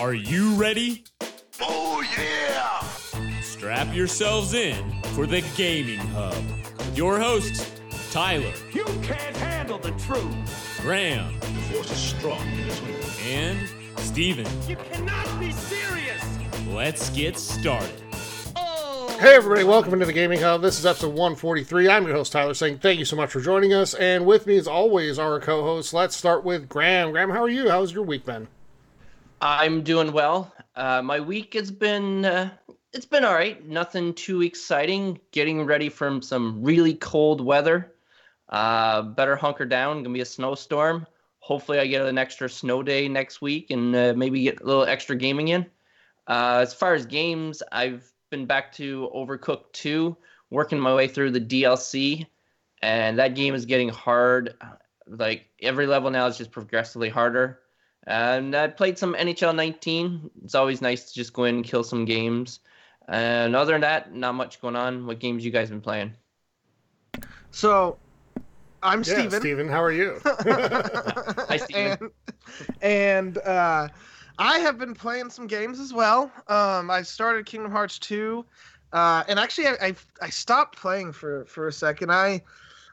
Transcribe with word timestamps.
Are 0.00 0.14
you 0.14 0.54
ready? 0.54 1.04
Oh, 1.60 2.02
yeah! 2.18 2.80
Strap 3.42 3.94
yourselves 3.94 4.54
in 4.54 5.02
for 5.14 5.26
the 5.26 5.42
Gaming 5.58 5.98
Hub. 5.98 6.42
Your 6.94 7.18
hosts, 7.18 7.70
Tyler, 8.10 8.50
You 8.72 8.84
can't 9.02 9.36
handle 9.36 9.76
the 9.76 9.90
truth! 9.92 10.78
Graham, 10.80 11.38
The 11.40 11.46
Force 11.74 11.90
is 11.90 11.98
strong 11.98 12.40
in 12.48 12.66
this 12.66 12.80
one. 12.80 13.28
and 13.30 13.68
Steven. 13.98 14.46
You 14.66 14.76
cannot 14.76 15.38
be 15.38 15.52
serious! 15.52 16.24
Let's 16.68 17.10
get 17.10 17.36
started. 17.36 18.02
Oh. 18.56 19.14
Hey 19.20 19.34
everybody, 19.34 19.64
welcome 19.64 19.92
into 19.92 20.06
the 20.06 20.14
Gaming 20.14 20.40
Hub. 20.40 20.62
This 20.62 20.78
is 20.78 20.86
episode 20.86 21.08
143. 21.10 21.90
I'm 21.90 22.06
your 22.06 22.14
host 22.16 22.32
Tyler 22.32 22.54
saying 22.54 22.78
thank 22.78 22.98
you 22.98 23.04
so 23.04 23.16
much 23.16 23.30
for 23.30 23.42
joining 23.42 23.74
us. 23.74 23.92
And 23.92 24.24
with 24.24 24.46
me 24.46 24.56
as 24.56 24.66
always 24.66 25.18
our 25.18 25.38
co-host. 25.40 25.92
Let's 25.92 26.16
start 26.16 26.42
with 26.42 26.70
Graham. 26.70 27.10
Graham, 27.12 27.28
how 27.28 27.42
are 27.42 27.50
you? 27.50 27.68
How's 27.68 27.92
your 27.92 28.04
week 28.04 28.24
been? 28.24 28.48
I'm 29.40 29.82
doing 29.82 30.12
well. 30.12 30.52
Uh, 30.76 31.00
my 31.02 31.20
week 31.20 31.54
has 31.54 31.70
been 31.70 32.24
uh, 32.24 32.50
it's 32.92 33.06
been 33.06 33.24
all 33.24 33.34
right. 33.34 33.66
Nothing 33.66 34.12
too 34.12 34.42
exciting. 34.42 35.18
Getting 35.32 35.64
ready 35.64 35.88
for 35.88 36.20
some 36.20 36.62
really 36.62 36.94
cold 36.94 37.40
weather. 37.40 37.94
Uh, 38.48 39.02
better 39.02 39.36
hunker 39.36 39.64
down. 39.64 40.02
Gonna 40.02 40.12
be 40.12 40.20
a 40.20 40.26
snowstorm. 40.26 41.06
Hopefully, 41.38 41.78
I 41.78 41.86
get 41.86 42.04
an 42.04 42.18
extra 42.18 42.50
snow 42.50 42.82
day 42.82 43.08
next 43.08 43.40
week 43.40 43.70
and 43.70 43.96
uh, 43.96 44.12
maybe 44.14 44.42
get 44.42 44.60
a 44.60 44.64
little 44.64 44.84
extra 44.84 45.16
gaming 45.16 45.48
in. 45.48 45.64
Uh, 46.26 46.58
as 46.60 46.74
far 46.74 46.94
as 46.94 47.06
games, 47.06 47.62
I've 47.72 48.12
been 48.28 48.44
back 48.44 48.72
to 48.74 49.10
Overcooked 49.14 49.72
2, 49.72 50.16
working 50.50 50.78
my 50.78 50.94
way 50.94 51.08
through 51.08 51.30
the 51.30 51.40
DLC, 51.40 52.26
and 52.82 53.18
that 53.18 53.34
game 53.34 53.54
is 53.54 53.64
getting 53.64 53.88
hard. 53.88 54.54
Like 55.06 55.46
every 55.62 55.86
level 55.86 56.10
now 56.10 56.26
is 56.26 56.36
just 56.36 56.52
progressively 56.52 57.08
harder. 57.08 57.60
And 58.06 58.54
I 58.54 58.68
played 58.68 58.98
some 58.98 59.14
NHL 59.14 59.54
19. 59.54 60.30
It's 60.44 60.54
always 60.54 60.80
nice 60.80 61.04
to 61.06 61.14
just 61.14 61.32
go 61.32 61.44
in 61.44 61.56
and 61.56 61.64
kill 61.64 61.84
some 61.84 62.04
games. 62.04 62.60
And 63.08 63.54
other 63.56 63.72
than 63.72 63.82
that, 63.82 64.14
not 64.14 64.34
much 64.34 64.60
going 64.60 64.76
on. 64.76 65.06
What 65.06 65.18
games 65.18 65.44
you 65.44 65.50
guys 65.50 65.68
been 65.70 65.80
playing? 65.80 66.14
So, 67.50 67.98
I'm 68.82 69.00
Yeah, 69.00 69.14
Steven. 69.14 69.40
Steven, 69.40 69.68
how 69.68 69.82
are 69.82 69.92
you? 69.92 70.20
Hi, 70.24 71.56
Steven. 71.56 71.98
and 72.00 72.10
and 72.80 73.38
uh, 73.38 73.88
I 74.38 74.58
have 74.58 74.78
been 74.78 74.94
playing 74.94 75.30
some 75.30 75.46
games 75.46 75.78
as 75.78 75.92
well. 75.92 76.32
Um, 76.48 76.90
I 76.90 77.02
started 77.02 77.46
Kingdom 77.46 77.70
Hearts 77.72 77.98
2. 77.98 78.44
Uh, 78.92 79.22
and 79.28 79.38
actually, 79.38 79.68
I, 79.68 79.76
I 79.82 79.94
I 80.22 80.30
stopped 80.30 80.78
playing 80.78 81.12
for 81.12 81.44
for 81.44 81.68
a 81.68 81.72
second. 81.72 82.10
I 82.10 82.42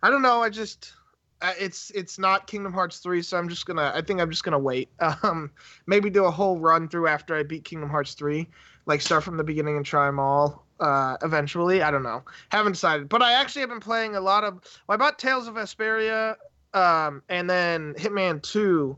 I 0.03 0.09
don't 0.09 0.21
know. 0.21 0.43
I 0.43 0.49
just 0.49 0.93
uh, 1.41 1.53
it's 1.59 1.91
it's 1.91 2.17
not 2.17 2.47
Kingdom 2.47 2.73
Hearts 2.73 2.97
3, 2.99 3.21
so 3.21 3.37
I'm 3.37 3.47
just 3.49 3.65
gonna. 3.65 3.91
I 3.93 4.01
think 4.01 4.19
I'm 4.19 4.29
just 4.29 4.43
gonna 4.43 4.59
wait. 4.59 4.89
Um, 5.23 5.51
maybe 5.85 6.09
do 6.09 6.25
a 6.25 6.31
whole 6.31 6.59
run 6.59 6.87
through 6.87 7.07
after 7.07 7.35
I 7.35 7.43
beat 7.43 7.63
Kingdom 7.63 7.89
Hearts 7.89 8.13
3, 8.13 8.47
like 8.85 9.01
start 9.01 9.23
from 9.23 9.37
the 9.37 9.43
beginning 9.43 9.77
and 9.77 9.85
try 9.85 10.05
them 10.05 10.19
all. 10.19 10.65
Uh, 10.79 11.17
eventually, 11.23 11.81
I 11.81 11.91
don't 11.91 12.03
know. 12.03 12.23
Haven't 12.49 12.73
decided, 12.73 13.09
but 13.09 13.21
I 13.21 13.33
actually 13.33 13.61
have 13.61 13.69
been 13.69 13.79
playing 13.79 14.15
a 14.15 14.21
lot 14.21 14.43
of. 14.43 14.61
Well, 14.87 14.95
I 14.95 14.97
bought 14.97 15.19
Tales 15.19 15.47
of 15.47 15.55
Vesperia, 15.55 16.35
um, 16.73 17.23
and 17.29 17.49
then 17.49 17.93
Hitman 17.95 18.41
2, 18.43 18.97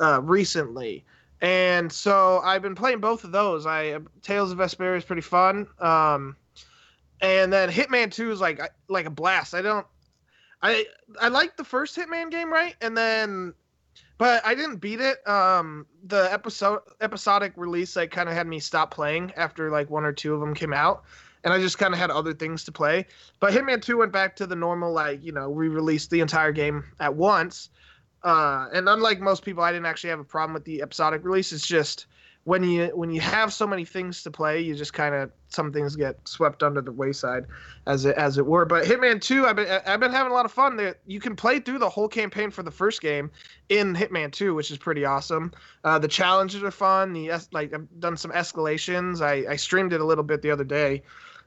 uh, 0.00 0.20
recently. 0.22 1.04
And 1.40 1.92
so 1.92 2.40
I've 2.44 2.62
been 2.62 2.74
playing 2.74 3.00
both 3.00 3.24
of 3.24 3.32
those. 3.32 3.66
I 3.66 3.98
Tales 4.22 4.52
of 4.52 4.58
Vesperia 4.58 4.96
is 4.96 5.04
pretty 5.04 5.22
fun. 5.22 5.66
Um, 5.78 6.36
and 7.20 7.52
then 7.52 7.70
Hitman 7.70 8.10
2 8.10 8.30
is 8.32 8.40
like 8.40 8.60
like 8.88 9.06
a 9.06 9.10
blast. 9.10 9.54
I 9.54 9.62
don't 9.62 9.86
I 10.62 10.86
I 11.20 11.28
like 11.28 11.56
the 11.56 11.64
first 11.64 11.96
Hitman 11.96 12.30
game, 12.30 12.52
right? 12.52 12.74
And 12.80 12.96
then 12.96 13.54
but 14.18 14.44
I 14.46 14.54
didn't 14.54 14.76
beat 14.76 15.00
it. 15.00 15.26
Um 15.28 15.86
the 16.04 16.32
episode 16.32 16.80
episodic 17.00 17.52
release 17.56 17.96
like 17.96 18.10
kind 18.10 18.28
of 18.28 18.34
had 18.34 18.46
me 18.46 18.60
stop 18.60 18.92
playing 18.92 19.32
after 19.36 19.70
like 19.70 19.90
one 19.90 20.04
or 20.04 20.12
two 20.12 20.34
of 20.34 20.40
them 20.40 20.54
came 20.54 20.72
out. 20.72 21.04
And 21.44 21.52
I 21.52 21.60
just 21.60 21.78
kind 21.78 21.94
of 21.94 22.00
had 22.00 22.10
other 22.10 22.34
things 22.34 22.64
to 22.64 22.72
play. 22.72 23.06
But 23.38 23.52
Hitman 23.52 23.80
2 23.80 23.98
went 23.98 24.10
back 24.10 24.34
to 24.36 24.48
the 24.48 24.56
normal 24.56 24.92
like, 24.92 25.22
you 25.22 25.30
know, 25.30 25.48
we 25.48 25.68
released 25.68 26.10
the 26.10 26.18
entire 26.18 26.50
game 26.50 26.82
at 26.98 27.14
once. 27.14 27.68
Uh, 28.24 28.66
and 28.72 28.88
unlike 28.88 29.20
most 29.20 29.44
people, 29.44 29.62
I 29.62 29.70
didn't 29.70 29.86
actually 29.86 30.10
have 30.10 30.18
a 30.18 30.24
problem 30.24 30.54
with 30.54 30.64
the 30.64 30.82
episodic 30.82 31.24
release. 31.24 31.52
It's 31.52 31.64
just 31.64 32.06
when 32.46 32.62
you 32.62 32.86
when 32.94 33.10
you 33.10 33.20
have 33.20 33.52
so 33.52 33.66
many 33.66 33.84
things 33.84 34.22
to 34.22 34.30
play, 34.30 34.60
you 34.60 34.76
just 34.76 34.92
kind 34.92 35.16
of 35.16 35.32
some 35.48 35.72
things 35.72 35.96
get 35.96 36.16
swept 36.28 36.62
under 36.62 36.80
the 36.80 36.92
wayside, 36.92 37.44
as 37.88 38.04
it 38.04 38.14
as 38.16 38.38
it 38.38 38.46
were. 38.46 38.64
But 38.64 38.84
Hitman 38.84 39.20
Two, 39.20 39.46
I've 39.46 39.56
been 39.56 39.66
I've 39.84 39.98
been 39.98 40.12
having 40.12 40.30
a 40.30 40.34
lot 40.34 40.44
of 40.44 40.52
fun. 40.52 40.76
There, 40.76 40.94
you 41.08 41.18
can 41.18 41.34
play 41.34 41.58
through 41.58 41.80
the 41.80 41.88
whole 41.88 42.06
campaign 42.06 42.52
for 42.52 42.62
the 42.62 42.70
first 42.70 43.02
game 43.02 43.32
in 43.68 43.96
Hitman 43.96 44.30
Two, 44.30 44.54
which 44.54 44.70
is 44.70 44.78
pretty 44.78 45.04
awesome. 45.04 45.52
Uh, 45.82 45.98
the 45.98 46.06
challenges 46.06 46.62
are 46.62 46.70
fun. 46.70 47.12
The 47.12 47.32
like 47.50 47.74
I've 47.74 47.88
done 47.98 48.16
some 48.16 48.30
escalations. 48.30 49.20
I 49.20 49.52
I 49.52 49.56
streamed 49.56 49.92
it 49.92 50.00
a 50.00 50.04
little 50.04 50.22
bit 50.22 50.40
the 50.40 50.52
other 50.52 50.62
day, 50.62 51.02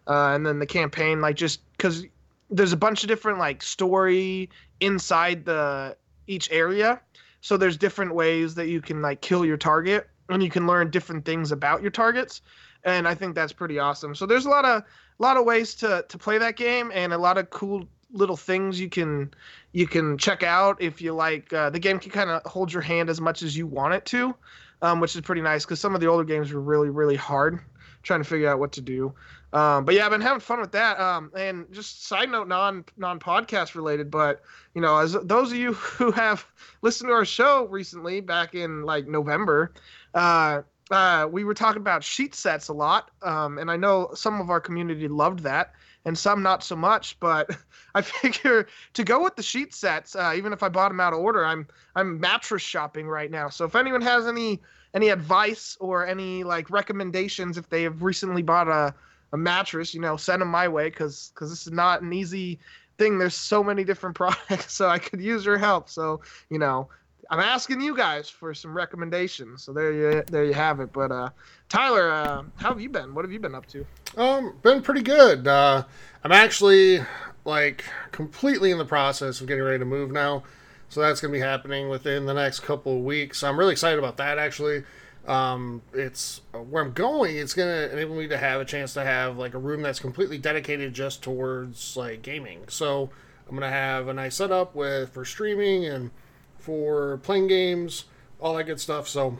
uh, 0.05 0.33
and 0.33 0.45
then 0.45 0.59
the 0.59 0.65
campaign 0.65 1.21
like 1.21 1.37
just 1.37 1.61
because 1.77 2.05
there's 2.49 2.73
a 2.73 2.77
bunch 2.77 3.03
of 3.03 3.07
different 3.07 3.39
like 3.39 3.63
story 3.63 4.49
inside 4.81 5.45
the 5.45 5.95
each 6.27 6.51
area. 6.51 6.99
So 7.39 7.55
there's 7.55 7.77
different 7.77 8.13
ways 8.13 8.55
that 8.55 8.67
you 8.67 8.81
can 8.81 9.01
like 9.01 9.21
kill 9.21 9.45
your 9.45 9.55
target 9.55 10.09
and 10.29 10.43
you 10.43 10.49
can 10.49 10.67
learn 10.67 10.89
different 10.89 11.25
things 11.25 11.51
about 11.51 11.81
your 11.81 11.91
targets. 11.91 12.41
And 12.83 13.07
I 13.07 13.15
think 13.15 13.35
that's 13.35 13.51
pretty 13.51 13.79
awesome. 13.79 14.15
So 14.15 14.25
there's 14.25 14.45
a 14.45 14.49
lot 14.49 14.65
of 14.65 14.83
a 14.83 15.23
lot 15.23 15.37
of 15.37 15.45
ways 15.45 15.75
to 15.75 16.05
to 16.07 16.17
play 16.17 16.37
that 16.37 16.55
game 16.55 16.91
and 16.93 17.11
a 17.11 17.17
lot 17.17 17.37
of 17.37 17.49
cool 17.49 17.87
little 18.11 18.37
things 18.37 18.79
you 18.79 18.89
can 18.89 19.31
you 19.73 19.85
can 19.85 20.17
check 20.17 20.41
out 20.41 20.81
if 20.81 21.01
you 21.01 21.13
like 21.13 21.51
uh, 21.53 21.69
the 21.69 21.79
game 21.79 21.99
can 21.99 22.11
kind 22.11 22.29
of 22.29 22.41
hold 22.43 22.71
your 22.71 22.81
hand 22.81 23.09
as 23.09 23.21
much 23.21 23.43
as 23.43 23.55
you 23.55 23.67
want 23.67 23.93
it 23.93 24.03
to 24.05 24.33
um, 24.81 24.99
which 24.99 25.15
is 25.15 25.21
pretty 25.21 25.41
nice 25.41 25.63
because 25.63 25.79
some 25.79 25.93
of 25.93 26.01
the 26.01 26.07
older 26.07 26.23
games 26.23 26.51
were 26.51 26.61
really 26.61 26.89
really 26.89 27.15
hard 27.15 27.59
trying 28.01 28.19
to 28.19 28.27
figure 28.27 28.49
out 28.49 28.57
what 28.57 28.71
to 28.71 28.81
do 28.81 29.13
um, 29.51 29.83
but 29.83 29.95
yeah, 29.95 30.05
I've 30.05 30.11
been 30.11 30.21
having 30.21 30.39
fun 30.39 30.61
with 30.61 30.73
that. 30.73 30.99
Um, 30.99 31.31
and 31.35 31.65
just 31.71 32.05
side 32.05 32.29
note, 32.29 32.47
non 32.47 32.85
non 32.97 33.19
podcast 33.19 33.73
related, 33.73 34.11
but 34.11 34.41
you 34.75 34.81
know, 34.81 34.97
as 34.97 35.13
those 35.23 35.51
of 35.51 35.57
you 35.57 35.73
who 35.97 36.11
have 36.11 36.45
listened 36.81 37.09
to 37.09 37.13
our 37.13 37.25
show 37.25 37.65
recently, 37.65 38.21
back 38.21 38.53
in 38.53 38.83
like 38.83 39.07
November, 39.07 39.73
uh, 40.13 40.61
uh, 40.91 41.27
we 41.31 41.43
were 41.43 41.53
talking 41.53 41.81
about 41.81 42.03
sheet 42.03 42.33
sets 42.33 42.67
a 42.67 42.73
lot. 42.73 43.11
Um, 43.21 43.57
and 43.57 43.69
I 43.69 43.75
know 43.75 44.09
some 44.13 44.41
of 44.41 44.49
our 44.49 44.59
community 44.59 45.07
loved 45.07 45.39
that, 45.39 45.73
and 46.05 46.17
some 46.17 46.41
not 46.41 46.63
so 46.63 46.75
much. 46.75 47.19
But 47.19 47.49
I 47.95 48.01
figure 48.01 48.67
to 48.93 49.03
go 49.03 49.23
with 49.23 49.35
the 49.35 49.43
sheet 49.43 49.73
sets, 49.73 50.15
uh, 50.15 50.33
even 50.35 50.53
if 50.53 50.63
I 50.63 50.69
bought 50.69 50.89
them 50.89 50.99
out 50.99 51.13
of 51.13 51.19
order, 51.19 51.45
I'm 51.45 51.67
I'm 51.95 52.19
mattress 52.19 52.63
shopping 52.63 53.07
right 53.07 53.29
now. 53.29 53.49
So 53.49 53.65
if 53.65 53.75
anyone 53.75 54.01
has 54.01 54.27
any 54.27 54.61
any 54.93 55.09
advice 55.09 55.77
or 55.79 56.07
any 56.07 56.43
like 56.43 56.69
recommendations, 56.69 57.57
if 57.57 57.69
they 57.69 57.83
have 57.83 58.01
recently 58.01 58.41
bought 58.41 58.67
a 58.67 58.93
a 59.31 59.37
mattress, 59.37 59.93
you 59.93 60.01
know, 60.01 60.17
send 60.17 60.41
them 60.41 60.49
my 60.49 60.67
way 60.67 60.89
because 60.89 61.31
because 61.33 61.49
this 61.51 61.67
is 61.67 61.73
not 61.73 62.01
an 62.01 62.11
easy 62.13 62.59
thing. 62.97 63.19
There's 63.19 63.35
so 63.35 63.63
many 63.63 63.83
different 63.83 64.15
products, 64.17 64.73
so 64.73 64.89
I 64.89 64.97
could 64.97 65.21
use 65.21 65.45
your 65.45 65.57
help. 65.57 65.89
So 65.89 66.21
you 66.49 66.57
know, 66.57 66.89
I'm 67.29 67.39
asking 67.39 67.81
you 67.81 67.95
guys 67.95 68.29
for 68.29 68.53
some 68.53 68.75
recommendations. 68.75 69.63
So 69.63 69.71
there 69.71 69.91
you 69.91 70.23
there 70.31 70.45
you 70.45 70.53
have 70.53 70.79
it. 70.79 70.91
But 70.91 71.11
uh, 71.11 71.29
Tyler, 71.67 72.11
uh, 72.11 72.43
how 72.55 72.69
have 72.69 72.81
you 72.81 72.89
been? 72.89 73.13
What 73.13 73.23
have 73.23 73.31
you 73.31 73.39
been 73.39 73.55
up 73.55 73.67
to? 73.67 73.85
Um, 74.17 74.57
been 74.63 74.81
pretty 74.81 75.03
good. 75.03 75.47
Uh, 75.47 75.83
I'm 76.23 76.31
actually 76.31 77.01
like 77.45 77.85
completely 78.11 78.71
in 78.71 78.77
the 78.77 78.85
process 78.85 79.41
of 79.41 79.47
getting 79.47 79.63
ready 79.63 79.79
to 79.79 79.85
move 79.85 80.11
now, 80.11 80.43
so 80.89 81.01
that's 81.01 81.21
gonna 81.21 81.31
be 81.31 81.39
happening 81.39 81.87
within 81.87 82.25
the 82.25 82.33
next 82.33 82.61
couple 82.61 82.97
of 82.97 83.03
weeks. 83.03 83.39
So 83.39 83.47
I'm 83.47 83.59
really 83.59 83.73
excited 83.73 83.99
about 83.99 84.17
that. 84.17 84.39
Actually, 84.39 84.83
um, 85.27 85.83
it's 85.93 86.41
where 86.51 86.83
I'm 86.83 86.93
going. 86.93 87.37
It's 87.37 87.53
gonna 87.53 87.89
enable 87.91 88.15
me 88.15 88.27
to 88.27 88.37
have 88.37 88.59
a 88.59 88.65
chance 88.65 88.93
to 88.95 89.03
have 89.03 89.37
like 89.37 89.53
a 89.53 89.59
room 89.59 89.83
that's 89.83 89.99
completely 89.99 90.39
dedicated 90.39 90.95
just 90.95 91.21
towards 91.21 91.95
like 91.95 92.23
gaming. 92.23 92.61
So 92.69 93.11
I'm 93.47 93.55
gonna 93.55 93.69
have 93.69 94.07
a 94.07 94.13
nice 94.15 94.35
setup 94.35 94.73
with 94.73 95.13
for 95.13 95.25
streaming 95.25 95.85
and 95.85 96.09
for 96.59 97.17
playing 97.23 97.47
games, 97.47 98.05
all 98.39 98.55
that 98.55 98.65
good 98.65 98.79
stuff. 98.79 99.07
So 99.07 99.37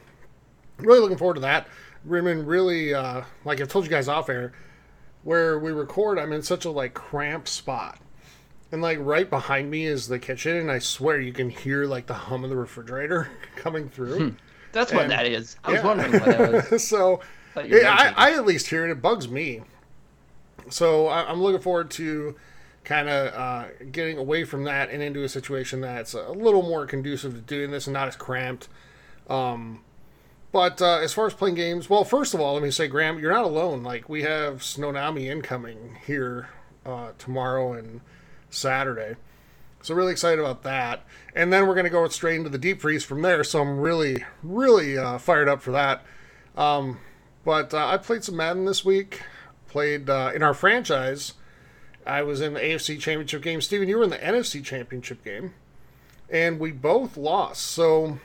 really 0.78 1.00
looking 1.00 1.18
forward 1.18 1.36
to 1.36 1.42
that. 1.42 1.68
Been 2.06 2.46
really, 2.46 2.94
uh, 2.94 3.24
like 3.46 3.62
I 3.62 3.66
told 3.66 3.86
you 3.86 3.92
guys 3.92 4.08
off 4.08 4.30
air, 4.30 4.54
where 5.24 5.60
we 5.60 5.72
record, 5.72 6.18
I'm 6.18 6.32
in 6.32 6.42
such 6.42 6.66
a 6.66 6.72
like 6.72 6.94
cramped 6.94 7.50
spot. 7.50 8.00
And 8.72 8.82
like 8.82 9.00
right 9.02 9.30
behind 9.30 9.70
me 9.70 9.86
is 9.86 10.08
the 10.08 10.20
kitchen, 10.20 10.56
and 10.56 10.72
I 10.72 10.80
swear 10.80 11.20
you 11.20 11.34
can 11.34 11.50
hear 11.50 11.86
like 11.86 12.06
the 12.06 12.14
hum 12.14 12.44
of 12.44 12.50
the 12.50 12.56
refrigerator 12.56 13.30
coming 13.56 13.90
through. 13.90 14.36
That's 14.72 14.94
what 14.94 15.08
that 15.10 15.26
is. 15.26 15.58
I 15.64 15.72
was 15.72 15.84
wondering 15.84 16.12
what 16.12 16.26
that 16.26 16.72
was. 16.72 16.88
so 16.88 17.22
yeah, 17.66 18.14
I, 18.16 18.30
I 18.30 18.34
at 18.36 18.46
least 18.46 18.68
hear 18.68 18.88
it. 18.88 18.92
It 18.92 19.02
bugs 19.02 19.28
me. 19.28 19.62
So 20.70 21.08
I, 21.08 21.30
I'm 21.30 21.42
looking 21.42 21.62
forward 21.62 21.90
to 21.92 22.36
kind 22.90 23.08
of 23.08 23.34
uh, 23.36 23.66
getting 23.92 24.18
away 24.18 24.44
from 24.44 24.64
that 24.64 24.90
and 24.90 25.04
into 25.04 25.24
a 25.24 25.30
situation 25.30 25.80
that's 25.80 26.16
a 26.16 26.32
little 26.32 26.64
more 26.64 26.88
conducive 26.88 27.36
to 27.36 27.40
doing 27.42 27.70
this 27.70 27.86
and 27.86 27.94
not 27.94 28.08
as 28.08 28.16
cramped. 28.16 28.68
Um, 29.30 29.82
but 30.52 30.82
uh, 30.82 30.98
as 30.98 31.14
far 31.14 31.28
as 31.28 31.36
playing 31.36 31.54
games, 31.54 31.88
well, 31.88 32.04
first 32.04 32.34
of 32.34 32.42
all, 32.42 32.56
let 32.56 32.64
me 32.64 32.72
say, 32.72 32.88
Graham, 32.88 33.20
you're 33.20 33.32
not 33.32 33.46
alone. 33.46 33.84
Like 33.84 34.10
we 34.10 34.24
have 34.24 34.62
Snownomi 34.62 35.26
incoming 35.26 35.98
here 36.08 36.50
uh, 36.84 37.12
tomorrow 37.20 37.74
and 37.74 38.02
Saturday. 38.50 39.18
So 39.84 39.94
really 39.94 40.12
excited 40.12 40.40
about 40.40 40.64
that. 40.64 41.06
And 41.36 41.54
then 41.54 41.68
we're 41.68 41.76
going 41.76 41.84
to 41.84 41.92
go 41.92 42.08
straight 42.08 42.38
into 42.38 42.50
the 42.50 42.58
deep 42.58 42.82
freeze 42.82 43.04
from 43.04 43.22
there. 43.22 43.44
So 43.44 43.62
I'm 43.62 43.80
really, 43.80 44.26
really 44.42 44.98
uh, 44.98 45.20
fired 45.20 45.48
up 45.48 45.62
for 45.62 45.72
that. 45.74 46.04
Um, 46.58 46.98
but 47.46 47.72
uh, 47.72 47.86
I 47.86 47.98
played 47.98 48.24
some 48.24 48.36
Madden 48.36 48.66
this 48.66 48.84
week. 48.84 49.22
Played 49.68 50.10
uh, 50.10 50.32
in 50.34 50.42
our 50.42 50.56
franchise. 50.56 51.34
I 52.10 52.24
was 52.24 52.42
in 52.42 52.54
the 52.56 52.60
AFC 52.60 53.00
Championship 53.00 53.42
game. 53.44 53.62
Steven, 53.62 53.88
you 53.88 53.98
were 53.98 54.04
in 54.04 54.10
the 54.10 54.18
NFC 54.18 54.64
Championship 54.64 55.24
game, 55.24 55.54
and 56.30 56.60
we 56.60 56.72
both 56.72 57.18
lost. 57.18 57.62
So 57.68 58.20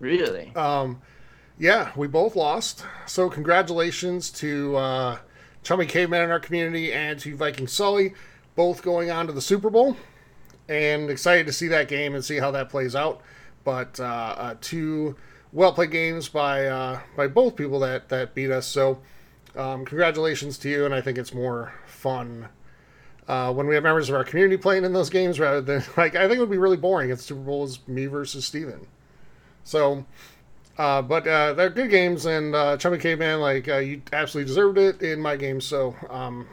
Really? 0.00 0.52
um, 0.56 1.00
yeah, 1.58 1.92
we 1.96 2.08
both 2.08 2.34
lost. 2.34 2.84
So 3.06 3.30
congratulations 3.30 4.30
to 4.32 4.76
uh, 4.76 5.18
Chummy 5.62 5.86
Caveman 5.86 6.22
in 6.22 6.30
our 6.30 6.40
community 6.40 6.92
and 6.92 7.18
to 7.20 7.36
Viking 7.36 7.68
Sully, 7.68 8.14
both 8.56 8.82
going 8.82 9.10
on 9.10 9.26
to 9.28 9.32
the 9.32 9.40
Super 9.40 9.70
Bowl. 9.70 9.96
And 10.68 11.10
excited 11.10 11.46
to 11.46 11.52
see 11.52 11.68
that 11.68 11.88
game 11.88 12.14
and 12.14 12.24
see 12.24 12.38
how 12.38 12.50
that 12.50 12.70
plays 12.70 12.96
out. 12.96 13.20
But 13.64 14.00
uh, 14.00 14.34
uh, 14.36 14.54
two 14.60 15.14
well 15.52 15.72
played 15.72 15.90
games 15.90 16.28
by 16.28 16.66
uh, 16.66 17.00
by 17.16 17.28
both 17.28 17.54
people 17.54 17.78
that 17.80 18.08
that 18.08 18.34
beat 18.34 18.50
us. 18.50 18.66
So 18.66 19.00
um, 19.54 19.84
congratulations 19.84 20.58
to 20.58 20.68
you. 20.68 20.84
And 20.84 20.94
I 20.94 21.00
think 21.00 21.18
it's 21.18 21.34
more 21.34 21.74
fun. 21.86 22.48
Uh, 23.26 23.52
when 23.52 23.66
we 23.66 23.74
have 23.74 23.82
members 23.82 24.10
of 24.10 24.14
our 24.14 24.24
community 24.24 24.58
playing 24.58 24.84
in 24.84 24.92
those 24.92 25.08
games 25.08 25.40
rather 25.40 25.62
than 25.62 25.82
like 25.96 26.14
I 26.14 26.28
think 26.28 26.36
it 26.36 26.40
would 26.40 26.50
be 26.50 26.58
really 26.58 26.76
boring 26.76 27.10
if 27.10 27.20
Super 27.20 27.40
Bowl 27.40 27.64
is 27.64 27.80
me 27.88 28.06
versus 28.06 28.44
Steven. 28.44 28.86
So 29.64 30.04
uh, 30.76 31.02
but 31.02 31.26
uh, 31.26 31.52
they're 31.52 31.70
good 31.70 31.90
games, 31.90 32.26
and 32.26 32.54
uh, 32.54 32.76
Chummy 32.76 32.98
Caveman, 32.98 33.40
like 33.40 33.68
uh, 33.68 33.76
you 33.76 34.02
absolutely 34.12 34.48
deserved 34.48 34.78
it 34.78 35.02
in 35.02 35.20
my 35.20 35.36
game. 35.36 35.60
So, 35.60 35.94
um, 36.10 36.48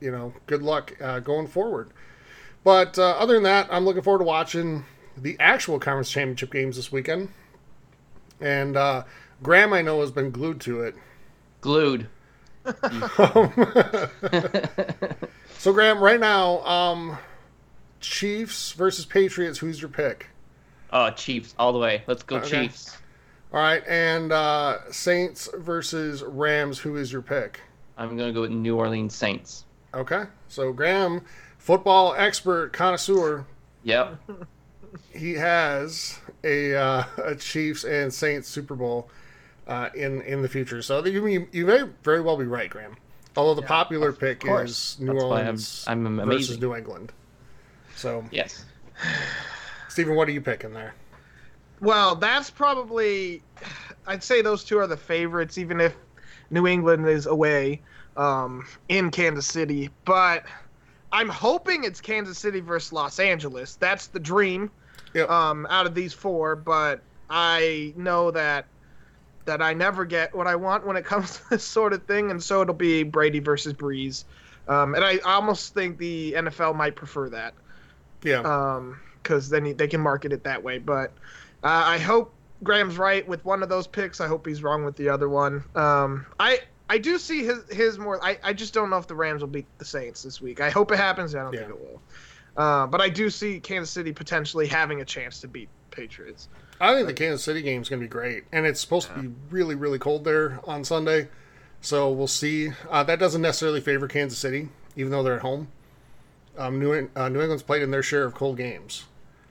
you 0.00 0.10
know, 0.10 0.34
good 0.46 0.62
luck 0.62 0.94
uh, 1.00 1.20
going 1.20 1.46
forward. 1.46 1.90
But 2.62 2.98
uh, 2.98 3.12
other 3.12 3.34
than 3.34 3.44
that, 3.44 3.68
I'm 3.70 3.86
looking 3.86 4.02
forward 4.02 4.18
to 4.18 4.24
watching 4.24 4.84
the 5.16 5.36
actual 5.40 5.78
conference 5.78 6.10
championship 6.10 6.52
games 6.52 6.76
this 6.76 6.92
weekend. 6.92 7.30
And 8.40 8.76
uh, 8.76 9.04
Graham, 9.42 9.72
I 9.72 9.80
know, 9.80 10.00
has 10.00 10.10
been 10.10 10.30
glued 10.30 10.60
to 10.62 10.82
it. 10.82 10.94
Glued. 11.62 12.08
So, 15.58 15.72
Graham, 15.72 15.98
right 15.98 16.20
now, 16.20 16.60
um, 16.64 17.18
Chiefs 18.00 18.72
versus 18.72 19.04
Patriots. 19.04 19.58
Who's 19.58 19.80
your 19.80 19.88
pick? 19.88 20.28
Oh, 20.92 21.10
Chiefs 21.10 21.54
all 21.58 21.72
the 21.72 21.78
way. 21.80 22.02
Let's 22.06 22.22
go 22.22 22.36
Okay. 22.36 22.62
Chiefs. 22.68 22.96
All 23.52 23.60
right, 23.60 23.82
and 23.88 24.30
uh, 24.30 24.90
Saints 24.92 25.48
versus 25.54 26.22
Rams. 26.22 26.78
Who 26.78 26.96
is 26.96 27.10
your 27.12 27.22
pick? 27.22 27.60
I'm 27.96 28.16
gonna 28.16 28.32
go 28.32 28.42
with 28.42 28.50
New 28.50 28.76
Orleans 28.76 29.14
Saints. 29.14 29.64
Okay, 29.94 30.24
so 30.48 30.72
Graham, 30.72 31.22
football 31.56 32.14
expert, 32.14 32.72
connoisseur, 32.72 33.46
Yep. 33.84 34.18
he 35.14 35.32
has 35.32 36.18
a, 36.44 36.74
uh, 36.74 37.04
a 37.24 37.34
Chiefs 37.36 37.84
and 37.84 38.12
Saints 38.12 38.48
Super 38.48 38.74
Bowl 38.74 39.08
uh, 39.66 39.88
in 39.94 40.20
in 40.22 40.42
the 40.42 40.48
future. 40.48 40.82
So 40.82 41.04
you 41.04 41.26
you, 41.26 41.48
you 41.50 41.66
may 41.66 41.84
very 42.04 42.20
well 42.20 42.36
be 42.36 42.44
right, 42.44 42.68
Graham. 42.68 42.96
Although 43.38 43.60
the 43.60 43.66
popular 43.66 44.12
pick 44.12 44.40
course. 44.40 44.94
is 44.94 45.00
New 45.00 45.12
That's 45.12 45.24
why 45.24 45.36
I'm- 45.38 45.46
Orleans 45.46 45.84
I'm 45.86 46.02
versus 46.16 46.22
amazing. 46.26 46.60
New 46.60 46.74
England. 46.74 47.12
So, 47.94 48.24
Yes. 48.32 48.64
Steven, 49.88 50.16
what 50.16 50.26
are 50.28 50.32
you 50.32 50.40
picking 50.40 50.72
there? 50.72 50.94
Well, 51.80 52.16
that's 52.16 52.50
probably. 52.50 53.42
I'd 54.08 54.24
say 54.24 54.42
those 54.42 54.64
two 54.64 54.78
are 54.78 54.88
the 54.88 54.96
favorites, 54.96 55.56
even 55.56 55.80
if 55.80 55.94
New 56.50 56.66
England 56.66 57.06
is 57.08 57.26
away 57.26 57.80
um, 58.16 58.66
in 58.88 59.10
Kansas 59.12 59.46
City. 59.46 59.90
But 60.04 60.44
I'm 61.12 61.28
hoping 61.28 61.84
it's 61.84 62.00
Kansas 62.00 62.38
City 62.38 62.58
versus 62.58 62.92
Los 62.92 63.20
Angeles. 63.20 63.76
That's 63.76 64.08
the 64.08 64.18
dream 64.18 64.70
Yep. 65.14 65.30
um, 65.30 65.66
out 65.70 65.86
of 65.86 65.94
these 65.94 66.12
four. 66.12 66.56
But 66.56 67.00
I 67.30 67.92
know 67.96 68.32
that 68.32 68.66
that 69.48 69.60
I 69.62 69.72
never 69.74 70.04
get 70.04 70.34
what 70.34 70.46
I 70.46 70.54
want 70.56 70.86
when 70.86 70.96
it 70.96 71.04
comes 71.12 71.38
to 71.38 71.42
this 71.50 71.64
sort 71.64 71.92
of 71.92 72.06
thing, 72.06 72.30
and 72.30 72.42
so 72.42 72.62
it'll 72.62 72.74
be 72.74 73.02
Brady 73.02 73.40
versus 73.40 73.72
Brees. 73.74 74.24
Um, 74.68 74.94
and 74.94 75.02
I 75.04 75.18
almost 75.18 75.72
think 75.74 75.98
the 75.98 76.34
NFL 76.36 76.76
might 76.76 76.94
prefer 76.94 77.30
that 77.30 77.54
yeah, 78.22 78.42
because 79.22 79.48
then 79.48 79.74
they 79.76 79.88
can 79.88 80.00
market 80.00 80.32
it 80.32 80.44
that 80.44 80.62
way. 80.62 80.78
But 80.78 81.14
uh, 81.64 81.82
I 81.86 81.98
hope 81.98 82.34
Graham's 82.62 82.98
right 82.98 83.26
with 83.26 83.44
one 83.44 83.62
of 83.62 83.68
those 83.70 83.86
picks. 83.86 84.20
I 84.20 84.26
hope 84.28 84.46
he's 84.46 84.62
wrong 84.62 84.84
with 84.84 84.96
the 84.96 85.08
other 85.08 85.28
one. 85.28 85.64
Um, 85.74 86.26
I 86.38 86.58
I 86.90 86.98
do 86.98 87.18
see 87.18 87.44
his 87.44 87.60
his 87.70 87.98
more. 87.98 88.22
I, 88.22 88.38
I 88.42 88.52
just 88.52 88.74
don't 88.74 88.90
know 88.90 88.98
if 88.98 89.06
the 89.06 89.14
Rams 89.14 89.40
will 89.40 89.48
beat 89.48 89.68
the 89.78 89.84
Saints 89.86 90.22
this 90.22 90.40
week. 90.40 90.60
I 90.60 90.68
hope 90.70 90.92
it 90.92 90.96
happens. 90.98 91.34
I 91.34 91.42
don't 91.42 91.54
Yeah. 91.54 91.60
think 91.60 91.70
it 91.70 91.80
will. 91.80 92.02
Uh, 92.56 92.86
but 92.88 93.00
I 93.00 93.08
do 93.08 93.30
see 93.30 93.60
Kansas 93.60 93.90
City 93.92 94.12
potentially 94.12 94.66
having 94.66 95.00
a 95.00 95.04
chance 95.04 95.40
to 95.40 95.48
beat 95.48 95.70
Patriots. 95.98 96.48
I 96.80 96.94
think 96.94 97.08
the 97.08 97.14
Kansas 97.14 97.42
City 97.42 97.60
game 97.60 97.82
is 97.82 97.88
going 97.88 98.00
to 98.00 98.04
be 98.04 98.08
great, 98.10 98.44
and 98.52 98.64
it's 98.66 98.80
supposed 98.80 99.08
to 99.08 99.20
be 99.20 99.30
really 99.50 99.74
really 99.74 99.98
cold 99.98 100.24
there 100.24 100.60
on 100.64 100.84
Sunday. 100.84 101.28
So 101.80 102.10
we'll 102.10 102.26
see. 102.26 102.70
Uh, 102.90 103.02
that 103.04 103.18
doesn't 103.18 103.42
necessarily 103.42 103.80
favor 103.80 104.06
Kansas 104.08 104.38
City, 104.38 104.68
even 104.96 105.10
though 105.10 105.22
they're 105.22 105.36
at 105.36 105.42
home. 105.42 105.68
Um, 106.56 106.78
New, 106.80 107.08
uh, 107.14 107.28
New 107.28 107.40
England's 107.40 107.62
played 107.62 107.82
in 107.82 107.90
their 107.92 108.02
share 108.02 108.24
of 108.24 108.34
cold 108.34 108.56
games. 108.56 109.04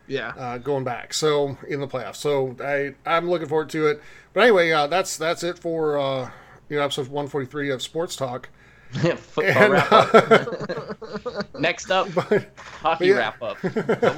Yeah. 0.08 0.30
uh, 0.38 0.58
going 0.58 0.86
back. 0.86 1.14
So 1.14 1.58
in 1.68 1.82
the 1.82 1.88
playoffs. 1.88 2.16
So 2.16 2.56
I 2.62 2.94
I'm 3.06 3.30
looking 3.30 3.48
forward 3.50 3.70
to 3.72 3.88
it. 3.88 4.02
But 4.34 4.42
anyway, 4.44 4.72
uh, 4.72 4.88
that's 4.88 5.18
that's 5.18 5.44
it 5.44 5.60
for 5.60 5.98
uh, 5.98 6.32
you 6.70 6.78
know 6.78 6.84
episode 6.84 7.08
143 7.08 7.72
of 7.72 7.82
Sports 7.82 8.16
Talk. 8.16 8.50
Football 9.18 9.44
And, 9.64 9.74
wrap 9.74 9.92
up. 9.92 11.54
Next 11.60 11.92
up, 11.92 12.08
hockey 12.58 13.08
yeah. 13.08 13.14
wrap 13.18 13.42
up. 13.42 13.62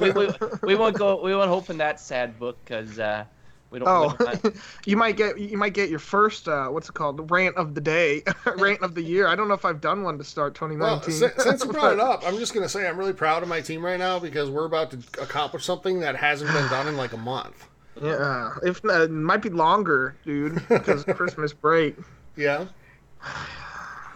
We, 0.00 0.10
we, 0.12 0.28
we 0.62 0.74
won't 0.76 0.96
go. 0.96 1.20
We 1.22 1.34
won't 1.34 1.50
open 1.50 1.78
that 1.78 1.98
sad 2.00 2.38
book 2.38 2.56
because 2.64 2.98
uh, 2.98 3.24
we 3.70 3.78
don't. 3.80 3.88
Oh, 3.88 4.14
we 4.18 4.24
don't- 4.26 4.56
you 4.86 4.96
might 4.96 5.16
get 5.16 5.38
you 5.38 5.58
might 5.58 5.74
get 5.74 5.90
your 5.90 5.98
first 5.98 6.48
uh, 6.48 6.68
what's 6.68 6.88
it 6.88 6.92
called 6.94 7.30
rant 7.30 7.56
of 7.56 7.74
the 7.74 7.80
day, 7.80 8.22
rant 8.56 8.80
of 8.82 8.94
the 8.94 9.02
year. 9.02 9.26
I 9.26 9.34
don't 9.34 9.48
know 9.48 9.54
if 9.54 9.64
I've 9.64 9.80
done 9.80 10.02
one 10.04 10.18
to 10.18 10.24
start 10.24 10.58
Well, 10.60 10.70
2019. 10.70 11.14
si- 11.14 11.42
since 11.42 11.64
you 11.64 11.72
brought 11.72 11.92
it 11.94 12.00
up, 12.00 12.22
I'm 12.24 12.38
just 12.38 12.54
going 12.54 12.64
to 12.64 12.68
say 12.68 12.86
I'm 12.88 12.96
really 12.96 13.12
proud 13.12 13.42
of 13.42 13.48
my 13.48 13.60
team 13.60 13.84
right 13.84 13.98
now 13.98 14.18
because 14.20 14.50
we're 14.50 14.66
about 14.66 14.92
to 14.92 14.98
accomplish 15.20 15.64
something 15.64 16.00
that 16.00 16.14
hasn't 16.16 16.52
been 16.52 16.68
done 16.68 16.86
in 16.86 16.96
like 16.96 17.12
a 17.12 17.18
month. 17.18 17.66
Yeah, 18.00 18.52
if 18.62 18.82
not, 18.82 19.00
it 19.02 19.10
might 19.10 19.42
be 19.42 19.50
longer, 19.50 20.16
dude, 20.24 20.54
because 20.68 21.04
Christmas 21.04 21.52
break. 21.52 21.96
Yeah. 22.34 22.66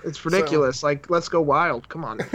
It's 0.05 0.25
ridiculous. 0.25 0.83
Like, 0.83 1.09
let's 1.11 1.29
go 1.29 1.41
wild. 1.41 1.89
Come 1.89 2.05
on. 2.05 2.21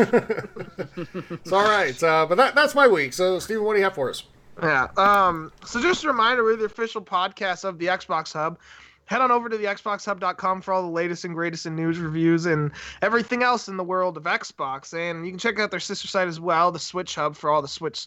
It's 1.32 1.52
all 1.52 1.64
right. 1.64 2.02
Uh, 2.04 2.26
but 2.28 2.36
that, 2.36 2.56
that's 2.56 2.76
my 2.76 2.88
week. 2.88 3.14
So, 3.14 3.40
Steven, 3.40 3.64
what 3.64 3.74
do 3.74 3.80
you 3.80 3.86
have 3.86 3.96
for 3.96 4.10
us? 4.10 4.24
yeah. 4.62 4.88
Um. 4.98 5.52
So 5.66 5.82
just 5.82 6.04
a 6.04 6.08
reminder, 6.08 6.44
we're 6.44 6.56
the 6.58 6.66
official 6.66 7.02
podcast 7.02 7.64
of 7.64 7.80
the 7.80 7.88
Xbox 7.88 8.34
Hub. 8.34 8.60
Head 9.06 9.22
on 9.22 9.32
over 9.32 9.50
to 9.50 9.58
the 9.58 9.66
XboxHub.com 9.66 10.62
for 10.62 10.72
all 10.72 10.84
the 10.84 10.88
latest 10.88 11.26
and 11.26 11.34
greatest 11.34 11.66
in 11.66 11.76
news, 11.76 11.98
reviews, 11.98 12.46
and 12.46 12.72
everything 13.02 13.42
else 13.42 13.68
in 13.68 13.76
the 13.76 13.84
world 13.84 14.18
of 14.18 14.24
Xbox. 14.24 14.94
And 14.94 15.26
you 15.26 15.32
can 15.32 15.40
check 15.40 15.60
out 15.60 15.72
their 15.72 15.80
sister 15.80 16.08
site 16.08 16.28
as 16.28 16.40
well, 16.40 16.72
the 16.72 16.78
Switch 16.78 17.16
Hub, 17.16 17.36
for 17.36 17.50
all 17.50 17.62
the 17.62 17.68
Switch 17.68 18.06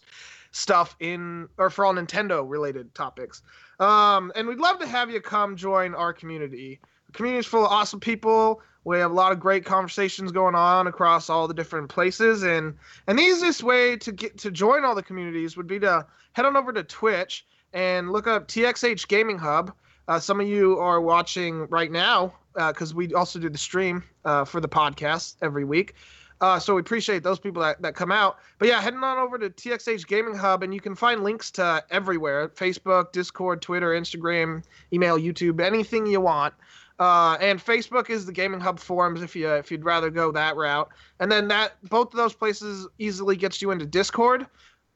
stuff 0.51 0.95
in 1.01 1.49
or 1.57 1.69
for 1.69 1.83
all 1.83 1.93
Nintendo 1.93 2.47
related 2.47 2.93
topics. 2.95 3.41
Um, 3.81 4.31
and 4.35 4.47
we'd 4.47 4.59
love 4.59 4.79
to 4.79 4.87
have 4.87 5.09
you 5.09 5.19
come 5.19 5.57
join 5.57 5.93
our 5.93 6.13
community. 6.13 6.79
The 7.07 7.11
community 7.11 7.39
is 7.39 7.47
full 7.47 7.65
of 7.65 7.71
awesome 7.71 7.99
people. 7.99 8.61
We 8.85 8.99
have 8.99 9.11
a 9.11 9.13
lot 9.13 9.31
of 9.31 9.39
great 9.39 9.65
conversations 9.65 10.31
going 10.31 10.55
on 10.55 10.87
across 10.87 11.29
all 11.29 11.47
the 11.47 11.53
different 11.53 11.89
places, 11.89 12.43
and 12.43 12.75
and 13.07 13.17
the 13.17 13.23
easiest 13.23 13.63
way 13.63 13.95
to 13.97 14.11
get 14.11 14.37
to 14.39 14.51
join 14.51 14.83
all 14.83 14.95
the 14.95 15.03
communities 15.03 15.55
would 15.55 15.67
be 15.67 15.79
to 15.79 16.05
head 16.33 16.45
on 16.45 16.57
over 16.57 16.73
to 16.73 16.83
Twitch 16.83 17.45
and 17.73 18.11
look 18.11 18.27
up 18.27 18.47
TXH 18.47 19.07
Gaming 19.07 19.37
Hub. 19.37 19.73
Uh, 20.07 20.19
some 20.19 20.41
of 20.41 20.47
you 20.47 20.77
are 20.79 20.99
watching 20.99 21.67
right 21.69 21.91
now 21.91 22.33
because 22.55 22.93
we 22.93 23.13
also 23.13 23.39
do 23.39 23.49
the 23.49 23.57
stream 23.57 24.03
uh, 24.25 24.45
for 24.45 24.59
the 24.59 24.69
podcast 24.69 25.35
every 25.41 25.63
week. 25.63 25.95
Uh, 26.41 26.59
so 26.59 26.75
we 26.75 26.81
appreciate 26.81 27.23
those 27.23 27.39
people 27.39 27.61
that, 27.61 27.81
that 27.81 27.95
come 27.95 28.11
out. 28.11 28.37
But 28.59 28.67
yeah, 28.67 28.81
heading 28.81 29.01
on 29.01 29.17
over 29.17 29.37
to 29.37 29.49
TXH 29.49 30.05
Gaming 30.07 30.35
Hub, 30.35 30.61
and 30.61 30.73
you 30.73 30.81
can 30.81 30.93
find 30.93 31.23
links 31.23 31.49
to 31.51 31.83
everywhere 31.89 32.49
Facebook, 32.49 33.13
Discord, 33.13 33.61
Twitter, 33.61 33.91
Instagram, 33.91 34.61
email, 34.91 35.17
YouTube, 35.17 35.61
anything 35.61 36.05
you 36.05 36.19
want. 36.19 36.53
Uh, 36.99 37.37
and 37.41 37.59
Facebook 37.63 38.09
is 38.09 38.25
the 38.25 38.31
Gaming 38.31 38.59
Hub 38.59 38.79
forums 38.79 39.21
if 39.21 39.35
you 39.35 39.49
if 39.49 39.71
you'd 39.71 39.83
rather 39.83 40.09
go 40.09 40.31
that 40.31 40.55
route. 40.55 40.89
And 41.19 41.31
then 41.31 41.47
that 41.47 41.73
both 41.89 42.13
of 42.13 42.17
those 42.17 42.33
places 42.33 42.87
easily 42.99 43.35
gets 43.35 43.61
you 43.61 43.71
into 43.71 43.85
Discord. 43.85 44.45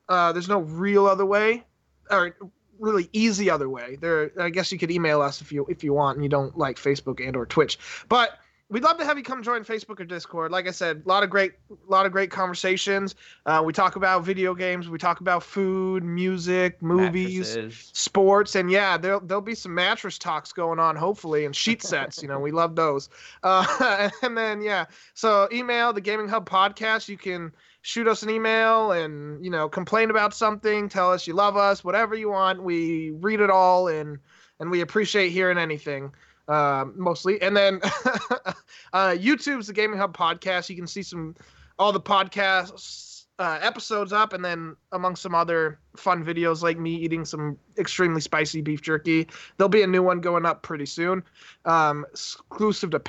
Uh, 0.08 0.32
there's 0.32 0.48
no 0.48 0.60
real 0.60 1.06
other 1.06 1.26
way, 1.26 1.64
or 2.10 2.36
really 2.80 3.10
easy 3.14 3.50
other 3.50 3.70
way. 3.70 3.98
There, 4.00 4.32
I 4.40 4.50
guess 4.50 4.72
you 4.72 4.78
could 4.78 4.92
email 4.92 5.22
us 5.22 5.42
if 5.42 5.52
you 5.52 5.66
if 5.70 5.84
you 5.84 5.94
want 5.94 6.18
and 6.18 6.24
you 6.24 6.30
don't 6.30 6.58
like 6.58 6.78
Facebook 6.78 7.26
and 7.26 7.36
or 7.36 7.46
Twitch. 7.46 7.80
But 8.08 8.40
we'd 8.70 8.84
love 8.84 8.98
to 8.98 9.06
have 9.06 9.18
you 9.18 9.24
come 9.24 9.44
join 9.44 9.64
Facebook 9.64 10.00
or 10.00 10.06
Discord. 10.06 10.52
Like 10.52 10.68
I 10.68 10.72
said, 10.72 11.04
a 11.06 11.10
lot 11.10 11.24
of 11.24 11.30
great, 11.30 11.54
a 11.72 11.92
lot 11.92 12.06
of 12.06 12.12
great 12.12 12.32
conversations. 12.32 13.16
Uh, 13.46 13.62
we 13.66 13.74
talk 13.74 13.96
about 13.96 14.24
video 14.26 14.54
games. 14.54 14.90
We 14.90 14.98
talk 14.98 15.22
about 15.22 15.44
food, 15.44 16.04
music, 16.04 16.82
movies 16.82 17.56
mattresses. 17.56 17.92
sports 17.94 18.56
and 18.56 18.70
yeah 18.72 18.98
there'll, 18.98 19.20
there'll 19.20 19.42
be 19.42 19.56
some 19.56 19.74
mattress 19.74 20.18
talks 20.18 20.52
going 20.52 20.80
on 20.80 20.96
hopefully 20.96 21.46
and 21.46 21.56
sheet 21.56 21.82
sets 21.84 22.22
you 22.22 22.28
know 22.28 22.40
we 22.40 22.52
love 22.52 22.76
those 22.76 23.10
uh, 23.44 24.10
and 24.22 24.38
then 24.38 24.62
yeah 24.62 24.86
so 25.14 25.48
email 25.52 25.94
the 25.94 26.02
gaming 26.02 26.28
hub 26.28 26.48
podcast 26.48 27.08
you 27.08 27.18
can 27.18 27.52
shoot 27.82 28.08
us 28.08 28.24
an 28.24 28.30
email 28.30 28.92
and 28.92 29.44
you 29.44 29.52
know 29.52 29.70
complain 29.70 30.10
about 30.10 30.34
something 30.34 30.90
tell 30.90 31.12
us 31.12 31.28
you 31.28 31.34
love 31.34 31.58
us 31.58 31.84
whatever 31.84 32.16
you 32.16 32.30
want 32.30 32.62
we 32.62 33.12
read 33.12 33.40
it 33.40 33.50
all 33.50 33.88
and 33.88 34.18
and 34.60 34.72
we 34.72 34.82
appreciate 34.82 35.30
hearing 35.30 35.58
anything 35.58 36.12
um, 36.48 36.94
mostly. 36.96 37.42
And 37.42 37.56
then 37.56 37.80
uh, 38.94 39.16
YouTube's 39.16 39.68
the 39.68 39.74
Gaming 39.74 39.98
Hub 39.98 40.16
podcast. 40.16 40.70
You 40.70 40.76
can 40.76 40.88
see 40.88 41.04
some 41.04 41.36
all 41.80 41.92
the 41.92 42.02
podcasts 42.02 43.26
uh, 43.40 43.60
episodes 43.62 44.12
up, 44.12 44.34
and 44.34 44.44
then 44.44 44.76
among 44.92 45.16
some 45.16 45.36
other 45.36 45.80
fun 45.96 46.24
videos 46.24 46.64
like 46.64 46.80
me 46.80 46.96
eating 46.96 47.24
some 47.24 47.58
extremely 47.78 48.22
spicy 48.22 48.62
beef 48.62 48.82
jerky. 48.82 49.28
There'll 49.58 49.70
be 49.70 49.84
a 49.84 49.88
new 49.88 50.02
one 50.02 50.22
going 50.22 50.46
up 50.46 50.64
pretty 50.64 50.88
soon, 50.88 51.24
um, 51.66 52.06
exclusive 52.10 52.90
to 52.92 52.98
uh, 52.98 53.00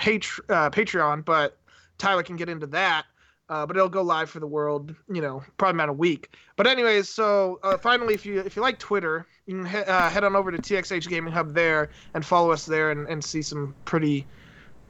Patreon, 0.70 1.24
but 1.24 1.58
Tyler 1.96 2.22
can 2.22 2.36
get 2.36 2.48
into 2.48 2.66
that. 2.68 3.06
Uh, 3.48 3.64
but 3.64 3.76
it'll 3.76 3.88
go 3.88 4.02
live 4.02 4.28
for 4.28 4.40
the 4.40 4.46
world, 4.46 4.94
you 5.10 5.22
know, 5.22 5.42
probably 5.56 5.76
about 5.78 5.88
a 5.88 5.92
week. 5.94 6.36
But 6.56 6.66
anyways, 6.66 7.08
so 7.08 7.58
uh, 7.62 7.78
finally, 7.78 8.12
if 8.12 8.26
you 8.26 8.40
if 8.40 8.56
you 8.56 8.62
like 8.62 8.78
Twitter, 8.78 9.26
you 9.46 9.56
can 9.56 9.66
he- 9.66 9.78
uh, 9.78 10.10
head 10.10 10.22
on 10.24 10.36
over 10.36 10.50
to 10.50 10.58
TXH 10.58 11.08
Gaming 11.08 11.32
Hub 11.32 11.54
there 11.54 11.88
and 12.14 12.24
follow 12.24 12.50
us 12.52 12.66
there 12.66 12.90
and, 12.90 13.08
and 13.08 13.24
see 13.24 13.40
some 13.40 13.74
pretty 13.86 14.26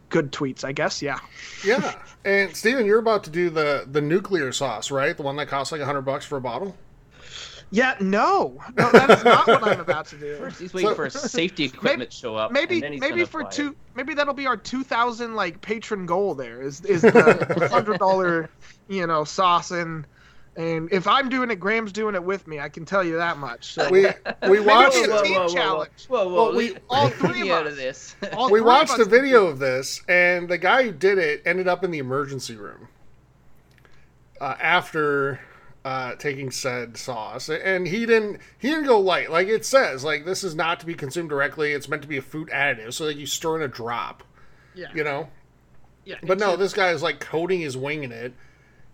good 0.09 0.33
tweets, 0.33 0.65
I 0.65 0.73
guess. 0.73 1.01
Yeah. 1.03 1.21
Yeah. 1.65 1.95
And 2.25 2.55
Steven, 2.57 2.85
you're 2.85 2.99
about 2.99 3.25
to 3.25 3.31
do 3.31 3.49
the 3.51 3.87
the 3.91 4.01
nuclear 4.01 4.51
sauce, 4.53 4.91
right? 4.91 5.17
The 5.17 5.23
one 5.23 5.37
that 5.37 5.47
costs 5.49 5.71
like 5.71 5.81
a 5.81 5.87
hundred 5.87 6.03
bucks 6.03 6.25
for 6.27 6.37
a 6.37 6.41
bottle. 6.41 6.77
Yeah. 7.71 7.97
No. 8.01 8.63
No, 8.77 8.91
that 8.93 9.11
is 9.11 9.25
not 9.25 9.47
what 9.47 9.63
I'm 9.63 9.81
about 9.81 10.07
to 10.07 10.17
do. 10.17 10.37
First, 10.39 10.59
he's 10.61 10.73
waiting 10.73 10.91
So- 10.91 10.95
for 10.97 11.05
a 11.07 11.11
safety 11.11 11.65
equipment 11.65 12.11
to 12.11 12.17
show 12.17 12.35
up. 12.37 12.51
Maybe 12.53 12.77
and 12.77 12.85
then 12.85 12.93
he's 12.93 13.01
maybe 13.01 13.25
for 13.25 13.41
apply 13.41 13.51
it. 13.51 13.55
two 13.55 13.77
maybe 13.95 14.15
that'll 14.15 14.35
be 14.35 14.47
our 14.47 14.57
2000 14.57 15.35
like 15.35 15.61
patron 15.61 16.07
goal 16.07 16.35
there 16.35 16.63
is 16.63 16.81
is 16.85 17.03
the 17.03 17.69
hundred 17.73 17.99
dollar 17.99 18.49
you 18.89 19.07
know 19.07 19.25
sauce 19.25 19.71
and 19.73 20.07
and 20.57 20.89
if 20.93 21.07
I'm 21.07 21.29
doing 21.29 21.51
it 21.51 21.57
Graham's 21.61 21.93
doing 21.93 22.15
it 22.15 22.23
with 22.25 22.47
me 22.47 22.59
I 22.61 22.69
can 22.69 22.85
tell 22.85 23.03
you 23.05 23.17
that 23.19 23.39
much 23.39 23.75
so 23.75 23.91
We 23.91 24.07
we 24.49 24.61
watched 24.61 24.97
Maybe 24.97 25.09
Whoa, 25.11 25.19
a 25.19 25.23
team 25.25 25.33
whoa, 25.35 25.41
whoa, 25.41 25.47
whoa, 25.47 25.55
challenge. 25.55 26.07
Whoa, 26.09 26.29
whoa, 26.29 26.35
Well, 26.47 26.55
we- 26.57 26.77
all 26.89 27.09
three 27.11 27.43
me 27.43 27.51
of 27.51 27.59
out 27.59 27.67
us. 27.67 27.73
of 27.73 27.77
this. 27.77 28.17
all 28.33 28.47
we 28.47 28.51
three 28.53 28.61
of 28.61 28.67
watched 28.67 28.93
us 28.93 28.99
a 29.01 29.05
video 29.05 29.47
of 29.47 29.59
this, 29.59 30.01
and 30.09 30.49
the 30.49 30.59
guy 30.59 30.85
who 30.85 30.93
did 30.93 31.19
it 31.19 31.43
ended 31.45 31.69
up 31.69 31.85
in 31.85 31.91
the 31.91 31.99
emergency 31.99 32.57
room 32.57 32.89
uh, 34.41 34.55
after 34.61 35.41
uh, 35.85 36.15
taking 36.17 36.51
said 36.51 36.97
sauce, 36.97 37.49
and 37.49 37.87
he 37.87 38.05
didn't 38.07 38.41
he 38.59 38.69
didn't 38.69 38.85
go 38.87 38.99
light. 39.01 39.31
Like 39.31 39.49
it 39.49 39.65
says, 39.65 40.05
like 40.05 40.25
this 40.25 40.45
is 40.45 40.55
not 40.55 40.81
to 40.81 40.87
be 40.87 40.95
consumed 40.95 41.29
directly. 41.31 41.73
It's 41.73 41.89
meant 41.89 42.03
to 42.03 42.09
be 42.09 42.17
a 42.19 42.23
food 42.23 42.49
additive, 42.49 42.93
so 42.93 43.07
like 43.07 43.17
you 43.17 43.27
stir 43.27 43.57
in 43.57 43.63
a 43.63 43.69
drop, 43.69 44.23
yeah 44.75 44.89
you 44.95 45.05
know. 45.05 45.29
yeah 46.05 46.17
But 46.23 46.39
no, 46.39 46.49
it's- 46.55 46.59
this 46.59 46.73
guy 46.75 46.91
is 46.91 47.03
like 47.03 47.21
coating 47.21 47.61
his 47.61 47.77
wing 47.77 48.05
in 48.05 48.13
it, 48.13 48.35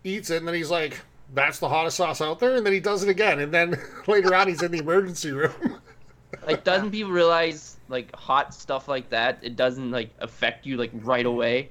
eats 0.05 0.31
it, 0.31 0.37
and 0.37 0.47
then 0.47 0.55
he's 0.55 0.71
like, 0.71 1.00
"That's 1.33 1.59
the 1.59 1.69
hottest 1.69 1.97
sauce 1.97 2.21
out 2.21 2.38
there," 2.38 2.55
and 2.55 2.64
then 2.67 2.73
he 2.73 2.81
does 2.81 3.03
it 3.03 3.09
again, 3.09 3.41
and 3.41 3.53
then 3.53 3.76
later 4.07 4.35
on 4.35 4.49
he's 4.49 4.62
in 4.62 4.71
the 4.71 4.79
emergency 4.79 5.33
room. 5.33 5.81
like, 6.47 6.64
doesn't 6.64 6.91
people 6.91 7.12
realize 7.12 7.76
like 7.88 8.14
hot 8.14 8.53
stuff 8.55 8.88
like 8.88 9.09
that? 9.11 9.38
It 9.43 9.57
doesn't 9.57 9.91
like 9.91 10.11
affect 10.21 10.67
you 10.67 10.76
like 10.76 10.91
right 10.95 11.26
away. 11.26 11.71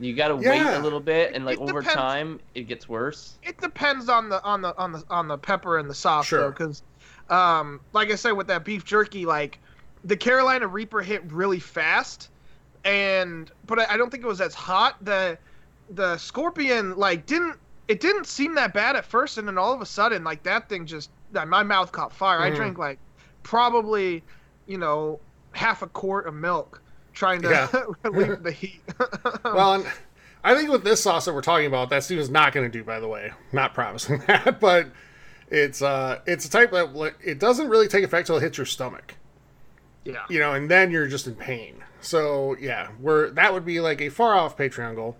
You 0.00 0.14
gotta 0.14 0.36
wait 0.36 0.62
a 0.62 0.78
little 0.78 1.00
bit, 1.00 1.34
and 1.34 1.44
like 1.44 1.58
It 1.60 1.62
over 1.68 1.80
depends. 1.80 1.94
time, 1.94 2.40
it 2.54 2.62
gets 2.64 2.88
worse. 2.88 3.38
it 3.42 3.58
depends 3.60 4.08
on 4.08 4.28
the 4.30 4.42
on 4.42 4.62
the 4.62 4.76
on 4.78 4.92
the 4.92 5.04
on 5.10 5.28
the 5.28 5.36
pepper 5.38 5.78
and 5.78 5.88
the 5.90 5.94
sauce 5.94 6.26
Sure. 6.26 6.40
though 6.40 6.50
because 6.50 6.82
um 7.28 7.80
like 7.92 8.10
i 8.10 8.14
said 8.16 8.32
with 8.32 8.48
that 8.48 8.64
beef 8.64 8.84
jerky 8.84 9.24
like 9.24 9.60
the 10.04 10.16
carolina 10.16 10.66
reaper 10.66 11.00
hit 11.00 11.22
really 11.32 11.60
fast 11.60 12.28
and 12.84 13.50
but 13.66 13.78
I, 13.78 13.94
I 13.94 13.96
don't 13.96 14.10
think 14.10 14.24
it 14.24 14.26
was 14.26 14.40
as 14.40 14.54
hot 14.54 14.96
the 15.04 15.38
the 15.90 16.16
scorpion 16.18 16.96
like 16.96 17.26
didn't 17.26 17.56
it 17.88 18.00
didn't 18.00 18.26
seem 18.26 18.54
that 18.56 18.72
bad 18.74 18.96
at 18.96 19.04
first 19.04 19.38
and 19.38 19.46
then 19.46 19.58
all 19.58 19.72
of 19.72 19.80
a 19.80 19.86
sudden 19.86 20.24
like 20.24 20.42
that 20.44 20.68
thing 20.68 20.86
just 20.86 21.10
my 21.46 21.62
mouth 21.62 21.92
caught 21.92 22.12
fire 22.12 22.40
i 22.40 22.50
Mhm. 22.50 22.56
drank 22.56 22.78
like 22.78 22.98
probably 23.42 24.24
you 24.66 24.78
know 24.78 25.20
half 25.52 25.82
a 25.82 25.86
quart 25.88 26.26
of 26.26 26.34
milk 26.34 26.82
trying 27.20 27.42
to 27.42 27.48
Yeah. 27.50 27.68
relieve 28.10 28.42
the 28.42 28.50
heat 28.50 28.80
well, 29.44 29.74
and 29.74 29.86
I 30.42 30.54
think 30.56 30.70
with 30.70 30.82
this 30.82 31.00
sauce 31.02 31.26
that 31.26 31.34
we're 31.34 31.42
talking 31.42 31.66
about, 31.66 31.90
that 31.90 32.02
Steven's 32.02 32.30
not 32.30 32.52
going 32.52 32.68
to 32.68 32.78
do. 32.78 32.82
By 32.82 32.98
the 32.98 33.06
way, 33.08 33.32
not 33.52 33.74
promising 33.74 34.18
that, 34.26 34.58
but 34.58 34.88
it's 35.50 35.82
uh, 35.82 36.20
it's 36.26 36.44
a 36.46 36.50
type 36.50 36.72
that 36.72 37.14
it 37.22 37.38
doesn't 37.38 37.68
really 37.68 37.86
take 37.88 38.02
effect 38.04 38.26
till 38.26 38.36
it 38.38 38.42
hits 38.42 38.56
your 38.58 38.64
stomach. 38.66 39.14
yeah 40.04 40.24
you 40.28 40.40
know, 40.40 40.54
and 40.54 40.70
then 40.70 40.90
you're 40.90 41.06
just 41.06 41.26
in 41.28 41.34
pain. 41.36 41.84
So 42.00 42.56
yeah, 42.58 42.88
we're 42.98 43.30
that 43.30 43.52
would 43.52 43.64
be 43.66 43.80
like 43.80 44.00
a 44.00 44.08
far 44.08 44.34
off 44.34 44.56
Patreon 44.56 44.94
goal. 44.96 45.16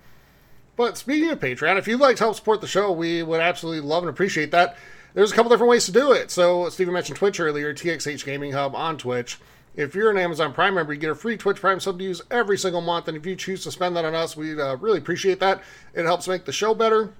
But 0.76 0.96
speaking 0.96 1.28
of 1.30 1.38
Patreon, 1.38 1.76
if 1.78 1.86
you'd 1.86 2.00
like 2.00 2.16
to 2.16 2.24
help 2.24 2.36
support 2.36 2.62
the 2.62 2.66
show, 2.66 2.90
we 2.90 3.22
would 3.22 3.40
absolutely 3.40 3.86
love 3.86 4.02
and 4.02 4.08
appreciate 4.10 4.50
that. 4.52 4.76
There's 5.12 5.30
a 5.32 5.34
couple 5.34 5.50
different 5.50 5.68
ways 5.70 5.84
to 5.86 5.92
do 5.92 6.12
it. 6.12 6.30
So 6.30 6.70
Steven 6.70 6.94
mentioned 6.94 7.18
Twitch 7.18 7.38
earlier, 7.40 7.74
TXH 7.74 8.24
Gaming 8.24 8.52
Hub 8.52 8.74
on 8.74 8.96
Twitch. 8.96 9.38
If 9.76 9.94
you're 9.94 10.10
an 10.10 10.18
Amazon 10.18 10.52
Prime 10.52 10.74
member, 10.74 10.92
you 10.92 10.98
get 10.98 11.10
a 11.10 11.14
free 11.14 11.36
Twitch 11.36 11.60
Prime 11.60 11.80
sub 11.80 11.98
to 11.98 12.04
use 12.04 12.22
every 12.30 12.58
single 12.58 12.80
month. 12.80 13.08
And 13.08 13.16
if 13.16 13.24
you 13.24 13.36
choose 13.36 13.62
to 13.64 13.70
spend 13.70 13.96
that 13.96 14.04
on 14.04 14.14
us, 14.14 14.36
we'd 14.36 14.58
uh, 14.58 14.76
really 14.78 14.98
appreciate 14.98 15.40
that. 15.40 15.62
It 15.94 16.04
helps 16.04 16.26
make 16.26 16.44
the 16.44 16.52
show 16.52 16.74
better. 16.74 17.14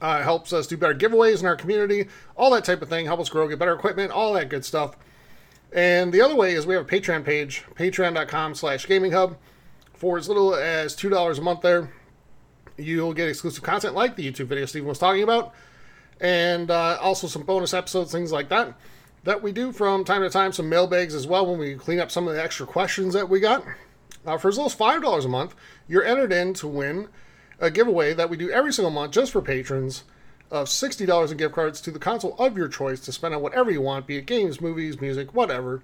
Uh, 0.00 0.22
helps 0.22 0.52
us 0.52 0.66
do 0.66 0.76
better 0.76 0.94
giveaways 0.94 1.40
in 1.40 1.46
our 1.46 1.54
community, 1.54 2.08
all 2.36 2.50
that 2.50 2.64
type 2.64 2.82
of 2.82 2.88
thing. 2.88 3.06
Help 3.06 3.20
us 3.20 3.28
grow, 3.28 3.46
get 3.46 3.58
better 3.58 3.74
equipment, 3.74 4.10
all 4.10 4.32
that 4.32 4.48
good 4.48 4.64
stuff. 4.64 4.96
And 5.72 6.12
the 6.12 6.20
other 6.20 6.34
way 6.34 6.54
is 6.54 6.66
we 6.66 6.74
have 6.74 6.84
a 6.84 6.88
Patreon 6.88 7.24
page, 7.24 7.64
patreon.com 7.74 8.54
slash 8.54 8.86
gaming 8.86 9.12
hub. 9.12 9.36
For 9.94 10.18
as 10.18 10.28
little 10.28 10.54
as 10.54 10.96
$2 10.96 11.38
a 11.38 11.40
month 11.40 11.60
there, 11.62 11.92
you'll 12.76 13.14
get 13.14 13.28
exclusive 13.28 13.62
content 13.62 13.94
like 13.94 14.16
the 14.16 14.30
YouTube 14.30 14.46
video 14.46 14.66
Steven 14.66 14.88
was 14.88 14.98
talking 14.98 15.22
about, 15.22 15.54
and 16.20 16.70
uh, 16.70 16.98
also 17.00 17.26
some 17.26 17.42
bonus 17.42 17.72
episodes, 17.72 18.10
things 18.12 18.32
like 18.32 18.48
that, 18.48 18.74
that 19.24 19.42
we 19.42 19.52
do 19.52 19.72
from 19.72 20.04
time 20.04 20.22
to 20.22 20.30
time, 20.30 20.52
some 20.52 20.68
mailbags 20.68 21.14
as 21.14 21.26
well 21.26 21.46
when 21.46 21.58
we 21.58 21.74
clean 21.74 22.00
up 22.00 22.10
some 22.10 22.26
of 22.26 22.34
the 22.34 22.42
extra 22.42 22.66
questions 22.66 23.14
that 23.14 23.28
we 23.28 23.40
got. 23.40 23.64
Uh, 24.26 24.36
for 24.36 24.48
as 24.48 24.56
little 24.56 24.70
as 24.70 24.76
$5 24.76 25.24
a 25.24 25.28
month, 25.28 25.54
you're 25.88 26.04
entered 26.04 26.32
in 26.32 26.54
to 26.54 26.68
win 26.68 27.08
a 27.58 27.70
giveaway 27.70 28.14
that 28.14 28.30
we 28.30 28.36
do 28.36 28.50
every 28.50 28.72
single 28.72 28.90
month 28.90 29.12
just 29.12 29.32
for 29.32 29.40
patrons 29.40 30.04
of 30.50 30.66
$60 30.66 31.30
in 31.30 31.36
gift 31.36 31.54
cards 31.54 31.80
to 31.80 31.90
the 31.90 31.98
console 31.98 32.36
of 32.38 32.56
your 32.56 32.68
choice 32.68 33.00
to 33.00 33.12
spend 33.12 33.34
on 33.34 33.40
whatever 33.42 33.70
you 33.70 33.80
want, 33.80 34.06
be 34.06 34.16
it 34.16 34.26
games, 34.26 34.60
movies, 34.60 35.00
music, 35.00 35.34
whatever. 35.34 35.82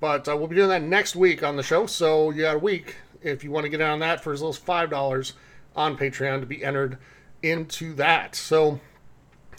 But 0.00 0.28
uh, 0.28 0.36
we'll 0.36 0.48
be 0.48 0.56
doing 0.56 0.70
that 0.70 0.82
next 0.82 1.14
week 1.14 1.42
on 1.42 1.56
the 1.56 1.62
show, 1.62 1.86
so 1.86 2.30
you 2.30 2.42
got 2.42 2.56
a 2.56 2.58
week 2.58 2.96
if 3.22 3.44
you 3.44 3.50
want 3.50 3.64
to 3.64 3.70
get 3.70 3.80
in 3.80 3.86
on 3.86 4.00
that 4.00 4.22
for 4.22 4.32
as 4.32 4.42
little 4.42 4.50
as 4.50 4.58
$5 4.58 5.32
on 5.76 5.96
Patreon 5.96 6.40
to 6.40 6.46
be 6.46 6.64
entered 6.64 6.98
into 7.42 7.94
that. 7.94 8.34
So 8.34 8.80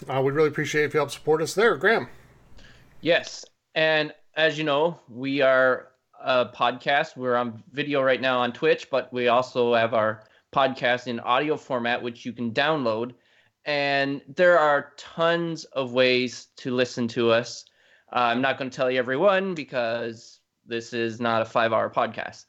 uh, 0.10 0.22
we'd 0.22 0.34
really 0.34 0.50
appreciate 0.50 0.86
if 0.86 0.94
you 0.94 1.00
help 1.00 1.12
support 1.12 1.42
us 1.42 1.54
there. 1.54 1.78
Graham. 1.78 2.10
Yes, 3.04 3.44
and 3.76 4.14
as 4.38 4.58
you 4.58 4.64
know, 4.64 4.98
we 5.10 5.42
are 5.42 5.90
a 6.24 6.46
podcast. 6.46 7.18
We're 7.18 7.36
on 7.36 7.62
video 7.74 8.02
right 8.02 8.22
now 8.22 8.40
on 8.40 8.54
Twitch, 8.54 8.90
but 8.90 9.12
we 9.12 9.28
also 9.28 9.74
have 9.74 9.94
our 9.94 10.24
podcast 10.56 11.08
in 11.08 11.20
audio 11.20 11.58
format, 11.58 12.02
which 12.02 12.26
you 12.26 12.32
can 12.32 12.54
download. 12.54 13.12
And 13.66 14.22
there 14.34 14.58
are 14.58 14.94
tons 14.96 15.66
of 15.66 15.92
ways 15.92 16.48
to 16.56 16.74
listen 16.74 17.10
to 17.10 17.30
us. 17.30 17.66
Uh, 18.14 18.20
I'm 18.20 18.40
not 18.40 18.58
going 18.58 18.72
to 18.72 18.76
tell 18.76 18.90
you 18.90 19.00
every 19.00 19.18
one 19.18 19.54
because 19.54 20.40
this 20.66 20.94
is 20.94 21.20
not 21.20 21.42
a 21.42 21.46
five 21.46 21.74
hour 21.74 21.90
podcast, 21.90 22.46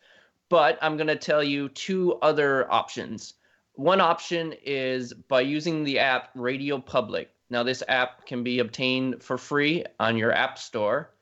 but 0.50 0.78
I'm 0.80 0.96
going 0.96 1.08
to 1.08 1.16
tell 1.16 1.42
you 1.42 1.68
two 1.70 2.14
other 2.22 2.70
options. 2.70 3.34
One 3.72 4.00
option 4.00 4.54
is 4.64 5.12
by 5.14 5.40
using 5.40 5.82
the 5.82 5.98
app 5.98 6.30
Radio 6.36 6.78
Public. 6.78 7.33
Now, 7.54 7.62
this 7.62 7.84
app 7.86 8.26
can 8.26 8.42
be 8.42 8.58
obtained 8.58 9.22
for 9.22 9.38
free 9.38 9.84
on 10.00 10.16
your 10.16 10.32
App 10.32 10.58
Store. 10.58 11.14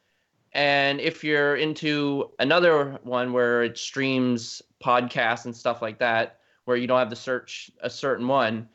And 0.53 0.99
if 0.99 1.23
you're 1.23 1.57
into 1.57 2.31
another 2.39 2.99
one 3.03 3.35
where 3.35 3.65
it 3.65 3.77
streams 3.77 4.63
podcasts 4.83 5.45
and 5.45 5.55
stuff 5.55 5.83
like 5.83 5.99
that, 5.99 6.39
where 6.65 6.79
you 6.79 6.87
don't 6.87 6.99
have 6.99 7.11
to 7.11 7.17
search 7.17 7.71
a 7.83 7.91
certain 7.91 8.27
one, 8.27 8.67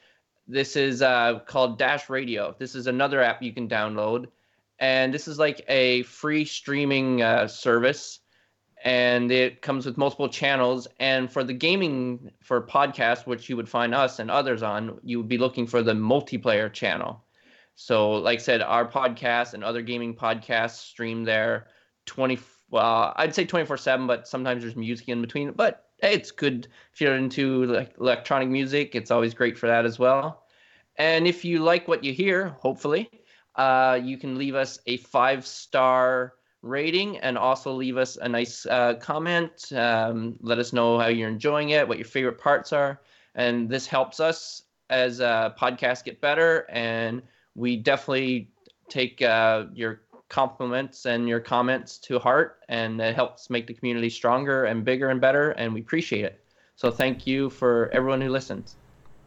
this 0.47 0.75
is 0.75 1.01
uh, 1.01 1.39
called 1.47 1.79
Dash 1.79 2.11
Radio. 2.11 2.55
This 2.59 2.75
is 2.75 2.85
another 2.85 3.23
app 3.23 3.41
you 3.41 3.51
can 3.51 3.67
download. 3.67 4.27
And 4.77 5.11
this 5.11 5.27
is 5.27 5.39
like 5.39 5.65
a 5.67 6.03
free 6.03 6.45
streaming 6.45 7.23
uh, 7.23 7.47
service. 7.47 8.19
And 8.83 9.31
it 9.31 9.63
comes 9.63 9.87
with 9.87 9.97
multiple 9.97 10.29
channels. 10.29 10.87
And 10.99 11.31
for 11.31 11.43
the 11.43 11.53
gaming, 11.53 12.29
for 12.39 12.61
podcasts, 12.61 13.25
which 13.25 13.49
you 13.49 13.55
would 13.55 13.67
find 13.67 13.95
us 13.95 14.19
and 14.19 14.29
others 14.29 14.61
on, 14.61 14.99
you 15.03 15.17
would 15.17 15.27
be 15.27 15.39
looking 15.39 15.65
for 15.65 15.81
the 15.81 15.93
multiplayer 15.93 16.71
channel. 16.71 17.23
So, 17.79 18.13
like 18.13 18.39
I 18.39 18.41
said, 18.41 18.63
our 18.63 18.89
podcast 18.89 19.53
and 19.53 19.63
other 19.63 19.83
gaming 19.83 20.15
podcasts 20.15 20.79
stream 20.79 21.23
there 21.23 21.67
20, 22.07 22.39
well, 22.71 23.13
I'd 23.17 23.35
say 23.35 23.45
24 23.45 23.77
7, 23.77 24.07
but 24.07 24.27
sometimes 24.27 24.63
there's 24.63 24.75
music 24.75 25.09
in 25.09 25.21
between. 25.21 25.51
But 25.51 25.85
hey, 26.01 26.15
it's 26.15 26.31
good 26.31 26.67
if 26.91 26.99
you're 26.99 27.15
into 27.15 27.65
like 27.65 27.93
electronic 27.99 28.49
music, 28.49 28.95
it's 28.95 29.11
always 29.11 29.35
great 29.35 29.59
for 29.59 29.67
that 29.67 29.85
as 29.85 29.99
well. 29.99 30.47
And 30.95 31.27
if 31.27 31.45
you 31.45 31.59
like 31.59 31.87
what 31.87 32.03
you 32.03 32.13
hear, 32.13 32.47
hopefully, 32.47 33.11
uh, 33.53 33.99
you 34.01 34.17
can 34.17 34.39
leave 34.39 34.55
us 34.55 34.79
a 34.87 34.97
five 34.97 35.45
star 35.45 36.33
rating 36.63 37.19
and 37.19 37.37
also 37.37 37.71
leave 37.71 37.97
us 37.97 38.17
a 38.17 38.27
nice 38.27 38.65
uh, 38.65 38.95
comment. 38.95 39.71
Um, 39.71 40.35
let 40.41 40.57
us 40.57 40.73
know 40.73 40.97
how 40.97 41.09
you're 41.09 41.29
enjoying 41.29 41.69
it, 41.69 41.87
what 41.87 41.99
your 41.99 42.07
favorite 42.07 42.39
parts 42.39 42.73
are. 42.73 43.01
And 43.35 43.69
this 43.69 43.85
helps 43.85 44.19
us 44.19 44.63
as 44.89 45.21
uh, 45.21 45.53
podcasts 45.59 46.03
get 46.03 46.19
better. 46.21 46.65
And 46.71 47.21
we 47.57 47.75
definitely 47.75 48.49
take 48.87 49.21
uh, 49.21 49.65
your 49.73 50.01
compliments 50.29 51.05
and 51.05 51.27
your 51.27 51.39
comments 51.39 51.97
to 51.97 52.19
heart, 52.19 52.59
and 52.69 53.01
it 53.01 53.15
helps 53.15 53.49
make 53.49 53.67
the 53.67 53.73
community 53.73 54.09
stronger 54.09 54.65
and 54.65 54.85
bigger 54.85 55.09
and 55.09 55.19
better, 55.19 55.51
and 55.51 55.73
we 55.73 55.81
appreciate 55.81 56.23
it. 56.23 56.39
So 56.75 56.91
thank 56.91 57.25
you 57.25 57.49
for 57.49 57.89
everyone 57.91 58.21
who 58.21 58.29
listens. 58.29 58.75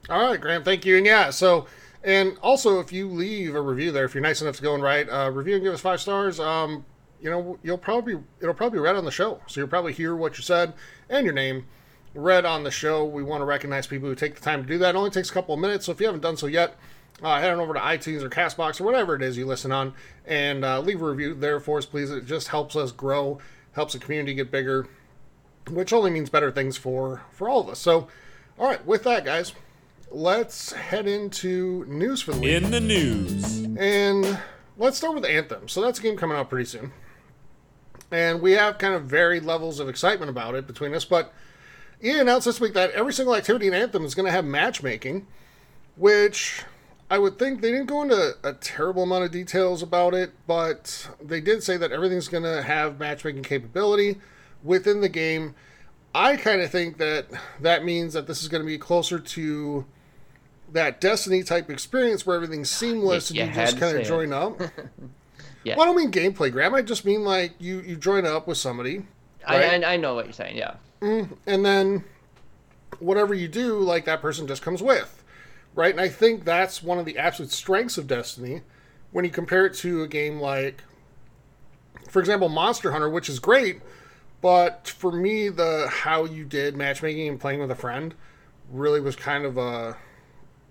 All 0.09 0.31
right, 0.31 0.41
Graham, 0.41 0.63
thank 0.63 0.87
you. 0.87 0.97
And 0.97 1.05
yeah, 1.05 1.31
so 1.31 1.67
and 2.05 2.39
also 2.43 2.81
if 2.81 2.93
you 2.93 3.09
leave 3.09 3.55
a 3.55 3.61
review 3.61 3.93
there, 3.93 4.05
if 4.05 4.15
you're 4.15 4.23
nice 4.23 4.41
enough 4.41 4.57
to 4.57 4.63
go 4.63 4.75
and 4.75 4.83
write 4.83 5.09
a 5.11 5.31
review 5.31 5.57
and 5.57 5.65
give 5.65 5.75
us 5.75 5.81
five 5.81 6.01
stars, 6.01 6.41
um, 6.41 6.85
you 7.21 7.29
know, 7.29 7.59
you'll 7.63 7.79
probably 7.79 8.19
it'll 8.41 8.55
probably 8.55 8.79
be 8.79 8.83
read 8.83 8.97
on 8.97 9.05
the 9.05 9.11
show. 9.11 9.41
So 9.49 9.61
you'll 9.61 9.69
probably 9.69 9.93
hear 9.93 10.15
what 10.15 10.39
you 10.39 10.45
said 10.45 10.73
and 11.09 11.25
your 11.25 11.35
name 11.35 11.67
read 12.15 12.45
on 12.45 12.63
the 12.63 12.71
show. 12.71 13.05
We 13.05 13.23
want 13.23 13.41
to 13.41 13.45
recognize 13.45 13.87
people 13.87 14.09
who 14.09 14.15
take 14.15 14.37
the 14.37 14.41
time 14.41 14.63
to 14.63 14.69
do 14.69 14.79
that. 14.79 14.95
It 14.95 14.99
only 14.99 15.11
takes 15.11 15.31
a 15.31 15.33
couple 15.33 15.55
of 15.55 15.61
minutes, 15.61 15.87
so 15.87 15.93
if 15.93 16.01
you 16.01 16.07
haven't 16.07 16.23
done 16.23 16.37
so 16.37 16.47
yet, 16.47 16.77
uh, 17.23 17.41
head 17.41 17.51
on 17.51 17.61
over 17.61 17.75
to 17.75 17.81
iTunes 17.81 18.23
or 18.23 18.31
Castbox 18.31 18.81
or 18.81 18.85
whatever 18.85 19.15
it 19.15 19.23
is 19.23 19.37
you 19.37 19.47
listen 19.47 19.73
on 19.73 19.95
and 20.27 20.65
uh, 20.65 20.81
leave 20.81 21.03
a 21.03 21.05
review 21.05 21.35
there 21.35 21.61
for 21.61 21.79
us, 21.79 21.87
please. 21.87 22.11
It 22.11 22.27
just 22.27 22.49
helps 22.49 22.77
us 22.77 22.93
grow, 22.93 23.39
helps 23.73 23.93
the 23.93 23.99
community 23.99 24.35
get 24.35 24.51
bigger, 24.51 24.89
which 25.71 25.93
only 25.93 26.11
means 26.11 26.31
better 26.31 26.51
things 26.51 26.77
for 26.77 27.23
for 27.31 27.49
all 27.49 27.61
of 27.61 27.69
us. 27.69 27.79
So, 27.79 28.09
all 28.59 28.67
right, 28.69 28.85
with 28.87 29.05
that, 29.05 29.25
guys, 29.25 29.53
let's 30.11 30.73
head 30.73 31.07
into 31.07 31.85
news 31.87 32.23
for 32.23 32.33
the 32.33 32.41
week. 32.41 32.51
In 32.51 32.71
the 32.71 32.81
news. 32.81 33.65
And 33.79 34.39
let's 34.79 34.97
start 34.97 35.15
with 35.15 35.25
Anthem. 35.25 35.69
So 35.69 35.81
that's 35.81 35.99
a 35.99 36.03
game 36.03 36.17
coming 36.17 36.37
out 36.37 36.51
pretty 36.51 36.67
soon. 36.67 36.93
And 38.11 38.41
we 38.41 38.53
have 38.53 38.79
kind 38.79 38.95
of 38.95 39.05
varied 39.05 39.45
levels 39.45 39.79
of 39.79 39.89
excitement 39.89 40.31
about 40.31 40.55
it 40.55 40.67
between 40.67 40.95
us, 40.95 41.05
but 41.05 41.33
EA 42.03 42.21
announced 42.21 42.47
this 42.47 42.61
week 42.61 42.75
that 42.75 42.91
every 42.93 43.13
single 43.13 43.37
activity 43.37 43.69
in 43.69 43.75
Anthem 43.75 44.05
is 44.05 44.15
going 44.15 44.27
to 44.27 44.33
have 44.33 44.45
matchmaking, 44.45 45.27
which 45.97 46.65
I 47.11 47.19
would 47.19 47.39
think 47.39 47.61
they 47.61 47.73
didn't 47.73 47.87
go 47.87 48.03
into 48.03 48.37
a 48.45 48.53
terrible 48.55 49.03
amount 49.03 49.25
of 49.25 49.33
details 49.33 49.83
about 49.83 50.15
it, 50.15 50.33
but 50.47 51.09
they 51.21 51.41
did 51.41 51.63
say 51.65 51.77
that 51.77 51.91
everything's 51.91 52.29
going 52.29 52.45
to 52.45 52.63
have 52.63 53.01
matchmaking 53.01 53.43
capability 53.43 54.21
within 54.63 55.01
the 55.01 55.09
game. 55.09 55.55
I 56.15 56.37
kind 56.37 56.61
of 56.61 56.71
think 56.71 56.99
that 56.99 57.27
that 57.61 57.85
means 57.85 58.13
that 58.15 58.27
this 58.29 58.43
is 58.43 58.49
going 58.49 58.63
to 58.63 58.67
be 58.67 58.79
closer 58.79 59.19
to 59.19 59.85
that 60.73 61.01
Destiny 61.01 61.43
type 61.43 61.69
experience 61.69 62.25
where 62.25 62.37
everything's 62.37 62.71
seamless 62.81 63.31
You- 63.33 63.43
and 63.43 63.55
you 63.55 63.61
you 63.61 63.67
just 63.67 63.79
kind 63.79 63.97
of 63.99 64.07
join 64.07 64.33
up. 64.33 64.61
Yeah. 65.63 65.77
Well, 65.77 65.83
I 65.83 65.93
don't 65.93 65.97
mean 65.97 66.11
gameplay, 66.11 66.51
Graham. 66.51 66.75
I 66.75 66.81
just 66.81 67.05
mean 67.05 67.23
like 67.23 67.53
you 67.59 67.81
you 67.81 67.97
join 67.97 68.25
up 68.25 68.47
with 68.47 68.57
somebody, 68.57 69.01
Right. 69.47 69.85
I, 69.85 69.87
I 69.89 69.93
I 69.93 69.97
know 69.99 70.15
what 70.15 70.25
you're 70.25 70.33
saying. 70.33 70.57
Yeah. 70.57 70.77
Mm-hmm. 71.03 71.35
and 71.47 71.67
then 71.67 72.05
whatever 72.99 73.35
you 73.35 73.47
do, 73.47 73.79
like 73.79 74.07
that 74.07 74.23
person 74.23 74.47
just 74.47 74.63
comes 74.63 74.83
with, 74.83 75.20
right? 75.75 75.93
And 75.93 76.01
I 76.01 76.09
think 76.09 76.45
that's 76.45 76.83
one 76.83 76.99
of 76.99 77.05
the 77.05 77.19
absolute 77.19 77.51
strengths 77.51 77.99
of 77.99 78.07
Destiny 78.07 78.63
when 79.13 79.25
you 79.25 79.31
compare 79.31 79.67
it 79.67 79.75
to 79.75 80.03
a 80.03 80.09
game 80.09 80.41
like, 80.41 80.83
for 82.09 82.21
example, 82.21 82.49
Monster 82.49 82.93
Hunter, 82.93 83.09
which 83.09 83.29
is 83.29 83.39
great, 83.39 83.81
but 84.41 84.89
for 84.89 85.13
me, 85.13 85.49
the 85.49 85.89
how 85.91 86.25
you 86.25 86.45
did 86.45 86.77
matchmaking 86.77 87.29
and 87.29 87.41
playing 87.41 87.61
with 87.61 87.71
a 87.71 87.77
friend 87.77 88.15
really 88.71 89.01
was 89.01 89.17
kind 89.17 89.45
of 89.45 89.59
a 89.59 89.97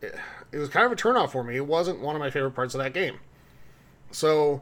it 0.02 0.58
was 0.58 0.70
kind 0.70 0.86
of 0.86 0.92
a 0.92 0.96
turnoff 0.96 1.32
for 1.32 1.44
me. 1.44 1.56
It 1.56 1.66
wasn't 1.66 2.00
one 2.00 2.16
of 2.16 2.20
my 2.20 2.30
favorite 2.30 2.52
parts 2.52 2.74
of 2.74 2.80
that 2.82 2.94
game. 2.94 3.20
So, 4.12 4.62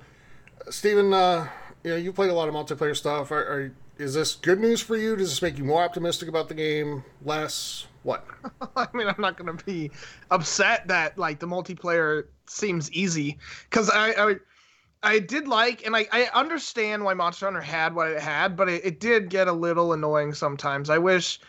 Steven, 0.69 1.13
uh, 1.13 1.47
you 1.83 1.91
know, 1.91 1.97
you 1.97 2.11
played 2.11 2.29
a 2.29 2.33
lot 2.33 2.49
of 2.49 2.53
multiplayer 2.53 2.95
stuff. 2.95 3.31
Are, 3.31 3.39
are, 3.39 3.71
is 3.97 4.13
this 4.13 4.35
good 4.35 4.59
news 4.59 4.81
for 4.81 4.97
you? 4.97 5.15
Does 5.15 5.29
this 5.29 5.41
make 5.41 5.57
you 5.57 5.63
more 5.63 5.81
optimistic 5.81 6.27
about 6.27 6.49
the 6.49 6.53
game? 6.53 7.03
Less? 7.23 7.87
What? 8.07 8.25
I 8.77 8.87
mean, 8.93 9.07
I'm 9.07 9.19
not 9.19 9.35
gonna 9.35 9.57
be 9.65 9.91
upset 10.31 10.87
that 10.87 11.17
like 11.17 11.39
the 11.39 11.45
multiplayer 11.45 12.27
seems 12.45 12.89
easy 12.93 13.37
because 13.69 13.89
I, 13.89 14.11
I 14.11 14.35
I 15.03 15.19
did 15.19 15.49
like 15.49 15.85
and 15.85 15.93
I, 15.93 16.07
I 16.13 16.29
understand 16.33 17.03
why 17.03 17.15
Monster 17.15 17.47
Hunter 17.47 17.59
had 17.59 17.93
what 17.93 18.07
it 18.07 18.21
had, 18.21 18.55
but 18.55 18.69
it, 18.69 18.85
it 18.85 18.99
did 19.01 19.29
get 19.29 19.49
a 19.49 19.51
little 19.51 19.91
annoying 19.91 20.33
sometimes. 20.33 20.89
I 20.89 20.97
wish 20.99 21.41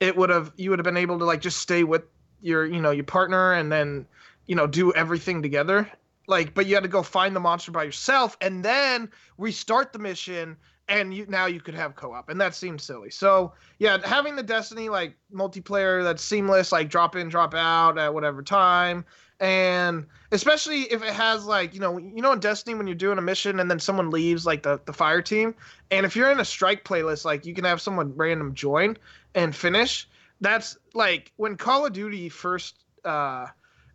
it 0.00 0.16
would 0.16 0.30
have 0.30 0.52
you 0.56 0.70
would 0.70 0.80
have 0.80 0.84
been 0.84 0.96
able 0.96 1.16
to 1.16 1.24
like 1.24 1.40
just 1.40 1.58
stay 1.58 1.84
with 1.84 2.02
your 2.42 2.66
you 2.66 2.80
know 2.80 2.90
your 2.90 3.04
partner 3.04 3.52
and 3.52 3.70
then 3.70 4.04
you 4.48 4.56
know 4.56 4.66
do 4.66 4.92
everything 4.94 5.42
together. 5.42 5.88
Like, 6.26 6.54
but 6.54 6.66
you 6.66 6.74
had 6.74 6.82
to 6.82 6.88
go 6.88 7.04
find 7.04 7.36
the 7.36 7.40
monster 7.40 7.70
by 7.70 7.84
yourself 7.84 8.36
and 8.40 8.64
then 8.64 9.10
restart 9.38 9.92
the 9.92 10.00
mission 10.00 10.56
and 10.90 11.14
you 11.14 11.24
now 11.28 11.46
you 11.46 11.60
could 11.60 11.74
have 11.74 11.94
co-op 11.94 12.28
and 12.28 12.40
that 12.40 12.54
seems 12.54 12.82
silly. 12.82 13.10
So 13.10 13.52
yeah 13.78 13.98
having 14.06 14.36
the 14.36 14.42
destiny 14.42 14.90
like 14.90 15.16
multiplayer 15.34 16.04
that's 16.04 16.22
seamless 16.22 16.72
like 16.72 16.90
drop 16.90 17.16
in 17.16 17.28
drop 17.30 17.54
out 17.54 17.96
at 17.96 18.12
whatever 18.12 18.42
time 18.42 19.04
and 19.40 20.04
especially 20.32 20.82
if 20.92 21.02
it 21.02 21.14
has 21.14 21.46
like 21.46 21.72
you 21.72 21.80
know 21.80 21.96
you 21.96 22.20
know 22.20 22.32
in 22.32 22.40
destiny 22.40 22.74
when 22.74 22.86
you're 22.86 22.94
doing 22.94 23.16
a 23.16 23.22
mission 23.22 23.58
and 23.60 23.70
then 23.70 23.78
someone 23.80 24.10
leaves 24.10 24.44
like 24.44 24.62
the, 24.62 24.78
the 24.84 24.92
fire 24.92 25.22
team 25.22 25.54
and 25.90 26.04
if 26.04 26.14
you're 26.14 26.30
in 26.30 26.40
a 26.40 26.44
strike 26.44 26.84
playlist 26.84 27.24
like 27.24 27.46
you 27.46 27.54
can 27.54 27.64
have 27.64 27.80
someone 27.80 28.14
random 28.16 28.52
join 28.54 28.96
and 29.34 29.54
finish. 29.54 30.08
That's 30.40 30.78
like 30.94 31.32
when 31.36 31.56
call 31.56 31.86
of 31.86 31.92
duty 31.92 32.28
first 32.28 32.84
uh 33.04 33.46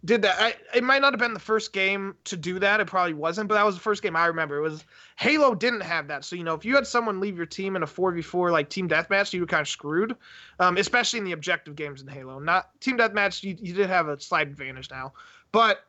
did 0.05 0.21
that. 0.21 0.35
I, 0.39 0.55
it 0.75 0.83
might 0.83 1.01
not 1.01 1.13
have 1.13 1.19
been 1.19 1.33
the 1.33 1.39
first 1.39 1.73
game 1.73 2.15
to 2.25 2.37
do 2.37 2.59
that. 2.59 2.79
It 2.79 2.87
probably 2.87 3.13
wasn't, 3.13 3.49
but 3.49 3.55
that 3.55 3.65
was 3.65 3.75
the 3.75 3.81
first 3.81 4.03
game 4.03 4.15
I 4.15 4.27
remember. 4.27 4.57
It 4.57 4.61
was 4.61 4.83
Halo 5.17 5.55
didn't 5.55 5.81
have 5.81 6.07
that. 6.07 6.23
So 6.23 6.35
you 6.35 6.43
know, 6.43 6.53
if 6.53 6.63
you 6.63 6.75
had 6.75 6.87
someone 6.87 7.19
leave 7.19 7.37
your 7.37 7.45
team 7.45 7.75
in 7.75 7.83
a 7.83 7.87
four 7.87 8.11
v 8.11 8.21
four 8.21 8.51
like 8.51 8.69
team 8.69 8.87
deathmatch, 8.87 9.33
you 9.33 9.41
were 9.41 9.47
kind 9.47 9.61
of 9.61 9.67
screwed. 9.67 10.15
Um, 10.59 10.77
especially 10.77 11.19
in 11.19 11.25
the 11.25 11.31
objective 11.33 11.75
games 11.75 12.01
in 12.01 12.07
Halo. 12.07 12.39
Not 12.39 12.69
team 12.79 12.97
deathmatch, 12.97 13.43
you, 13.43 13.57
you 13.59 13.73
did 13.73 13.89
have 13.89 14.07
a 14.07 14.19
slight 14.19 14.47
advantage 14.47 14.89
now, 14.89 15.13
but 15.51 15.85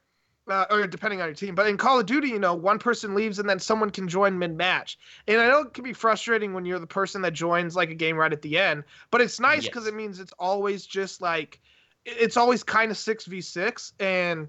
uh, 0.49 0.65
or 0.71 0.87
depending 0.87 1.21
on 1.21 1.27
your 1.27 1.35
team. 1.35 1.55
But 1.55 1.67
in 1.67 1.77
Call 1.77 1.99
of 1.99 2.07
Duty, 2.07 2.29
you 2.29 2.39
know, 2.39 2.55
one 2.55 2.79
person 2.79 3.15
leaves 3.15 3.39
and 3.39 3.49
then 3.49 3.59
someone 3.59 3.91
can 3.91 4.09
join 4.09 4.39
mid 4.39 4.57
match. 4.57 4.99
And 5.27 5.41
I 5.41 5.49
know 5.49 5.63
it 5.63 5.75
can 5.75 5.85
be 5.85 5.93
frustrating 5.93 6.55
when 6.55 6.65
you're 6.65 6.79
the 6.79 6.87
person 6.87 7.23
that 7.23 7.33
joins 7.33 7.75
like 7.75 7.91
a 7.91 7.95
game 7.95 8.17
right 8.17 8.33
at 8.33 8.43
the 8.43 8.59
end, 8.59 8.85
but 9.11 9.21
it's 9.21 9.41
nice 9.41 9.65
because 9.65 9.85
Yes. 9.85 9.93
it 9.93 9.97
means 9.97 10.21
it's 10.21 10.33
always 10.39 10.87
just 10.87 11.21
like 11.21 11.61
it's 12.07 12.37
always 12.37 12.63
kind 12.63 12.91
of 12.91 12.97
six 12.97 13.27
v 13.27 13.41
six, 13.41 13.93
and 14.01 14.49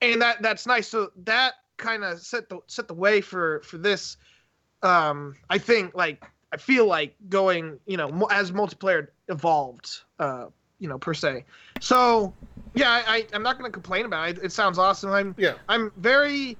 and 0.00 0.22
that 0.22 0.42
that's 0.42 0.66
nice. 0.66 0.88
So 0.88 1.12
that 1.24 1.54
kind 1.76 2.02
of 2.02 2.20
set 2.20 2.48
the 2.48 2.60
set 2.66 2.88
the 2.88 2.94
way 2.94 3.20
for 3.20 3.60
for 3.60 3.78
this. 3.78 4.16
Um, 4.82 5.36
I 5.48 5.58
think 5.58 5.94
like 5.94 6.24
I 6.52 6.56
feel 6.56 6.86
like 6.86 7.14
going, 7.28 7.78
you 7.86 7.96
know, 7.96 8.26
as 8.30 8.50
multiplayer 8.50 9.08
evolved, 9.28 10.00
uh, 10.18 10.46
you 10.80 10.88
know, 10.88 10.98
per 10.98 11.14
se. 11.14 11.44
So 11.80 12.32
yeah, 12.74 12.90
I, 12.90 13.16
I 13.16 13.26
I'm 13.32 13.42
not 13.42 13.58
going 13.58 13.70
to 13.70 13.72
complain 13.72 14.06
about 14.06 14.30
it. 14.30 14.38
It 14.42 14.52
sounds 14.52 14.78
awesome. 14.78 15.10
I'm 15.10 15.34
Yeah. 15.38 15.54
I'm 15.68 15.92
very 15.96 16.56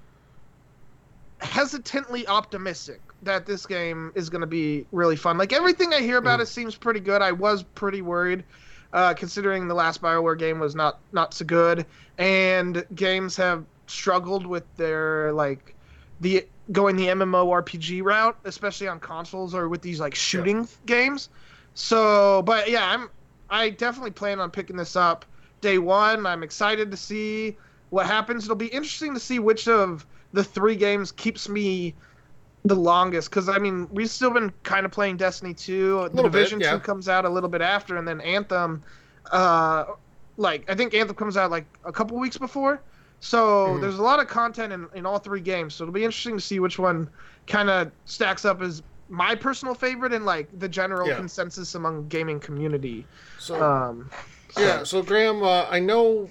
hesitantly 1.40 2.26
optimistic 2.28 3.00
that 3.22 3.46
this 3.46 3.66
game 3.66 4.12
is 4.14 4.30
going 4.30 4.40
to 4.40 4.46
be 4.46 4.86
really 4.92 5.16
fun. 5.16 5.38
Like 5.38 5.52
everything 5.52 5.92
I 5.92 6.00
hear 6.00 6.18
about 6.18 6.40
it 6.40 6.46
seems 6.46 6.76
pretty 6.76 7.00
good. 7.00 7.22
I 7.22 7.32
was 7.32 7.62
pretty 7.62 8.02
worried, 8.02 8.44
uh, 8.92 9.14
considering 9.14 9.68
the 9.68 9.74
last 9.74 10.02
Bioware 10.02 10.38
game 10.38 10.58
was 10.58 10.74
not 10.74 11.00
not 11.12 11.34
so 11.34 11.44
good, 11.44 11.86
and 12.18 12.84
games 12.94 13.36
have 13.36 13.64
struggled 13.86 14.46
with 14.46 14.64
their 14.76 15.32
like 15.32 15.74
the 16.20 16.46
going 16.70 16.96
the 16.96 17.06
MMORPG 17.08 18.02
route, 18.02 18.36
especially 18.44 18.88
on 18.88 19.00
consoles 19.00 19.54
or 19.54 19.68
with 19.68 19.82
these 19.82 20.00
like 20.00 20.14
shooting 20.14 20.68
games. 20.86 21.28
So, 21.74 22.42
but 22.42 22.70
yeah, 22.70 22.90
I'm 22.90 23.08
I 23.50 23.70
definitely 23.70 24.12
plan 24.12 24.40
on 24.40 24.50
picking 24.50 24.76
this 24.76 24.96
up 24.96 25.24
day 25.60 25.78
one. 25.78 26.26
I'm 26.26 26.42
excited 26.42 26.90
to 26.90 26.96
see 26.96 27.56
what 27.90 28.06
happens. 28.06 28.44
It'll 28.44 28.56
be 28.56 28.68
interesting 28.68 29.14
to 29.14 29.20
see 29.20 29.38
which 29.38 29.68
of 29.68 30.06
the 30.32 30.44
three 30.44 30.76
games 30.76 31.12
keeps 31.12 31.48
me 31.48 31.94
the 32.64 32.74
longest 32.76 33.28
because 33.30 33.48
I 33.48 33.58
mean 33.58 33.88
we've 33.90 34.10
still 34.10 34.30
been 34.30 34.50
kind 34.62 34.86
of 34.86 34.92
playing 34.92 35.16
Destiny 35.16 35.54
2. 35.54 36.08
The 36.08 36.08
Little 36.10 36.30
bit, 36.30 36.32
Division 36.32 36.60
yeah. 36.60 36.72
2 36.74 36.80
comes 36.80 37.08
out 37.08 37.24
a 37.24 37.28
little 37.28 37.48
bit 37.48 37.60
after, 37.60 37.96
and 37.96 38.06
then 38.06 38.20
Anthem. 38.20 38.84
Uh, 39.30 39.84
like 40.36 40.68
I 40.70 40.74
think 40.74 40.94
Anthem 40.94 41.16
comes 41.16 41.36
out 41.36 41.50
like 41.50 41.66
a 41.84 41.92
couple 41.92 42.18
weeks 42.18 42.38
before. 42.38 42.82
So 43.20 43.78
Mhm. 43.78 43.80
there's 43.80 43.98
a 43.98 44.02
lot 44.02 44.18
of 44.20 44.26
content 44.28 44.72
in, 44.72 44.88
in 44.94 45.06
all 45.06 45.18
three 45.18 45.40
games. 45.40 45.74
So 45.74 45.84
it'll 45.84 45.92
be 45.92 46.04
interesting 46.04 46.36
to 46.36 46.40
see 46.40 46.58
which 46.60 46.78
one 46.78 47.08
kind 47.46 47.70
of 47.70 47.92
stacks 48.04 48.44
up 48.44 48.60
as 48.62 48.82
my 49.08 49.34
personal 49.34 49.74
favorite 49.74 50.12
and 50.12 50.24
like 50.24 50.48
the 50.58 50.68
general 50.68 51.06
Yeah. 51.08 51.16
consensus 51.16 51.74
among 51.74 52.08
gaming 52.08 52.40
community. 52.40 53.06
So 53.38 53.62
Um, 53.62 54.10
yeah, 54.58 54.82
so 54.84 55.02
Graham, 55.02 55.42
uh, 55.42 55.66
I 55.70 55.80
know 55.80 56.28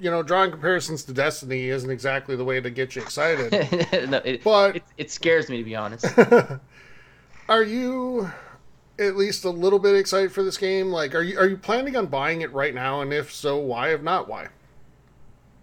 you 0.00 0.10
know 0.10 0.22
drawing 0.22 0.50
comparisons 0.50 1.04
to 1.04 1.12
Destiny 1.12 1.68
isn't 1.68 1.90
exactly 1.90 2.36
the 2.36 2.44
way 2.44 2.60
to 2.60 2.70
get 2.70 2.96
you 2.96 3.02
excited, 3.02 3.52
no, 4.10 4.18
it, 4.18 4.42
but 4.42 4.76
it, 4.76 4.84
it 4.96 5.10
scares 5.10 5.48
me 5.48 5.58
to 5.58 5.64
be 5.64 5.76
honest. 5.76 6.06
are 7.48 7.62
you 7.62 8.30
at 8.98 9.16
least 9.16 9.44
a 9.44 9.50
little 9.50 9.78
bit 9.78 9.96
excited 9.96 10.32
for 10.32 10.42
this 10.42 10.56
game? 10.56 10.88
Like, 10.90 11.14
are 11.14 11.22
you 11.22 11.38
are 11.38 11.46
you 11.46 11.56
planning 11.56 11.96
on 11.96 12.06
buying 12.06 12.42
it 12.42 12.52
right 12.52 12.74
now? 12.74 13.00
And 13.00 13.12
if 13.12 13.32
so, 13.32 13.58
why? 13.58 13.92
If 13.92 14.02
not, 14.02 14.28
why? 14.28 14.48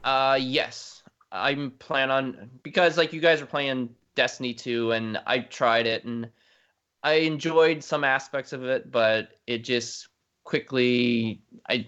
Uh, 0.04 0.38
yes, 0.40 1.04
I'm 1.32 1.72
plan 1.72 2.12
on 2.12 2.50
because 2.64 2.98
like 2.98 3.14
you 3.14 3.22
guys 3.22 3.42
are 3.42 3.46
playing 3.46 3.90
Destiny 4.16 4.54
2, 4.54 4.92
and 4.92 5.20
I 5.26 5.40
tried 5.40 5.88
it 5.88 6.04
and 6.06 6.30
I 7.04 7.14
enjoyed 7.14 7.84
some 7.84 8.04
aspects 8.04 8.54
of 8.54 8.66
it, 8.66 8.92
but 8.92 9.30
it 9.46 9.64
just 9.64 10.10
quickly 10.48 11.42
I 11.70 11.86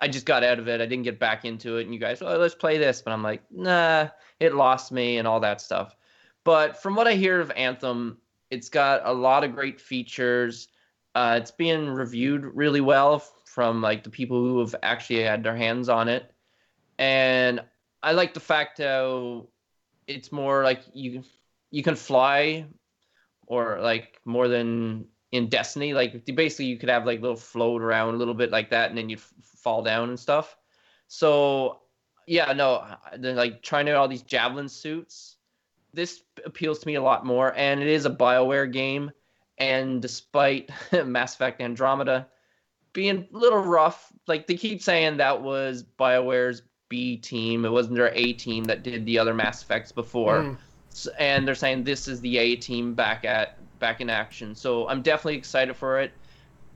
I 0.00 0.08
just 0.08 0.26
got 0.26 0.42
out 0.42 0.58
of 0.58 0.66
it. 0.66 0.80
I 0.80 0.86
didn't 0.86 1.04
get 1.04 1.20
back 1.20 1.44
into 1.44 1.76
it, 1.76 1.84
and 1.84 1.94
you 1.94 2.00
guys, 2.00 2.20
oh, 2.22 2.36
let's 2.36 2.56
play 2.56 2.76
this, 2.76 3.00
but 3.00 3.12
I'm 3.12 3.22
like, 3.22 3.40
nah, 3.52 4.08
it 4.40 4.52
lost 4.52 4.90
me 4.90 5.18
and 5.18 5.28
all 5.28 5.38
that 5.38 5.60
stuff. 5.60 5.94
But 6.42 6.82
from 6.82 6.96
what 6.96 7.06
I 7.06 7.14
hear 7.14 7.40
of 7.40 7.52
Anthem, 7.52 8.18
it's 8.50 8.68
got 8.68 9.02
a 9.04 9.12
lot 9.12 9.44
of 9.44 9.54
great 9.54 9.80
features. 9.80 10.66
Uh, 11.14 11.38
it's 11.40 11.52
being 11.52 11.86
reviewed 11.86 12.44
really 12.44 12.80
well 12.80 13.20
from 13.44 13.80
like 13.80 14.02
the 14.02 14.10
people 14.10 14.42
who 14.42 14.58
have 14.58 14.74
actually 14.82 15.22
had 15.22 15.44
their 15.44 15.56
hands 15.56 15.88
on 15.88 16.08
it, 16.08 16.34
and 16.98 17.60
I 18.02 18.10
like 18.10 18.34
the 18.34 18.40
fact 18.40 18.78
how 18.78 19.46
it's 20.08 20.32
more 20.32 20.64
like 20.64 20.82
you 20.92 21.22
you 21.70 21.84
can 21.84 21.94
fly, 21.94 22.66
or 23.46 23.78
like 23.80 24.18
more 24.24 24.48
than 24.48 25.06
in 25.32 25.48
Destiny. 25.48 25.94
Like 25.94 26.24
basically, 26.34 26.66
you 26.66 26.78
could 26.78 26.90
have 26.90 27.04
like 27.06 27.20
little 27.20 27.36
float 27.36 27.82
around 27.82 28.14
a 28.14 28.18
little 28.18 28.34
bit 28.34 28.50
like 28.50 28.70
that, 28.70 28.90
and 28.90 28.96
then 28.96 29.08
you'd 29.08 29.18
f- 29.18 29.32
fall 29.42 29.82
down 29.82 30.10
and 30.10 30.20
stuff. 30.20 30.56
So 31.08 31.80
yeah, 32.26 32.52
no, 32.52 32.86
then 33.18 33.36
like 33.36 33.62
trying 33.62 33.88
out 33.88 33.96
all 33.96 34.08
these 34.08 34.22
javelin 34.22 34.68
suits. 34.68 35.36
This 35.94 36.22
appeals 36.44 36.78
to 36.80 36.86
me 36.86 36.94
a 36.94 37.02
lot 37.02 37.26
more, 37.26 37.52
and 37.56 37.82
it 37.82 37.88
is 37.88 38.06
a 38.06 38.10
Bioware 38.10 38.70
game. 38.70 39.10
And 39.58 40.00
despite 40.00 40.70
Mass 41.04 41.34
Effect 41.34 41.60
Andromeda 41.60 42.28
being 42.92 43.28
a 43.32 43.36
little 43.36 43.58
rough, 43.58 44.12
like 44.26 44.46
they 44.46 44.56
keep 44.56 44.82
saying 44.82 45.16
that 45.16 45.42
was 45.42 45.82
Bioware's 45.98 46.62
B 46.88 47.16
team, 47.16 47.64
it 47.64 47.70
wasn't 47.70 47.96
their 47.96 48.12
A 48.14 48.32
team 48.34 48.64
that 48.64 48.82
did 48.82 49.06
the 49.06 49.18
other 49.18 49.34
Mass 49.34 49.62
Effects 49.62 49.92
before. 49.92 50.38
Mm. 50.38 50.56
And 51.18 51.48
they're 51.48 51.54
saying 51.54 51.84
this 51.84 52.06
is 52.06 52.20
the 52.20 52.36
A 52.36 52.56
team 52.56 52.94
back 52.94 53.24
at 53.24 53.58
back 53.82 54.00
in 54.02 54.10
action. 54.10 54.56
So 54.56 54.88
I'm 54.88 55.02
definitely 55.02 55.38
excited 55.38 55.76
for 55.76 56.00
it. 56.00 56.14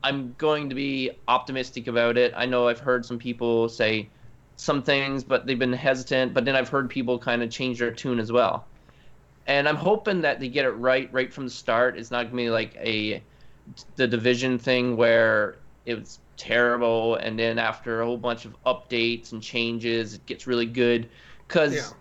I'm 0.03 0.33
going 0.35 0.69
to 0.69 0.75
be 0.75 1.11
optimistic 1.27 1.87
about 1.87 2.17
it. 2.17 2.33
I 2.35 2.45
know 2.47 2.67
I've 2.69 2.79
heard 2.79 3.05
some 3.05 3.19
people 3.19 3.69
say 3.69 4.13
some 4.57 4.83
things, 4.83 5.23
but 5.23 5.45
they've 5.47 5.59
been 5.59 5.73
hesitant. 5.73 6.33
But 6.35 6.45
then 6.45 6.55
I've 6.55 6.69
heard 6.69 6.89
people 6.89 7.19
kind 7.19 7.43
of 7.43 7.51
change 7.51 7.79
their 7.79 7.93
tune 7.93 8.19
as 8.19 8.31
well. 8.31 8.71
And 9.45 9.67
I'm 9.69 9.77
hoping 9.77 10.21
that 10.21 10.39
they 10.39 10.49
get 10.49 10.65
it 10.65 10.71
right 10.71 11.11
right 11.13 11.33
from 11.33 11.45
the 11.45 11.51
start. 11.51 11.97
It's 11.97 12.11
not 12.11 12.25
gonna 12.25 12.35
be 12.37 12.49
like 12.49 12.75
a 12.75 13.27
the 13.95 14.07
division 14.07 14.59
thing 14.59 14.97
where 14.97 15.63
it 15.85 15.95
was 15.99 16.19
terrible, 16.37 17.15
and 17.15 17.39
then 17.39 17.59
after 17.59 18.01
a 18.01 18.05
whole 18.05 18.17
bunch 18.17 18.45
of 18.45 18.55
updates 18.65 19.31
and 19.31 19.41
changes, 19.43 20.13
it 20.15 20.25
gets 20.25 20.47
really 20.47 20.65
good. 20.65 21.11
Because 21.47 21.93
Yeah. 21.93 21.97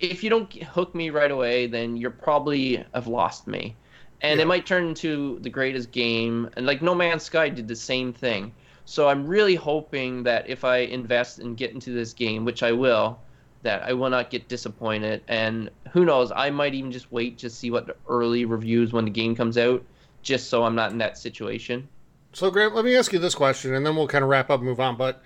if 0.00 0.24
you 0.24 0.30
don't 0.30 0.52
hook 0.64 0.94
me 0.94 1.10
right 1.10 1.30
away, 1.32 1.66
then 1.68 1.96
you're 1.98 2.10
probably 2.12 2.84
have 2.94 3.08
lost 3.08 3.46
me. 3.48 3.81
And 4.22 4.38
Yeah. 4.38 4.44
it 4.44 4.46
might 4.48 4.66
turn 4.66 4.86
into 4.86 5.38
the 5.40 5.50
greatest 5.50 5.90
game. 5.90 6.48
And 6.56 6.64
like 6.64 6.80
No 6.80 6.94
Man's 6.94 7.24
Sky 7.24 7.48
did 7.48 7.68
the 7.68 7.76
same 7.76 8.12
thing. 8.12 8.52
So 8.84 9.08
I'm 9.08 9.26
really 9.26 9.54
hoping 9.54 10.22
that 10.24 10.48
if 10.48 10.64
I 10.64 10.78
invest 10.78 11.38
and 11.38 11.56
get 11.56 11.72
into 11.72 11.92
this 11.92 12.12
game, 12.12 12.44
which 12.44 12.62
I 12.62 12.72
will, 12.72 13.18
that 13.62 13.82
I 13.82 13.92
will 13.92 14.10
not 14.10 14.30
get 14.30 14.48
disappointed. 14.48 15.22
And 15.28 15.70
who 15.92 16.04
knows, 16.04 16.32
I 16.34 16.50
might 16.50 16.74
even 16.74 16.90
just 16.90 17.10
wait 17.12 17.38
to 17.38 17.50
see 17.50 17.70
what 17.70 17.86
the 17.86 17.96
early 18.08 18.44
reviews 18.44 18.92
when 18.92 19.04
the 19.04 19.10
game 19.10 19.36
comes 19.36 19.56
out, 19.56 19.84
just 20.22 20.48
so 20.50 20.64
I'm 20.64 20.74
not 20.74 20.90
in 20.92 20.98
that 20.98 21.16
situation. 21.18 21.88
So, 22.32 22.50
Grant, 22.50 22.74
let 22.74 22.84
me 22.84 22.96
ask 22.96 23.12
you 23.12 23.18
this 23.18 23.34
question, 23.34 23.74
and 23.74 23.84
then 23.84 23.94
we'll 23.94 24.08
kind 24.08 24.24
of 24.24 24.30
wrap 24.30 24.50
up 24.50 24.60
and 24.60 24.68
move 24.68 24.80
on. 24.80 24.96
But 24.96 25.22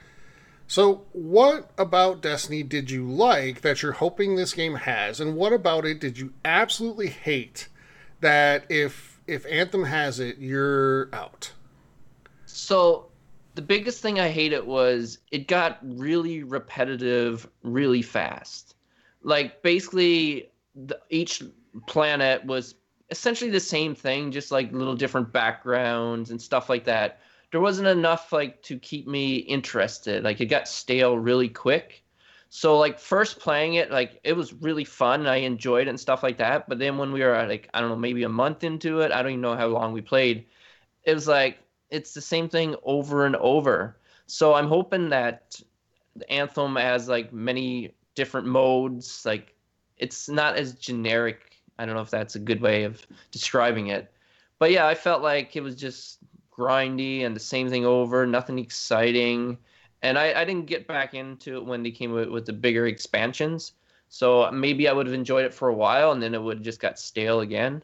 so, 0.67 1.05
what 1.13 1.71
about 1.79 2.21
Destiny 2.21 2.63
did 2.63 2.91
you 2.91 3.09
like 3.09 3.61
that 3.61 3.83
you're 3.83 3.93
hoping 3.93 4.35
this 4.37 4.53
game 4.53 4.75
has, 4.75 5.21
and 5.21 5.37
what 5.37 5.53
about 5.53 5.85
it 5.87 6.01
did 6.01 6.19
you 6.19 6.33
absolutely 6.45 7.09
hate 7.09 7.69
that 8.21 8.65
if 8.69 9.21
if 9.27 9.45
Anthem 9.47 9.85
has 9.85 10.21
it, 10.21 10.39
you're 10.39 11.09
out? 11.13 11.53
So 12.47 13.11
the 13.55 13.63
biggest 13.63 14.03
thing 14.03 14.21
I 14.21 14.29
hated 14.29 14.65
was 14.65 15.19
it 15.33 15.49
got 15.49 15.79
really 15.83 16.43
repetitive 16.43 17.49
really 17.63 18.03
fast. 18.03 18.77
Like 19.23 19.63
basically 19.63 20.51
the, 20.75 21.01
each 21.11 21.43
planet 21.87 22.45
was 22.45 22.75
essentially 23.11 23.51
the 23.51 23.61
same 23.61 23.95
thing, 23.95 24.31
just 24.31 24.51
like 24.51 24.73
little 24.73 24.95
different 24.95 25.33
backgrounds 25.33 26.31
and 26.31 26.41
stuff 26.41 26.69
like 26.69 26.85
that. 26.85 27.21
There 27.51 27.61
wasn't 27.61 27.89
enough 27.89 28.33
like 28.33 28.63
to 28.65 28.79
keep 28.79 29.07
me 29.07 29.37
interested. 29.37 30.23
Like 30.23 30.41
it 30.41 30.47
got 30.47 30.69
stale 30.69 31.17
really 31.19 31.49
quick. 31.49 32.05
So 32.49 32.79
like 32.79 32.99
first 32.99 33.39
playing 33.41 33.75
it, 33.75 33.91
like 33.91 34.21
it 34.25 34.35
was 34.35 34.53
really 34.55 34.85
fun. 34.85 35.21
And 35.21 35.29
I 35.29 35.37
enjoyed 35.37 35.87
it 35.87 35.91
and 35.91 36.01
stuff 36.01 36.23
like 36.23 36.39
that. 36.39 36.69
But 36.69 36.79
then 36.79 36.99
when 36.99 37.13
we 37.13 37.23
were 37.23 37.47
like 37.47 37.69
I 37.75 37.81
don't 37.81 37.91
know 37.91 37.97
maybe 37.97 38.23
a 38.23 38.29
month 38.29 38.65
into 38.65 39.01
it, 39.01 39.13
I 39.13 39.23
don't 39.23 39.33
even 39.33 39.41
know 39.41 39.57
how 39.57 39.67
long 39.67 39.93
we 39.93 40.01
played. 40.01 40.47
It 41.05 41.15
was 41.15 41.29
like 41.29 41.59
it's 41.91 42.15
the 42.15 42.21
same 42.21 42.49
thing 42.49 42.77
over 42.83 43.27
and 43.27 43.37
over. 43.37 43.99
So 44.27 44.55
I'm 44.55 44.69
hoping 44.69 45.09
that 45.11 45.61
the 46.17 46.31
Anthem 46.31 46.77
has 46.77 47.09
like 47.09 47.33
many 47.33 47.95
different 48.15 48.47
modes. 48.47 49.25
Like 49.25 49.55
it's 49.99 50.29
not 50.29 50.57
as 50.57 50.75
generic. 50.75 51.41
I 51.79 51.87
don't 51.87 51.95
know 51.95 52.01
if 52.01 52.11
that's 52.11 52.37
a 52.37 52.41
good 52.41 52.61
way 52.61 52.85
of 52.85 53.07
describing 53.31 53.89
it. 53.89 54.13
But 54.59 54.71
yeah, 54.71 54.87
I 54.87 54.95
felt 54.95 55.23
like 55.23 55.55
it 55.57 55.63
was 55.63 55.77
just 55.77 56.19
grindy 56.51 57.25
and 57.25 57.37
the 57.37 57.41
same 57.41 57.69
thing 57.69 57.85
over, 57.85 58.27
nothing 58.27 58.59
exciting. 58.59 59.59
And 60.03 60.19
I, 60.19 60.41
I 60.41 60.45
didn't 60.45 60.67
get 60.67 60.87
back 60.87 61.15
into 61.15 61.57
it 61.57 61.65
when 61.65 61.83
they 61.83 61.91
came 61.91 62.13
with, 62.13 62.29
with 62.29 62.47
the 62.47 62.53
bigger 62.53 62.87
expansions. 62.87 63.73
So 64.09 64.51
maybe 64.53 64.89
I 64.89 64.93
would 64.93 65.07
have 65.07 65.15
enjoyed 65.15 65.45
it 65.45 65.55
for 65.55 65.69
a 65.69 65.75
while 65.75 66.13
and 66.13 66.23
then 66.23 66.35
it 66.35 66.43
would 66.43 66.59
have 66.59 66.65
just 66.65 66.81
got 66.81 66.99
stale 66.99 67.41
again. 67.41 67.83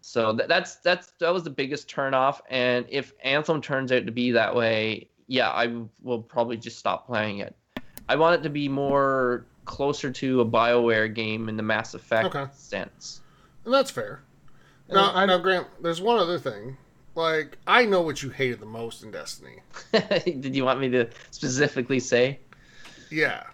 So 0.00 0.32
that, 0.32 0.48
that's 0.48 0.76
that's 0.76 1.12
that 1.20 1.32
was 1.32 1.44
the 1.44 1.50
biggest 1.50 1.88
turnoff. 1.88 2.40
And 2.50 2.84
if 2.88 3.12
Anthem 3.22 3.62
turns 3.62 3.92
out 3.92 4.04
to 4.04 4.12
be 4.12 4.32
that 4.32 4.54
way, 4.54 5.08
yeah, 5.28 5.50
I 5.50 5.72
will 6.02 6.20
probably 6.20 6.56
just 6.56 6.78
stop 6.78 7.06
playing 7.06 7.38
it. 7.38 7.54
I 8.08 8.16
want 8.16 8.38
it 8.38 8.42
to 8.42 8.50
be 8.50 8.68
more 8.68 9.46
closer 9.64 10.10
to 10.10 10.40
a 10.40 10.44
Bioware 10.44 11.12
game 11.14 11.48
in 11.48 11.56
the 11.56 11.62
Mass 11.62 11.94
Effect 11.94 12.34
Okay. 12.34 12.50
sense. 12.52 13.20
And 13.64 13.72
that's 13.72 13.90
fair. 13.90 14.22
Now, 14.88 15.12
I- 15.14 15.24
know, 15.24 15.38
Grant, 15.38 15.68
there's 15.80 16.00
one 16.00 16.18
other 16.18 16.38
thing. 16.38 16.76
Like, 17.14 17.58
I 17.66 17.84
know 17.84 18.00
what 18.00 18.22
you 18.22 18.30
hated 18.30 18.60
the 18.60 18.66
most 18.66 19.02
in 19.02 19.10
Destiny. 19.10 19.58
Did 19.92 20.56
you 20.56 20.64
want 20.64 20.80
me 20.80 20.88
to 20.90 21.08
specifically 21.30 22.00
say 22.00 22.40
Yeah. 23.10 23.44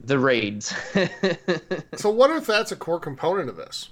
the 0.00 0.18
raids? 0.18 0.74
So, 1.96 2.10
what 2.10 2.30
if 2.30 2.46
that's 2.46 2.72
a 2.72 2.76
core 2.76 3.00
component 3.00 3.48
of 3.48 3.56
this? 3.56 3.90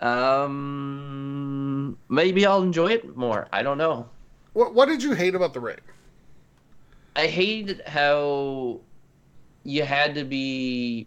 um, 0.00 1.96
maybe 2.08 2.44
I'll 2.44 2.62
enjoy 2.62 2.88
it 2.92 3.16
more. 3.16 3.48
I 3.52 3.62
don't 3.62 3.78
know. 3.78 4.08
What 4.52 4.74
What 4.74 4.86
did 4.88 5.02
you 5.02 5.12
hate 5.12 5.34
about 5.34 5.54
the 5.54 5.60
raid? 5.60 5.80
I 7.16 7.26
hated 7.28 7.82
how 7.86 8.80
you 9.62 9.84
had 9.84 10.14
to 10.16 10.24
be 10.24 11.06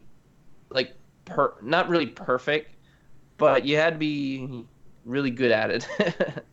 like 0.70 0.96
per 1.26 1.54
not 1.62 1.90
really 1.90 2.08
perfect, 2.08 2.72
but 3.38 3.66
you 3.66 3.76
had 3.78 3.94
to 3.94 4.00
be 4.00 4.66
really 5.08 5.32
good 5.32 5.52
at 5.52 5.72
it. 5.72 5.88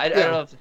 I, 0.00 0.06
I 0.06 0.08
don't 0.08 0.32
know 0.32 0.40
if 0.42 0.56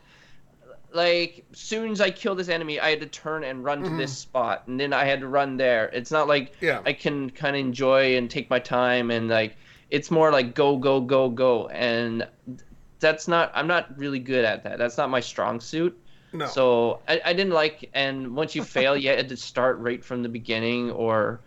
like 0.94 1.46
soon 1.54 1.92
as 1.92 2.02
I 2.02 2.12
kill 2.12 2.36
this 2.36 2.50
enemy, 2.50 2.80
I 2.80 2.90
had 2.90 3.00
to 3.02 3.08
turn 3.08 3.44
and 3.44 3.64
run 3.64 3.84
to 3.84 3.90
this 3.90 4.12
mm-hmm. 4.12 4.30
spot, 4.30 4.64
and 4.68 4.80
then 4.80 4.94
I 4.94 5.06
had 5.06 5.20
to 5.22 5.28
run 5.28 5.58
there. 5.58 5.90
It's 5.90 6.12
not 6.12 6.28
like 6.28 6.54
Yeah. 6.62 6.82
I 6.86 6.94
can 6.94 7.30
kind 7.32 7.56
of 7.56 7.60
enjoy 7.60 8.16
and 8.16 8.30
take 8.30 8.50
my 8.50 8.60
time, 8.60 9.12
and 9.12 9.28
like 9.28 9.58
it's 9.90 10.12
more 10.12 10.32
like 10.32 10.56
go 10.56 10.78
go 10.78 11.02
go 11.02 11.30
go, 11.30 11.68
and 11.70 12.28
that's 13.00 13.28
not. 13.28 13.52
I'm 13.56 13.68
not 13.68 13.98
really 13.98 14.20
good 14.20 14.46
at 14.46 14.64
that. 14.64 14.78
That's 14.78 14.98
not 14.98 15.10
my 15.10 15.20
strong 15.20 15.60
suit. 15.60 15.98
No. 16.32 16.48
So 16.48 17.00
I, 17.08 17.22
I 17.26 17.34
didn't 17.34 17.54
like, 17.54 17.90
and 17.94 18.36
once 18.36 18.56
you 18.56 18.64
fail, 18.78 18.96
you 18.96 19.10
had 19.10 19.30
to 19.30 19.38
start 19.38 19.78
right 19.80 20.04
from 20.04 20.24
the 20.24 20.30
beginning 20.30 20.92
or 20.92 21.40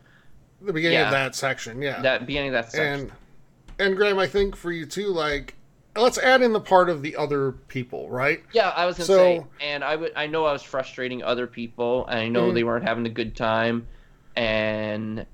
the 0.61 0.73
beginning 0.73 0.99
yeah. 0.99 1.07
of 1.07 1.13
that 1.13 1.35
section, 1.35 1.83
yeah. 1.83 2.01
that 2.03 2.27
beginning 2.27 2.49
of 2.49 2.55
that 2.55 2.73
section. 2.73 3.01
and 3.01 3.13
and 3.79 3.97
Graham, 3.97 4.19
I 4.19 4.27
think 4.27 4.57
for 4.57 4.73
you 4.73 4.87
too, 4.87 5.09
like 5.09 5.55
let's 5.97 6.19
add 6.19 6.43
in 6.43 6.53
the 6.53 6.61
part 6.61 6.89
of 6.89 7.03
the 7.03 7.17
other 7.17 7.53
people, 7.53 8.09
right? 8.11 8.43
yeah, 8.53 8.71
I 8.71 8.87
was 8.87 8.97
gonna 8.97 9.07
So- 9.07 9.17
say, 9.17 9.45
and 9.61 9.83
I 9.85 9.97
would, 9.97 10.13
I 10.17 10.27
know 10.27 10.45
I 10.45 10.53
was 10.53 10.63
frustrating 10.63 11.23
other 11.23 11.47
people, 11.47 12.07
and 12.07 12.19
I 12.19 12.29
know 12.29 12.51
Mhm. 12.51 12.55
they 12.55 12.65
weren't 12.65 12.87
having 12.87 13.07
a 13.07 13.11
good 13.11 13.35
time, 13.37 13.87
and 14.37 15.27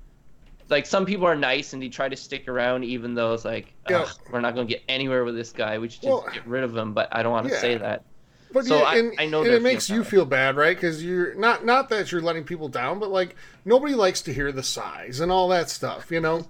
like 0.69 0.85
some 0.85 1.05
people 1.05 1.27
are 1.27 1.35
nice 1.35 1.73
and 1.73 1.83
they 1.83 1.89
try 1.89 2.09
to 2.09 2.15
stick 2.15 2.47
around, 2.47 2.83
even 2.83 3.13
though 3.13 3.33
it's 3.33 3.45
like, 3.45 3.73
Yeah. 3.89 3.99
"Ugh, 4.03 4.09
we're 4.31 4.39
not 4.41 4.55
gonna 4.55 4.65
get 4.67 4.81
anywhere 4.87 5.23
with 5.25 5.35
this 5.35 5.51
guy. 5.51 5.77
We 5.77 5.89
should 5.89 6.01
just 6.01 6.07
Well, 6.07 6.25
get 6.33 6.47
rid 6.47 6.63
of 6.63 6.75
him. 6.75 6.93
But 6.93 7.09
I 7.11 7.21
don't 7.21 7.31
want 7.33 7.47
to 7.47 7.53
yeah. 7.53 7.59
say 7.59 7.77
that. 7.77 8.03
But 8.51 8.65
So 8.65 8.77
yeah, 8.77 8.83
I- 8.83 8.95
and, 8.97 9.13
I 9.19 9.25
know 9.25 9.41
and 9.43 9.51
it 9.51 9.61
makes 9.61 9.89
you 9.89 10.03
feel 10.03 10.25
bad, 10.25 10.55
right? 10.55 10.75
Because 10.75 11.03
you're 11.03 11.33
not 11.35 11.65
not 11.65 11.89
that 11.89 12.11
you're 12.11 12.21
letting 12.21 12.43
people 12.43 12.69
down, 12.69 12.99
but 12.99 13.09
like 13.11 13.35
nobody 13.65 13.93
likes 13.93 14.21
to 14.23 14.33
hear 14.33 14.51
the 14.51 14.63
sighs 14.63 15.19
and 15.19 15.31
all 15.31 15.47
that 15.49 15.69
stuff, 15.69 16.09
you 16.11 16.21
know, 16.21 16.45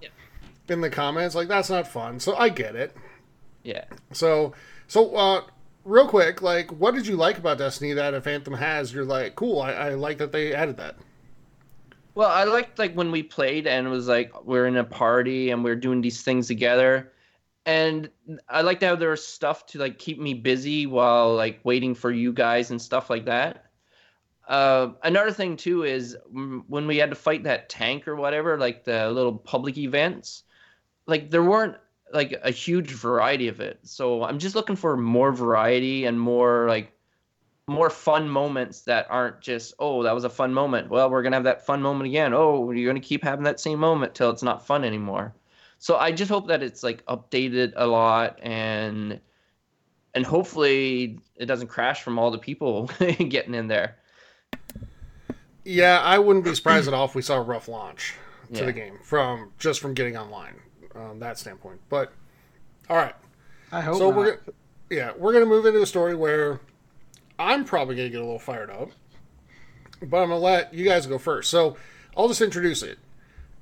in 0.69 0.81
the 0.81 0.89
comments. 0.89 1.33
Like 1.33 1.47
that's 1.47 1.69
not 1.69 1.87
fun. 1.87 2.19
So 2.19 2.35
I 2.35 2.49
get 2.49 2.75
it. 2.75 2.95
Yeah. 3.63 3.85
So 4.11 4.53
so 4.87 5.15
uh, 5.15 5.43
real 5.85 6.07
quick, 6.07 6.41
like 6.41 6.71
what 6.71 6.93
did 6.93 7.07
you 7.07 7.15
like 7.15 7.37
about 7.37 7.57
Destiny 7.57 7.93
that 7.93 8.13
if 8.13 8.27
Anthem 8.27 8.53
has, 8.53 8.93
you're 8.93 9.05
like, 9.05 9.35
cool. 9.35 9.61
I, 9.61 9.71
I 9.71 9.89
like 9.95 10.17
that 10.19 10.31
they 10.31 10.53
added 10.53 10.77
that. 10.77 10.95
Well, 12.15 12.29
I 12.29 12.43
liked 12.43 12.77
like 12.77 12.93
when 12.93 13.11
we 13.11 13.23
played 13.23 13.65
and 13.65 13.87
it 13.87 13.89
was 13.89 14.07
like 14.07 14.45
we're 14.45 14.67
in 14.67 14.77
a 14.77 14.83
party 14.83 15.49
and 15.49 15.63
we're 15.63 15.75
doing 15.75 16.01
these 16.01 16.21
things 16.21 16.47
together. 16.47 17.11
And 17.65 18.09
I 18.49 18.61
liked 18.61 18.83
how 18.83 18.95
there 18.95 19.09
was 19.11 19.25
stuff 19.25 19.65
to 19.67 19.79
like 19.79 19.97
keep 19.97 20.19
me 20.19 20.33
busy 20.33 20.85
while 20.85 21.33
like 21.33 21.61
waiting 21.63 21.95
for 21.95 22.11
you 22.11 22.33
guys 22.33 22.71
and 22.71 22.81
stuff 22.81 23.09
like 23.09 23.25
that. 23.25 23.65
Uh, 24.47 24.89
another 25.03 25.31
thing 25.31 25.55
too 25.55 25.83
is 25.83 26.17
when 26.67 26.85
we 26.85 26.97
had 26.97 27.09
to 27.09 27.15
fight 27.15 27.43
that 27.43 27.69
tank 27.69 28.07
or 28.07 28.15
whatever, 28.15 28.57
like 28.57 28.83
the 28.83 29.09
little 29.09 29.37
public 29.37 29.77
events, 29.77 30.43
like 31.07 31.31
there 31.31 31.43
weren't 31.43 31.77
like 32.13 32.39
a 32.43 32.51
huge 32.51 32.91
variety 32.91 33.47
of 33.47 33.59
it. 33.59 33.79
So 33.83 34.23
I'm 34.23 34.39
just 34.39 34.55
looking 34.55 34.75
for 34.75 34.95
more 34.95 35.31
variety 35.31 36.05
and 36.05 36.19
more 36.19 36.67
like 36.67 36.91
more 37.67 37.89
fun 37.89 38.27
moments 38.29 38.81
that 38.81 39.07
aren't 39.09 39.39
just 39.41 39.73
oh 39.79 40.03
that 40.03 40.13
was 40.13 40.23
a 40.23 40.29
fun 40.29 40.53
moment. 40.53 40.89
Well, 40.89 41.09
we're 41.09 41.23
gonna 41.23 41.35
have 41.37 41.45
that 41.45 41.65
fun 41.65 41.81
moment 41.81 42.07
again. 42.09 42.33
Oh, 42.33 42.71
you're 42.71 42.89
gonna 42.91 42.99
keep 42.99 43.23
having 43.23 43.45
that 43.45 43.59
same 43.59 43.79
moment 43.79 44.13
till 44.15 44.29
it's 44.29 44.43
not 44.43 44.65
fun 44.65 44.83
anymore. 44.83 45.33
So 45.79 45.97
I 45.97 46.11
just 46.11 46.29
hope 46.29 46.47
that 46.47 46.61
it's 46.63 46.83
like 46.83 47.05
updated 47.07 47.73
a 47.75 47.87
lot 47.87 48.39
and 48.41 49.19
and 50.13 50.25
hopefully 50.25 51.17
it 51.35 51.47
doesn't 51.47 51.67
crash 51.67 52.03
from 52.03 52.19
all 52.19 52.29
the 52.31 52.37
people 52.37 52.89
getting 52.99 53.55
in 53.55 53.67
there. 53.67 53.97
Yeah, 55.65 55.99
I 56.01 56.19
wouldn't 56.19 56.45
be 56.45 56.53
surprised 56.53 56.87
at 56.87 56.93
all 56.93 57.05
if 57.05 57.15
we 57.15 57.21
saw 57.21 57.37
a 57.37 57.41
rough 57.41 57.67
launch 57.67 58.15
to 58.53 58.59
Yeah. 58.59 58.65
the 58.65 58.73
game 58.73 58.99
from 59.01 59.51
just 59.57 59.79
from 59.79 59.93
getting 59.93 60.17
online, 60.17 60.55
um, 60.95 61.19
that 61.19 61.37
standpoint. 61.37 61.79
But 61.89 62.11
all 62.89 62.97
right, 62.97 63.15
I 63.71 63.81
hope. 63.81 63.97
so 63.97 64.09
not. 64.09 64.17
we're 64.17 64.31
gonna, 64.31 64.53
yeah 64.89 65.11
we're 65.17 65.33
gonna 65.33 65.45
move 65.45 65.65
into 65.65 65.81
a 65.81 65.85
story 65.85 66.15
where 66.15 66.59
I'm 67.39 67.65
probably 67.65 67.95
gonna 67.95 68.09
get 68.09 68.21
a 68.21 68.23
little 68.23 68.39
fired 68.39 68.69
up, 68.69 68.89
but 70.01 70.21
I'm 70.21 70.29
gonna 70.29 70.37
let 70.37 70.73
you 70.73 70.85
guys 70.85 71.07
go 71.07 71.17
first. 71.17 71.49
So 71.49 71.77
I'll 72.15 72.27
just 72.27 72.41
introduce 72.41 72.83
it. 72.83 72.99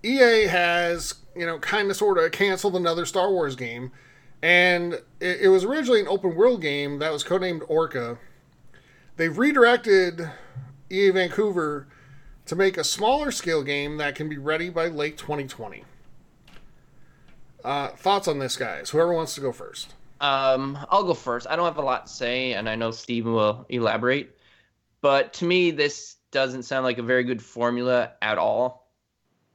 EA 0.04 0.48
has 0.48 1.15
you 1.36 1.46
know 1.46 1.60
kind 1.60 1.89
of 1.89 1.96
sort 1.96 2.17
of 2.17 2.32
canceled 2.32 2.76
another 2.76 3.06
Star 3.06 3.32
Wars 3.32 3.56
game, 3.56 3.91
and 4.41 4.94
it, 5.20 5.41
it 5.41 5.48
was 5.50 5.63
originally 5.63 6.02
an 6.02 6.08
open 6.08 6.36
world 6.36 6.62
game 6.62 7.00
that 7.00 7.12
was 7.12 7.24
codenamed 7.24 7.63
Orca. 7.67 8.17
They've 9.17 9.38
redirected 9.38 10.30
EA 10.89 11.12
Vancouver 11.12 11.88
to 12.46 12.56
make 12.56 12.78
a 12.78 12.84
smaller 12.84 13.32
scale 13.32 13.63
game 13.63 13.98
that 13.98 14.15
can 14.15 14.28
be 14.28 14.38
ready 14.38 14.70
by 14.70 14.88
late 14.88 15.17
2020. 15.17 15.86
Uh, 17.63 17.89
thoughts 17.89 18.28
on 18.28 18.39
this, 18.39 18.56
guys? 18.56 18.89
Whoever 18.89 19.13
wants 19.13 19.36
to 19.36 19.41
go 19.41 19.52
first. 19.52 19.93
Um, 20.19 20.78
I'll 20.89 21.04
go 21.04 21.13
first. 21.13 21.47
I 21.50 21.56
don't 21.56 21.65
have 21.65 21.78
a 21.78 21.82
lot 21.82 22.08
to 22.08 22.13
say, 22.13 22.54
and 22.54 22.69
I 22.69 22.76
know 22.76 22.91
Steven 22.91 23.34
will 23.34 23.65
elaborate. 23.69 24.38
But 25.02 25.34
to 25.34 25.45
me, 25.45 25.71
this 25.71 26.17
doesn't 26.32 26.63
sound 26.63 26.86
like 26.86 26.97
a 26.97 27.04
very 27.04 27.24
good 27.24 27.41
formula 27.41 28.13
at 28.21 28.38
all. 28.38 28.91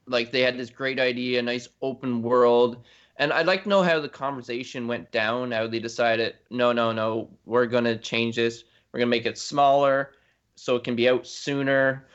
Like 0.06 0.32
they 0.32 0.42
had 0.42 0.58
this 0.58 0.70
great 0.70 1.00
idea, 1.00 1.42
nice 1.42 1.68
open 1.82 2.22
world, 2.22 2.84
and 3.16 3.32
I'd 3.32 3.46
like 3.46 3.64
to 3.64 3.68
know 3.68 3.82
how 3.82 3.98
the 3.98 4.08
conversation 4.08 4.86
went 4.86 5.10
down. 5.10 5.50
How 5.50 5.66
they 5.66 5.80
decided, 5.80 6.34
no, 6.50 6.72
no, 6.72 6.92
no, 6.92 7.30
we're 7.44 7.66
gonna 7.66 7.96
change 7.96 8.36
this. 8.36 8.64
We're 8.92 9.00
gonna 9.00 9.10
make 9.10 9.26
it 9.26 9.38
smaller, 9.38 10.12
so 10.54 10.76
it 10.76 10.84
can 10.84 10.94
be 10.94 11.08
out 11.08 11.26
sooner. 11.26 12.06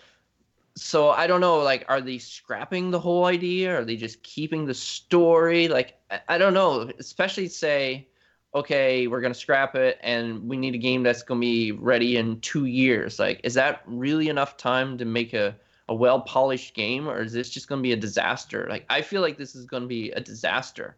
So 0.76 1.10
I 1.10 1.28
don't 1.28 1.42
know. 1.42 1.60
Like, 1.60 1.86
are 1.90 2.02
they 2.02 2.18
scrapping 2.18 2.92
the 2.92 3.00
whole 3.00 3.26
idea? 3.26 3.80
Are 3.80 3.86
they 3.86 3.96
just 3.96 4.24
keeping 4.24 4.66
the 4.66 4.74
story? 4.74 5.68
Like, 5.68 6.00
I, 6.10 6.22
I 6.30 6.38
don't 6.38 6.54
know. 6.54 6.92
Especially 7.00 7.48
say 7.48 8.08
okay, 8.54 9.08
we're 9.08 9.22
gonna 9.22 9.34
scrap 9.34 9.76
it, 9.76 9.98
and 10.02 10.48
we 10.48 10.58
need 10.58 10.76
a 10.76 10.80
game 10.80 11.04
that's 11.04 11.24
gonna 11.24 11.40
be 11.40 11.72
ready 11.72 12.18
in 12.18 12.40
two 12.42 12.66
years. 12.66 13.20
Like, 13.20 13.42
is 13.44 13.54
that 13.54 13.82
really 13.86 14.30
enough 14.30 14.58
time 14.58 14.98
to 14.98 15.06
make 15.06 15.34
a 15.34 15.56
a 15.90 15.96
well 15.96 16.22
polished 16.22 16.74
game, 16.74 17.08
or 17.08 17.22
is 17.22 17.34
this 17.34 17.50
just 17.50 17.68
gonna 17.68 17.82
be 17.82 17.94
a 17.94 17.98
disaster? 17.98 18.68
Like, 18.70 18.86
I 18.90 19.02
feel 19.02 19.22
like 19.22 19.38
this 19.38 19.56
is 19.56 19.66
gonna 19.66 19.88
be 19.88 20.12
a 20.12 20.20
disaster, 20.20 20.98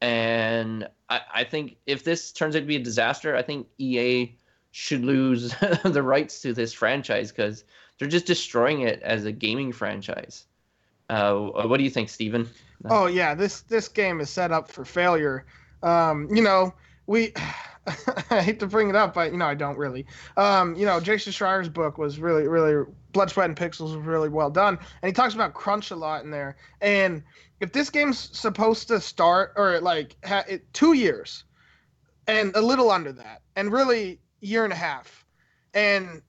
and 0.00 0.88
I, 1.08 1.20
I 1.34 1.44
think 1.44 1.76
if 1.86 2.04
this 2.04 2.32
turns 2.32 2.56
out 2.56 2.60
to 2.60 2.66
be 2.66 2.76
a 2.76 2.82
disaster, 2.82 3.36
I 3.36 3.42
think 3.42 3.68
EA 3.78 4.36
should 4.72 5.04
lose 5.04 5.54
the 5.84 6.02
rights 6.02 6.42
to 6.42 6.52
this 6.52 6.72
franchise 6.72 7.32
because 7.32 7.64
they're 8.00 8.08
just 8.08 8.24
destroying 8.26 8.80
it 8.80 9.00
as 9.02 9.26
a 9.26 9.30
gaming 9.30 9.72
franchise. 9.72 10.46
Uh, 11.10 11.34
what 11.34 11.76
do 11.76 11.84
you 11.84 11.90
think, 11.90 12.08
Steven? 12.08 12.48
Oh 12.88 13.06
yeah, 13.06 13.34
this 13.34 13.60
this 13.62 13.88
game 13.88 14.20
is 14.20 14.30
set 14.30 14.50
up 14.50 14.70
for 14.70 14.86
failure. 14.86 15.44
Um, 15.82 16.26
you 16.34 16.42
know, 16.42 16.72
we 17.06 17.34
I 18.30 18.40
hate 18.40 18.58
to 18.60 18.66
bring 18.66 18.88
it 18.88 18.96
up, 18.96 19.12
but 19.12 19.32
you 19.32 19.38
know 19.38 19.44
I 19.44 19.54
don't 19.54 19.76
really. 19.76 20.06
Um, 20.38 20.74
you 20.76 20.86
know, 20.86 20.98
Jason 20.98 21.32
Schreier's 21.32 21.68
book 21.68 21.98
was 21.98 22.18
really, 22.18 22.48
really 22.48 22.86
Blood, 23.12 23.30
Sweat, 23.30 23.50
and 23.50 23.56
Pixels 23.56 23.94
was 23.94 24.06
really 24.06 24.30
well 24.30 24.50
done, 24.50 24.78
and 25.02 25.08
he 25.08 25.12
talks 25.12 25.34
about 25.34 25.52
crunch 25.52 25.90
a 25.90 25.96
lot 25.96 26.24
in 26.24 26.30
there. 26.30 26.56
And 26.80 27.22
if 27.60 27.72
this 27.72 27.90
game's 27.90 28.30
supposed 28.38 28.88
to 28.88 28.98
start 28.98 29.52
or 29.56 29.78
like 29.80 30.16
ha- 30.24 30.44
it, 30.48 30.72
two 30.72 30.94
years, 30.94 31.44
and 32.26 32.56
a 32.56 32.62
little 32.62 32.90
under 32.90 33.12
that, 33.12 33.42
and 33.56 33.70
really 33.70 34.20
year 34.40 34.64
and 34.64 34.72
a 34.72 34.76
half, 34.76 35.26
and 35.74 36.22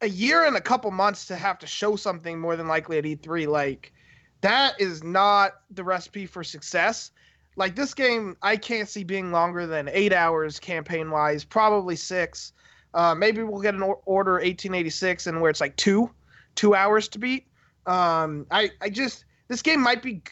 a 0.00 0.08
year 0.08 0.44
and 0.44 0.56
a 0.56 0.60
couple 0.60 0.90
months 0.90 1.26
to 1.26 1.36
have 1.36 1.58
to 1.60 1.66
show 1.66 1.96
something 1.96 2.38
more 2.38 2.56
than 2.56 2.68
likely 2.68 2.98
at 2.98 3.04
E3, 3.04 3.46
like 3.46 3.92
that 4.40 4.78
is 4.80 5.02
not 5.02 5.52
the 5.70 5.84
recipe 5.84 6.26
for 6.26 6.44
success. 6.44 7.10
Like 7.56 7.76
this 7.76 7.94
game, 7.94 8.36
I 8.42 8.56
can't 8.56 8.88
see 8.88 9.04
being 9.04 9.32
longer 9.32 9.66
than 9.66 9.88
eight 9.88 10.12
hours 10.12 10.58
campaign 10.58 11.10
wise, 11.10 11.44
probably 11.44 11.96
six. 11.96 12.52
Uh, 12.92 13.14
maybe 13.14 13.42
we'll 13.42 13.62
get 13.62 13.74
an 13.74 13.82
or- 13.82 14.00
order 14.04 14.32
1886 14.32 15.26
and 15.26 15.40
where 15.40 15.50
it's 15.50 15.60
like 15.60 15.76
two, 15.76 16.10
two 16.54 16.74
hours 16.74 17.08
to 17.08 17.18
beat. 17.18 17.46
Um, 17.86 18.46
I, 18.50 18.70
I 18.80 18.90
just 18.90 19.24
this 19.48 19.62
game 19.62 19.80
might 19.80 20.02
be, 20.02 20.22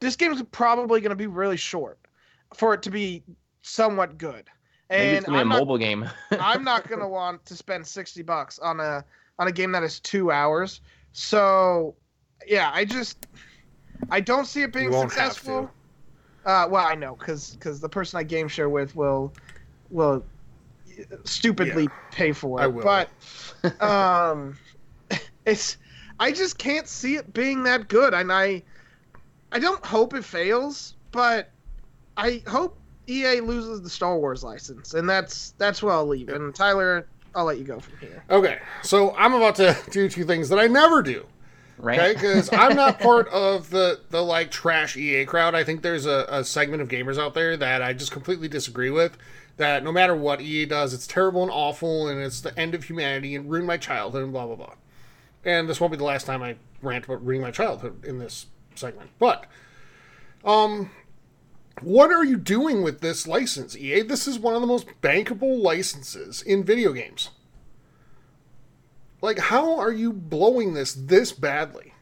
this 0.00 0.16
game's 0.16 0.42
probably 0.50 1.00
going 1.00 1.10
to 1.10 1.16
be 1.16 1.26
really 1.26 1.56
short 1.56 1.98
for 2.54 2.74
it 2.74 2.82
to 2.82 2.90
be 2.90 3.22
somewhat 3.62 4.18
good. 4.18 4.48
Maybe 4.90 5.02
And 5.02 5.16
it's 5.18 5.26
gonna 5.26 5.36
be 5.36 5.38
a 5.38 5.42
I'm 5.42 5.48
not 5.48 5.58
mobile 5.60 5.78
game. 5.78 6.10
I'm 6.32 6.64
not 6.64 6.88
gonna 6.88 7.08
want 7.08 7.44
to 7.46 7.56
spend 7.56 7.86
sixty 7.86 8.22
bucks 8.22 8.58
on 8.58 8.80
a 8.80 9.04
on 9.38 9.48
a 9.48 9.52
game 9.52 9.72
that 9.72 9.82
is 9.82 10.00
two 10.00 10.30
hours. 10.30 10.80
So, 11.12 11.94
yeah, 12.46 12.70
I 12.72 12.84
just 12.84 13.26
I 14.10 14.20
don't 14.20 14.46
see 14.46 14.62
it 14.62 14.72
being 14.72 14.86
You 14.86 14.90
won't 14.92 15.12
have 15.14 15.32
successful. 15.32 15.70
Uh, 16.44 16.66
well, 16.70 16.86
I 16.86 16.94
know 16.94 17.14
because 17.14 17.52
because 17.52 17.80
the 17.80 17.88
person 17.88 18.18
I 18.18 18.22
game 18.24 18.48
share 18.48 18.68
with 18.68 18.96
will 18.96 19.32
will 19.90 20.24
stupidly 21.24 21.88
pay 22.10 22.32
for 22.32 22.60
it. 22.60 22.64
I 22.64 22.66
will. 22.66 22.82
But 22.82 23.10
um, 23.82 24.56
it's 25.46 25.76
I 26.18 26.32
just 26.32 26.58
can't 26.58 26.88
see 26.88 27.16
it 27.16 27.32
being 27.32 27.62
that 27.64 27.88
good, 27.88 28.14
and 28.14 28.32
I 28.32 28.62
I 29.52 29.58
don't 29.58 29.84
hope 29.84 30.14
it 30.14 30.24
fails, 30.24 30.96
but 31.12 31.50
I 32.16 32.42
hope 32.46 32.79
EA 33.08 33.40
loses 33.40 33.82
the 33.82 33.90
Star 33.90 34.16
Wars 34.18 34.42
license, 34.44 34.94
and 34.94 35.08
that's 35.08 35.52
that's 35.58 35.82
where 35.82 35.92
I'll 35.92 36.06
leave. 36.06 36.28
And 36.28 36.54
Tyler, 36.54 37.06
I'll 37.34 37.44
let 37.44 37.58
you 37.58 37.64
go 37.64 37.80
from 37.80 37.98
here. 37.98 38.22
Okay, 38.30 38.58
so 38.82 39.14
I'm 39.16 39.34
about 39.34 39.56
to 39.56 39.76
do 39.90 40.08
two 40.08 40.24
things 40.24 40.48
that 40.48 40.58
I 40.58 40.66
never 40.66 41.02
do. 41.02 41.26
right? 41.78 41.98
Okay, 41.98 42.12
because 42.14 42.52
I'm 42.52 42.76
not 42.76 43.00
part 43.00 43.28
of 43.28 43.70
the 43.70 44.00
the 44.10 44.22
like 44.22 44.50
trash 44.50 44.96
EA 44.96 45.24
crowd. 45.24 45.54
I 45.54 45.64
think 45.64 45.82
there's 45.82 46.06
a, 46.06 46.26
a 46.28 46.44
segment 46.44 46.82
of 46.82 46.88
gamers 46.88 47.18
out 47.18 47.34
there 47.34 47.56
that 47.56 47.82
I 47.82 47.92
just 47.92 48.12
completely 48.12 48.48
disagree 48.48 48.90
with. 48.90 49.16
That 49.56 49.82
no 49.84 49.92
matter 49.92 50.14
what 50.14 50.40
EA 50.40 50.64
does, 50.66 50.94
it's 50.94 51.06
terrible 51.06 51.42
and 51.42 51.50
awful, 51.50 52.08
and 52.08 52.20
it's 52.20 52.40
the 52.40 52.58
end 52.58 52.74
of 52.74 52.84
humanity 52.84 53.34
and 53.34 53.50
ruin 53.50 53.66
my 53.66 53.76
childhood 53.76 54.22
and 54.22 54.32
blah 54.32 54.46
blah 54.46 54.56
blah. 54.56 54.74
And 55.44 55.68
this 55.68 55.80
won't 55.80 55.90
be 55.90 55.96
the 55.96 56.04
last 56.04 56.26
time 56.26 56.42
I 56.42 56.56
rant 56.82 57.06
about 57.06 57.24
ruining 57.24 57.42
my 57.42 57.50
childhood 57.50 58.04
in 58.04 58.18
this 58.18 58.46
segment. 58.74 59.10
But, 59.18 59.46
um, 60.44 60.90
what 61.82 62.12
are 62.12 62.24
you 62.24 62.36
doing 62.36 62.82
with 62.82 63.00
this 63.00 63.26
license, 63.26 63.76
EA? 63.76 64.02
This 64.02 64.26
is 64.26 64.38
one 64.38 64.54
of 64.54 64.60
the 64.60 64.66
most 64.66 64.86
bankable 65.02 65.60
licenses 65.60 66.42
in 66.42 66.64
video 66.64 66.92
games. 66.92 67.30
Like, 69.22 69.38
how 69.38 69.78
are 69.78 69.92
you 69.92 70.12
blowing 70.12 70.74
this 70.74 70.92
this 70.92 71.32
badly? 71.32 71.94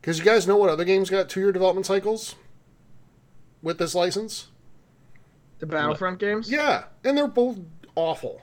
Because 0.00 0.18
you 0.18 0.24
guys 0.24 0.46
know 0.46 0.56
what 0.56 0.70
other 0.70 0.84
games 0.84 1.10
got 1.10 1.28
two 1.28 1.40
year 1.40 1.52
development 1.52 1.86
cycles 1.86 2.34
with 3.62 3.78
this 3.78 3.94
license? 3.94 4.48
The 5.58 5.66
Battlefront 5.66 6.18
games. 6.18 6.50
Yeah, 6.50 6.84
and 7.04 7.16
they're 7.16 7.28
both 7.28 7.58
awful. 7.94 8.42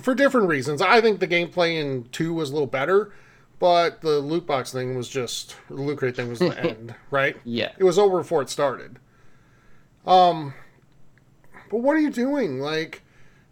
For 0.00 0.14
different 0.14 0.48
reasons. 0.48 0.82
I 0.82 1.00
think 1.00 1.20
the 1.20 1.28
gameplay 1.28 1.80
in 1.80 2.04
2 2.10 2.34
was 2.34 2.50
a 2.50 2.52
little 2.52 2.66
better, 2.66 3.12
but 3.58 4.00
the 4.00 4.18
loot 4.20 4.46
box 4.46 4.72
thing 4.72 4.96
was 4.96 5.08
just. 5.08 5.56
The 5.68 5.74
loot 5.74 5.98
crate 5.98 6.16
thing 6.16 6.28
was 6.28 6.38
the 6.38 6.58
end, 6.64 6.94
right? 7.10 7.36
Yeah. 7.44 7.72
It 7.78 7.84
was 7.84 7.98
over 7.98 8.18
before 8.18 8.42
it 8.42 8.50
started. 8.50 8.98
Um, 10.06 10.54
but 11.70 11.78
what 11.78 11.96
are 11.96 12.00
you 12.00 12.10
doing? 12.10 12.60
Like, 12.60 13.02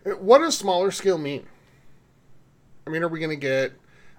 what 0.04 0.38
does 0.38 0.56
smaller 0.56 0.90
scale 0.90 1.18
mean? 1.18 1.46
I 2.86 2.90
mean, 2.90 3.02
are 3.02 3.08
we 3.08 3.18
going 3.18 3.30
to 3.30 3.36
get 3.36 3.72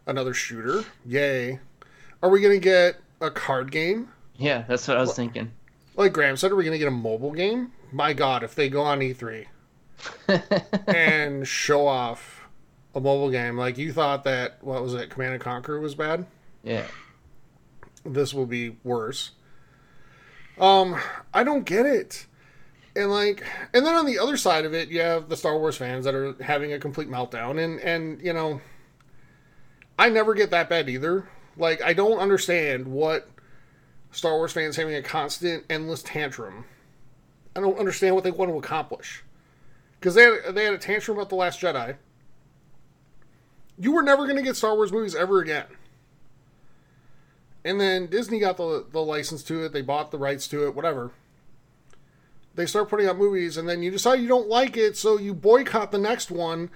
another 0.06 0.34
shooter? 0.34 0.84
Yay. 1.06 1.60
Are 2.22 2.30
we 2.30 2.42
going 2.42 2.54
to 2.54 2.64
get 2.64 2.98
a 3.22 3.32
card 3.32 3.72
game? 3.72 4.10
Yeah, 4.36 4.66
that's 4.68 4.88
what 4.88 4.98
I 4.98 5.02
was 5.02 5.16
thinking. 5.16 5.52
Like 5.96 6.14
Graham 6.14 6.38
said, 6.38 6.52
are 6.52 6.56
we 6.56 6.64
going 6.64 6.74
to 6.74 6.80
get 6.80 6.88
a 6.88 6.92
mobile 6.92 7.32
game? 7.32 7.72
My 7.92 8.14
God, 8.14 8.44
if 8.44 8.54
they 8.54 8.70
go 8.70 8.82
on 8.82 9.00
E3 9.00 9.46
and 10.88 11.48
show 11.48 11.88
off 11.88 12.37
a 12.98 13.02
mobile 13.02 13.30
game, 13.30 13.58
like 13.58 13.78
you 13.78 13.94
thought 13.94 14.24
that, 14.26 14.58
what 14.62 14.82
was 14.82 14.94
it, 14.94 15.10
Command 15.10 15.34
and 15.34 15.42
Conquer 15.42 15.80
was 15.80 15.96
bad? 15.96 16.26
Yeah. 16.64 16.88
this 18.04 18.34
will 18.34 18.46
be 18.46 18.76
worse. 18.84 19.32
Um, 20.60 21.00
I 21.34 21.44
don't 21.44 21.66
get 21.66 21.86
it. 21.86 22.26
And 22.96 23.12
like 23.12 23.44
and 23.74 23.86
then 23.86 23.94
on 23.94 24.08
the 24.08 24.18
other 24.18 24.38
side 24.38 24.66
of 24.66 24.74
it, 24.74 24.90
you 24.90 25.02
have 25.02 25.30
the 25.30 25.38
Star 25.38 25.58
Wars 25.58 25.78
fans 25.78 26.06
that 26.06 26.16
are 26.16 26.34
having 26.42 26.74
a 26.74 26.80
complete 26.80 27.08
meltdown 27.08 27.64
and 27.64 27.80
and 27.82 28.20
you 28.22 28.34
know 28.34 28.60
I 30.00 30.10
never 30.10 30.34
get 30.34 30.50
that 30.50 30.68
bad 30.68 30.90
either. 30.90 31.30
Like 31.58 31.82
I 31.84 31.94
don't 31.94 32.18
understand 32.18 32.88
what 32.88 33.30
Star 34.12 34.34
Wars 34.38 34.52
fans 34.52 34.76
having 34.76 34.96
a 34.96 35.04
constant, 35.04 35.64
endless 35.70 36.02
tantrum. 36.02 36.66
I 37.56 37.60
don't 37.60 37.78
understand 37.78 38.16
what 38.16 38.24
they 38.24 38.32
want 38.32 38.52
to 38.52 38.58
accomplish. 38.58 39.24
Because 40.00 40.16
they 40.16 40.24
had, 40.24 40.56
they 40.56 40.66
had 40.66 40.74
a 40.74 40.80
tantrum 40.80 41.18
about 41.18 41.30
The 41.30 41.36
Last 41.36 41.60
Jedi. 41.60 41.98
You 43.78 43.92
were 43.92 44.04
never 44.04 44.24
going 44.24 44.38
to 44.38 44.44
get 44.44 44.56
Star 44.56 44.76
Wars 44.76 44.92
movies 44.92 45.16
ever 45.16 45.40
again. 45.40 45.66
And 47.64 47.80
then 47.80 48.08
Disney 48.08 48.40
got 48.40 48.58
the, 48.58 48.86
the 48.92 49.02
license 49.02 49.44
to 49.44 49.66
it, 49.66 49.74
they 49.74 49.82
bought 49.82 50.12
the 50.12 50.18
rights 50.18 50.48
to 50.50 50.66
it, 50.66 50.76
whatever. 50.76 51.12
They 52.56 52.66
start 52.66 52.90
putting 52.90 53.08
out 53.08 53.18
movies, 53.18 53.58
and 53.58 53.70
then 53.70 53.84
you 53.84 53.92
decide 53.92 54.20
you 54.20 54.28
don't 54.28 54.48
like 54.48 54.78
it, 54.78 54.98
so 54.98 55.20
you 55.20 55.34
boycott 55.34 55.92
the 55.92 56.00
next 56.00 56.32
one 56.32 56.72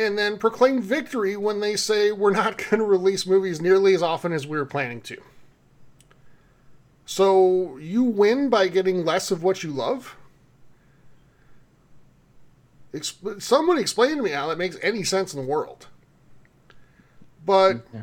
and 0.00 0.16
then 0.16 0.38
proclaim 0.38 0.80
victory 0.80 1.36
when 1.36 1.60
they 1.60 1.76
say 1.76 2.10
we're 2.10 2.30
not 2.30 2.56
going 2.70 2.80
to 2.80 2.86
release 2.86 3.26
movies 3.26 3.60
nearly 3.60 3.94
as 3.94 4.02
often 4.02 4.32
as 4.32 4.46
we 4.46 4.56
were 4.56 4.66
planning 4.66 5.00
to. 5.02 5.20
So 7.04 7.76
you 7.78 8.04
win 8.04 8.48
by 8.48 8.68
getting 8.68 9.04
less 9.04 9.30
of 9.30 9.42
what 9.42 9.62
you 9.62 9.70
love? 9.70 10.16
Someone 13.38 13.78
explain 13.78 14.16
to 14.16 14.22
me 14.22 14.30
how 14.30 14.48
that 14.48 14.58
makes 14.58 14.76
any 14.82 15.04
sense 15.04 15.34
in 15.34 15.40
the 15.40 15.46
world. 15.46 15.88
But 17.50 17.86
Yeah. 17.92 18.02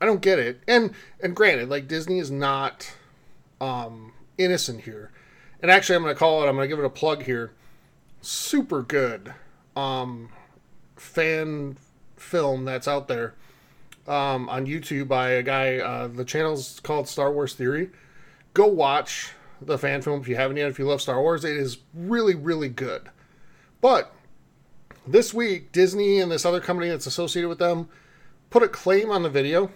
I 0.00 0.06
don't 0.06 0.20
get 0.20 0.38
it. 0.38 0.60
And 0.66 0.92
and 1.20 1.34
granted, 1.34 1.68
like 1.68 1.88
Disney 1.88 2.18
is 2.18 2.30
not 2.30 2.92
um 3.60 4.12
innocent 4.36 4.82
here. 4.82 5.10
And 5.62 5.70
actually 5.70 5.96
I'm 5.96 6.02
gonna 6.02 6.14
call 6.14 6.42
it 6.42 6.48
I'm 6.48 6.56
gonna 6.56 6.68
give 6.68 6.78
it 6.78 6.84
a 6.84 6.90
plug 6.90 7.22
here. 7.22 7.52
Super 8.20 8.82
good 8.82 9.34
um 9.76 10.30
fan 10.96 11.76
film 12.16 12.64
that's 12.64 12.88
out 12.88 13.08
there 13.08 13.34
um, 14.06 14.48
on 14.48 14.66
YouTube 14.66 15.08
by 15.08 15.30
a 15.30 15.42
guy. 15.42 15.78
Uh, 15.78 16.08
the 16.08 16.24
channel's 16.24 16.80
called 16.80 17.08
Star 17.08 17.32
Wars 17.32 17.54
Theory. 17.54 17.90
Go 18.52 18.66
watch 18.66 19.32
the 19.60 19.78
fan 19.78 20.02
film 20.02 20.20
if 20.20 20.28
you 20.28 20.36
haven't 20.36 20.56
yet. 20.56 20.68
If 20.68 20.78
you 20.78 20.86
love 20.86 21.00
Star 21.00 21.20
Wars, 21.20 21.44
it 21.44 21.56
is 21.56 21.78
really, 21.94 22.34
really 22.34 22.68
good. 22.68 23.08
But 23.80 24.12
this 25.06 25.34
week, 25.34 25.72
Disney 25.72 26.20
and 26.20 26.30
this 26.30 26.44
other 26.44 26.60
company 26.60 26.88
that's 26.88 27.06
associated 27.06 27.48
with 27.48 27.58
them 27.58 27.88
put 28.54 28.62
a 28.62 28.68
claim 28.68 29.10
on 29.10 29.24
the 29.24 29.28
video 29.28 29.68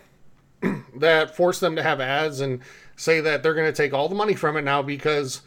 that 0.94 1.34
forced 1.34 1.60
them 1.60 1.74
to 1.74 1.82
have 1.82 2.00
ads 2.00 2.38
and 2.38 2.60
say 2.94 3.20
that 3.20 3.42
they're 3.42 3.52
going 3.52 3.66
to 3.66 3.76
take 3.76 3.92
all 3.92 4.08
the 4.08 4.14
money 4.14 4.36
from 4.36 4.56
it 4.56 4.62
now 4.62 4.80
because 4.80 5.40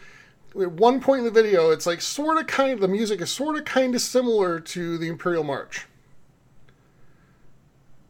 at 0.59 0.69
one 0.73 0.99
point 0.99 1.19
in 1.19 1.23
the 1.23 1.31
video, 1.31 1.71
it's 1.71 1.85
like 1.85 2.01
sort 2.01 2.37
of 2.37 2.47
kind 2.47 2.73
of 2.73 2.81
the 2.81 2.89
music 2.89 3.21
is 3.21 3.31
sort 3.31 3.55
of 3.55 3.63
kind 3.63 3.95
of 3.95 4.01
similar 4.01 4.59
to 4.59 4.97
the 4.97 5.07
Imperial 5.07 5.45
March. 5.45 5.87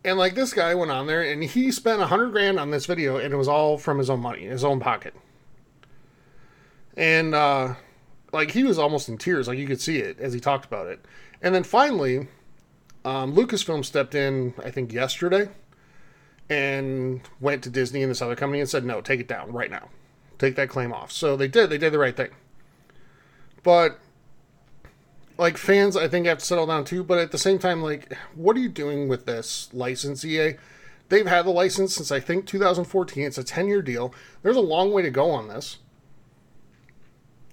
And 0.04 0.18
like 0.18 0.34
this 0.34 0.56
guy 0.56 0.74
went 0.74 0.90
on 0.90 1.06
there 1.06 1.22
and 1.22 1.44
he 1.44 1.72
spent 1.72 2.02
a 2.02 2.08
hundred 2.08 2.32
grand 2.32 2.60
on 2.60 2.72
this 2.72 2.88
video 2.88 3.18
and 3.18 3.32
it 3.32 3.38
was 3.38 3.48
all 3.48 3.78
from 3.78 4.00
his 4.00 4.10
own 4.10 4.22
money, 4.22 4.46
his 4.46 4.64
own 4.64 4.80
pocket. 4.80 5.14
And 6.98 7.36
uh 7.36 7.76
like 8.34 8.50
he 8.50 8.64
was 8.64 8.80
almost 8.80 9.08
in 9.08 9.20
tears, 9.20 9.48
like 9.48 9.60
you 9.60 9.68
could 9.68 9.82
see 9.82 9.98
it 9.98 10.20
as 10.20 10.34
he 10.34 10.40
talked 10.40 10.66
about 10.66 10.88
it. 10.88 11.06
And 11.44 11.54
then 11.54 11.64
finally, 11.64 12.28
um, 13.06 13.36
Lucasfilm 13.36 13.84
stepped 13.84 14.16
in, 14.16 14.54
I 14.64 14.72
think 14.72 14.94
yesterday, 14.94 15.50
and 16.50 17.22
went 17.40 17.64
to 17.64 17.70
Disney 17.70 18.02
and 18.02 18.12
this 18.12 18.22
other 18.22 18.36
company 18.36 18.60
and 18.60 18.70
said, 18.70 18.86
"No, 18.86 19.02
take 19.02 19.20
it 19.20 19.28
down 19.28 19.52
right 19.52 19.72
now, 19.72 19.90
take 20.38 20.56
that 20.56 20.70
claim 20.70 20.94
off." 20.94 21.12
So 21.12 21.36
they 21.36 21.48
did. 21.48 21.70
They 21.70 21.78
did 21.78 21.94
the 21.94 22.00
right 22.00 22.16
thing. 22.16 22.30
But 23.64 24.00
like 25.38 25.58
fans, 25.58 25.98
I 25.98 26.08
think 26.08 26.28
have 26.28 26.38
to 26.38 26.46
settle 26.46 26.68
down 26.68 26.86
too. 26.86 27.04
But 27.04 27.18
at 27.18 27.32
the 27.32 27.38
same 27.38 27.58
time, 27.58 27.82
like, 27.82 28.16
what 28.36 28.56
are 28.56 28.60
you 28.60 28.70
doing 28.70 29.08
with 29.08 29.26
this 29.26 29.70
license, 29.74 30.24
EA? 30.24 30.56
They've 31.10 31.28
had 31.28 31.46
the 31.46 31.52
license 31.52 31.96
since 31.96 32.12
I 32.12 32.20
think 32.20 32.46
2014. 32.46 33.24
It's 33.24 33.38
a 33.38 33.44
10 33.44 33.68
year 33.68 33.82
deal. 33.82 34.14
There's 34.44 34.56
a 34.56 34.62
long 34.62 34.92
way 34.94 35.02
to 35.02 35.10
go 35.10 35.32
on 35.32 35.48
this. 35.48 35.80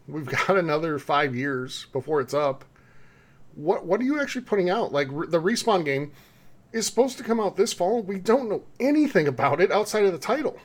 We've 0.07 0.27
got 0.47 0.57
another 0.57 0.99
five 0.99 1.35
years 1.35 1.87
before 1.93 2.21
it's 2.21 2.35
up. 2.35 2.65
What 3.59 3.85
what 3.85 4.01
are 4.01 4.05
you 4.05 4.21
actually 4.21 4.43
putting 4.43 4.71
out? 4.71 4.93
Like 4.93 5.09
re- 5.11 5.27
the 5.27 5.43
respawn 5.43 5.85
game 5.85 6.13
is 6.73 6.87
supposed 6.87 7.19
to 7.19 7.25
come 7.25 7.41
out 7.41 7.57
this 7.57 7.73
fall. 7.73 8.03
We 8.03 8.21
don't 8.21 8.49
know 8.49 8.63
anything 8.79 9.27
about 9.27 9.61
it 9.61 9.73
outside 9.73 10.05
of 10.05 10.13
the 10.13 10.19
title. 10.19 10.57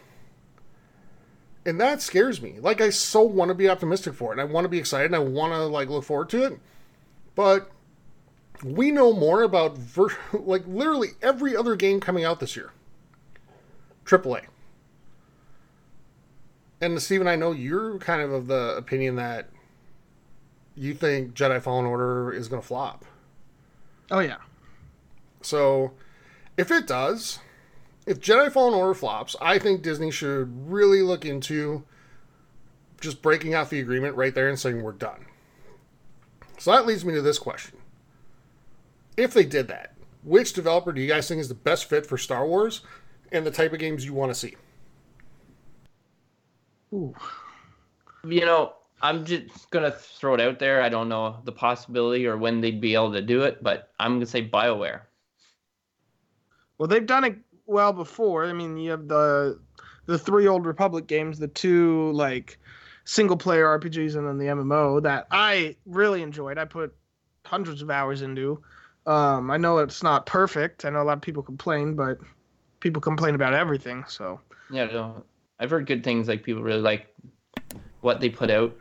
And 1.65 1.81
that 1.81 2.03
scares 2.03 2.39
me. 2.39 2.59
Like 2.59 2.81
I 2.81 2.91
so 2.91 3.23
want 3.23 3.49
to 3.49 3.55
be 3.55 3.67
optimistic 3.67 4.13
for 4.13 4.29
it. 4.29 4.39
And 4.39 4.41
I 4.41 4.43
want 4.43 4.65
to 4.65 4.69
be 4.69 4.77
excited. 4.77 5.07
And 5.07 5.15
I 5.15 5.19
want 5.19 5.53
to 5.53 5.65
like 5.65 5.89
look 5.89 6.03
forward 6.03 6.29
to 6.29 6.43
it. 6.43 6.59
But 7.33 7.71
we 8.63 8.91
know 8.91 9.11
more 9.11 9.41
about 9.41 9.75
ver- 9.75 10.15
like 10.33 10.67
literally 10.67 11.09
every 11.23 11.55
other 11.57 11.75
game 11.75 11.99
coming 11.99 12.23
out 12.23 12.39
this 12.39 12.55
year. 12.55 12.73
AAA. 14.05 14.45
And 16.79 17.01
Steven, 17.01 17.27
I 17.27 17.37
know 17.37 17.53
you're 17.53 17.97
kind 17.97 18.21
of 18.21 18.31
of 18.31 18.45
the 18.45 18.75
opinion 18.77 19.15
that 19.15 19.49
you 20.75 20.93
think 20.93 21.33
Jedi 21.33 21.61
Fallen 21.61 21.85
Order 21.85 22.31
is 22.31 22.47
going 22.47 22.61
to 22.61 22.67
flop. 22.67 23.05
Oh 24.11 24.19
yeah. 24.19 24.37
So, 25.41 25.91
if 26.57 26.71
it 26.71 26.87
does, 26.87 27.39
if 28.05 28.19
Jedi 28.19 28.51
Fallen 28.51 28.73
Order 28.73 28.93
flops, 28.93 29.35
I 29.41 29.59
think 29.59 29.81
Disney 29.81 30.11
should 30.11 30.69
really 30.69 31.01
look 31.01 31.25
into 31.25 31.83
just 33.01 33.21
breaking 33.21 33.53
out 33.53 33.69
the 33.69 33.79
agreement 33.79 34.15
right 34.15 34.33
there 34.33 34.47
and 34.47 34.57
saying 34.57 34.81
we're 34.81 34.93
done. 34.93 35.25
So 36.57 36.71
that 36.71 36.85
leads 36.85 37.03
me 37.03 37.13
to 37.13 37.21
this 37.21 37.39
question. 37.39 37.77
If 39.17 39.33
they 39.33 39.43
did 39.43 39.67
that, 39.67 39.93
which 40.23 40.53
developer 40.53 40.93
do 40.93 41.01
you 41.01 41.07
guys 41.07 41.27
think 41.27 41.41
is 41.41 41.49
the 41.49 41.53
best 41.53 41.85
fit 41.85 42.05
for 42.05 42.17
Star 42.17 42.47
Wars 42.47 42.81
and 43.31 43.45
the 43.45 43.51
type 43.51 43.73
of 43.73 43.79
games 43.79 44.05
you 44.05 44.13
want 44.13 44.31
to 44.31 44.39
see? 44.39 44.55
Ooh. 46.93 47.13
You 48.25 48.45
know, 48.45 48.73
I'm 49.03 49.25
just 49.25 49.69
gonna 49.69 49.91
throw 49.91 50.33
it 50.33 50.39
out 50.39 50.59
there. 50.59 50.81
I 50.81 50.87
don't 50.87 51.09
know 51.09 51.41
the 51.43 51.51
possibility 51.51 52.25
or 52.25 52.37
when 52.37 52.61
they'd 52.61 52.79
be 52.79 52.95
able 52.95 53.11
to 53.11 53.21
do 53.21 53.41
it, 53.41 53.61
but 53.61 53.91
I'm 53.99 54.13
gonna 54.13 54.25
say 54.25 54.47
Bioware. 54.47 55.01
Well, 56.77 56.87
they've 56.87 57.05
done 57.05 57.25
it 57.25 57.37
well 57.65 57.91
before. 57.91 58.45
I 58.45 58.53
mean, 58.53 58.77
you 58.77 58.91
have 58.91 59.09
the 59.09 59.59
the 60.05 60.17
three 60.17 60.47
old 60.47 60.65
Republic 60.65 61.05
games, 61.05 61.37
the 61.37 61.49
two 61.49 62.13
like 62.13 62.57
single 63.03 63.35
player 63.35 63.65
RPGs, 63.77 64.15
and 64.15 64.25
then 64.25 64.37
the 64.37 64.45
MMO 64.45 65.03
that 65.03 65.27
I 65.31 65.75
really 65.85 66.21
enjoyed. 66.21 66.57
I 66.57 66.63
put 66.63 66.95
hundreds 67.45 67.81
of 67.81 67.89
hours 67.89 68.21
into. 68.21 68.63
Um, 69.05 69.51
I 69.51 69.57
know 69.57 69.79
it's 69.79 70.01
not 70.01 70.25
perfect. 70.25 70.85
I 70.85 70.89
know 70.89 71.01
a 71.01 71.03
lot 71.03 71.17
of 71.17 71.21
people 71.21 71.43
complain, 71.43 71.93
but 71.93 72.19
people 72.79 73.01
complain 73.01 73.35
about 73.35 73.53
everything. 73.53 74.05
So 74.07 74.39
Yeah, 74.71 74.85
no, 74.85 75.25
I've 75.59 75.71
heard 75.71 75.87
good 75.87 76.05
things. 76.05 76.29
Like 76.29 76.43
people 76.43 76.63
really 76.63 76.81
like 76.81 77.13
what 77.99 78.21
they 78.21 78.29
put 78.29 78.49
out. 78.49 78.73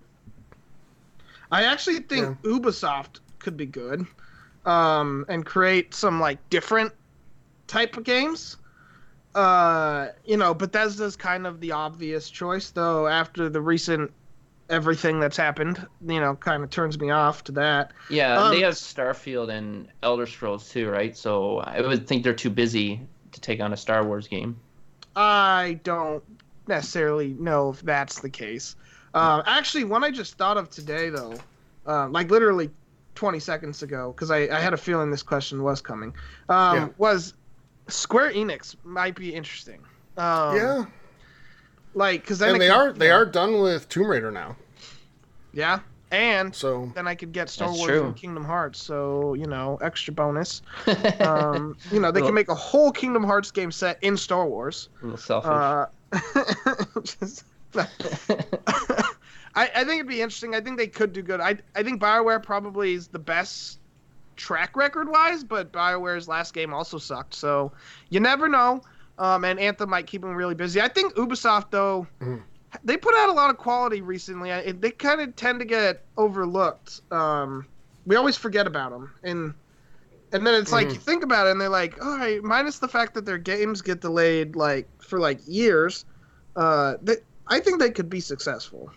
I 1.52 1.64
actually 1.64 2.00
think 2.00 2.40
Ubisoft 2.42 3.20
could 3.38 3.56
be 3.56 3.66
good, 3.66 4.06
um, 4.64 5.24
and 5.28 5.44
create 5.46 5.94
some 5.94 6.18
like 6.18 6.38
different 6.50 6.92
type 7.66 7.96
of 7.96 8.04
games. 8.04 8.56
Uh, 9.34 10.08
you 10.24 10.36
know, 10.36 10.54
Bethesda's 10.54 11.14
kind 11.16 11.46
of 11.46 11.60
the 11.60 11.72
obvious 11.72 12.28
choice, 12.30 12.70
though. 12.70 13.06
After 13.06 13.48
the 13.48 13.60
recent 13.60 14.10
everything 14.70 15.20
that's 15.20 15.36
happened, 15.36 15.86
you 16.06 16.18
know, 16.20 16.34
kind 16.36 16.64
of 16.64 16.70
turns 16.70 16.98
me 16.98 17.10
off 17.10 17.44
to 17.44 17.52
that. 17.52 17.92
Yeah, 18.08 18.40
Um, 18.40 18.54
they 18.54 18.62
have 18.62 18.74
Starfield 18.74 19.50
and 19.50 19.88
Elder 20.02 20.26
Scrolls 20.26 20.70
too, 20.70 20.88
right? 20.88 21.14
So 21.16 21.58
I 21.58 21.82
would 21.82 22.06
think 22.06 22.24
they're 22.24 22.32
too 22.32 22.50
busy 22.50 23.00
to 23.32 23.40
take 23.40 23.60
on 23.60 23.72
a 23.72 23.76
Star 23.76 24.04
Wars 24.06 24.26
game. 24.26 24.58
I 25.14 25.78
don't 25.84 26.24
necessarily 26.66 27.34
know 27.38 27.70
if 27.70 27.82
that's 27.82 28.20
the 28.20 28.30
case. 28.30 28.76
Uh, 29.14 29.42
actually, 29.46 29.84
one 29.84 30.02
I 30.04 30.10
just 30.10 30.36
thought 30.38 30.56
of 30.56 30.70
today, 30.70 31.10
though, 31.10 31.34
uh, 31.86 32.08
like 32.08 32.30
literally 32.30 32.70
20 33.14 33.38
seconds 33.38 33.82
ago, 33.82 34.12
because 34.12 34.30
I, 34.30 34.48
I 34.48 34.58
had 34.60 34.72
a 34.72 34.76
feeling 34.76 35.10
this 35.10 35.22
question 35.22 35.62
was 35.62 35.80
coming, 35.80 36.14
um, 36.48 36.76
Yeah. 36.76 36.88
was 36.98 37.34
Square 37.88 38.32
Enix 38.32 38.74
might 38.84 39.14
be 39.14 39.34
interesting. 39.34 39.80
Um, 40.16 40.56
yeah, 40.56 40.84
Like, 41.94 42.22
because 42.22 42.38
then 42.38 42.52
and 42.52 42.60
they 42.60 42.68
could- 42.68 42.74
are 42.74 42.92
they 42.92 43.08
yeah. 43.08 43.14
are 43.16 43.26
done 43.26 43.60
with 43.60 43.88
Tomb 43.88 44.06
Raider 44.08 44.30
now. 44.30 44.56
Yeah. 45.52 45.80
And 46.10 46.54
So 46.54 46.92
then 46.94 47.08
I 47.08 47.14
could 47.14 47.32
get 47.32 47.48
Star 47.48 47.70
Wars 47.72 47.86
true. 47.86 48.04
and 48.04 48.14
Kingdom 48.16 48.44
Hearts. 48.44 48.82
So, 48.82 49.32
you 49.34 49.46
know, 49.46 49.78
extra 49.82 50.12
bonus. 50.12 50.60
Um, 51.20 51.76
you 51.90 52.00
know, 52.00 52.10
they 52.10 52.20
Well- 52.20 52.28
can 52.28 52.34
make 52.34 52.48
a 52.50 52.54
whole 52.54 52.92
Kingdom 52.92 53.24
Hearts 53.24 53.50
game 53.50 53.70
set 53.72 53.98
in 54.02 54.16
Star 54.16 54.46
Wars. 54.46 54.88
a 55.02 55.04
little 55.06 55.18
selfish. 55.18 55.50
Uh, 55.50 55.86
just, 57.02 57.44
I, 59.54 59.70
I 59.74 59.84
think 59.84 59.94
it'd 60.00 60.08
be 60.08 60.22
interesting. 60.22 60.54
I 60.54 60.60
think 60.60 60.78
they 60.78 60.86
could 60.88 61.12
do 61.12 61.22
good. 61.22 61.40
I, 61.40 61.58
I 61.74 61.82
think 61.82 62.00
Bioware 62.00 62.42
probably 62.42 62.94
is 62.94 63.08
the 63.08 63.18
best 63.18 63.78
track 64.36 64.76
record 64.76 65.08
wise, 65.10 65.44
but 65.44 65.72
Bioware's 65.72 66.26
last 66.28 66.54
game 66.54 66.72
also 66.72 66.98
sucked. 66.98 67.34
So 67.34 67.72
you 68.08 68.20
never 68.20 68.48
know. 68.48 68.82
Um, 69.18 69.44
and 69.44 69.60
Anthem 69.60 69.90
might 69.90 70.06
keep 70.06 70.22
them 70.22 70.34
really 70.34 70.54
busy. 70.54 70.80
I 70.80 70.88
think 70.88 71.14
Ubisoft 71.14 71.70
though, 71.70 72.06
Mhm. 72.20 72.42
they 72.82 72.96
put 72.96 73.14
out 73.14 73.28
a 73.28 73.32
lot 73.32 73.50
of 73.50 73.58
quality 73.58 74.00
recently. 74.00 74.50
I, 74.50 74.72
they 74.72 74.90
kind 74.90 75.20
of 75.20 75.36
tend 75.36 75.60
to 75.60 75.66
get 75.66 76.06
overlooked. 76.16 77.00
Um, 77.10 77.66
we 78.06 78.16
always 78.16 78.36
forget 78.38 78.66
about 78.66 78.90
them, 78.90 79.12
and 79.22 79.54
and 80.32 80.46
then 80.46 80.54
it's 80.54 80.72
like 80.72 80.88
Mhm. 80.88 80.94
you 80.94 80.98
think 81.00 81.22
about 81.24 81.46
it, 81.46 81.50
and 81.50 81.60
they're 81.60 81.68
like, 81.68 82.02
all 82.02 82.16
right, 82.16 82.42
minus 82.42 82.78
the 82.78 82.88
fact 82.88 83.12
that 83.14 83.26
their 83.26 83.36
games 83.38 83.82
get 83.82 84.00
delayed 84.00 84.56
like 84.56 84.88
for 85.02 85.18
like 85.20 85.40
years. 85.46 86.06
uh, 86.56 86.94
they, 87.02 87.16
I 87.46 87.60
think 87.60 87.78
they 87.80 87.90
could 87.90 88.08
be 88.08 88.20
successful. 88.20 88.90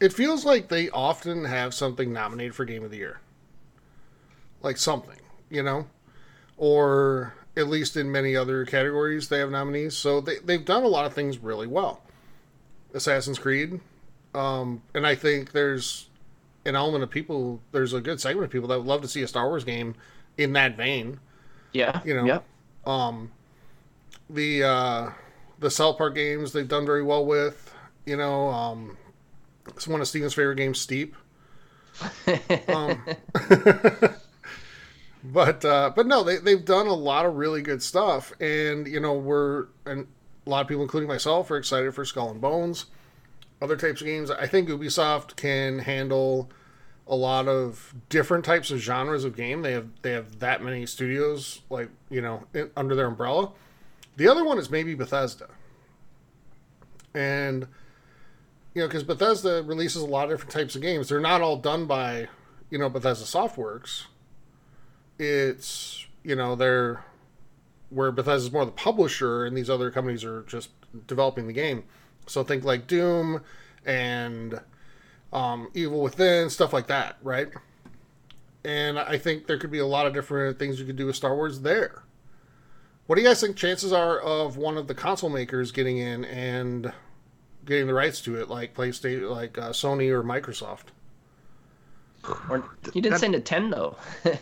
It 0.00 0.12
feels 0.12 0.44
like 0.44 0.68
they 0.68 0.90
often 0.90 1.44
have 1.44 1.74
something 1.74 2.12
nominated 2.12 2.54
for 2.54 2.64
Game 2.64 2.84
of 2.84 2.90
the 2.90 2.96
Year. 2.96 3.20
Like 4.62 4.76
something, 4.76 5.20
you 5.50 5.62
know? 5.62 5.86
Or 6.56 7.34
at 7.56 7.68
least 7.68 7.96
in 7.96 8.10
many 8.10 8.34
other 8.34 8.64
categories, 8.64 9.28
they 9.28 9.38
have 9.38 9.50
nominees. 9.50 9.96
So 9.96 10.20
they, 10.20 10.38
they've 10.38 10.64
done 10.64 10.82
a 10.82 10.88
lot 10.88 11.06
of 11.06 11.12
things 11.12 11.38
really 11.38 11.66
well. 11.66 12.02
Assassin's 12.94 13.38
Creed. 13.38 13.80
Um, 14.34 14.82
and 14.94 15.06
I 15.06 15.14
think 15.14 15.52
there's 15.52 16.08
an 16.64 16.74
element 16.74 17.04
of 17.04 17.10
people, 17.10 17.60
there's 17.72 17.92
a 17.92 18.00
good 18.00 18.20
segment 18.20 18.46
of 18.46 18.50
people 18.50 18.68
that 18.68 18.78
would 18.78 18.86
love 18.86 19.02
to 19.02 19.08
see 19.08 19.22
a 19.22 19.28
Star 19.28 19.48
Wars 19.48 19.64
game 19.64 19.94
in 20.38 20.52
that 20.54 20.76
vein. 20.76 21.20
Yeah. 21.72 22.00
You 22.04 22.14
know, 22.14 22.24
Yeah. 22.24 22.38
Um, 22.84 23.30
the 24.28 24.64
uh, 24.64 25.10
the 25.60 25.70
South 25.70 25.98
Park 25.98 26.14
games 26.14 26.52
they've 26.52 26.68
done 26.68 26.86
very 26.86 27.02
well 27.02 27.24
with. 27.24 27.74
You 28.04 28.16
know, 28.16 28.48
um, 28.48 28.96
it's 29.68 29.86
one 29.86 30.00
of 30.00 30.08
Steven's 30.08 30.34
favorite 30.34 30.56
games, 30.56 30.80
Steep. 30.80 31.14
Um, 32.68 33.04
but 35.24 35.64
uh, 35.64 35.92
but 35.94 36.06
no, 36.06 36.22
they 36.22 36.38
they've 36.38 36.64
done 36.64 36.86
a 36.86 36.94
lot 36.94 37.26
of 37.26 37.36
really 37.36 37.60
good 37.60 37.82
stuff, 37.82 38.32
and 38.40 38.86
you 38.86 38.98
know 38.98 39.12
we're 39.12 39.66
and 39.84 40.06
a 40.46 40.50
lot 40.50 40.62
of 40.62 40.68
people, 40.68 40.82
including 40.82 41.08
myself, 41.08 41.50
are 41.50 41.56
excited 41.56 41.94
for 41.94 42.04
Skull 42.04 42.30
and 42.30 42.40
Bones. 42.40 42.86
Other 43.60 43.76
types 43.76 44.00
of 44.00 44.06
games, 44.06 44.30
I 44.30 44.46
think 44.46 44.68
Ubisoft 44.68 45.36
can 45.36 45.80
handle 45.80 46.50
a 47.06 47.14
lot 47.14 47.46
of 47.46 47.94
different 48.08 48.44
types 48.44 48.70
of 48.70 48.78
genres 48.78 49.24
of 49.24 49.36
game. 49.36 49.62
They 49.62 49.72
have 49.72 49.88
they 50.02 50.12
have 50.12 50.40
that 50.40 50.62
many 50.62 50.86
studios 50.86 51.62
like 51.70 51.90
you 52.10 52.20
know 52.20 52.44
in, 52.54 52.70
under 52.76 52.94
their 52.94 53.06
umbrella. 53.06 53.52
The 54.16 54.28
other 54.28 54.44
one 54.44 54.58
is 54.58 54.70
maybe 54.70 54.94
Bethesda, 54.94 55.48
and 57.14 57.68
you 58.74 58.82
know 58.82 58.88
because 58.88 59.02
Bethesda 59.02 59.62
releases 59.62 60.02
a 60.02 60.06
lot 60.06 60.24
of 60.24 60.30
different 60.30 60.52
types 60.52 60.76
of 60.76 60.82
games. 60.82 61.08
They're 61.08 61.20
not 61.20 61.40
all 61.40 61.56
done 61.56 61.86
by 61.86 62.28
you 62.70 62.78
know 62.78 62.88
Bethesda 62.88 63.24
Softworks. 63.24 64.04
It's 65.18 66.06
you 66.22 66.34
know 66.34 66.54
they're 66.54 67.04
where 67.90 68.10
Bethesda's 68.10 68.52
more 68.52 68.64
the 68.64 68.72
publisher 68.72 69.44
and 69.44 69.56
these 69.56 69.68
other 69.68 69.90
companies 69.90 70.24
are 70.24 70.42
just 70.42 70.70
developing 71.06 71.46
the 71.46 71.52
game. 71.52 71.84
So 72.26 72.42
think 72.42 72.64
like 72.64 72.86
Doom 72.86 73.42
and 73.84 74.60
um, 75.32 75.68
Evil 75.74 76.00
Within, 76.00 76.48
stuff 76.48 76.72
like 76.72 76.86
that, 76.86 77.16
right? 77.22 77.48
And 78.64 78.98
I 78.98 79.18
think 79.18 79.46
there 79.46 79.58
could 79.58 79.70
be 79.70 79.80
a 79.80 79.86
lot 79.86 80.06
of 80.06 80.14
different 80.14 80.58
things 80.58 80.78
you 80.78 80.86
could 80.86 80.96
do 80.96 81.06
with 81.06 81.16
Star 81.16 81.34
Wars 81.34 81.60
there. 81.60 82.04
What 83.06 83.16
do 83.16 83.22
you 83.22 83.28
guys 83.28 83.40
think 83.40 83.56
chances 83.56 83.92
are 83.92 84.18
of 84.20 84.56
one 84.56 84.78
of 84.78 84.86
the 84.86 84.94
console 84.94 85.28
makers 85.28 85.72
getting 85.72 85.98
in 85.98 86.24
and 86.24 86.92
getting 87.64 87.86
the 87.86 87.94
rights 87.94 88.20
to 88.22 88.40
it, 88.40 88.48
like 88.48 88.74
PlayStation, 88.74 89.30
like 89.30 89.58
uh, 89.58 89.70
Sony 89.70 90.10
or 90.10 90.22
Microsoft? 90.22 90.86
Or 92.48 92.64
you 92.92 93.02
didn't 93.02 93.12
That- 93.12 93.20
say 93.20 93.28
Nintendo. 93.28 93.96
Though. 94.24 94.34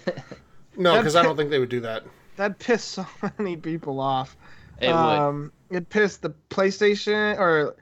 No, 0.77 0.97
because 0.97 1.17
I 1.17 1.23
don't 1.23 1.37
think 1.37 1.51
they 1.51 1.59
would 1.59 1.69
do 1.69 1.81
that. 1.81 2.05
That 2.37 2.59
pissed 2.61 2.93
so 2.93 3.05
many 3.39 3.57
people 3.57 4.01
off. 4.01 4.37
it 4.81 4.87
would. 4.87 4.95
um, 4.95 5.53
it 5.69 5.91
pissed 5.91 6.23
the 6.23 6.33
PlayStation 6.49 7.37
or 7.39 7.75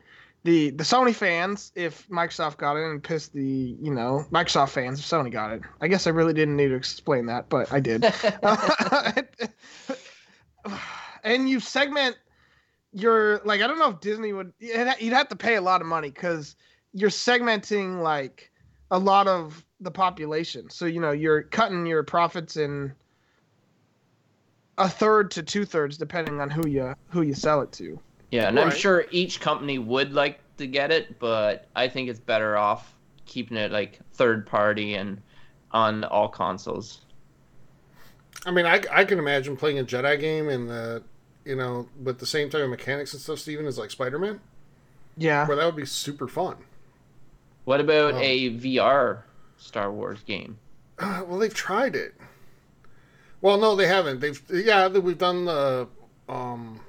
the 0.43 0.71
the 0.71 0.83
Sony 0.85 1.15
fans 1.15 1.71
if 1.77 2.09
Microsoft 2.09 2.57
got 2.57 2.77
it, 2.77 2.91
and 2.91 3.05
pissed 3.05 3.35
the 3.35 3.77
you 3.81 3.93
know 3.95 4.25
Microsoft 4.33 4.71
fans 4.71 4.99
if 4.99 5.05
Sony 5.05 5.31
got 5.31 5.53
it. 5.53 5.61
I 5.83 5.87
guess 5.87 6.07
I 6.07 6.11
really 6.11 6.33
didn't 6.33 6.57
need 6.57 6.69
to 6.69 6.75
explain 6.75 7.27
that, 7.27 7.49
but 7.51 7.71
I 7.73 7.79
did. 7.79 8.05
and 11.25 11.49
you 11.49 11.61
segment 11.61 12.17
your 12.99 13.41
like 13.45 13.63
I 13.63 13.67
don't 13.67 13.79
know 13.79 13.91
if 13.91 14.01
Disney 14.01 14.33
would 14.33 14.53
you'd 14.59 15.13
have 15.13 15.29
to 15.29 15.37
pay 15.37 15.57
a 15.57 15.61
lot 15.61 15.81
of 15.81 15.87
money 15.87 16.11
because 16.11 16.57
you're 16.93 17.11
segmenting 17.11 18.03
like 18.03 18.51
a 18.91 18.99
lot 18.99 19.29
of 19.29 19.65
the 19.81 19.91
population. 19.91 20.71
So 20.71 20.87
you 20.87 21.01
know 21.01 21.13
you're 21.13 21.43
cutting 21.43 21.87
your 21.87 22.03
profits 22.03 22.57
in 22.57 22.93
a 24.77 24.89
third 24.89 25.31
to 25.33 25.43
two 25.43 25.65
thirds 25.65 25.97
depending 25.97 26.41
on 26.41 26.51
who 26.51 26.67
you 26.69 26.95
who 27.09 27.23
you 27.23 27.35
sell 27.35 27.61
it 27.63 27.73
to. 27.73 27.99
Yeah, 28.31 28.49
and 28.49 28.61
I'm 28.61 28.71
sure 28.71 29.07
each 29.11 29.41
company 29.41 29.79
would 29.79 30.13
like 30.13 30.41
to 30.59 30.67
get 30.67 30.91
it, 30.91 31.19
but 31.19 31.67
I 31.75 31.89
think 31.89 32.11
it's 32.11 32.21
better 32.21 32.59
off 32.59 32.95
keeping 33.25 33.57
it 33.57 33.73
like 33.73 34.01
third 34.13 34.47
party 34.47 34.95
and 34.95 35.23
on 35.71 36.05
all 36.05 36.29
consoles. 36.29 37.01
I 38.45 38.51
mean, 38.51 38.67
I, 38.67 38.83
I 38.91 39.05
can 39.05 39.19
imagine 39.19 39.57
playing 39.57 39.79
a 39.79 39.85
Jedi 39.85 40.21
game 40.21 40.49
and 40.49 40.69
the, 40.69 41.03
you 41.49 41.57
know, 41.57 41.89
but 41.99 42.19
the 42.19 42.27
same 42.27 42.51
type 42.51 42.63
of 42.63 42.69
mechanics 42.71 43.13
and 43.15 43.23
stuff, 43.23 43.39
Steven, 43.39 43.65
is 43.67 43.79
like 43.79 43.91
Spider 43.91 44.19
Man, 44.19 44.41
Yeah. 45.17 45.47
where 45.49 45.57
that 45.57 45.65
would 45.65 45.77
be 45.77 45.87
super 45.87 46.29
fun. 46.29 46.57
What 47.65 47.81
about 47.81 48.15
Oh. 48.15 48.19
a 48.19 48.51
VR 48.51 49.25
Star 49.57 49.91
Wars 49.91 50.21
game? 50.27 50.59
Uh, 50.99 51.25
well, 51.27 51.39
they've 51.39 51.55
tried 51.55 51.97
it. 51.97 52.15
Well, 53.41 53.57
no, 53.59 53.75
they 53.77 53.87
haven't. 53.87 54.21
They've 54.21 54.41
yeah, 54.51 54.89
we've 54.89 55.17
done 55.19 55.45
the, 55.47 55.87
um, 56.29 56.81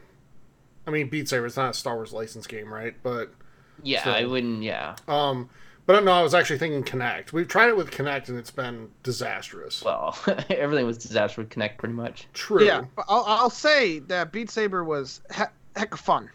I 0.87 0.91
mean, 0.91 1.07
Beat 1.09 1.29
Saber. 1.29 1.45
It's 1.45 1.57
not 1.57 1.71
a 1.71 1.73
Star 1.73 1.95
Wars 1.95 2.11
license 2.11 2.47
game, 2.47 2.73
right? 2.73 2.95
But 3.03 3.33
Yeah, 3.81 4.03
So- 4.03 4.11
I 4.11 4.25
wouldn't. 4.25 4.61
Yeah. 4.63 4.97
um, 5.07 5.49
but 5.85 6.03
no, 6.03 6.11
I 6.11 6.21
was 6.21 6.33
actually 6.33 6.59
thinking 6.59 6.83
Kinect. 6.83 7.31
We've 7.33 7.47
tried 7.47 7.69
it 7.69 7.77
with 7.77 7.91
Kinect, 7.91 8.29
and 8.29 8.37
it's 8.37 8.51
been 8.51 8.89
disastrous. 9.03 9.83
Well, 9.83 10.17
everything 10.49 10.85
was 10.85 10.97
disaster 10.97 11.41
with 11.41 11.49
Kinect 11.49 11.77
pretty 11.77 11.93
much. 11.95 12.27
True. 12.33 12.63
Yeah, 12.65 12.83
but 12.95 13.05
I'll, 13.09 13.23
I'll 13.25 13.49
say 13.49 13.99
that 13.99 14.31
Beat 14.31 14.49
Saber 14.49 14.83
was 14.83 15.21
he- 15.35 15.43
heck 15.75 15.93
of 15.93 15.99
fun. 15.99 16.29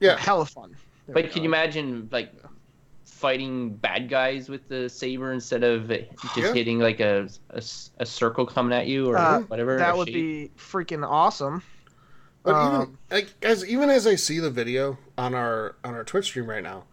Yeah. 0.00 0.16
hell 0.18 0.40
of 0.40 0.48
fun. 0.48 0.74
There 1.06 1.14
But 1.14 1.24
can 1.24 1.40
go. 1.40 1.42
you 1.42 1.48
imagine 1.48 2.08
like 2.10 2.32
fighting 3.04 3.74
bad 3.74 4.08
guys 4.08 4.48
with 4.48 4.66
the 4.68 4.88
saber 4.88 5.32
instead 5.32 5.62
of 5.62 5.88
just 5.88 6.36
Yeah. 6.36 6.52
hitting 6.54 6.78
like 6.78 7.00
a 7.00 7.28
a 7.98 8.06
circle 8.06 8.46
coming 8.46 8.72
at 8.76 8.86
you 8.86 9.08
or 9.10 9.18
Uh, 9.18 9.40
whatever? 9.42 9.76
That 9.76 9.96
would 9.96 10.08
shape? 10.08 10.14
be 10.14 10.50
freaking 10.56 11.06
awesome. 11.06 11.62
But 12.42 12.52
even 12.66 12.80
Um, 12.80 12.98
like 13.10 13.28
as 13.42 13.66
even 13.68 13.90
as 13.90 14.06
I 14.06 14.14
see 14.14 14.38
the 14.38 14.50
video 14.50 14.96
on 15.18 15.34
our 15.34 15.74
on 15.84 15.92
our 15.94 16.04
Twitch 16.04 16.26
stream 16.26 16.46
right 16.48 16.62
now, 16.62 16.84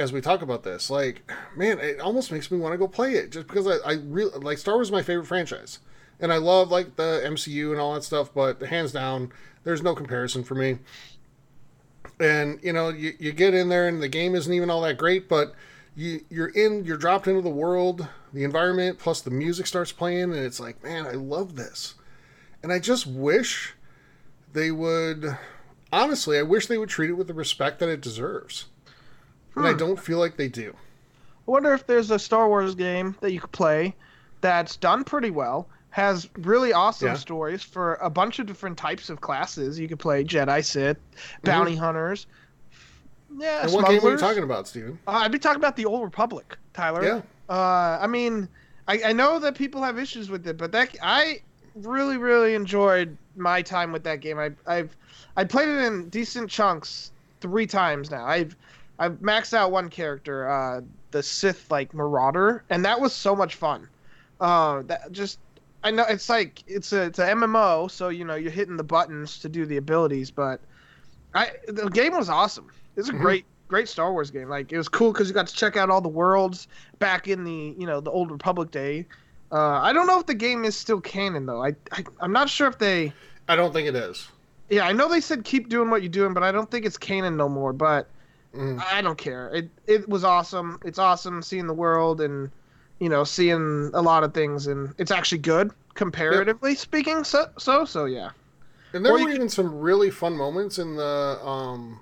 as 0.00 0.12
we 0.12 0.20
talk 0.20 0.42
about 0.42 0.62
this, 0.62 0.90
like 0.90 1.30
man, 1.56 1.78
it 1.78 2.00
almost 2.00 2.32
makes 2.32 2.50
me 2.50 2.58
want 2.58 2.72
to 2.72 2.78
go 2.78 2.88
play 2.88 3.12
it 3.12 3.30
just 3.30 3.46
because 3.46 3.66
I, 3.66 3.76
I 3.88 3.92
really 4.04 4.36
like 4.38 4.58
Star 4.58 4.74
Wars 4.74 4.88
is 4.88 4.92
my 4.92 5.02
favorite 5.02 5.26
franchise. 5.26 5.78
And 6.18 6.32
I 6.32 6.36
love 6.36 6.70
like 6.70 6.96
the 6.96 7.22
MCU 7.24 7.70
and 7.70 7.80
all 7.80 7.94
that 7.94 8.04
stuff, 8.04 8.32
but 8.34 8.60
hands 8.62 8.92
down, 8.92 9.32
there's 9.64 9.82
no 9.82 9.94
comparison 9.94 10.44
for 10.44 10.54
me. 10.54 10.78
And 12.18 12.58
you 12.62 12.72
know, 12.72 12.88
you, 12.88 13.14
you 13.18 13.32
get 13.32 13.54
in 13.54 13.68
there 13.68 13.88
and 13.88 14.02
the 14.02 14.08
game 14.08 14.34
isn't 14.34 14.52
even 14.52 14.70
all 14.70 14.82
that 14.82 14.98
great, 14.98 15.28
but 15.28 15.54
you 15.94 16.24
you're 16.30 16.48
in 16.48 16.84
you're 16.84 16.96
dropped 16.96 17.28
into 17.28 17.42
the 17.42 17.50
world, 17.50 18.06
the 18.32 18.44
environment, 18.44 18.98
plus 18.98 19.20
the 19.20 19.30
music 19.30 19.66
starts 19.66 19.92
playing, 19.92 20.24
and 20.24 20.36
it's 20.36 20.60
like, 20.60 20.82
man, 20.82 21.06
I 21.06 21.12
love 21.12 21.56
this. 21.56 21.94
And 22.62 22.72
I 22.72 22.78
just 22.78 23.06
wish 23.06 23.74
they 24.52 24.70
would 24.70 25.36
honestly 25.92 26.38
i 26.38 26.42
wish 26.42 26.66
they 26.66 26.78
would 26.78 26.88
treat 26.88 27.10
it 27.10 27.14
with 27.14 27.26
the 27.26 27.34
respect 27.34 27.78
that 27.78 27.88
it 27.88 28.00
deserves 28.00 28.66
and 29.56 29.66
i 29.66 29.72
don't 29.72 29.98
feel 29.98 30.18
like 30.18 30.36
they 30.36 30.48
do 30.48 30.74
I 31.48 31.50
wonder 31.52 31.72
if 31.74 31.84
there's 31.86 32.12
a 32.12 32.18
Star 32.18 32.46
Wars 32.46 32.76
game 32.76 33.16
that 33.22 33.32
you 33.32 33.40
could 33.40 33.50
play 33.50 33.92
that's 34.40 34.76
done 34.76 35.02
pretty 35.02 35.30
well, 35.30 35.68
has 35.88 36.28
really 36.38 36.72
awesome 36.72 37.08
Yeah. 37.08 37.14
stories 37.14 37.60
for 37.60 37.94
a 37.94 38.08
bunch 38.08 38.38
of 38.38 38.46
different 38.46 38.78
types 38.78 39.10
of 39.10 39.20
classes. 39.20 39.76
You 39.76 39.88
could 39.88 39.98
play 39.98 40.22
Jedi, 40.22 40.64
Sith, 40.64 40.98
bounty 41.42 41.74
hunters. 41.74 42.26
Yeah, 43.36 43.64
Mm-hmm. 43.64 43.64
and 43.64 43.72
what 43.74 43.88
game 43.90 44.04
are 44.04 44.10
you 44.12 44.16
talking 44.18 44.42
about 44.44 44.68
steven 44.68 44.98
Uh, 45.08 45.10
I'd 45.10 45.32
be 45.32 45.40
talking 45.40 45.60
about 45.60 45.74
the 45.74 45.86
Old 45.86 46.04
Republic, 46.04 46.56
Tyler. 46.72 47.02
yeah 47.02 47.22
Uh, 47.48 47.98
I 48.00 48.06
mean, 48.06 48.48
I, 48.86 49.00
I 49.06 49.12
know 49.12 49.40
that 49.40 49.56
people 49.56 49.82
have 49.82 49.98
issues 49.98 50.30
with 50.30 50.46
it, 50.46 50.56
but 50.56 50.70
that 50.70 50.94
I 51.02 51.40
really, 51.74 52.16
really 52.16 52.54
enjoyed 52.54 53.16
my 53.34 53.60
time 53.62 53.90
with 53.90 54.04
that 54.04 54.20
game. 54.20 54.38
I, 54.38 54.52
I've 54.68 54.94
I 55.36 55.42
played 55.44 55.68
it 55.68 55.82
in 55.82 56.08
decent 56.10 56.48
chunks 56.48 57.10
three 57.40 57.66
times 57.66 58.10
now. 58.10 58.24
I've 58.24 58.54
I've 59.00 59.14
maxed 59.20 59.54
out 59.54 59.72
one 59.72 59.90
character, 59.90 60.48
uh, 60.48 60.82
the 61.12 61.24
Sith 61.24 61.70
like 61.72 61.94
Marauder, 61.94 62.64
and 62.70 62.84
that 62.86 63.00
was 63.00 63.14
so 63.16 63.36
much 63.36 63.56
fun. 63.56 63.90
Uh, 64.40 64.82
that 64.84 65.12
just 65.12 65.40
I 65.84 65.90
know 65.92 66.04
it's 66.08 66.28
like 66.30 66.62
it's 66.68 66.92
a 66.92 67.04
it's 67.04 67.18
a 67.20 67.30
MMO, 67.30 67.88
so 67.88 68.10
you 68.10 68.24
know 68.26 68.36
you're 68.36 68.52
hitting 68.52 68.78
the 68.78 68.84
buttons 68.84 69.40
to 69.40 69.50
do 69.50 69.66
the 69.66 69.78
abilities, 69.78 70.30
but 70.32 70.62
I 71.34 71.52
the 71.68 71.88
game 71.90 72.16
was 72.16 72.28
awesome. 72.30 72.70
It's 72.96 73.08
a 73.10 73.14
Mhm. 73.14 73.20
great 73.20 73.46
great 73.68 73.88
Star 73.88 74.12
Wars 74.12 74.30
game. 74.30 74.48
Like 74.48 74.72
it 74.72 74.78
was 74.78 74.88
cool 74.88 75.12
because 75.12 75.28
you 75.28 75.34
got 75.34 75.48
to 75.48 75.54
check 75.54 75.76
out 75.76 75.90
all 75.90 76.00
the 76.02 76.08
worlds 76.08 76.68
back 76.98 77.28
in 77.28 77.44
the 77.44 77.74
you 77.78 77.86
know 77.86 78.00
the 78.00 78.10
old 78.10 78.30
Republic 78.30 78.70
day. 78.70 79.06
Uh, 79.52 79.80
I 79.82 79.92
don't 79.92 80.06
know 80.06 80.20
if 80.20 80.26
the 80.26 80.34
game 80.34 80.64
is 80.64 80.76
still 80.78 81.00
canon 81.00 81.46
though. 81.46 81.64
I, 81.64 81.74
I 81.92 82.04
I'm 82.20 82.32
not 82.32 82.50
sure 82.50 82.68
if 82.68 82.78
they. 82.78 83.14
i 83.48 83.56
don't 83.56 83.72
think 83.72 83.88
it 83.88 83.96
is 83.96 84.28
Yeah, 84.68 84.86
I 84.86 84.92
know 84.92 85.08
they 85.08 85.20
said 85.20 85.44
keep 85.44 85.68
doing 85.68 85.90
what 85.90 86.02
you're 86.02 86.10
doing, 86.10 86.34
but 86.34 86.42
I 86.42 86.52
don't 86.52 86.70
think 86.70 86.86
it's 86.86 86.98
canon 86.98 87.36
no 87.36 87.48
more. 87.48 87.72
But 87.72 88.08
Mm. 88.54 88.82
I 88.92 89.00
don't 89.00 89.18
care. 89.18 89.48
It 89.54 89.70
it 89.86 90.08
was 90.08 90.24
awesome. 90.24 90.80
It's 90.84 90.98
awesome 90.98 91.40
seeing 91.42 91.66
the 91.66 91.74
world 91.74 92.20
and 92.20 92.50
you 92.98 93.08
know 93.08 93.22
seeing 93.24 93.90
a 93.94 94.02
lot 94.02 94.24
of 94.24 94.34
things, 94.34 94.66
and 94.66 94.92
it's 94.98 95.10
actually 95.10 95.38
good 95.38 95.70
comparatively 95.94 96.74
speaking. 96.74 97.22
So 97.24 97.46
so 97.58 97.84
so 97.84 98.06
yeah. 98.06 98.30
and 98.92 99.04
there 99.04 99.12
Or 99.12 99.14
were 99.14 99.20
you 99.20 99.26
could- 99.26 99.34
even 99.36 99.48
some 99.48 99.78
really 99.78 100.10
fun 100.10 100.36
moments 100.36 100.78
in 100.78 100.96
the 100.96 101.38
um 101.44 102.00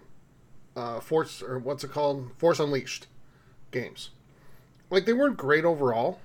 uh, 0.77 1.01
Force 1.01 1.43
or 1.43 1.59
what's 1.59 1.85
it 1.85 1.91
called? 1.91 2.31
Force 2.39 2.61
Unleashed 2.61 3.09
games. 3.73 4.11
Like 4.91 5.05
they 5.05 5.13
weren't 5.13 5.37
great 5.37 5.65
overall, 5.67 6.19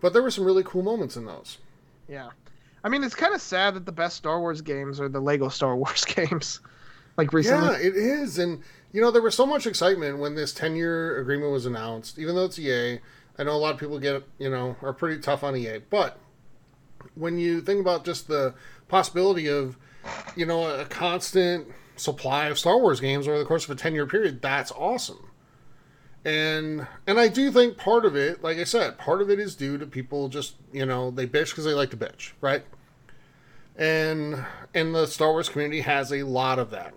but 0.00 0.12
there 0.12 0.22
were 0.22 0.30
some 0.30 0.44
really 0.44 0.64
cool 0.64 0.82
moments 0.82 1.16
in 1.16 1.24
those. 1.24 1.58
Yeah. 2.08 2.30
I 2.82 2.90
mean, 2.90 3.02
it's 3.02 3.14
kind 3.14 3.32
of 3.34 3.40
sad 3.40 3.74
that 3.74 3.86
the 3.86 3.92
best 3.92 4.16
Star 4.16 4.38
Wars 4.40 4.60
games 4.60 5.00
are 5.00 5.08
the 5.08 5.20
Lego 5.20 5.48
Star 5.48 5.74
Wars 5.82 6.04
games. 6.04 6.60
Like 7.16 7.32
recently. 7.32 7.68
Yeah, 7.68 7.78
it 7.78 7.96
is. 7.96 8.38
And, 8.38 8.60
you 8.94 9.00
know, 9.00 9.10
there 9.10 9.20
was 9.20 9.34
so 9.34 9.44
much 9.44 9.66
excitement 9.66 10.18
when 10.18 10.36
this 10.36 10.54
10 10.54 10.76
year 10.76 11.18
agreement 11.18 11.50
was 11.50 11.66
announced, 11.66 12.16
even 12.16 12.36
though 12.36 12.44
it's 12.44 12.60
EA. 12.60 13.00
I 13.36 13.42
know 13.42 13.50
a 13.50 13.58
lot 13.58 13.74
of 13.74 13.80
people 13.80 13.98
get, 13.98 14.22
you 14.38 14.48
know, 14.48 14.76
are 14.82 14.92
pretty 14.92 15.20
tough 15.20 15.42
on 15.42 15.56
EA. 15.56 15.78
But 15.90 16.16
when 17.16 17.36
you 17.36 17.60
think 17.60 17.80
about 17.80 18.04
just 18.04 18.28
the 18.28 18.54
possibility 18.86 19.48
of, 19.48 19.76
you 20.36 20.46
know, 20.46 20.80
a 20.80 20.84
constant 20.84 21.66
supply 21.96 22.46
of 22.46 22.56
Star 22.56 22.78
Wars 22.78 23.00
games 23.00 23.26
over 23.26 23.36
the 23.36 23.44
course 23.44 23.64
of 23.64 23.70
a 23.70 23.74
10 23.74 23.94
year 23.94 24.06
period, 24.06 24.40
that's 24.40 24.70
awesome. 24.70 25.28
And 26.24 26.86
and 27.04 27.18
I 27.18 27.26
do 27.26 27.50
think 27.50 27.76
part 27.76 28.04
of 28.04 28.14
it, 28.14 28.44
like 28.44 28.58
I 28.58 28.64
said, 28.64 28.96
part 28.96 29.20
of 29.20 29.28
it 29.28 29.40
is 29.40 29.56
due 29.56 29.76
to 29.76 29.86
people 29.86 30.28
just, 30.28 30.54
you 30.72 30.86
know, 30.86 31.10
they 31.10 31.26
bitch 31.26 31.50
because 31.50 31.64
they 31.64 31.74
like 31.74 31.90
to 31.90 31.96
bitch, 31.96 32.30
right? 32.40 32.62
And 33.74 34.44
and 34.72 34.94
the 34.94 35.06
Star 35.06 35.32
Wars 35.32 35.48
community 35.48 35.80
has 35.80 36.12
a 36.12 36.22
lot 36.22 36.60
of 36.60 36.70
that. 36.70 36.94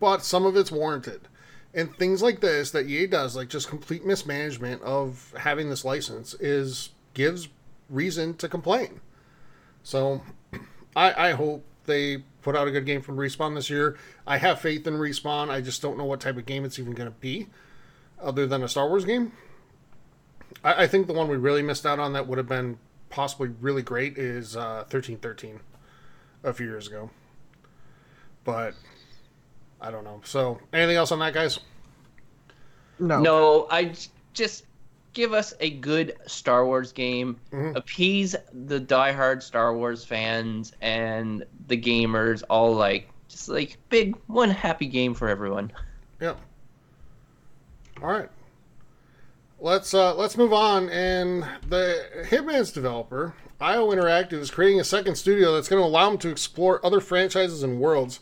But 0.00 0.24
some 0.24 0.46
of 0.46 0.56
it's 0.56 0.72
warranted. 0.72 1.28
And 1.74 1.94
things 1.96 2.22
like 2.22 2.40
this 2.40 2.70
that 2.70 2.86
EA 2.86 3.06
does, 3.06 3.36
like 3.36 3.48
just 3.48 3.68
complete 3.68 4.04
mismanagement 4.04 4.82
of 4.82 5.34
having 5.38 5.68
this 5.70 5.84
license, 5.84 6.34
is 6.34 6.90
gives 7.14 7.48
reason 7.88 8.34
to 8.34 8.48
complain. 8.48 9.00
So 9.82 10.22
I, 10.96 11.28
I 11.28 11.32
hope 11.32 11.64
they 11.86 12.18
put 12.42 12.56
out 12.56 12.68
a 12.68 12.70
good 12.70 12.86
game 12.86 13.02
from 13.02 13.16
Respawn 13.16 13.54
this 13.54 13.68
year. 13.68 13.96
I 14.26 14.38
have 14.38 14.60
faith 14.60 14.86
in 14.86 14.94
Respawn. 14.94 15.50
I 15.50 15.60
just 15.60 15.82
don't 15.82 15.98
know 15.98 16.04
what 16.04 16.20
type 16.20 16.36
of 16.36 16.46
game 16.46 16.64
it's 16.64 16.78
even 16.78 16.92
going 16.92 17.10
to 17.10 17.18
be, 17.18 17.48
other 18.20 18.46
than 18.46 18.62
a 18.62 18.68
Star 18.68 18.88
Wars 18.88 19.04
game. 19.04 19.32
I, 20.62 20.84
I, 20.84 20.86
think 20.86 21.06
the 21.06 21.12
one 21.12 21.28
we 21.28 21.36
really 21.36 21.62
missed 21.62 21.84
out 21.84 21.98
on 21.98 22.12
that 22.14 22.26
would 22.26 22.38
have 22.38 22.48
been 22.48 22.78
possibly 23.10 23.50
really 23.60 23.82
great 23.82 24.16
is 24.16 24.56
uh, 24.56 24.84
1313 24.90 25.60
a 26.44 26.52
few 26.52 26.66
years 26.66 26.86
ago. 26.86 27.10
But 28.44 28.74
I 29.80 29.90
don't 29.90 30.04
know. 30.04 30.20
So, 30.24 30.58
anything 30.72 30.96
else 30.96 31.12
on 31.12 31.18
that, 31.20 31.34
guys? 31.34 31.60
No. 32.98 33.20
No, 33.20 33.66
I 33.70 33.94
just 34.34 34.64
give 35.12 35.32
us 35.32 35.54
a 35.60 35.70
good 35.70 36.16
Star 36.26 36.66
Wars 36.66 36.92
game, 36.92 37.38
mm-hmm. 37.52 37.76
appease 37.76 38.36
the 38.66 38.80
diehard 38.80 39.42
Star 39.42 39.76
Wars 39.76 40.04
fans 40.04 40.72
and 40.80 41.44
the 41.66 41.76
gamers, 41.76 42.42
all 42.48 42.74
like 42.74 43.08
just 43.28 43.48
like 43.48 43.76
big 43.88 44.16
one 44.26 44.50
happy 44.50 44.86
game 44.86 45.14
for 45.14 45.28
everyone. 45.28 45.72
Yeah. 46.20 46.34
All 48.02 48.08
right. 48.08 48.28
Let's 49.60 49.92
uh, 49.92 50.14
let's 50.14 50.36
move 50.36 50.52
on. 50.52 50.88
And 50.88 51.44
the 51.68 52.04
Hitman's 52.24 52.70
developer, 52.70 53.34
IO 53.60 53.90
Interactive, 53.90 54.34
is 54.34 54.50
creating 54.50 54.78
a 54.80 54.84
second 54.84 55.16
studio 55.16 55.54
that's 55.54 55.68
going 55.68 55.82
to 55.82 55.86
allow 55.86 56.10
them 56.10 56.18
to 56.18 56.28
explore 56.28 56.84
other 56.86 57.00
franchises 57.00 57.62
and 57.62 57.80
worlds. 57.80 58.20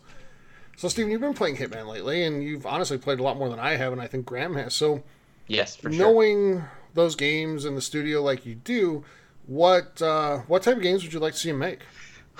So, 0.76 0.88
Steven, 0.88 1.10
you've 1.10 1.22
been 1.22 1.34
playing 1.34 1.56
Hitman 1.56 1.86
lately, 1.88 2.24
and 2.24 2.42
you've 2.44 2.66
honestly 2.66 2.98
played 2.98 3.18
a 3.18 3.22
lot 3.22 3.38
more 3.38 3.48
than 3.48 3.58
I 3.58 3.76
have, 3.76 3.92
and 3.92 4.00
I 4.00 4.06
think 4.06 4.26
Graham 4.26 4.54
has. 4.56 4.74
So, 4.74 5.02
yes, 5.46 5.74
for 5.74 5.90
sure. 5.90 5.98
Knowing 5.98 6.64
those 6.92 7.16
games 7.16 7.64
in 7.64 7.74
the 7.74 7.80
studio 7.80 8.22
like 8.22 8.44
you 8.44 8.54
do, 8.54 9.04
what 9.46 10.00
uh, 10.02 10.38
what 10.48 10.62
type 10.62 10.76
of 10.76 10.82
games 10.82 11.02
would 11.02 11.12
you 11.12 11.18
like 11.18 11.32
to 11.32 11.38
see 11.38 11.50
him 11.50 11.58
make? 11.58 11.80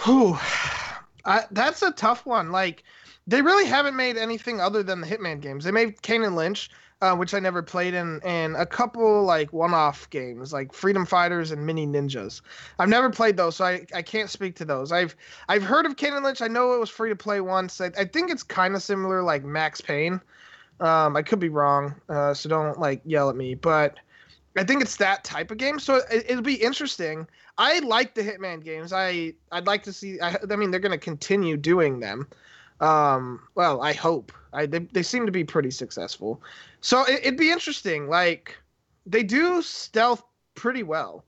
Whew. 0.05 0.39
I, 1.24 1.45
that's 1.51 1.82
a 1.82 1.93
tough 1.93 2.26
one. 2.26 2.53
Like, 2.53 2.84
they 3.26 3.41
really 3.43 3.64
haven't 3.64 3.97
made 3.97 4.16
anything 4.16 4.61
other 4.61 4.82
than 4.82 5.01
the 5.01 5.07
Hitman 5.07 5.41
games. 5.41 5.64
They 5.64 5.72
made 5.72 6.03
Kane 6.03 6.22
and 6.22 6.37
Lynch, 6.37 6.70
uh, 7.03 7.14
which 7.14 7.34
I 7.34 7.40
never 7.40 7.62
played 7.62 7.94
in, 7.94 8.20
and 8.24 8.57
a 8.57 8.64
couple 8.64 9.24
like 9.24 9.53
one-off 9.53 10.09
games 10.11 10.53
like 10.53 10.72
Freedom 10.72 11.05
Fighters 11.05 11.51
and 11.51 11.66
Mini 11.66 11.86
Ninjas. 11.86 12.40
I've 12.78 12.88
never 12.88 13.11
played 13.11 13.36
those, 13.36 13.57
so 13.57 13.66
I, 13.66 13.86
I 13.94 14.03
can't 14.03 14.30
speak 14.30 14.57
to 14.57 14.64
those. 14.64 14.92
I've 14.92 15.14
I've 15.49 15.62
heard 15.62 15.86
of 15.86 15.94
and 16.01 16.24
Lynch. 16.24 16.40
I 16.40 16.49
know 16.49 16.72
it 16.72 16.80
was 16.80 16.90
free 16.90 17.11
to 17.11 17.16
play 17.16 17.40
once. 17.40 17.80
I, 17.80 17.90
I 17.99 18.05
think 18.05 18.30
it's 18.30 18.42
kind 18.42 18.74
of 18.74 18.82
similar 18.82 19.22
like 19.22 19.44
Max 19.44 19.80
Payne. 19.80 20.20
Um, 20.80 21.16
I 21.16 21.22
could 21.22 21.38
be 21.38 21.49
wrong, 21.49 21.94
uh, 22.09 22.34
so 22.34 22.49
don't 22.49 22.78
like 22.78 23.01
yell 23.05 23.30
at 23.30 23.36
me, 23.36 23.55
but 23.55 23.97
I 24.57 24.64
think 24.64 24.82
it's 24.82 24.97
that 24.97 25.24
type 25.24 25.51
of 25.51 25.59
game. 25.59 25.78
So 25.78 26.01
it, 26.11 26.34
will 26.34 26.42
be 26.42 26.55
interesting. 26.55 27.26
I 27.59 27.78
like 27.80 28.14
the 28.14 28.22
Hitman 28.22 28.64
games. 28.64 28.92
I 28.92 29.34
I'd 29.53 29.66
like 29.66 29.82
to 29.84 29.92
see. 29.92 30.18
I, 30.20 30.36
I 30.51 30.57
mean, 30.57 30.70
they're 30.70 30.80
going 30.80 30.92
to 30.92 30.99
continue 30.99 31.57
doing 31.57 32.01
them. 32.01 32.26
Um, 32.81 33.41
well, 33.55 33.81
I 33.81 33.93
hope. 33.93 34.33
I 34.53 34.66
they, 34.66 34.81
they 34.81 35.03
seem 35.03 35.27
to 35.27 35.33
be 35.33 35.45
pretty 35.45 35.70
successful. 35.70 36.43
So 36.81 37.05
it, 37.07 37.24
would 37.24 37.37
be 37.37 37.51
interesting. 37.51 38.09
Like 38.09 38.57
they 39.05 39.22
do 39.22 39.62
stealth 39.62 40.22
pretty 40.55 40.83
well. 40.83 41.24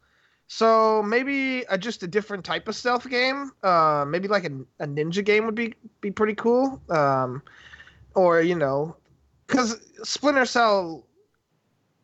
So 0.47 1.03
maybe 1.03 1.63
a, 1.69 1.77
just 1.77 2.03
a 2.03 2.07
different 2.07 2.45
type 2.45 2.69
of 2.69 2.75
stealth 2.75 3.09
game. 3.09 3.53
Uh, 3.63 4.05
maybe 4.09 4.29
like 4.29 4.45
a, 4.45 4.53
a 4.81 4.87
ninja 4.87 5.25
game 5.25 5.45
would 5.47 5.55
be 5.55 5.75
be 6.01 6.11
pretty 6.11 6.35
cool. 6.35 6.81
Um, 6.89 7.43
or 8.15 8.41
you 8.41 8.55
know, 8.55 8.97
because 9.47 9.77
Splinter 10.03 10.47
Cell, 10.47 11.07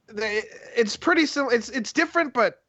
they, 0.09 0.43
it's 0.77 0.97
pretty 0.97 1.27
similar. 1.27 1.55
It's 1.55 1.71
it's 1.71 1.93
different, 1.93 2.35
but 2.35 2.63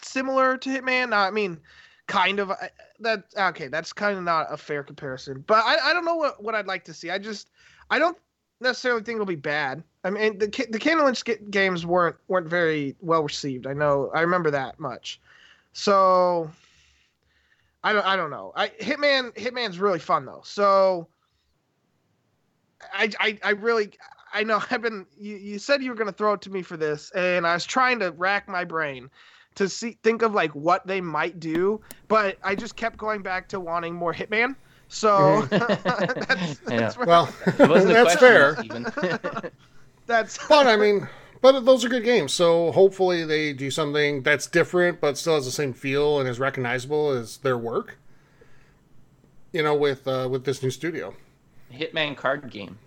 similar 0.00 0.56
to 0.58 0.70
Hitman. 0.70 1.12
I 1.12 1.30
mean, 1.30 1.58
kind 2.06 2.38
of 2.38 2.52
that 3.00 3.24
okay 3.36 3.68
that's 3.68 3.92
kind 3.92 4.16
of 4.16 4.24
not 4.24 4.46
a 4.52 4.56
fair 4.56 4.82
comparison 4.82 5.42
but 5.46 5.64
i, 5.64 5.90
I 5.90 5.92
don't 5.92 6.04
know 6.04 6.16
what, 6.16 6.42
what 6.42 6.54
i'd 6.54 6.66
like 6.66 6.84
to 6.84 6.94
see. 6.94 7.10
I 7.10 7.18
just 7.18 7.50
i 7.90 7.98
don't 7.98 8.16
necessarily 8.60 9.02
think 9.02 9.16
it'll 9.16 9.26
be 9.26 9.36
bad. 9.36 9.82
I 10.04 10.10
mean 10.10 10.38
the 10.38 10.46
the 10.70 10.78
Kane 10.78 11.02
Lynch 11.02 11.24
games 11.50 11.86
weren't 11.86 12.16
weren't 12.28 12.46
very 12.46 12.94
well 13.00 13.22
received. 13.22 13.66
I 13.66 13.72
know 13.72 14.10
i 14.14 14.20
remember 14.20 14.50
that 14.50 14.78
much. 14.78 15.20
So 15.72 16.50
i 17.82 17.92
don't 17.92 18.06
i 18.06 18.16
don't 18.16 18.30
know. 18.30 18.52
I 18.54 18.68
hitman 18.68 19.34
hitman's 19.34 19.78
really 19.78 19.98
fun 19.98 20.26
though. 20.26 20.42
So 20.44 21.08
i 22.92 23.10
i, 23.18 23.38
I 23.42 23.50
really 23.50 23.92
i 24.32 24.42
know 24.42 24.62
i've 24.70 24.82
been 24.82 25.06
you, 25.18 25.36
you 25.36 25.58
said 25.58 25.82
you 25.82 25.90
were 25.90 25.96
going 25.96 26.06
to 26.06 26.12
throw 26.12 26.34
it 26.34 26.42
to 26.42 26.50
me 26.50 26.62
for 26.62 26.76
this 26.76 27.10
and 27.14 27.46
i 27.46 27.52
was 27.52 27.66
trying 27.66 27.98
to 27.98 28.10
rack 28.12 28.48
my 28.48 28.64
brain 28.64 29.10
to 29.60 29.68
see 29.68 29.98
think 30.02 30.22
of 30.22 30.32
like 30.32 30.54
what 30.54 30.86
they 30.86 31.02
might 31.02 31.38
do, 31.38 31.82
but 32.08 32.38
I 32.42 32.54
just 32.54 32.76
kept 32.76 32.96
going 32.96 33.20
back 33.20 33.46
to 33.50 33.60
wanting 33.60 33.94
more 33.94 34.14
Hitman. 34.14 34.56
So 34.88 35.08
mm-hmm. 35.50 36.26
that's, 36.26 36.58
that's 36.60 36.96
yeah. 36.96 37.04
well, 37.04 37.28
that's 37.58 38.14
fair. 38.18 38.56
that's 40.06 40.38
but 40.48 40.66
I 40.66 40.78
mean, 40.78 41.06
but 41.42 41.60
those 41.60 41.84
are 41.84 41.90
good 41.90 42.04
games. 42.04 42.32
So 42.32 42.72
hopefully 42.72 43.26
they 43.26 43.52
do 43.52 43.70
something 43.70 44.22
that's 44.22 44.46
different, 44.46 44.98
but 44.98 45.18
still 45.18 45.34
has 45.34 45.44
the 45.44 45.52
same 45.52 45.74
feel 45.74 46.18
and 46.20 46.26
is 46.26 46.38
recognizable 46.40 47.10
as 47.10 47.36
their 47.36 47.58
work. 47.58 47.98
You 49.52 49.62
know, 49.62 49.74
with 49.74 50.08
uh, 50.08 50.26
with 50.30 50.46
this 50.46 50.62
new 50.62 50.70
studio, 50.70 51.14
Hitman 51.70 52.16
card 52.16 52.50
game. 52.50 52.78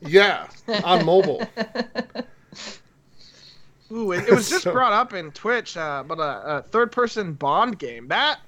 Yeah, 0.00 0.48
on 0.82 1.04
mobile. 1.04 1.46
Ooh, 3.94 4.12
it, 4.12 4.28
it 4.28 4.34
was 4.34 4.48
just 4.50 4.64
so, 4.64 4.72
brought 4.72 4.92
up 4.92 5.14
in 5.14 5.30
Twitch, 5.30 5.76
uh, 5.76 6.02
but 6.06 6.18
a, 6.18 6.58
a 6.58 6.62
third-person 6.62 7.34
Bond 7.34 7.78
game 7.78 8.08
that 8.08 8.40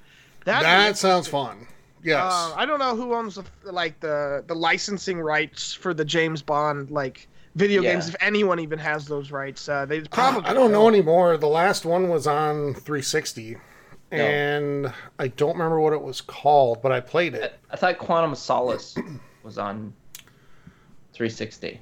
that 0.45 0.63
that 0.63 0.97
sounds 0.97 1.27
fun. 1.27 1.67
Yes. 2.03 2.31
Uh, 2.31 2.53
I 2.55 2.65
don't 2.65 2.79
know 2.79 2.95
who 2.95 3.13
owns 3.13 3.35
the, 3.35 3.45
like 3.71 3.99
the 3.99 4.43
the 4.47 4.55
licensing 4.55 5.19
rights 5.19 5.73
for 5.73 5.93
the 5.93 6.05
James 6.05 6.41
Bond 6.41 6.91
like 6.91 7.27
video 7.55 7.81
yeah. 7.81 7.93
games. 7.93 8.09
If 8.09 8.15
anyone 8.21 8.59
even 8.59 8.79
has 8.79 9.05
those 9.05 9.31
rights, 9.31 9.67
uh, 9.67 9.85
they 9.85 10.01
probably. 10.01 10.43
Uh, 10.43 10.51
I 10.51 10.53
don't 10.53 10.71
know 10.71 10.87
anymore. 10.87 11.37
The 11.37 11.47
last 11.47 11.85
one 11.85 12.09
was 12.09 12.27
on 12.27 12.73
360, 12.73 13.57
and 14.11 14.93
I 15.19 15.27
don't 15.27 15.53
remember 15.53 15.79
what 15.79 15.93
it 15.93 16.01
was 16.01 16.21
called, 16.21 16.81
but 16.81 16.91
I 16.91 16.99
played 16.99 17.33
it. 17.33 17.59
I, 17.69 17.73
I 17.73 17.77
thought 17.77 17.97
Quantum 17.97 18.35
Solace 18.35 18.95
was 19.43 19.57
on 19.57 19.93
360. 21.13 21.81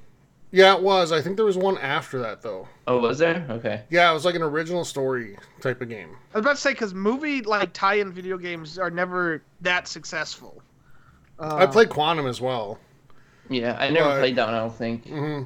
Yeah, 0.56 0.74
it 0.78 0.82
was. 0.82 1.12
I 1.12 1.22
think 1.22 1.36
there 1.36 1.43
was 1.43 1.58
one 1.58 1.78
after 1.80 2.18
that 2.20 2.41
though. 2.41 2.66
Oh, 2.88 2.99
was 2.99 3.18
there? 3.18 3.45
Okay. 3.49 3.84
Yeah, 3.89 4.10
it 4.10 4.14
was 4.14 4.24
like 4.24 4.36
an 4.36 4.41
original 4.41 4.86
story 4.86 5.38
type 5.60 5.82
of 5.82 5.89
game. 5.89 6.16
I 6.34 6.38
was 6.38 6.45
about 6.45 6.56
to 6.56 6.62
say 6.62 6.72
because 6.72 6.93
movie 6.93 7.41
like 7.41 7.74
tie-in 7.74 8.14
video 8.14 8.38
games 8.38 8.80
are 8.80 8.89
never 8.89 9.43
that 9.60 9.86
successful. 9.89 10.62
Uh, 11.38 11.58
I 11.58 11.66
played 11.66 11.89
Quantum 11.89 12.26
as 12.26 12.39
well. 12.39 12.80
Yeah, 13.49 13.76
I 13.78 13.89
never 13.89 14.12
but, 14.12 14.20
played 14.20 14.38
that 14.38 14.45
one. 14.45 14.53
I 14.53 14.60
don't 14.60 14.74
think. 14.74 15.08
Mm-hmm. 15.08 15.43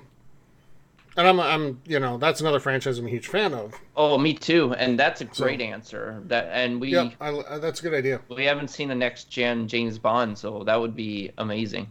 And 1.18 1.28
I'm, 1.28 1.40
I'm, 1.40 1.82
you 1.88 2.00
know, 2.00 2.20
that's 2.20 2.40
another 2.42 2.60
franchise 2.60 3.00
I'm 3.00 3.08
a 3.08 3.10
huge 3.10 3.30
fan 3.30 3.56
of. 3.56 3.74
Oh, 3.96 4.16
me 4.20 4.36
too. 4.36 4.76
And 4.76 5.00
that's 5.00 5.22
a 5.22 5.26
great 5.26 5.60
so, 5.60 5.66
answer. 5.66 6.22
That 6.28 6.50
and 6.54 6.80
we. 6.80 6.90
Yeah, 6.90 7.10
I, 7.20 7.58
that's 7.58 7.80
a 7.80 7.84
good 7.84 7.96
idea. 7.96 8.22
We 8.30 8.46
haven't 8.46 8.68
seen 8.68 8.90
the 8.90 8.96
next 8.96 9.32
gen 9.32 9.68
James 9.68 9.98
Bond, 9.98 10.38
so 10.38 10.64
that 10.66 10.80
would 10.80 10.96
be 10.96 11.32
amazing. 11.40 11.88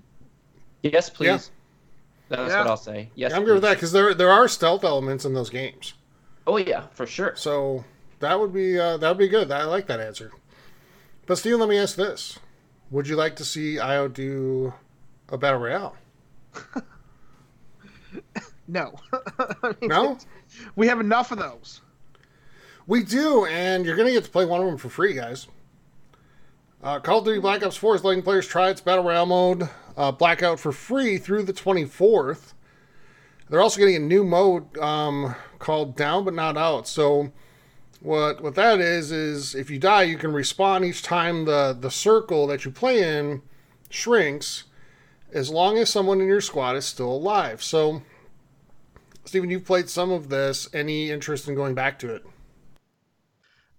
Yes, 0.84 1.10
please. 1.10 1.26
Yeah. 1.26 1.38
That's 2.28 2.50
yeah. 2.50 2.58
what 2.58 2.66
I'll 2.66 2.76
say. 2.76 3.10
Yes, 3.14 3.32
I'm 3.32 3.44
good 3.44 3.54
with 3.54 3.62
that 3.62 3.74
because 3.74 3.92
there 3.92 4.12
there 4.14 4.30
are 4.30 4.48
stealth 4.48 4.84
elements 4.84 5.24
in 5.24 5.34
those 5.34 5.50
games. 5.50 5.94
Oh 6.46 6.56
yeah, 6.56 6.86
for 6.92 7.06
sure. 7.06 7.34
So 7.36 7.84
that 8.20 8.38
would 8.38 8.52
be 8.52 8.78
uh, 8.78 8.96
that 8.98 9.08
would 9.08 9.18
be 9.18 9.28
good. 9.28 9.50
I 9.50 9.64
like 9.64 9.86
that 9.86 10.00
answer. 10.00 10.32
But 11.26 11.38
Steve, 11.38 11.58
let 11.58 11.68
me 11.68 11.78
ask 11.78 11.96
this: 11.96 12.38
Would 12.90 13.08
you 13.08 13.16
like 13.16 13.36
to 13.36 13.44
see 13.44 13.78
IO 13.78 14.08
do 14.08 14.74
a 15.30 15.38
battle 15.38 15.60
royale? 15.60 15.96
no. 18.68 18.94
I 19.38 19.74
mean, 19.80 19.88
No? 19.88 20.18
We 20.76 20.88
have 20.88 21.00
enough 21.00 21.32
of 21.32 21.38
those. 21.38 21.80
We 22.86 23.02
do, 23.04 23.44
and 23.44 23.84
you're 23.84 23.96
going 23.96 24.08
to 24.08 24.14
get 24.14 24.24
to 24.24 24.30
play 24.30 24.46
one 24.46 24.62
of 24.62 24.66
them 24.66 24.78
for 24.78 24.88
free, 24.88 25.12
guys. 25.12 25.46
Uh, 26.82 27.00
Call 27.00 27.18
of 27.18 27.26
Duty 27.26 27.40
Black 27.40 27.62
Ops 27.62 27.76
4 27.76 27.96
is 27.96 28.04
letting 28.04 28.22
players 28.22 28.46
try 28.46 28.70
its 28.70 28.80
Battle 28.80 29.04
Royale 29.04 29.26
mode 29.26 29.68
uh, 29.98 30.12
Blackout 30.12 30.60
for 30.60 30.70
free 30.72 31.18
through 31.18 31.42
the 31.42 31.52
24th. 31.52 32.54
They're 33.50 33.60
also 33.60 33.80
getting 33.80 33.96
a 33.96 33.98
new 33.98 34.24
mode 34.24 34.78
um, 34.78 35.34
called 35.58 35.96
Down 35.96 36.24
But 36.24 36.34
Not 36.34 36.56
Out. 36.56 36.86
So, 36.86 37.32
what 38.00 38.40
what 38.40 38.54
that 38.54 38.78
is 38.78 39.10
is 39.10 39.56
if 39.56 39.70
you 39.70 39.78
die, 39.80 40.04
you 40.04 40.16
can 40.16 40.30
respawn 40.30 40.86
each 40.86 41.02
time 41.02 41.46
the 41.46 41.76
the 41.78 41.90
circle 41.90 42.46
that 42.46 42.64
you 42.64 42.70
play 42.70 43.02
in 43.02 43.42
shrinks, 43.90 44.64
as 45.32 45.50
long 45.50 45.76
as 45.78 45.90
someone 45.90 46.20
in 46.20 46.28
your 46.28 46.40
squad 46.40 46.76
is 46.76 46.84
still 46.84 47.10
alive. 47.10 47.60
So, 47.60 48.02
Steven, 49.24 49.50
you've 49.50 49.64
played 49.64 49.88
some 49.88 50.12
of 50.12 50.28
this. 50.28 50.68
Any 50.72 51.10
interest 51.10 51.48
in 51.48 51.56
going 51.56 51.74
back 51.74 51.98
to 52.00 52.14
it? 52.14 52.24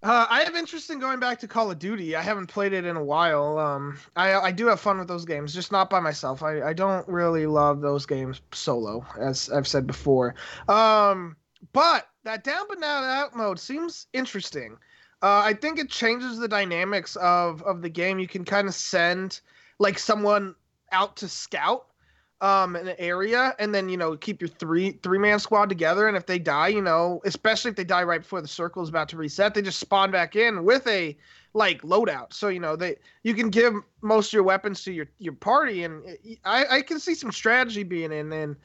Uh, 0.01 0.25
I 0.29 0.43
have 0.43 0.55
interest 0.55 0.89
in 0.89 0.99
going 0.99 1.19
back 1.19 1.39
to 1.39 1.47
Call 1.47 1.71
of 1.71 1.79
Duty. 1.79 2.15
I 2.15 2.21
haven't 2.21 2.47
played 2.47 2.71
it 2.71 2.85
in 2.85 2.95
a 2.95 3.03
while. 3.03 3.57
Um, 3.59 3.99
I 4.15 4.33
I 4.33 4.51
do 4.51 4.67
have 4.67 4.79
fun 4.79 4.97
with 4.97 5.09
those 5.09 5.25
games, 5.25 5.53
just 5.53 5.73
not 5.73 5.89
by 5.89 5.99
myself. 5.99 6.41
I, 6.41 6.61
I 6.61 6.73
don't 6.73 7.05
really 7.09 7.45
love 7.47 7.81
those 7.81 8.05
games 8.05 8.39
solo, 8.53 9.05
as 9.19 9.49
I've 9.49 9.67
said 9.67 9.85
before. 9.85 10.35
Um, 10.69 11.35
but 11.73 12.07
that 12.23 12.45
down 12.45 12.65
but 12.69 12.79
not 12.79 13.03
out 13.03 13.35
mode 13.35 13.59
seems 13.59 14.07
interesting. 14.13 14.77
Uh, 15.21 15.41
I 15.43 15.53
think 15.53 15.79
it 15.79 15.89
changes 15.89 16.37
the 16.37 16.47
dynamics 16.47 17.17
of 17.17 17.61
of 17.63 17.81
the 17.81 17.89
game. 17.89 18.19
You 18.19 18.27
can 18.27 18.45
kind 18.45 18.69
of 18.69 18.75
send 18.75 19.41
like 19.79 19.99
someone 19.99 20.55
out 20.93 21.17
to 21.17 21.27
scout 21.27 21.87
um 22.41 22.75
an 22.75 22.95
area 22.97 23.53
and 23.59 23.75
then 23.75 23.89
you 23.89 23.97
know 23.97 24.15
keep 24.15 24.41
your 24.41 24.47
three 24.47 24.91
three 25.03 25.19
man 25.19 25.39
squad 25.39 25.67
together 25.67 26.07
and 26.07 26.15
if 26.15 26.25
they 26.25 26.39
die 26.39 26.69
you 26.69 26.81
know 26.81 27.19
especially 27.25 27.69
if 27.69 27.75
they 27.75 27.83
die 27.83 28.03
right 28.03 28.21
before 28.21 28.41
the 28.41 28.47
circle 28.47 28.81
is 28.81 28.87
about 28.87 29.09
to 29.09 29.17
reset 29.17 29.53
they 29.53 29.61
just 29.61 29.79
spawn 29.79 30.09
back 30.09 30.37
in 30.37 30.63
with 30.63 30.87
a 30.87 31.15
like 31.53 31.81
loadout. 31.81 32.33
So 32.33 32.47
you 32.49 32.59
know 32.59 32.75
they 32.75 32.97
you 33.23 33.33
can 33.33 33.49
give 33.49 33.73
most 34.01 34.27
of 34.27 34.33
your 34.33 34.43
weapons 34.43 34.83
to 34.83 34.91
your 34.91 35.07
your 35.17 35.33
party 35.33 35.83
and 35.83 36.03
i 36.45 36.65
i 36.77 36.81
can 36.81 36.99
see 36.99 37.15
some 37.15 37.31
strategy 37.31 37.83
being 37.83 38.11
in 38.11 38.31
and 38.31 38.55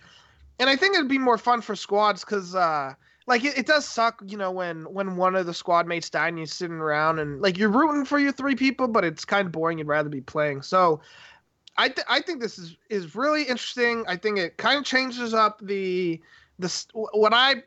and 0.58 0.70
i 0.70 0.76
think 0.76 0.94
it'd 0.94 1.08
be 1.08 1.18
more 1.18 1.38
fun 1.38 1.60
for 1.60 1.74
squads 1.74 2.24
because 2.24 2.54
uh 2.54 2.92
like 3.26 3.42
it, 3.42 3.56
it 3.56 3.66
does 3.66 3.86
suck 3.86 4.22
you 4.26 4.36
know 4.36 4.50
when 4.50 4.82
when 4.92 5.16
one 5.16 5.34
of 5.34 5.46
the 5.46 5.54
squad 5.54 5.86
mates 5.86 6.10
die 6.10 6.28
and 6.28 6.36
you're 6.38 6.46
sitting 6.46 6.76
around 6.76 7.18
and 7.18 7.40
like 7.40 7.56
you're 7.56 7.70
rooting 7.70 8.04
for 8.04 8.18
your 8.18 8.32
three 8.32 8.54
people 8.54 8.86
but 8.86 9.04
it's 9.04 9.24
kind 9.24 9.46
of 9.46 9.52
boring 9.52 9.78
you'd 9.78 9.86
rather 9.86 10.10
be 10.10 10.20
playing. 10.20 10.62
So 10.62 11.00
I 11.76 11.88
th- 11.88 12.06
I 12.08 12.20
think 12.20 12.40
this 12.40 12.58
is 12.58 12.76
is 12.88 13.14
really 13.14 13.42
interesting. 13.42 14.04
I 14.06 14.16
think 14.16 14.38
it 14.38 14.56
kind 14.56 14.78
of 14.78 14.84
changes 14.84 15.34
up 15.34 15.60
the 15.60 16.20
the 16.58 16.84
what 16.92 17.32
I 17.34 17.64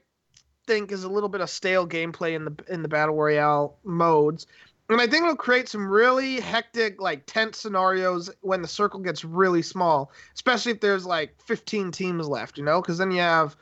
think 0.66 0.92
is 0.92 1.04
a 1.04 1.10
little 1.10 1.30
bit 1.30 1.42
of 1.42 1.50
stale 1.50 1.88
gameplay 1.88 2.36
in 2.36 2.46
the 2.46 2.56
in 2.70 2.82
the 2.82 2.88
battle 2.88 3.16
royale 3.16 3.78
modes. 3.84 4.48
And 4.90 5.02
I 5.02 5.08
think 5.08 5.24
it'll 5.24 5.36
create 5.36 5.68
some 5.68 5.86
really 5.90 6.40
hectic, 6.40 7.02
like 7.02 7.26
tense 7.26 7.58
scenarios 7.58 8.30
when 8.40 8.62
the 8.62 8.70
circle 8.70 9.02
gets 9.02 9.26
really 9.26 9.62
small, 9.62 10.12
especially 10.34 10.72
if 10.72 10.80
there's 10.80 11.06
like 11.06 11.36
15 11.46 11.92
teams 11.92 12.28
left, 12.28 12.58
you 12.58 12.64
know, 12.64 12.82
because 12.82 12.98
then 12.98 13.12
you 13.12 13.20
have, 13.20 13.58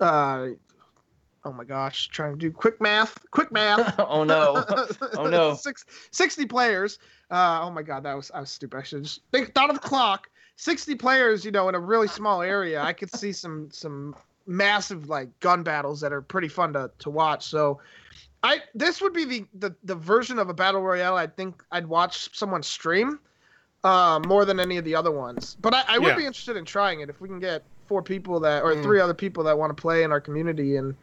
uh, 0.00 0.48
oh 1.44 1.52
my 1.52 1.64
gosh, 1.64 2.08
trying 2.08 2.32
to 2.32 2.38
do 2.38 2.50
quick 2.52 2.80
math, 2.80 3.18
quick 3.30 3.50
math. 3.52 3.94
oh 3.98 4.24
no, 4.24 4.64
oh 5.16 5.26
no, 5.26 5.54
Six, 5.54 5.84
60 6.10 6.46
players. 6.46 6.98
Uh, 7.30 7.60
oh 7.62 7.70
my 7.70 7.82
god, 7.82 8.02
that 8.04 8.14
was 8.14 8.30
I 8.32 8.40
was 8.40 8.50
stupid. 8.50 8.78
I 8.78 8.82
should 8.82 9.04
just 9.04 9.20
think 9.32 9.54
thought 9.54 9.70
of 9.70 9.80
the 9.80 9.86
clock. 9.88 10.28
60 10.56 10.96
players, 10.96 11.44
you 11.44 11.50
know, 11.52 11.68
in 11.68 11.74
a 11.76 11.80
really 11.80 12.08
small 12.08 12.42
area. 12.42 12.80
I 12.82 12.92
could 12.92 13.10
see 13.10 13.32
some 13.32 13.68
some 13.70 14.14
massive 14.46 15.08
like 15.08 15.28
gun 15.40 15.62
battles 15.62 16.00
that 16.00 16.12
are 16.12 16.22
pretty 16.22 16.48
fun 16.48 16.72
to 16.72 16.90
to 16.98 17.10
watch. 17.10 17.46
So 17.46 17.80
I 18.42 18.62
this 18.74 19.00
would 19.00 19.12
be 19.12 19.24
the 19.24 19.46
the, 19.54 19.76
the 19.84 19.94
version 19.94 20.38
of 20.38 20.48
a 20.48 20.54
battle 20.54 20.80
royale 20.82 21.16
I 21.16 21.26
think 21.26 21.62
I'd 21.70 21.86
watch 21.86 22.36
someone 22.36 22.62
stream 22.62 23.20
uh, 23.84 24.20
more 24.26 24.44
than 24.44 24.58
any 24.58 24.76
of 24.78 24.84
the 24.84 24.94
other 24.94 25.12
ones. 25.12 25.56
But 25.60 25.74
I, 25.74 25.84
I 25.88 25.98
would 25.98 26.08
Yeah. 26.08 26.16
be 26.16 26.26
interested 26.26 26.56
in 26.56 26.64
trying 26.64 27.00
it 27.00 27.08
if 27.08 27.20
we 27.20 27.28
can 27.28 27.38
get 27.38 27.62
four 27.86 28.02
people 28.02 28.40
that 28.40 28.62
or 28.64 28.74
Mm. 28.74 28.82
three 28.82 29.00
other 29.00 29.14
people 29.14 29.44
that 29.44 29.56
want 29.58 29.74
to 29.76 29.80
play 29.80 30.02
in 30.02 30.12
our 30.12 30.20
community 30.20 30.76
and, 30.76 30.94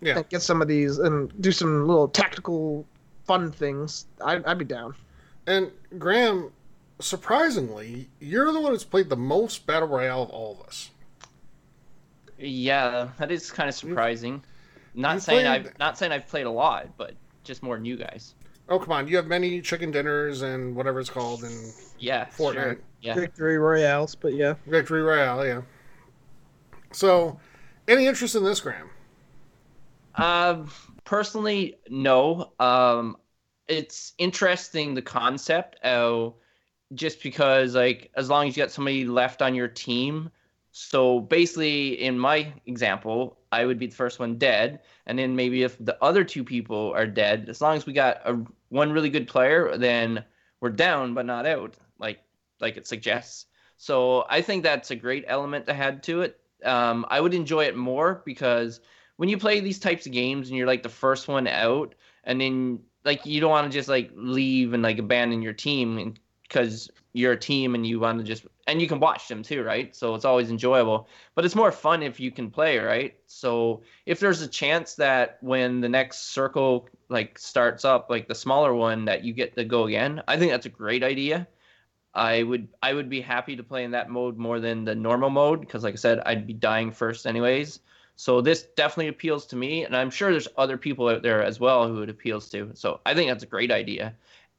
Yeah. 0.00 0.16
and 0.18 0.28
get 0.28 0.42
some 0.42 0.62
of 0.62 0.68
these 0.68 0.98
and 0.98 1.30
do 1.42 1.52
some 1.52 1.86
little 1.86 2.08
tactical 2.08 2.86
fun 3.24 3.52
things. 3.52 4.06
I'd, 4.24 4.44
I'd 4.44 4.58
be 4.58 4.64
down. 4.64 4.94
And 5.46 5.70
Graham, 5.98 6.52
surprisingly, 7.00 8.08
you're 8.20 8.52
the 8.52 8.60
one 8.60 8.72
who's 8.72 8.84
played 8.84 9.08
the 9.08 9.16
most 9.16 9.66
battle 9.66 9.88
royale 9.88 10.22
of 10.22 10.30
all 10.30 10.58
of 10.60 10.66
us. 10.66 10.90
yeah, 12.38 13.08
that 13.18 13.30
is 13.30 13.50
kind 13.50 13.68
of 13.68 13.74
surprising. 13.74 14.42
Not 14.94 15.14
You 15.14 15.20
saying 15.20 15.46
played- 15.46 15.66
I've 15.72 15.78
not 15.78 15.98
saying 15.98 16.12
I've 16.12 16.26
played 16.26 16.46
a 16.46 16.50
lot, 16.50 16.88
but 16.96 17.14
just 17.44 17.62
more 17.62 17.76
than 17.76 17.84
you 17.84 17.96
guys. 17.96 18.34
Oh 18.68 18.78
come 18.78 18.92
on, 18.92 19.08
you 19.08 19.16
have 19.16 19.26
many 19.26 19.60
chicken 19.60 19.90
dinners 19.90 20.42
and 20.42 20.74
whatever 20.76 21.00
it's 21.00 21.10
called 21.10 21.42
and 21.42 21.72
Yeah, 21.98 22.26
Fortnite. 22.26 22.52
sure. 22.54 22.78
Yeah. 23.02 23.14
Victory 23.14 23.58
royales, 23.58 24.14
but 24.14 24.34
yeah. 24.34 24.54
victory 24.66 25.02
royale. 25.02 25.44
Yeah. 25.46 25.62
So, 26.92 27.38
any 27.88 28.06
interest 28.06 28.34
in 28.34 28.44
this, 28.44 28.60
Graham? 28.60 28.89
Um, 30.14 30.70
personally, 31.04 31.76
no. 31.88 32.52
Um, 32.58 33.16
it's 33.68 34.14
interesting 34.18 34.94
the 34.94 35.02
concept. 35.02 35.76
Oh, 35.84 36.36
just 36.94 37.22
because 37.22 37.74
like 37.74 38.10
as 38.16 38.28
long 38.28 38.48
as 38.48 38.56
you 38.56 38.62
got 38.62 38.70
somebody 38.70 39.04
left 39.04 39.42
on 39.42 39.54
your 39.54 39.68
team. 39.68 40.30
So 40.72 41.20
basically, 41.20 42.00
in 42.00 42.18
my 42.18 42.52
example, 42.66 43.38
I 43.50 43.64
would 43.64 43.78
be 43.78 43.86
the 43.86 43.94
first 43.94 44.20
one 44.20 44.38
dead, 44.38 44.80
and 45.06 45.18
then 45.18 45.34
maybe 45.34 45.64
if 45.64 45.76
the 45.84 46.02
other 46.02 46.22
two 46.22 46.44
people 46.44 46.92
are 46.94 47.06
dead, 47.06 47.48
as 47.48 47.60
long 47.60 47.76
as 47.76 47.86
we 47.86 47.92
got 47.92 48.18
a 48.24 48.38
one 48.68 48.92
really 48.92 49.10
good 49.10 49.26
player, 49.26 49.76
then 49.76 50.24
we're 50.60 50.70
down 50.70 51.14
but 51.14 51.26
not 51.26 51.46
out, 51.46 51.74
like 51.98 52.20
like 52.60 52.76
it 52.76 52.86
suggests. 52.86 53.46
So 53.76 54.26
I 54.28 54.42
think 54.42 54.62
that's 54.62 54.90
a 54.90 54.96
great 54.96 55.24
element 55.26 55.66
to 55.66 55.74
add 55.74 56.02
to 56.04 56.22
it. 56.22 56.38
Um, 56.64 57.06
I 57.08 57.20
would 57.20 57.34
enjoy 57.34 57.64
it 57.64 57.76
more 57.76 58.22
because 58.24 58.80
when 59.20 59.28
you 59.28 59.36
play 59.36 59.60
these 59.60 59.78
types 59.78 60.06
of 60.06 60.12
games 60.12 60.48
and 60.48 60.56
you're 60.56 60.66
like 60.66 60.82
the 60.82 60.88
first 60.88 61.28
one 61.28 61.46
out, 61.46 61.94
and 62.24 62.40
then 62.40 62.78
like 63.04 63.26
you 63.26 63.38
don't 63.38 63.50
want 63.50 63.70
to 63.70 63.78
just 63.78 63.86
like 63.86 64.10
leave 64.14 64.72
and 64.72 64.82
like 64.82 64.96
abandon 64.96 65.42
your 65.42 65.52
team 65.52 66.14
because 66.44 66.90
you're 67.12 67.32
a 67.32 67.38
team 67.38 67.74
and 67.74 67.86
you 67.86 68.00
want 68.00 68.16
to 68.16 68.24
just 68.24 68.46
and 68.66 68.80
you 68.80 68.88
can 68.88 68.98
watch 68.98 69.28
them 69.28 69.42
too, 69.42 69.62
right? 69.62 69.94
So 69.94 70.14
it's 70.14 70.24
always 70.24 70.48
enjoyable. 70.48 71.06
But 71.34 71.44
it's 71.44 71.54
more 71.54 71.70
fun 71.70 72.02
if 72.02 72.18
you 72.18 72.30
can 72.30 72.50
play, 72.50 72.78
right? 72.78 73.14
So 73.26 73.82
if 74.06 74.20
there's 74.20 74.40
a 74.40 74.48
chance 74.48 74.94
that 74.94 75.36
when 75.42 75.82
the 75.82 75.88
next 75.90 76.30
circle 76.32 76.88
like 77.10 77.38
starts 77.38 77.84
up, 77.84 78.08
like 78.08 78.26
the 78.26 78.34
smaller 78.34 78.72
one, 78.72 79.04
that 79.04 79.22
you 79.22 79.34
get 79.34 79.54
to 79.56 79.64
go 79.64 79.86
again, 79.86 80.22
I 80.28 80.38
think 80.38 80.50
that's 80.50 80.64
a 80.64 80.70
great 80.70 81.02
idea. 81.02 81.46
I 82.14 82.42
would 82.42 82.68
I 82.82 82.94
would 82.94 83.10
be 83.10 83.20
happy 83.20 83.54
to 83.56 83.62
play 83.62 83.84
in 83.84 83.90
that 83.90 84.08
mode 84.08 84.38
more 84.38 84.60
than 84.60 84.86
the 84.86 84.94
normal 84.94 85.28
mode 85.28 85.60
because 85.60 85.84
like 85.84 85.92
I 85.92 85.98
said, 85.98 86.22
I'd 86.24 86.46
be 86.46 86.54
dying 86.54 86.90
first 86.90 87.26
anyways. 87.26 87.80
So 88.20 88.42
this 88.42 88.64
definitely 88.76 89.08
appeals 89.08 89.46
to 89.46 89.56
me, 89.56 89.84
and 89.84 89.96
I'm 89.96 90.10
sure 90.10 90.30
there's 90.30 90.46
other 90.58 90.76
people 90.76 91.08
out 91.08 91.22
there 91.22 91.42
as 91.42 91.58
well 91.58 91.88
who 91.88 92.02
it 92.02 92.10
appeals 92.10 92.50
to. 92.50 92.70
So 92.74 93.00
I 93.06 93.14
think 93.14 93.30
that's 93.30 93.44
a 93.44 93.46
great 93.46 93.70
idea. 93.70 94.14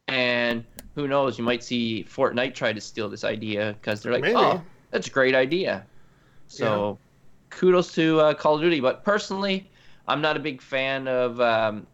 And 0.08 0.66
who 0.96 1.08
knows, 1.08 1.38
you 1.38 1.44
might 1.44 1.64
see 1.64 2.04
Fortnite 2.10 2.56
try 2.56 2.74
to 2.74 2.82
steal 2.82 3.08
this 3.08 3.24
idea 3.24 3.78
because 3.80 4.02
they're 4.02 4.14
like, 4.14 4.24
Maybe. 4.24 4.36
"Oh, 4.36 4.64
that's 4.90 5.06
a 5.06 5.12
great 5.12 5.36
idea." 5.36 5.86
So 6.48 6.98
kudos 7.52 7.94
to 7.94 8.20
uh, 8.22 8.34
Call 8.34 8.56
of 8.56 8.62
Duty. 8.62 8.80
But 8.80 9.04
personally, 9.04 9.70
I'm 10.08 10.22
not 10.22 10.36
a 10.36 10.40
big 10.40 10.60
fan 10.60 11.08
of 11.08 11.40
um, 11.40 11.86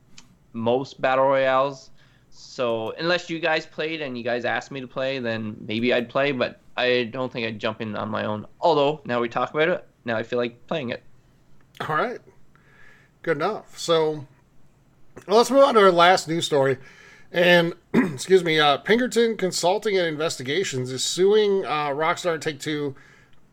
most 0.54 1.02
battle 1.02 1.26
royales. 1.26 1.90
So 2.30 2.92
unless 2.98 3.30
you 3.30 3.40
guys 3.42 3.66
played 3.66 4.00
and 4.00 4.18
you 4.18 4.24
guys 4.24 4.46
asked 4.46 4.72
me 4.72 4.80
to 4.80 4.88
play, 4.88 5.20
then 5.20 5.58
maybe 5.60 5.94
I'd 5.94 6.08
play. 6.08 6.32
But 6.32 6.62
I 6.78 7.10
don't 7.12 7.30
think 7.30 7.46
I'd 7.46 7.60
jump 7.60 7.82
in 7.82 7.94
on 7.98 8.08
my 8.08 8.24
own. 8.24 8.48
Although 8.62 9.02
now 9.04 9.20
we 9.20 9.28
talk 9.28 9.54
about 9.54 9.68
it, 9.68 9.86
now 10.06 10.16
I 10.16 10.24
feel 10.24 10.40
like 10.40 10.66
playing 10.68 10.92
it. 10.92 11.04
All 11.82 11.96
right. 11.96 12.20
Good 13.22 13.38
enough. 13.38 13.78
So 13.78 14.26
well, 15.28 15.38
let's 15.38 15.52
move 15.52 15.64
on 15.64 15.74
to 15.76 15.82
our 15.82 15.92
last 15.92 16.28
news 16.28 16.46
story. 16.46 16.78
And 17.32 17.74
excuse 17.94 18.44
me, 18.44 18.60
uh, 18.60 18.78
Pinkerton 18.78 19.38
Consulting 19.38 19.98
and 19.98 20.08
Investigations 20.08 20.92
is 20.92 21.04
suing 21.04 21.66
uh, 21.66 21.90
Rockstar 21.90 22.40
Take 22.40 22.60
Two 22.60 22.96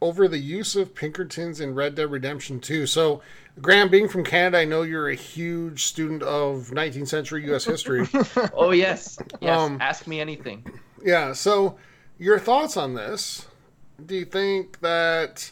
over 0.01 0.29
the 0.29 0.39
use 0.39 0.77
of 0.77 0.95
Pinkertons 0.95 1.61
in 1.61 1.75
Red 1.75 1.95
Dead 1.95 2.11
Redemption 2.11 2.61
2. 2.61 2.87
So, 2.87 3.23
Graham, 3.63 3.89
being 3.89 4.07
from 4.07 4.23
Canada, 4.23 4.59
I 4.59 4.65
know 4.67 4.83
you're 4.83 5.09
a 5.09 5.15
huge 5.15 5.85
student 5.85 6.23
of 6.23 6.71
19th 6.75 7.09
century 7.09 7.45
U.S. 7.47 7.65
history. 7.65 8.07
Oh 8.53 8.71
yes, 8.73 9.19
yes. 9.41 9.59
Um, 9.59 9.79
ask 9.81 10.07
me 10.07 10.21
anything. 10.21 10.65
yeah. 11.03 11.33
So, 11.33 11.77
your 12.19 12.39
thoughts 12.39 12.77
on 12.77 12.95
this? 12.95 13.47
Do 14.05 14.15
you 14.15 14.25
think 14.25 14.81
that 14.81 15.51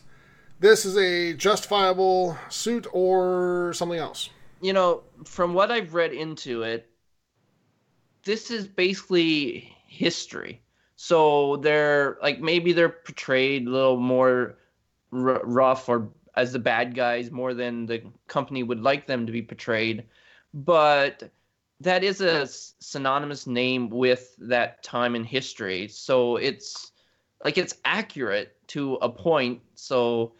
this 0.63 0.87
is 0.87 0.97
a 0.97 1.35
justifiable 1.35 2.39
suit 2.49 2.87
or 2.93 3.73
something 3.75 3.99
else? 3.99 4.31
you 4.63 4.73
know, 4.73 5.03
from 5.25 5.53
what 5.53 5.71
I've 5.71 5.93
read 5.93 6.13
into 6.13 6.63
it, 6.63 6.89
this 8.25 8.51
is 8.51 8.67
basically 8.67 9.77
history. 9.87 10.63
So 10.97 11.57
they're 11.57 12.17
like 12.23 12.41
maybe 12.41 12.73
they're 12.73 12.89
portrayed 12.89 13.67
a 13.67 13.71
little 13.71 13.99
more 13.99 14.55
r- 15.13 15.43
rough 15.45 15.89
or 15.89 16.09
as 16.37 16.53
the 16.53 16.61
bad 16.61 16.95
guys 16.95 17.31
more 17.31 17.53
than 17.53 17.87
the 17.87 18.03
company 18.29 18.63
would 18.63 18.81
like 18.81 19.07
them 19.07 19.27
to 19.27 19.33
be 19.33 19.43
portrayed. 19.43 20.05
But 20.55 21.31
that 21.81 22.05
is 22.05 22.21
a 22.21 22.47
synonymous 22.47 23.49
name 23.49 23.91
with 23.91 24.37
that 24.39 24.85
time 24.85 25.17
in 25.17 25.25
history. 25.25 25.89
So 25.89 26.37
it's 26.37 26.93
like 27.45 27.59
it's 27.59 27.75
accurate 27.85 28.57
to 28.69 28.95
a 29.03 29.09
point. 29.09 29.61
So 29.75 30.35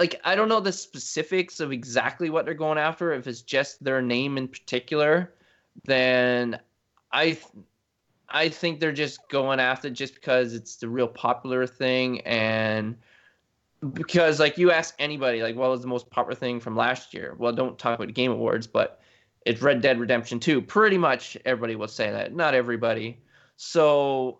like 0.00 0.18
I 0.24 0.34
don't 0.34 0.48
know 0.48 0.60
the 0.60 0.72
specifics 0.72 1.60
of 1.60 1.72
exactly 1.72 2.30
what 2.30 2.46
they're 2.46 2.54
going 2.54 2.78
after. 2.78 3.12
If 3.12 3.26
it's 3.26 3.42
just 3.42 3.84
their 3.84 4.00
name 4.00 4.38
in 4.38 4.48
particular, 4.48 5.34
then 5.84 6.58
I 7.12 7.38
I 8.30 8.48
think 8.48 8.80
they're 8.80 8.92
just 8.92 9.28
going 9.28 9.60
after 9.60 9.88
it 9.88 9.92
just 9.92 10.14
because 10.14 10.54
it's 10.54 10.76
the 10.76 10.88
real 10.88 11.06
popular 11.06 11.66
thing. 11.66 12.20
And 12.22 12.96
because 13.92 14.40
like 14.40 14.56
you 14.56 14.72
ask 14.72 14.94
anybody 14.98 15.42
like 15.42 15.54
what 15.54 15.70
was 15.70 15.82
the 15.82 15.86
most 15.86 16.08
popular 16.08 16.34
thing 16.34 16.60
from 16.60 16.76
last 16.76 17.12
year? 17.12 17.34
Well 17.38 17.52
don't 17.52 17.78
talk 17.78 17.98
about 17.98 18.14
game 18.14 18.32
awards 18.32 18.66
but 18.66 19.00
it's 19.44 19.60
red 19.60 19.82
dead 19.82 20.00
redemption 20.00 20.40
2 20.40 20.62
pretty 20.62 20.98
much 20.98 21.36
everybody 21.44 21.76
will 21.76 21.88
say 21.88 22.10
that. 22.10 22.34
Not 22.34 22.54
everybody. 22.54 23.20
So 23.56 24.38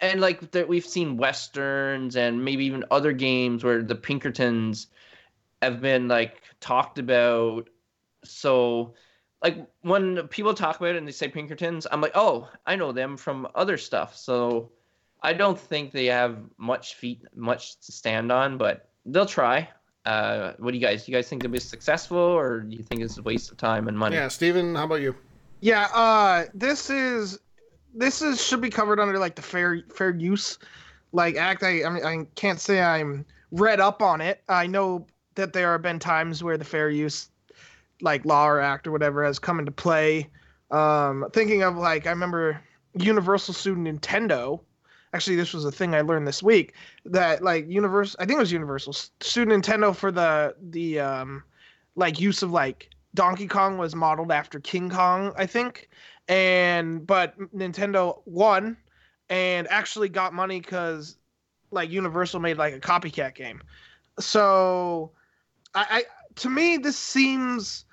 and 0.00 0.20
like 0.20 0.50
there, 0.50 0.66
we've 0.66 0.86
seen 0.86 1.16
westerns 1.16 2.16
and 2.16 2.44
maybe 2.44 2.64
even 2.64 2.84
other 2.90 3.12
games 3.12 3.64
where 3.64 3.82
the 3.82 3.94
pinkertons 3.94 4.88
have 5.62 5.80
been 5.80 6.08
like 6.08 6.42
talked 6.60 6.98
about 6.98 7.68
so 8.24 8.94
like 9.42 9.66
when 9.82 10.28
people 10.28 10.54
talk 10.54 10.76
about 10.76 10.94
it 10.94 10.96
and 10.96 11.06
they 11.06 11.12
say 11.12 11.28
pinkertons 11.28 11.86
i'm 11.90 12.00
like 12.00 12.12
oh 12.14 12.48
i 12.66 12.76
know 12.76 12.92
them 12.92 13.16
from 13.16 13.46
other 13.54 13.76
stuff 13.76 14.16
so 14.16 14.70
I 15.22 15.32
don't 15.32 15.58
think 15.58 15.92
they 15.92 16.06
have 16.06 16.38
much 16.58 16.94
feet, 16.94 17.22
much 17.34 17.80
to 17.80 17.92
stand 17.92 18.30
on, 18.30 18.56
but 18.56 18.88
they'll 19.04 19.26
try. 19.26 19.68
Uh, 20.04 20.52
what 20.58 20.70
do 20.70 20.78
you 20.78 20.84
guys? 20.84 21.04
Do 21.04 21.12
you 21.12 21.18
guys 21.18 21.28
think 21.28 21.42
they'll 21.42 21.50
be 21.50 21.58
successful, 21.58 22.18
or 22.18 22.60
do 22.60 22.76
you 22.76 22.82
think 22.82 23.02
it's 23.02 23.18
a 23.18 23.22
waste 23.22 23.50
of 23.50 23.56
time 23.56 23.88
and 23.88 23.98
money? 23.98 24.16
Yeah, 24.16 24.28
Steven, 24.28 24.74
how 24.74 24.84
about 24.84 25.00
you? 25.00 25.14
Yeah, 25.60 25.88
uh, 25.92 26.44
this 26.54 26.88
is 26.88 27.40
this 27.94 28.22
is 28.22 28.44
should 28.44 28.60
be 28.60 28.70
covered 28.70 29.00
under 29.00 29.18
like 29.18 29.34
the 29.34 29.42
fair 29.42 29.82
fair 29.94 30.10
use 30.10 30.58
like 31.12 31.36
act. 31.36 31.62
I 31.62 31.84
I, 31.84 31.90
mean, 31.90 32.04
I 32.04 32.26
can't 32.34 32.60
say 32.60 32.82
I'm 32.82 33.24
read 33.50 33.80
up 33.80 34.02
on 34.02 34.20
it. 34.20 34.42
I 34.48 34.66
know 34.66 35.06
that 35.34 35.52
there 35.52 35.72
have 35.72 35.82
been 35.82 35.98
times 35.98 36.42
where 36.42 36.58
the 36.58 36.64
fair 36.64 36.90
use 36.90 37.30
like 38.00 38.24
law 38.24 38.46
or 38.46 38.60
act 38.60 38.86
or 38.86 38.92
whatever 38.92 39.24
has 39.24 39.38
come 39.38 39.58
into 39.58 39.72
play. 39.72 40.28
Um, 40.70 41.26
thinking 41.32 41.62
of 41.62 41.76
like 41.76 42.06
I 42.06 42.10
remember 42.10 42.60
Universal 42.94 43.54
sued 43.54 43.78
Nintendo. 43.78 44.60
Actually, 45.14 45.36
this 45.36 45.54
was 45.54 45.64
a 45.64 45.72
thing 45.72 45.94
I 45.94 46.02
learned 46.02 46.28
this 46.28 46.42
week 46.42 46.74
that 47.06 47.42
like 47.42 47.68
Universal. 47.68 48.18
I 48.20 48.26
think 48.26 48.36
it 48.36 48.40
was 48.40 48.52
Universal 48.52 48.94
sued 49.20 49.48
Nintendo 49.48 49.94
for 49.94 50.12
the 50.12 50.54
the 50.70 51.00
um, 51.00 51.42
like 51.96 52.20
use 52.20 52.42
of 52.42 52.50
like 52.50 52.90
Donkey 53.14 53.46
Kong 53.46 53.78
was 53.78 53.94
modeled 53.94 54.30
after 54.30 54.60
King 54.60 54.90
Kong, 54.90 55.32
I 55.36 55.46
think, 55.46 55.88
and 56.28 57.06
but 57.06 57.38
Nintendo 57.54 58.20
won 58.26 58.76
and 59.30 59.66
actually 59.68 60.08
got 60.08 60.34
money 60.34 60.60
because 60.60 61.16
like 61.70 61.90
Universal 61.90 62.40
made 62.40 62.58
like 62.58 62.74
a 62.74 62.80
copycat 62.80 63.34
game. 63.34 63.62
So, 64.18 65.12
I, 65.74 65.86
I 65.90 66.04
to 66.36 66.50
me 66.50 66.76
this 66.76 66.98
seems 66.98 67.84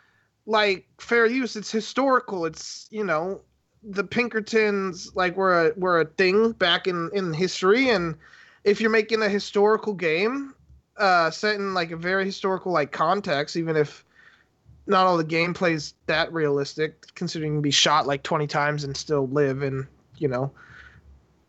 like 0.45 0.85
fair 0.99 1.25
use. 1.25 1.55
It's 1.55 1.71
historical. 1.71 2.45
It's 2.45 2.87
you 2.91 3.03
know 3.03 3.41
the 3.83 4.03
Pinkertons 4.03 5.11
like 5.15 5.35
were 5.37 5.67
a 5.67 5.79
were 5.79 6.01
a 6.01 6.05
thing 6.05 6.51
back 6.53 6.87
in 6.87 7.09
in 7.13 7.33
history, 7.33 7.89
and 7.89 8.15
if 8.63 8.81
you're 8.81 8.89
making 8.89 9.21
a 9.21 9.29
historical 9.29 9.93
game 9.93 10.53
uh 10.97 11.29
set 11.29 11.55
in 11.55 11.73
like 11.73 11.91
a 11.91 11.97
very 11.97 12.25
historical 12.25 12.71
like 12.71 12.91
context, 12.91 13.55
even 13.55 13.75
if 13.75 14.05
not 14.87 15.07
all 15.07 15.17
the 15.17 15.25
gameplay's 15.25 15.93
that 16.05 16.31
realistic, 16.31 17.13
considering 17.15 17.53
you 17.53 17.57
can 17.57 17.61
be 17.61 17.71
shot 17.71 18.07
like 18.07 18.23
20 18.23 18.47
times 18.47 18.83
and 18.83 18.95
still 18.95 19.27
live, 19.27 19.61
and 19.61 19.87
you 20.17 20.27
know, 20.27 20.51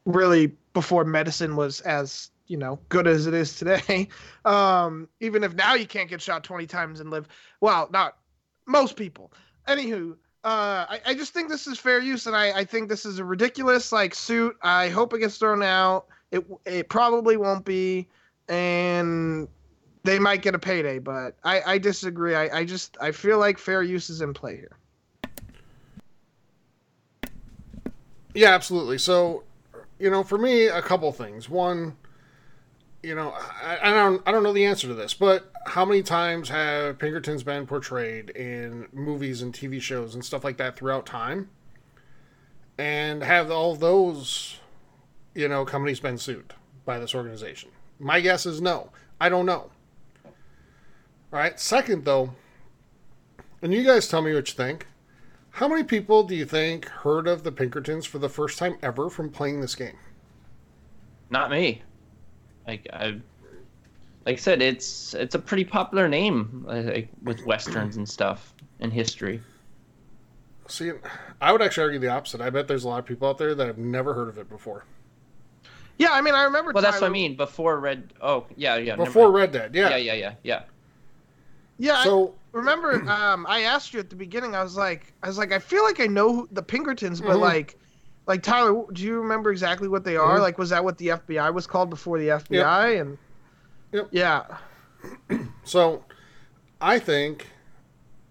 really 0.05 0.53
before 0.73 1.05
medicine 1.05 1.57
was 1.57 1.81
as 1.83 2.31
you 2.47 2.57
know 2.57 2.79
good 2.89 3.07
as 3.07 3.27
it 3.27 3.35
is 3.35 3.57
today. 3.57 4.09
Um, 4.45 5.09
even 5.19 5.43
if 5.43 5.55
now 5.57 5.75
you 5.75 5.89
can't 5.89 6.09
get 6.09 6.23
shot 6.23 6.45
20 6.45 6.69
times 6.69 7.01
and 7.01 7.11
live, 7.11 7.27
well, 7.61 7.89
not 7.93 8.17
most 8.65 8.95
people. 8.95 9.33
Anywho, 9.67 10.13
uh, 10.45 10.87
I, 10.89 11.01
I 11.05 11.15
just 11.15 11.35
think 11.35 11.49
this 11.49 11.67
is 11.67 11.81
fair 11.81 11.99
use, 11.99 12.29
and 12.29 12.37
I, 12.37 12.59
I 12.59 12.65
think 12.65 12.89
this 12.89 13.05
is 13.05 13.19
a 13.19 13.25
ridiculous 13.25 13.91
like 13.91 14.15
suit. 14.15 14.57
I 14.63 14.89
hope 14.89 15.13
it 15.13 15.19
gets 15.19 15.39
thrown 15.39 15.65
out. 15.65 16.07
It 16.31 16.47
it 16.65 16.89
probably 16.89 17.37
won't 17.37 17.65
be, 17.65 18.07
and 18.49 19.49
they 20.07 20.19
might 20.19 20.41
get 20.41 20.55
a 20.55 20.59
payday, 20.59 20.99
but 20.99 21.37
I, 21.45 21.61
I 21.67 21.79
disagree. 21.79 22.35
I, 22.35 22.61
I 22.61 22.65
just 22.65 22.97
I 23.01 23.11
feel 23.11 23.39
like 23.39 23.59
fair 23.59 23.83
use 23.83 24.09
is 24.09 24.21
in 24.23 24.33
play 24.33 24.57
here. 24.57 24.79
Yeah, 28.35 28.55
absolutely. 28.55 28.99
So, 28.99 29.45
you 29.99 30.11
know, 30.11 30.23
for 30.23 30.39
me, 30.39 30.67
a 30.67 30.83
couple 30.83 31.11
things. 31.11 31.49
One, 31.49 31.97
you 33.03 33.15
know, 33.15 33.33
I, 33.33 33.79
I 33.83 33.91
don't 33.91 34.23
I 34.27 34.33
don't 34.33 34.43
know 34.43 34.53
the 34.53 34.65
answer 34.67 34.87
to 34.89 34.95
this, 34.95 35.15
but 35.15 35.51
how 35.67 35.85
many 35.85 36.03
times 36.03 36.49
have 36.49 36.99
Pinkertons 36.99 37.43
been 37.43 37.67
portrayed 37.67 38.31
in 38.31 38.89
movies 38.93 39.43
and 39.43 39.53
TV 39.53 39.81
shows 39.81 40.15
and 40.15 40.25
stuff 40.25 40.45
like 40.45 40.57
that 40.59 40.77
throughout 40.77 41.07
time? 41.07 41.51
And 42.79 43.23
have 43.23 43.51
all 43.51 43.75
those, 43.75 44.61
you 45.35 45.49
know, 45.49 45.65
companies 45.65 45.99
been 45.99 46.19
sued 46.19 46.53
by 46.85 46.99
this 46.99 47.15
organization? 47.15 47.71
My 47.99 48.21
guess 48.21 48.45
is 48.45 48.61
no. 48.61 48.91
I 49.19 49.31
don't 49.31 49.47
know. 49.47 49.71
All 51.33 51.39
right. 51.39 51.59
Second, 51.59 52.05
though, 52.05 52.33
and 53.63 53.73
you 53.73 53.85
guys 53.85 54.09
tell 54.09 54.23
me 54.23 54.35
what 54.35 54.49
you 54.49 54.55
think. 54.55 54.87
How 55.51 55.69
many 55.69 55.85
people 55.85 56.23
do 56.23 56.35
you 56.35 56.45
think 56.45 56.87
heard 56.87 57.27
of 57.27 57.43
the 57.43 57.51
Pinkertons 57.51 58.05
for 58.05 58.19
the 58.19 58.29
first 58.29 58.59
time 58.59 58.77
ever 58.83 59.09
from 59.09 59.31
playing 59.31 59.61
this 59.61 59.75
game? 59.75 59.97
Not 61.31 61.51
me. 61.51 61.83
Like 62.67 62.87
I, 62.93 63.19
like 64.27 64.35
I 64.35 64.37
said, 64.37 64.61
it's 64.61 65.15
it's 65.15 65.35
a 65.35 65.39
pretty 65.39 65.65
popular 65.65 66.09
name 66.09 66.67
uh, 66.69 66.83
like 66.83 67.09
with 67.23 67.45
westerns 67.47 67.97
and 67.97 68.09
stuff 68.09 68.53
in 68.81 68.91
history. 68.91 69.41
See, 70.69 70.93
I 71.41 71.53
would 71.53 71.63
actually 71.63 71.85
argue 71.85 72.01
the 72.01 72.09
opposite. 72.11 72.41
I 72.41 72.51
bet 72.51 72.69
there's 72.69 72.85
a 72.85 72.89
lot 72.89 72.99
of 72.99 73.07
people 73.07 73.29
out 73.29 73.39
there 73.39 73.55
that 73.55 73.67
have 73.67 73.79
never 73.79 74.15
heard 74.15 74.29
of 74.29 74.37
it 74.37 74.49
before. 74.49 74.85
Yeah, 75.99 76.11
I 76.11 76.21
mean, 76.21 76.35
I 76.35 76.45
remember. 76.45 76.73
Well, 76.73 76.83
that's 76.83 77.01
what 77.01 77.07
I 77.07 77.11
mean. 77.11 77.37
Before 77.37 77.79
Red. 77.81 78.13
Oh, 78.21 78.47
yeah, 78.57 78.77
yeah. 78.77 78.97
Before 78.97 79.25
mind. 79.25 79.35
Red 79.35 79.53
Dead, 79.53 79.75
yeah. 79.75 79.91
Yeah, 79.91 79.97
yeah, 79.97 80.15
yeah, 80.15 80.35
yeah. 80.43 80.63
Yeah, 81.79 82.03
So, 82.05 82.35
I 82.55 82.57
remember. 82.59 83.03
Um, 83.09 83.47
I 83.49 83.63
asked 83.63 83.93
you 83.95 84.01
at 84.01 84.11
the 84.11 84.17
beginning. 84.17 84.55
I 84.55 84.63
was 84.63 84.77
like, 84.77 85.13
I 85.23 85.27
was 85.29 85.39
like, 85.39 85.53
I 85.53 85.59
feel 85.59 85.83
like 85.85 86.01
I 86.01 86.07
know 86.07 86.33
who- 86.35 86.49
the 86.53 86.63
Pinkertons, 86.63 87.21
but 87.21 87.37
Mhm. 87.37 87.41
like, 87.41 87.79
like 88.27 88.43
Tyler, 88.43 88.85
do 88.93 89.03
you 89.03 89.21
remember 89.21 89.51
exactly 89.51 89.89
what 89.89 90.05
they 90.05 90.17
are? 90.17 90.39
Mhm. 90.39 90.41
Like, 90.41 90.59
was 90.59 90.71
that 90.71 90.83
what 90.85 90.99
the 90.99 91.09
FBI 91.09 91.51
was 91.53 91.67
called 91.67 91.91
before 91.91 92.19
the 92.19 92.29
FBI? 92.31 93.01
And 93.01 93.19
Yep. 93.93 94.09
yeah, 94.11 94.59
so 95.65 96.05
I 96.81 96.99
think, 96.99 97.47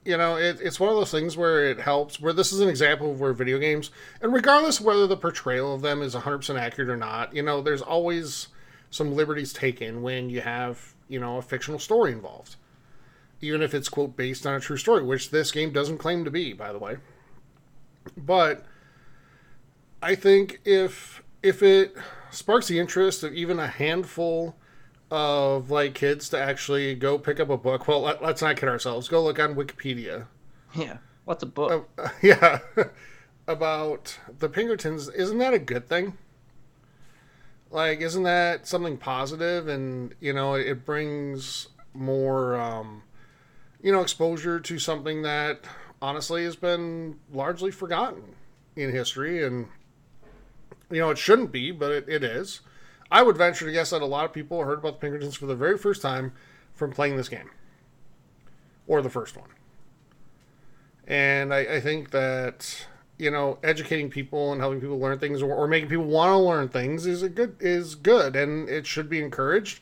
you 0.03 0.17
know, 0.17 0.37
it, 0.37 0.59
it's 0.61 0.79
one 0.79 0.89
of 0.89 0.95
those 0.95 1.11
things 1.11 1.37
where 1.37 1.65
it 1.65 1.79
helps, 1.79 2.19
where 2.19 2.33
this 2.33 2.51
is 2.51 2.59
an 2.59 2.67
example 2.69 3.11
of 3.11 3.19
where 3.21 3.33
video 3.33 3.57
games, 3.57 3.89
and 4.21 4.33
regardless 4.33 4.79
of 4.79 4.85
whether 4.85 5.07
the 5.07 5.17
portrayal 5.17 5.73
of 5.73 5.81
them 5.81 6.01
is 6.01 6.13
100% 6.15 6.59
accurate 6.59 6.89
or 6.89 6.97
not, 6.97 7.33
you 7.35 7.41
know, 7.41 7.61
there's 7.61 7.81
always 7.81 8.47
some 8.89 9.15
liberties 9.15 9.53
taken 9.53 10.01
when 10.01 10.29
you 10.29 10.41
have, 10.41 10.93
you 11.07 11.19
know, 11.19 11.37
a 11.37 11.41
fictional 11.41 11.79
story 11.79 12.11
involved. 12.11 12.55
Even 13.45 13.61
if 13.61 13.73
it's, 13.73 13.89
quote, 13.89 14.15
based 14.17 14.45
on 14.45 14.55
a 14.55 14.59
true 14.59 14.77
story, 14.77 15.03
which 15.03 15.31
this 15.31 15.51
game 15.51 15.71
doesn't 15.71 15.97
claim 15.97 16.25
to 16.25 16.31
be, 16.31 16.53
by 16.53 16.71
the 16.71 16.79
way. 16.79 16.97
But 18.17 18.65
I 20.01 20.15
think 20.15 20.61
if 20.65 21.23
if 21.41 21.61
it 21.63 21.95
sparks 22.31 22.67
the 22.67 22.79
interest 22.79 23.23
of 23.23 23.33
even 23.33 23.59
a 23.59 23.67
handful 23.67 24.55
of 25.11 25.69
like 25.69 25.93
kids 25.93 26.29
to 26.29 26.39
actually 26.39 26.95
go 26.95 27.17
pick 27.17 27.39
up 27.39 27.49
a 27.49 27.57
book, 27.57 27.87
well, 27.87 28.01
let, 28.01 28.21
let's 28.21 28.41
not 28.41 28.57
kid 28.57 28.69
ourselves. 28.69 29.07
Go 29.07 29.23
look 29.23 29.39
on 29.39 29.55
Wikipedia. 29.55 30.27
Yeah. 30.75 30.97
What's 31.25 31.43
a 31.43 31.47
book? 31.47 31.89
Uh, 31.97 32.09
yeah, 32.21 32.59
about 33.47 34.17
the 34.39 34.49
Pinkertons. 34.49 35.09
Isn't 35.09 35.37
that 35.39 35.53
a 35.53 35.59
good 35.59 35.87
thing? 35.87 36.17
Like, 37.71 38.01
isn't 38.01 38.23
that 38.23 38.67
something 38.67 38.97
positive? 38.97 39.67
And 39.67 40.13
you 40.19 40.33
know, 40.33 40.53
it 40.53 40.85
brings 40.85 41.69
more, 41.93 42.55
um, 42.55 43.03
you 43.85 43.91
know, 43.91 44.01
exposure 44.01 44.59
to 44.59 44.79
something 44.79 45.21
that 45.21 45.59
honestly 46.01 46.43
has 46.43 46.55
been 46.55 47.19
largely 47.31 47.69
forgotten 47.69 48.23
in 48.75 48.91
history, 48.91 49.45
and 49.45 49.67
you 50.89 50.99
know, 50.99 51.11
it 51.11 51.19
shouldn't 51.19 51.51
be, 51.51 51.69
but 51.69 51.91
it, 51.91 52.09
it 52.09 52.23
is. 52.23 52.61
I 53.11 53.21
would 53.21 53.37
venture 53.37 53.63
to 53.63 53.71
guess 53.71 53.91
that 53.91 54.01
a 54.01 54.07
lot 54.07 54.25
of 54.25 54.33
people 54.33 54.63
heard 54.63 54.79
about 54.79 54.93
the 54.93 55.01
Pinkertons 55.01 55.35
for 55.35 55.45
the 55.45 55.55
very 55.55 55.77
first 55.77 56.01
time 56.01 56.33
from 56.73 56.93
playing 56.93 57.15
this 57.15 57.29
game, 57.29 57.51
or 58.87 59.03
the 59.03 59.09
first 59.09 59.37
one. 59.37 59.49
And 61.07 61.53
I, 61.53 61.75
I 61.75 61.79
think 61.79 62.09
that 62.09 62.87
you 63.19 63.29
know 63.29 63.59
educating 63.63 64.09
people 64.09 64.51
and 64.51 64.61
helping 64.61 64.81
people 64.81 64.97
learn 64.97 65.19
things 65.19 65.43
or, 65.43 65.53
or 65.53 65.67
making 65.67 65.89
people 65.89 66.05
want 66.05 66.31
to 66.31 66.37
learn 66.37 66.69
things 66.69 67.05
is 67.05 67.21
a 67.21 67.29
good 67.29 67.55
is 67.59 67.93
good 67.93 68.35
and 68.35 68.67
it 68.67 68.85
should 68.85 69.09
be 69.09 69.21
encouraged 69.21 69.79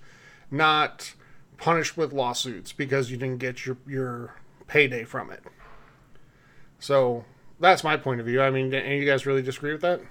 not 0.51 1.13
punished 1.57 1.97
with 1.97 2.13
lawsuits 2.13 2.71
because 2.71 3.09
you 3.11 3.17
didn't 3.17 3.39
get 3.39 3.65
your 3.65 3.77
your 3.87 4.35
payday 4.67 5.03
from 5.03 5.31
it. 5.31 5.43
So 6.79 7.25
that's 7.59 7.83
my 7.83 7.97
point 7.97 8.19
of 8.19 8.25
view. 8.25 8.41
I 8.41 8.49
mean, 8.49 8.73
any 8.73 8.99
you 8.99 9.05
guys 9.05 9.25
really 9.25 9.41
disagree 9.41 9.71
with 9.71 9.81
that? 9.81 10.01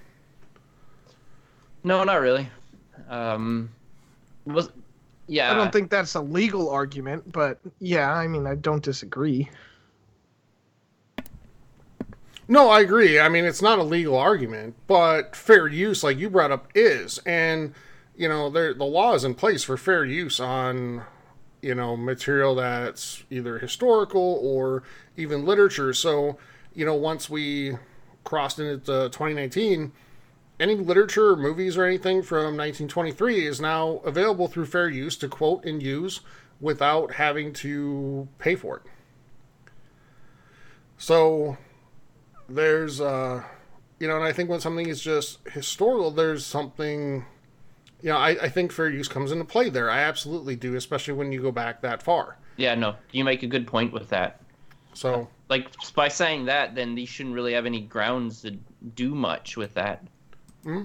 No, 1.85 2.05
not 2.05 2.21
really. 2.21 2.49
Um, 3.09 3.71
was 4.45 4.71
yeah. 5.27 5.51
I 5.51 5.55
don't 5.55 5.73
think 5.73 5.91
that's 5.91 6.15
a 6.15 6.21
legal 6.21 6.69
argument, 6.71 7.33
but 7.33 7.59
yeah, 7.81 8.13
I 8.13 8.27
mean, 8.27 8.47
I 8.47 8.55
don't 8.55 8.83
disagree. 8.83 9.49
No, 12.49 12.69
I 12.69 12.81
agree. 12.81 13.19
I 13.19 13.29
mean, 13.29 13.45
it's 13.45 13.63
not 13.63 13.79
a 13.79 13.83
legal 13.83 14.17
argument, 14.17 14.75
but 14.87 15.35
fair 15.35 15.69
use, 15.69 16.03
like 16.03 16.19
you 16.19 16.29
brought 16.29 16.51
up, 16.51 16.69
is. 16.75 17.19
And, 17.25 17.73
you 18.17 18.29
know, 18.29 18.51
there 18.51 18.75
the 18.75 18.85
law 18.85 19.15
is 19.15 19.25
in 19.25 19.35
place 19.35 19.63
for 19.65 19.77
fair 19.77 20.05
use 20.05 20.41
on, 20.41 21.05
you 21.63 21.75
know, 21.75 21.97
material 21.97 22.55
that's 22.57 23.23
either 23.31 23.59
historical 23.59 24.39
or 24.43 24.83
even 25.17 25.47
literature. 25.47 25.95
So, 25.95 26.37
you 26.75 26.85
know, 26.85 26.95
once 26.95 27.31
we 27.31 27.77
crossed 28.25 28.59
into 28.59 29.09
2019, 29.09 29.93
any 30.61 30.75
literature 30.75 31.31
or 31.31 31.37
movies 31.37 31.77
or 31.77 31.85
anything 31.85 32.23
from 32.23 32.57
1923 32.57 33.47
is 33.47 33.61
now 33.61 34.01
available 34.05 34.49
through 34.49 34.67
fair 34.67 34.89
use 34.89 35.17
to 35.17 35.29
quote 35.29 35.65
and 35.65 35.83
use 35.83 36.21
without 36.61 37.15
having 37.15 37.53
to 37.53 38.29
pay 38.39 38.55
for 38.55 38.77
it. 38.77 38.83
So, 40.99 41.57
there's 42.49 43.01
uh 43.01 43.43
you 43.99 44.07
know 44.07 44.17
and 44.17 44.25
i 44.25 44.33
think 44.33 44.51
when 44.51 44.61
something 44.61 44.89
is 44.89 45.01
just 45.01 45.39
historical 45.49 46.11
there's 46.11 46.45
something 46.45 47.25
you 48.03 48.11
know 48.11 48.17
I, 48.19 48.31
I 48.31 48.49
think 48.49 48.73
fair 48.73 48.91
use 48.91 49.09
comes 49.09 49.33
into 49.33 49.45
play 49.45 49.69
there 49.71 49.91
i 49.91 50.01
absolutely 50.01 50.57
do 50.57 50.75
especially 50.77 51.15
when 51.15 51.33
you 51.33 51.41
go 51.41 51.53
back 51.53 51.81
that 51.83 52.03
far 52.03 52.37
Yeah, 52.57 52.75
no, 52.75 52.97
you 53.13 53.25
make 53.25 53.43
a 53.43 53.47
good 53.47 53.67
point 53.67 53.93
with 53.93 54.09
that. 54.11 54.41
so 54.93 55.29
Like 55.49 55.69
by 55.95 56.09
saying 56.09 56.45
that, 56.47 56.75
then 56.75 56.95
these 56.95 57.09
shouldn't 57.09 57.35
really 57.35 57.55
have 57.55 57.65
any 57.67 57.81
grounds 57.81 58.43
to 58.43 58.51
do 58.95 59.15
much 59.15 59.57
with 59.57 59.73
that. 59.75 60.05
Hmm. 60.65 60.85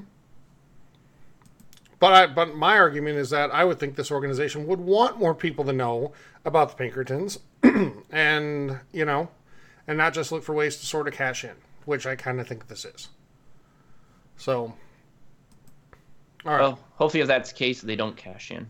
but 1.99 2.13
i 2.13 2.27
but 2.27 2.55
my 2.55 2.77
argument 2.77 3.17
is 3.17 3.29
that 3.31 3.51
i 3.51 3.63
would 3.63 3.79
think 3.79 3.95
this 3.95 4.11
organization 4.11 4.65
would 4.67 4.79
want 4.79 5.19
more 5.19 5.35
people 5.35 5.65
to 5.65 5.73
know 5.73 6.13
about 6.45 6.69
the 6.69 6.75
pinkertons 6.75 7.39
and 8.11 8.79
you 8.91 9.05
know 9.05 9.29
and 9.87 9.97
not 9.97 10.13
just 10.13 10.31
look 10.31 10.43
for 10.43 10.53
ways 10.53 10.77
to 10.77 10.85
sort 10.85 11.07
of 11.07 11.13
cash 11.13 11.43
in 11.43 11.55
which 11.85 12.05
i 12.07 12.15
kind 12.15 12.39
of 12.39 12.47
think 12.47 12.67
this 12.67 12.85
is 12.85 13.09
so 14.35 14.73
all 16.47 16.53
right 16.53 16.61
Well, 16.61 16.79
hopefully, 16.95 17.21
if 17.21 17.27
that's 17.27 17.51
the 17.51 17.57
case, 17.57 17.81
they 17.81 17.95
don't 17.95 18.15
cash 18.17 18.51
in. 18.51 18.69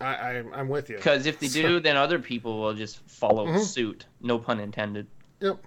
I, 0.00 0.06
I 0.14 0.44
i'm 0.54 0.68
with 0.68 0.88
you 0.90 0.96
Because 0.96 1.26
if 1.26 1.40
they 1.40 1.48
do, 1.48 1.80
then 1.86 1.96
other 1.96 2.18
people 2.18 2.60
will 2.60 2.74
just 2.74 3.00
follow 3.08 3.46
Mm-hmm. 3.46 3.58
suit. 3.62 4.06
No 4.20 4.38
pun 4.38 4.60
intended. 4.60 5.06
Yep. 5.40 5.58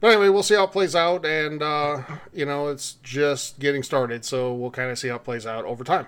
But 0.00 0.08
anyway, 0.08 0.30
we'll 0.30 0.42
see 0.42 0.54
how 0.56 0.64
it 0.64 0.72
plays 0.72 0.96
out, 0.96 1.24
and 1.24 1.62
uh, 1.62 2.02
you 2.32 2.44
know, 2.44 2.68
it's 2.68 2.94
just 3.04 3.60
getting 3.60 3.82
started, 3.84 4.24
so 4.24 4.52
we'll 4.52 4.70
kind 4.72 4.90
of 4.90 4.98
see 4.98 5.08
how 5.08 5.16
it 5.16 5.24
plays 5.24 5.46
out 5.46 5.64
over 5.64 5.84
time. 5.84 6.06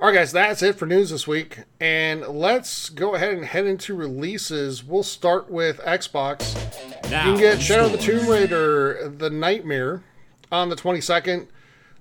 All 0.00 0.08
right, 0.08 0.14
guys, 0.14 0.32
that's 0.32 0.62
it 0.62 0.76
for 0.76 0.84
news 0.86 1.10
this 1.10 1.26
week, 1.26 1.60
and 1.80 2.20
let's 2.28 2.88
go 2.90 3.14
ahead 3.14 3.32
and 3.32 3.44
head 3.46 3.66
into 3.66 3.94
releases. 3.94 4.84
We'll 4.84 5.02
start 5.02 5.50
with 5.50 5.78
Xbox. 5.78 6.54
Now, 7.10 7.26
You 7.26 7.32
can 7.32 7.40
get 7.40 7.62
Shadow 7.62 7.86
of 7.86 7.92
the 7.92 7.98
scores. 8.02 8.20
Tomb 8.20 8.28
Raider: 8.30 9.08
The 9.16 9.30
Nightmare 9.30 10.02
on 10.52 10.68
the 10.68 10.76
22nd, 10.76 11.46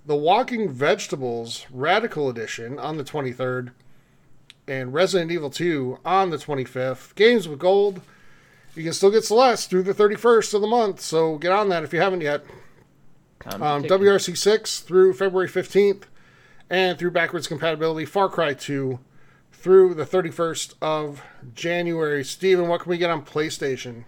The 0.07 0.15
Walking 0.15 0.69
Vegetables 0.69 1.65
Radical 1.69 2.29
Edition 2.29 2.79
on 2.79 2.95
the 2.95 3.03
23rd, 3.03 3.71
and 4.65 4.93
Resident 4.93 5.33
Evil 5.33 5.49
2 5.49 5.99
on 6.05 6.29
the 6.29 6.37
25th. 6.37 7.13
Games 7.15 7.45
with 7.45 7.59
gold. 7.59 7.99
You 8.73 8.83
can 8.83 8.93
still 8.93 9.11
get 9.11 9.25
Celeste 9.25 9.69
through 9.69 9.83
the 9.83 9.93
31st 9.93 10.53
of 10.53 10.61
the 10.61 10.67
month, 10.67 11.01
so 11.01 11.37
get 11.37 11.51
on 11.51 11.67
that 11.69 11.83
if 11.83 11.91
you 11.91 11.99
haven't 11.99 12.21
yet. 12.21 12.45
Um, 13.47 13.83
WRC 13.83 14.37
6 14.37 14.79
through 14.79 15.13
February 15.13 15.49
15th, 15.49 16.03
and 16.69 16.97
through 16.97 17.11
backwards 17.11 17.47
compatibility, 17.49 18.05
Far 18.05 18.29
Cry 18.29 18.53
2 18.53 18.97
through 19.51 19.93
the 19.93 20.05
31st 20.05 20.75
of 20.81 21.21
January. 21.53 22.23
Steven, 22.23 22.69
what 22.69 22.79
can 22.79 22.91
we 22.91 22.97
get 22.97 23.09
on 23.09 23.25
PlayStation? 23.25 24.05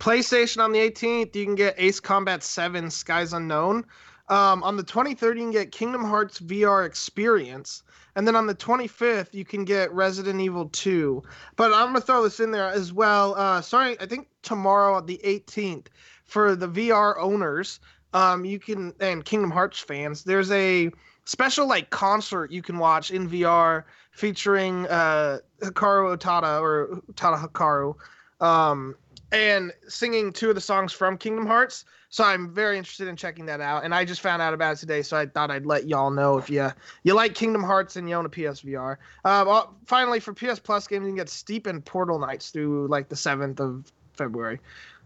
PlayStation 0.00 0.64
on 0.64 0.72
the 0.72 0.78
18th, 0.78 1.36
you 1.36 1.44
can 1.44 1.54
get 1.54 1.74
Ace 1.76 2.00
Combat 2.00 2.42
7 2.42 2.90
Skies 2.90 3.34
Unknown. 3.34 3.84
Um, 4.28 4.62
on 4.62 4.76
the 4.76 4.84
23rd, 4.84 5.34
you 5.36 5.42
can 5.42 5.50
get 5.50 5.72
Kingdom 5.72 6.04
Hearts 6.04 6.40
VR 6.40 6.86
Experience. 6.86 7.82
And 8.16 8.26
then 8.26 8.36
on 8.36 8.46
the 8.46 8.54
25th, 8.54 9.34
you 9.34 9.44
can 9.44 9.64
get 9.64 9.92
Resident 9.92 10.40
Evil 10.40 10.68
2. 10.70 11.22
But 11.56 11.72
I'm 11.72 11.88
going 11.88 11.96
to 11.96 12.00
throw 12.00 12.22
this 12.22 12.40
in 12.40 12.50
there 12.50 12.68
as 12.68 12.92
well. 12.92 13.34
Uh, 13.34 13.60
sorry, 13.60 14.00
I 14.00 14.06
think 14.06 14.28
tomorrow, 14.42 15.00
the 15.00 15.20
18th, 15.24 15.86
for 16.24 16.54
the 16.54 16.68
VR 16.68 17.16
owners, 17.18 17.80
um, 18.12 18.44
you 18.44 18.58
can, 18.58 18.94
and 19.00 19.24
Kingdom 19.24 19.50
Hearts 19.50 19.80
fans, 19.80 20.24
there's 20.24 20.50
a 20.52 20.90
special 21.24 21.66
like 21.66 21.90
concert 21.90 22.50
you 22.50 22.62
can 22.62 22.78
watch 22.78 23.10
in 23.10 23.28
VR 23.28 23.84
featuring 24.12 24.86
uh, 24.86 25.38
Hikaru 25.60 26.16
Otada 26.16 26.60
or 26.60 27.02
Tada 27.14 27.48
Hikaru. 27.48 27.94
Um, 28.40 28.94
and 29.32 29.72
singing 29.88 30.32
two 30.32 30.50
of 30.50 30.54
the 30.54 30.60
songs 30.60 30.92
from 30.92 31.18
Kingdom 31.18 31.46
Hearts. 31.46 31.84
So 32.14 32.22
I'm 32.22 32.54
very 32.54 32.78
interested 32.78 33.08
in 33.08 33.16
checking 33.16 33.44
that 33.46 33.60
out. 33.60 33.82
And 33.82 33.92
I 33.92 34.04
just 34.04 34.20
found 34.20 34.40
out 34.40 34.54
about 34.54 34.74
it 34.74 34.78
today, 34.78 35.02
so 35.02 35.16
I 35.16 35.26
thought 35.26 35.50
I'd 35.50 35.66
let 35.66 35.88
y'all 35.88 36.12
know 36.12 36.38
if 36.38 36.48
you 36.48 36.70
you 37.02 37.12
like 37.12 37.34
Kingdom 37.34 37.64
Hearts 37.64 37.96
and 37.96 38.08
you 38.08 38.14
own 38.14 38.24
a 38.24 38.28
PSVR. 38.28 38.98
Uh, 39.24 39.64
finally, 39.86 40.20
for 40.20 40.32
PS 40.32 40.60
Plus 40.60 40.86
games, 40.86 41.02
you 41.02 41.08
can 41.08 41.16
get 41.16 41.28
Steep 41.28 41.66
and 41.66 41.84
Portal 41.84 42.20
Nights 42.20 42.50
through 42.50 42.86
like 42.86 43.08
the 43.08 43.16
seventh 43.16 43.58
of 43.58 43.92
February. 44.12 44.60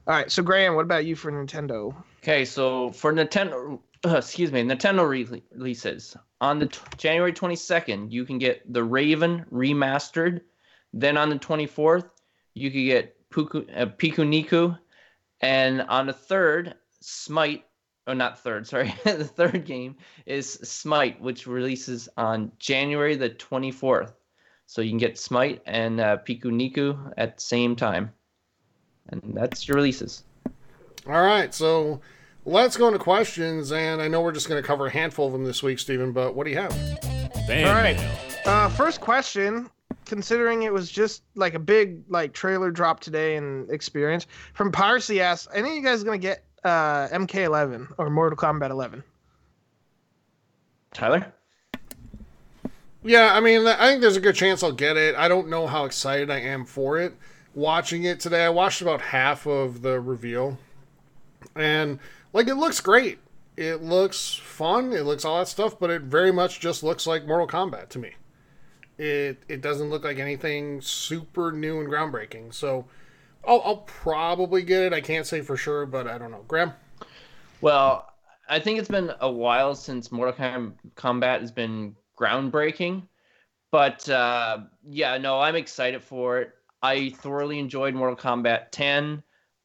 All 0.06 0.16
right, 0.16 0.30
so 0.30 0.42
Graham, 0.42 0.74
what 0.74 0.82
about 0.82 1.06
you 1.06 1.16
for 1.16 1.32
Nintendo? 1.32 1.94
Okay, 2.22 2.44
so 2.44 2.90
for 2.90 3.11
Nintendo, 3.11 3.78
uh, 4.04 4.16
excuse 4.18 4.52
me, 4.52 4.62
Nintendo 4.62 5.09
re- 5.09 5.42
releases 5.50 6.14
on 6.42 6.59
the 6.59 6.66
t- 6.66 6.78
January 6.98 7.32
22nd, 7.32 8.12
you 8.12 8.26
can 8.26 8.36
get 8.36 8.70
the 8.70 8.84
Raven 8.84 9.46
remastered. 9.50 10.42
Then 10.92 11.16
on 11.16 11.30
the 11.30 11.38
24th, 11.38 12.11
you 12.52 12.70
can 12.70 12.84
get 12.84 13.30
Puku, 13.30 13.66
uh, 13.74 13.86
Piku 13.86 14.28
Niku, 14.28 14.78
and 15.40 15.80
on 15.82 16.06
the 16.06 16.12
third, 16.12 16.74
Smite. 17.01 17.64
Oh, 18.07 18.14
not 18.14 18.38
third. 18.38 18.66
Sorry, 18.66 18.94
the 19.05 19.24
third 19.24 19.64
game 19.64 19.96
is 20.26 20.51
Smite, 20.51 21.20
which 21.20 21.46
releases 21.46 22.09
on 22.16 22.53
January 22.59 23.16
the 23.16 23.30
24th. 23.30 24.12
So 24.66 24.82
you 24.82 24.90
can 24.90 24.99
get 24.99 25.18
Smite 25.18 25.62
and 25.66 26.01
uh, 26.01 26.18
Piku 26.18 26.46
Niku 26.46 27.12
at 27.16 27.36
the 27.36 27.40
same 27.40 27.74
time, 27.74 28.12
and 29.09 29.22
that's 29.34 29.66
your 29.66 29.76
releases. 29.76 30.24
All 31.07 31.22
right, 31.22 31.55
so 31.55 32.03
let's 32.44 32.76
go 32.76 32.88
into 32.88 32.99
questions, 32.99 33.72
and 33.72 34.03
I 34.03 34.09
know 34.09 34.20
we're 34.20 34.32
just 34.32 34.49
going 34.49 34.61
to 34.61 34.66
cover 34.66 34.86
a 34.86 34.90
handful 34.90 35.26
of 35.26 35.32
them 35.32 35.44
this 35.44 35.62
week, 35.62 35.78
Steven, 35.78 36.12
but 36.12 36.34
what 36.34 36.44
do 36.44 36.51
you 36.51 36.59
have? 36.59 36.72
Fan 37.46 37.66
All 37.66 37.74
right. 37.74 37.99
Uh, 38.44 38.68
first 38.68 39.01
question, 39.01 39.70
considering 40.05 40.64
it 40.64 40.72
was 40.72 40.90
just 40.90 41.22
like 41.34 41.55
a 41.55 41.59
big 41.59 42.03
like 42.09 42.32
trailer 42.32 42.70
drop 42.70 43.01
today 43.01 43.36
and 43.36 43.70
experience 43.70 44.26
from 44.55 44.72
Piracy 44.72 45.20
asks, 45.20 45.49
any 45.55 45.70
of 45.70 45.76
you 45.76 45.82
guys 45.82 46.03
gonna 46.03 46.18
get 46.18 46.44
uh, 46.64 47.09
MK11 47.09 47.94
or 47.98 48.11
Mortal 48.11 48.36
Kombat 48.36 48.70
11? 48.70 49.02
Tyler. 50.92 51.32
Yeah, 53.02 53.32
I 53.32 53.40
mean, 53.40 53.66
I 53.66 53.88
think 53.88 54.00
there's 54.00 54.16
a 54.16 54.20
good 54.20 54.34
chance 54.34 54.62
I'll 54.62 54.72
get 54.72 54.96
it. 54.96 55.14
I 55.14 55.28
don't 55.28 55.48
know 55.48 55.66
how 55.66 55.84
excited 55.84 56.30
I 56.30 56.40
am 56.40 56.64
for 56.64 56.98
it. 56.98 57.14
Watching 57.54 58.04
it 58.04 58.20
today, 58.20 58.44
I 58.44 58.48
watched 58.48 58.82
about 58.82 59.00
half 59.00 59.46
of 59.46 59.82
the 59.82 60.00
reveal, 60.00 60.59
and 61.54 61.98
like 62.32 62.48
it 62.48 62.56
looks 62.56 62.80
great. 62.80 63.18
It 63.56 63.82
looks 63.82 64.34
fun. 64.34 64.92
It 64.92 65.02
looks 65.02 65.24
all 65.24 65.38
that 65.38 65.48
stuff, 65.48 65.78
but 65.78 65.90
it 65.90 66.02
very 66.02 66.32
much 66.32 66.61
just 66.61 66.82
looks 66.82 67.06
like 67.06 67.26
Mortal 67.26 67.46
Kombat 67.48 67.88
to 67.90 67.98
me. 67.98 68.12
It 68.98 69.42
it 69.48 69.61
doesn't 69.61 69.90
look 69.90 70.04
like 70.04 70.18
anything 70.18 70.80
super 70.80 71.50
new 71.52 71.80
and 71.80 71.88
groundbreaking. 71.88 72.52
So 72.52 72.86
I'll, 73.49 73.62
I'll 73.64 73.76
probably 73.78 74.62
get 74.62 74.82
it. 74.82 74.92
I 74.92 75.01
can't 75.01 75.26
say 75.26 75.40
for 75.40 75.57
sure, 75.57 75.86
but 75.86 76.07
I 76.07 76.18
don't 76.18 76.30
know. 76.30 76.44
Graham. 76.46 76.72
Well, 77.62 78.07
I 78.49 78.61
think 78.61 78.78
it's 78.78 78.88
been 78.88 79.11
a 79.20 79.30
while 79.30 79.74
since 79.74 80.12
Mortal 80.12 80.34
Kombat 80.94 81.40
has 81.40 81.51
been 81.51 81.96
groundbreaking, 82.18 83.03
but 83.72 84.09
uh, 84.09 84.59
yeah, 84.88 85.16
no, 85.18 85.40
I'm 85.40 85.57
excited 85.57 86.03
for 86.03 86.40
it. 86.40 86.53
I 86.82 87.11
thoroughly 87.11 87.59
enjoyed 87.59 87.94
Mortal 87.94 88.16
Kombat 88.16 88.66
10. 88.70 89.22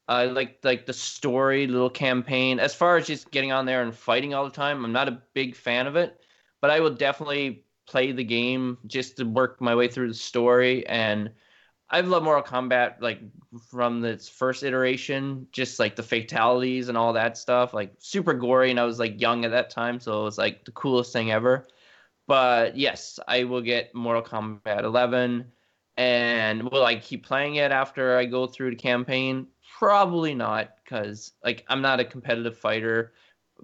I 0.08 0.26
like 0.26 0.58
like 0.62 0.86
the 0.86 0.92
story, 0.92 1.66
little 1.66 1.88
campaign. 1.88 2.58
As 2.58 2.74
far 2.74 2.96
as 2.96 3.06
just 3.06 3.30
getting 3.30 3.52
on 3.52 3.64
there 3.64 3.82
and 3.82 3.94
fighting 3.94 4.34
all 4.34 4.44
the 4.44 4.50
time, 4.50 4.84
I'm 4.84 4.92
not 4.92 5.08
a 5.08 5.22
big 5.34 5.54
fan 5.56 5.86
of 5.86 5.96
it, 5.96 6.20
but 6.60 6.70
I 6.70 6.80
will 6.80 6.94
definitely 6.94 7.64
play 7.86 8.12
the 8.12 8.24
game 8.24 8.78
just 8.86 9.16
to 9.18 9.24
work 9.24 9.60
my 9.60 9.74
way 9.74 9.88
through 9.88 10.08
the 10.08 10.14
story. 10.14 10.86
And 10.86 11.30
I've 11.94 12.08
loved 12.08 12.24
Mortal 12.24 12.42
Kombat 12.42 13.00
like 13.00 13.20
from 13.70 14.04
its 14.04 14.28
first 14.28 14.64
iteration, 14.64 15.46
just 15.52 15.78
like 15.78 15.94
the 15.94 16.02
fatalities 16.02 16.88
and 16.88 16.98
all 16.98 17.12
that 17.12 17.38
stuff, 17.38 17.72
like 17.72 17.94
super 18.00 18.34
gory. 18.34 18.72
And 18.72 18.80
I 18.80 18.84
was 18.84 18.98
like 18.98 19.20
young 19.20 19.44
at 19.44 19.52
that 19.52 19.70
time, 19.70 20.00
so 20.00 20.22
it 20.22 20.24
was 20.24 20.36
like 20.36 20.64
the 20.64 20.72
coolest 20.72 21.12
thing 21.12 21.30
ever. 21.30 21.68
But 22.26 22.76
yes, 22.76 23.20
I 23.28 23.44
will 23.44 23.60
get 23.60 23.94
Mortal 23.94 24.24
Kombat 24.24 24.82
11. 24.82 25.44
And 25.96 26.64
will 26.64 26.84
I 26.84 26.96
keep 26.96 27.24
playing 27.24 27.54
it 27.56 27.70
after 27.70 28.18
I 28.18 28.24
go 28.24 28.48
through 28.48 28.70
the 28.70 28.76
campaign? 28.76 29.46
Probably 29.78 30.34
not, 30.34 30.78
because 30.82 31.30
like 31.44 31.64
I'm 31.68 31.80
not 31.80 32.00
a 32.00 32.04
competitive 32.04 32.58
fighter, 32.58 33.12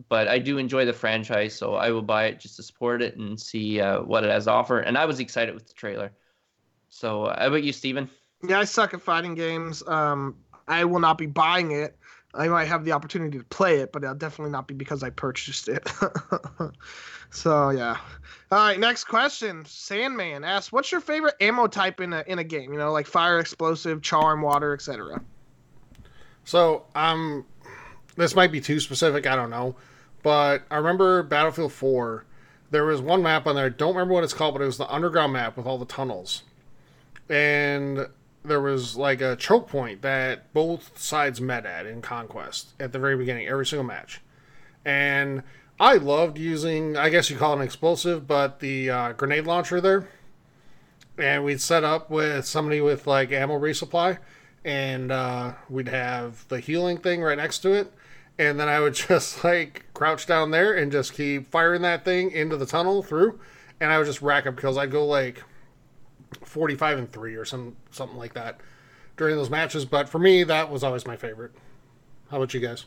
but 0.09 0.29
I 0.29 0.39
do 0.39 0.59
enjoy 0.59 0.85
the 0.85 0.93
franchise, 0.93 1.57
so 1.57 1.75
I 1.75 1.91
will 1.91 2.01
buy 2.01 2.27
it 2.27 2.39
just 2.39 2.55
to 2.59 2.63
support 2.63 3.03
it 3.03 3.17
and 3.17 3.41
see 3.41 3.81
uh, 3.81 4.03
what 4.03 4.23
it 4.23 4.31
has 4.31 4.45
to 4.45 4.53
offer. 4.53 4.79
And 4.79 4.97
I 4.97 5.05
was 5.05 5.19
excited 5.19 5.53
with 5.53 5.67
the 5.67 5.75
trailer. 5.75 6.13
So, 6.91 7.25
uh, 7.25 7.41
how 7.41 7.49
about 7.49 7.65
you, 7.65 7.73
Steven? 7.73 8.09
Yeah, 8.43 8.61
I 8.61 8.65
suck 8.65 8.95
at 8.95 9.03
fighting 9.03 9.35
games. 9.35 9.87
Um, 9.87 10.37
I 10.67 10.85
will 10.85 11.01
not 11.01 11.19
be 11.19 11.27
buying 11.27 11.73
it. 11.73 11.97
I 12.33 12.49
might 12.49 12.67
have 12.67 12.85
the 12.85 12.93
opportunity 12.93 13.39
to 13.39 13.45
play 13.45 13.79
it, 13.79 13.93
but 13.93 14.05
it'll 14.05 14.15
definitely 14.15 14.53
not 14.53 14.69
be 14.69 14.75
because 14.75 15.03
I 15.03 15.11
purchased 15.11 15.69
it. 15.69 15.91
so 17.31 17.71
yeah. 17.71 17.97
All 18.53 18.59
right, 18.59 18.79
next 18.79 19.05
question. 19.05 19.65
Sandman 19.65 20.45
asks, 20.45 20.73
"What's 20.73 20.93
your 20.93 21.01
favorite 21.01 21.35
ammo 21.41 21.67
type 21.67 22.01
in 22.01 22.13
a 22.13 22.23
in 22.27 22.39
a 22.39 22.45
game? 22.45 22.73
You 22.73 22.79
know, 22.79 22.93
like 22.93 23.07
fire, 23.07 23.41
explosive, 23.41 24.01
charm, 24.03 24.43
water, 24.43 24.73
etc." 24.73 25.21
So, 26.45 26.85
um, 26.95 27.45
this 28.17 28.35
might 28.35 28.53
be 28.53 28.61
too 28.61 28.79
specific. 28.79 29.27
I 29.27 29.35
don't 29.35 29.51
know, 29.51 29.75
but 30.23 30.63
I 30.71 30.77
remember 30.77 31.25
Battlefield 31.25 31.73
Four. 31.73 32.25
There 32.71 32.85
was 32.85 33.01
one 33.01 33.23
map 33.25 33.49
on 33.49 33.57
there. 33.57 33.67
I 33.67 33.71
don't 33.71 33.95
remember 33.95 34.15
what 34.15 34.23
it's 34.23 34.35
called, 34.35 34.55
but 34.55 34.63
it 34.63 34.67
was 34.67 34.79
the 34.79 34.89
underground 34.89 35.33
map 35.33 35.57
with 35.57 35.67
all 35.67 35.79
the 35.79 35.85
tunnels, 35.85 36.45
and 37.29 38.07
there 38.45 38.61
was 38.61 38.97
like 38.97 39.21
a 39.21 39.37
choke 39.37 39.69
point 39.69 40.03
that 40.03 40.53
both 40.53 40.99
sides 40.99 41.41
met 41.41 41.67
at 41.67 41.87
in 41.87 42.01
Conquest 42.01 42.75
at 42.81 42.93
the 42.93 42.99
very 42.99 43.17
beginning, 43.17 43.47
every 43.47 43.67
single 43.67 43.85
match. 43.85 44.21
And 44.85 45.43
I 45.79 45.95
loved 45.95 46.39
using, 46.39 46.97
I 46.97 47.11
guess 47.11 47.31
you 47.31 47.37
call 47.37 47.53
it 47.53 47.57
an 47.57 47.63
explosive, 47.63 48.27
but 48.27 48.61
the 48.61 48.91
uh, 48.91 49.13
grenade 49.13 49.47
launcher 49.47 49.81
there. 49.81 50.09
And 51.19 51.45
we'd 51.45 51.61
set 51.61 51.85
up 51.85 52.11
with 52.11 52.47
somebody 52.47 52.81
with 52.81 53.07
like 53.07 53.31
ammo 53.31 53.59
resupply, 53.59 54.19
and 54.65 55.13
uh, 55.13 55.53
we'd 55.69 55.89
have 55.89 56.49
the 56.49 56.61
healing 56.61 56.97
thing 56.99 57.23
right 57.23 57.37
next 57.37 57.59
to 57.61 57.73
it. 57.73 57.93
And 58.39 58.59
then 58.59 58.69
I 58.69 58.81
would 58.81 58.95
just 59.09 59.45
like 59.45 59.85
crouch 59.93 60.27
down 60.27 60.51
there 60.51 60.73
and 60.73 60.91
just 60.91 61.13
keep 61.13 61.51
firing 61.51 61.83
that 61.83 62.05
thing 62.05 62.31
into 62.31 62.57
the 62.57 62.67
tunnel 62.67 63.03
through. 63.03 63.39
And 63.81 63.93
I 63.93 63.99
would 63.99 64.07
just 64.07 64.23
rack 64.23 64.47
up 64.47 64.59
kills. 64.59 64.79
I'd 64.79 64.91
go 64.91 65.07
like 65.07 65.43
45 66.45 66.99
and 66.99 67.13
3 67.13 67.35
or 67.37 67.45
some 67.45 67.77
something 67.91 68.19
like 68.19 68.35
that 68.35 68.61
during 69.17 69.37
those 69.37 69.51
matches 69.51 69.85
but 69.85 70.09
for 70.09 70.19
me 70.19 70.45
that 70.45 70.71
was 70.71 70.83
always 70.85 71.07
my 71.07 71.17
favorite 71.17 71.53
how 72.31 72.37
about 72.39 72.55
you 72.55 72.61
guys 72.61 72.87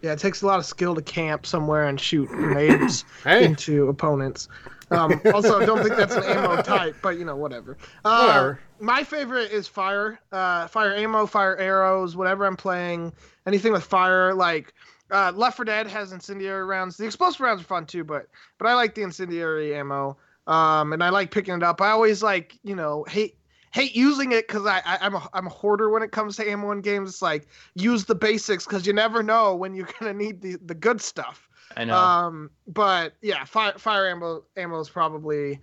Yeah, 0.00 0.12
it 0.12 0.18
takes 0.18 0.42
a 0.42 0.46
lot 0.46 0.58
of 0.58 0.64
skill 0.64 0.94
to 0.94 1.02
camp 1.02 1.46
somewhere 1.46 1.84
and 1.88 2.00
shoot 2.00 2.28
grenades 2.28 3.04
Hey. 3.24 3.44
into 3.44 3.88
opponents. 3.88 4.48
Um, 4.90 5.20
also, 5.32 5.58
I 5.60 5.64
don't 5.64 5.82
think 5.82 5.96
that's 5.96 6.14
an 6.16 6.24
ammo 6.24 6.60
type, 6.76 6.96
but 7.00 7.16
you 7.18 7.24
know, 7.24 7.36
whatever. 7.36 7.78
Uh, 8.04 8.26
Whatever. 8.26 8.60
My 8.78 9.02
favorite 9.04 9.50
is 9.50 9.66
fire, 9.66 10.18
uh, 10.32 10.66
fire 10.66 10.94
ammo, 10.94 11.24
fire 11.24 11.56
arrows, 11.56 12.14
whatever 12.14 12.44
I'm 12.44 12.56
playing. 12.56 13.12
Anything 13.46 13.72
with 13.72 13.84
fire, 13.84 14.34
like 14.34 14.74
uh, 15.10 15.32
Left 15.34 15.56
4 15.56 15.64
Dead 15.64 15.86
has 15.86 16.12
incendiary 16.12 16.64
rounds. 16.64 16.98
The 16.98 17.06
explosive 17.06 17.40
rounds 17.40 17.62
are 17.62 17.64
fun 17.66 17.86
too, 17.86 18.04
but 18.04 18.26
but 18.58 18.66
I 18.66 18.74
like 18.74 18.94
the 18.94 19.02
incendiary 19.02 19.74
ammo. 19.74 20.18
Um, 20.46 20.92
and 20.92 21.02
I 21.02 21.10
like 21.10 21.30
picking 21.30 21.54
it 21.54 21.62
up. 21.62 21.80
I 21.80 21.90
always 21.90 22.22
like, 22.22 22.58
you 22.62 22.74
know, 22.74 23.04
hate 23.08 23.36
hate 23.72 23.96
using 23.96 24.32
it 24.32 24.46
because 24.46 24.66
I, 24.66 24.82
I 24.84 24.98
I'm 25.00 25.14
a 25.14 25.28
I'm 25.32 25.46
a 25.46 25.50
hoarder 25.50 25.90
when 25.90 26.02
it 26.02 26.12
comes 26.12 26.36
to 26.36 26.48
ammo 26.48 26.70
in 26.70 26.80
games. 26.80 27.08
It's 27.08 27.22
like 27.22 27.48
use 27.74 28.04
the 28.04 28.14
basics 28.14 28.64
because 28.64 28.86
you 28.86 28.92
never 28.92 29.22
know 29.22 29.54
when 29.54 29.74
you're 29.74 29.88
gonna 30.00 30.14
need 30.14 30.40
the 30.40 30.58
the 30.64 30.74
good 30.74 31.00
stuff. 31.00 31.48
I 31.76 31.84
know. 31.84 31.96
Um, 31.96 32.50
but 32.66 33.14
yeah, 33.22 33.44
fire 33.44 33.74
fire 33.78 34.08
ammo 34.08 34.44
ammo 34.56 34.78
is 34.80 34.90
probably 34.90 35.60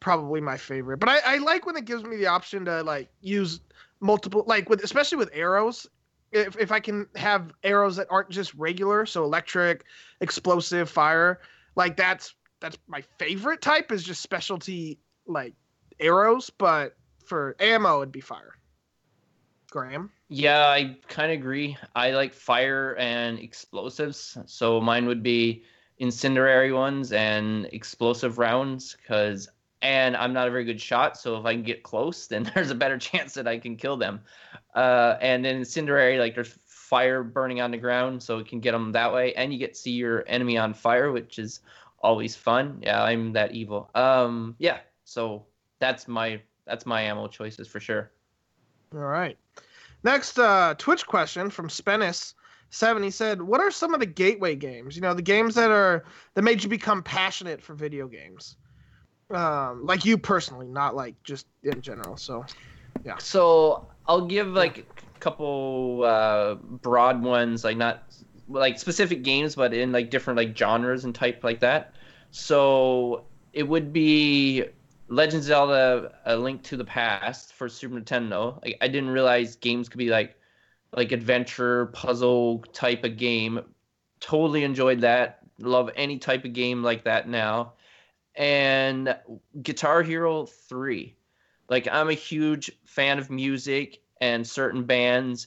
probably 0.00 0.40
my 0.40 0.56
favorite. 0.56 0.98
But 0.98 1.10
I, 1.10 1.18
I 1.24 1.36
like 1.38 1.66
when 1.66 1.76
it 1.76 1.84
gives 1.84 2.02
me 2.04 2.16
the 2.16 2.26
option 2.26 2.64
to 2.64 2.82
like 2.82 3.10
use 3.20 3.60
multiple 4.00 4.44
like 4.46 4.68
with 4.68 4.82
especially 4.82 5.18
with 5.18 5.30
arrows. 5.32 5.86
If 6.32 6.56
if 6.58 6.72
I 6.72 6.80
can 6.80 7.06
have 7.16 7.52
arrows 7.64 7.96
that 7.96 8.06
aren't 8.08 8.30
just 8.30 8.54
regular, 8.54 9.04
so 9.04 9.24
electric, 9.24 9.84
explosive, 10.20 10.88
fire, 10.88 11.40
like 11.74 11.96
that's 11.96 12.34
that's 12.60 12.78
my 12.86 13.02
favorite 13.18 13.60
type 13.60 13.90
is 13.90 14.04
just 14.04 14.22
specialty 14.22 14.98
like 15.26 15.54
arrows, 15.98 16.50
but 16.50 16.96
for 17.24 17.56
ammo 17.60 17.98
it'd 18.00 18.12
be 18.12 18.20
fire. 18.20 18.54
Graham. 19.70 20.10
Yeah, 20.28 20.66
I 20.66 20.96
kind 21.08 21.32
of 21.32 21.38
agree. 21.38 21.76
I 21.94 22.10
like 22.10 22.34
fire 22.34 22.96
and 22.98 23.38
explosives. 23.38 24.36
So 24.46 24.80
mine 24.80 25.06
would 25.06 25.22
be 25.22 25.64
incendiary 25.98 26.72
ones 26.72 27.12
and 27.12 27.66
explosive 27.66 28.38
rounds 28.38 28.96
cuz 29.06 29.48
and 29.82 30.14
I'm 30.14 30.34
not 30.34 30.46
a 30.46 30.50
very 30.50 30.64
good 30.64 30.80
shot, 30.80 31.16
so 31.16 31.38
if 31.38 31.46
I 31.46 31.54
can 31.54 31.62
get 31.62 31.82
close, 31.82 32.26
then 32.26 32.42
there's 32.54 32.70
a 32.70 32.74
better 32.74 32.98
chance 32.98 33.34
that 33.34 33.48
I 33.48 33.58
can 33.58 33.76
kill 33.76 33.96
them. 33.96 34.20
Uh, 34.74 35.16
and 35.20 35.44
then 35.44 35.56
incendiary 35.56 36.18
like 36.18 36.34
there's 36.34 36.58
fire 36.66 37.22
burning 37.22 37.60
on 37.60 37.70
the 37.70 37.78
ground, 37.78 38.22
so 38.22 38.38
it 38.38 38.48
can 38.48 38.60
get 38.60 38.72
them 38.72 38.92
that 38.92 39.12
way 39.12 39.32
and 39.34 39.52
you 39.52 39.58
get 39.58 39.74
to 39.74 39.80
see 39.80 39.92
your 39.92 40.24
enemy 40.26 40.58
on 40.58 40.74
fire, 40.74 41.12
which 41.12 41.38
is 41.38 41.60
always 42.00 42.36
fun. 42.36 42.80
Yeah, 42.82 43.02
I'm 43.02 43.32
that 43.32 43.52
evil. 43.52 43.90
Um 43.94 44.56
yeah, 44.58 44.78
so 45.04 45.46
that's 45.80 46.08
my 46.08 46.40
that's 46.66 46.86
my 46.86 47.02
ammo 47.02 47.28
choices 47.28 47.68
for 47.68 47.80
sure. 47.80 48.12
All 48.94 49.00
right. 49.00 49.38
Next 50.02 50.38
uh, 50.38 50.74
Twitch 50.78 51.06
question 51.06 51.50
from 51.50 51.68
Spenis. 51.68 52.34
Seven. 52.70 53.02
He 53.02 53.10
said, 53.10 53.42
"What 53.42 53.60
are 53.60 53.70
some 53.72 53.94
of 53.94 54.00
the 54.00 54.06
gateway 54.06 54.54
games? 54.54 54.94
You 54.94 55.02
know, 55.02 55.12
the 55.12 55.22
games 55.22 55.56
that 55.56 55.70
are 55.72 56.04
that 56.34 56.42
made 56.42 56.62
you 56.62 56.68
become 56.68 57.02
passionate 57.02 57.60
for 57.60 57.74
video 57.74 58.06
games, 58.06 58.56
um, 59.34 59.84
like 59.84 60.04
you 60.04 60.16
personally, 60.16 60.68
not 60.68 60.94
like 60.94 61.16
just 61.24 61.46
in 61.64 61.82
general." 61.82 62.16
So, 62.16 62.44
yeah. 63.04 63.18
So 63.18 63.88
I'll 64.06 64.26
give 64.26 64.46
like 64.46 64.78
a 64.78 64.84
couple 65.18 66.04
uh, 66.04 66.54
broad 66.54 67.22
ones, 67.24 67.64
like 67.64 67.76
not 67.76 68.04
like 68.50 68.78
specific 68.78 69.22
games, 69.22 69.54
but 69.54 69.72
in 69.72 69.92
like 69.92 70.10
different 70.10 70.36
like 70.36 70.56
genres 70.56 71.04
and 71.04 71.14
type 71.14 71.44
like 71.44 71.60
that. 71.60 71.94
So 72.30 73.24
it 73.52 73.62
would 73.64 73.92
be 73.92 74.64
Legend 75.08 75.42
Zelda: 75.42 76.12
A 76.26 76.36
Link 76.36 76.62
to 76.64 76.76
the 76.76 76.84
Past 76.84 77.54
for 77.54 77.68
Super 77.68 78.00
Nintendo. 78.00 78.62
Like 78.62 78.76
I 78.80 78.88
didn't 78.88 79.10
realize 79.10 79.56
games 79.56 79.88
could 79.88 79.98
be 79.98 80.08
like 80.08 80.36
like 80.96 81.12
adventure 81.12 81.86
puzzle 81.86 82.64
type 82.72 83.04
of 83.04 83.16
game. 83.16 83.60
Totally 84.20 84.64
enjoyed 84.64 85.00
that. 85.02 85.40
Love 85.58 85.90
any 85.94 86.18
type 86.18 86.44
of 86.44 86.52
game 86.52 86.82
like 86.82 87.04
that 87.04 87.28
now. 87.28 87.74
And 88.34 89.16
Guitar 89.62 90.02
Hero 90.02 90.46
3. 90.46 91.14
Like 91.68 91.88
I'm 91.90 92.08
a 92.08 92.14
huge 92.14 92.70
fan 92.84 93.18
of 93.18 93.30
music 93.30 94.02
and 94.20 94.46
certain 94.46 94.84
bands 94.84 95.46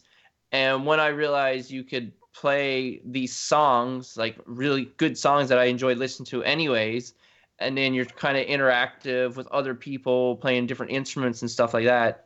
and 0.54 0.86
when 0.86 1.00
I 1.00 1.08
realized 1.08 1.72
you 1.72 1.84
could 1.84 2.14
play 2.34 3.02
these 3.06 3.36
songs, 3.36 4.18
like 4.18 4.38
really 4.46 4.86
good 4.98 5.18
songs 5.18 5.50
that 5.50 5.60
I 5.60 5.66
enjoy 5.66 5.94
listening 5.94 6.26
to 6.28 6.44
anyways, 6.44 7.14
and 7.60 7.78
then 7.78 7.94
you're 7.94 8.06
kind 8.06 8.38
of 8.38 8.46
interactive 8.48 9.36
with 9.36 9.48
other 9.48 9.76
people 9.76 10.36
playing 10.38 10.68
different 10.68 10.92
instruments 10.92 11.42
and 11.42 11.50
stuff 11.50 11.74
like 11.74 11.86
that. 11.86 12.26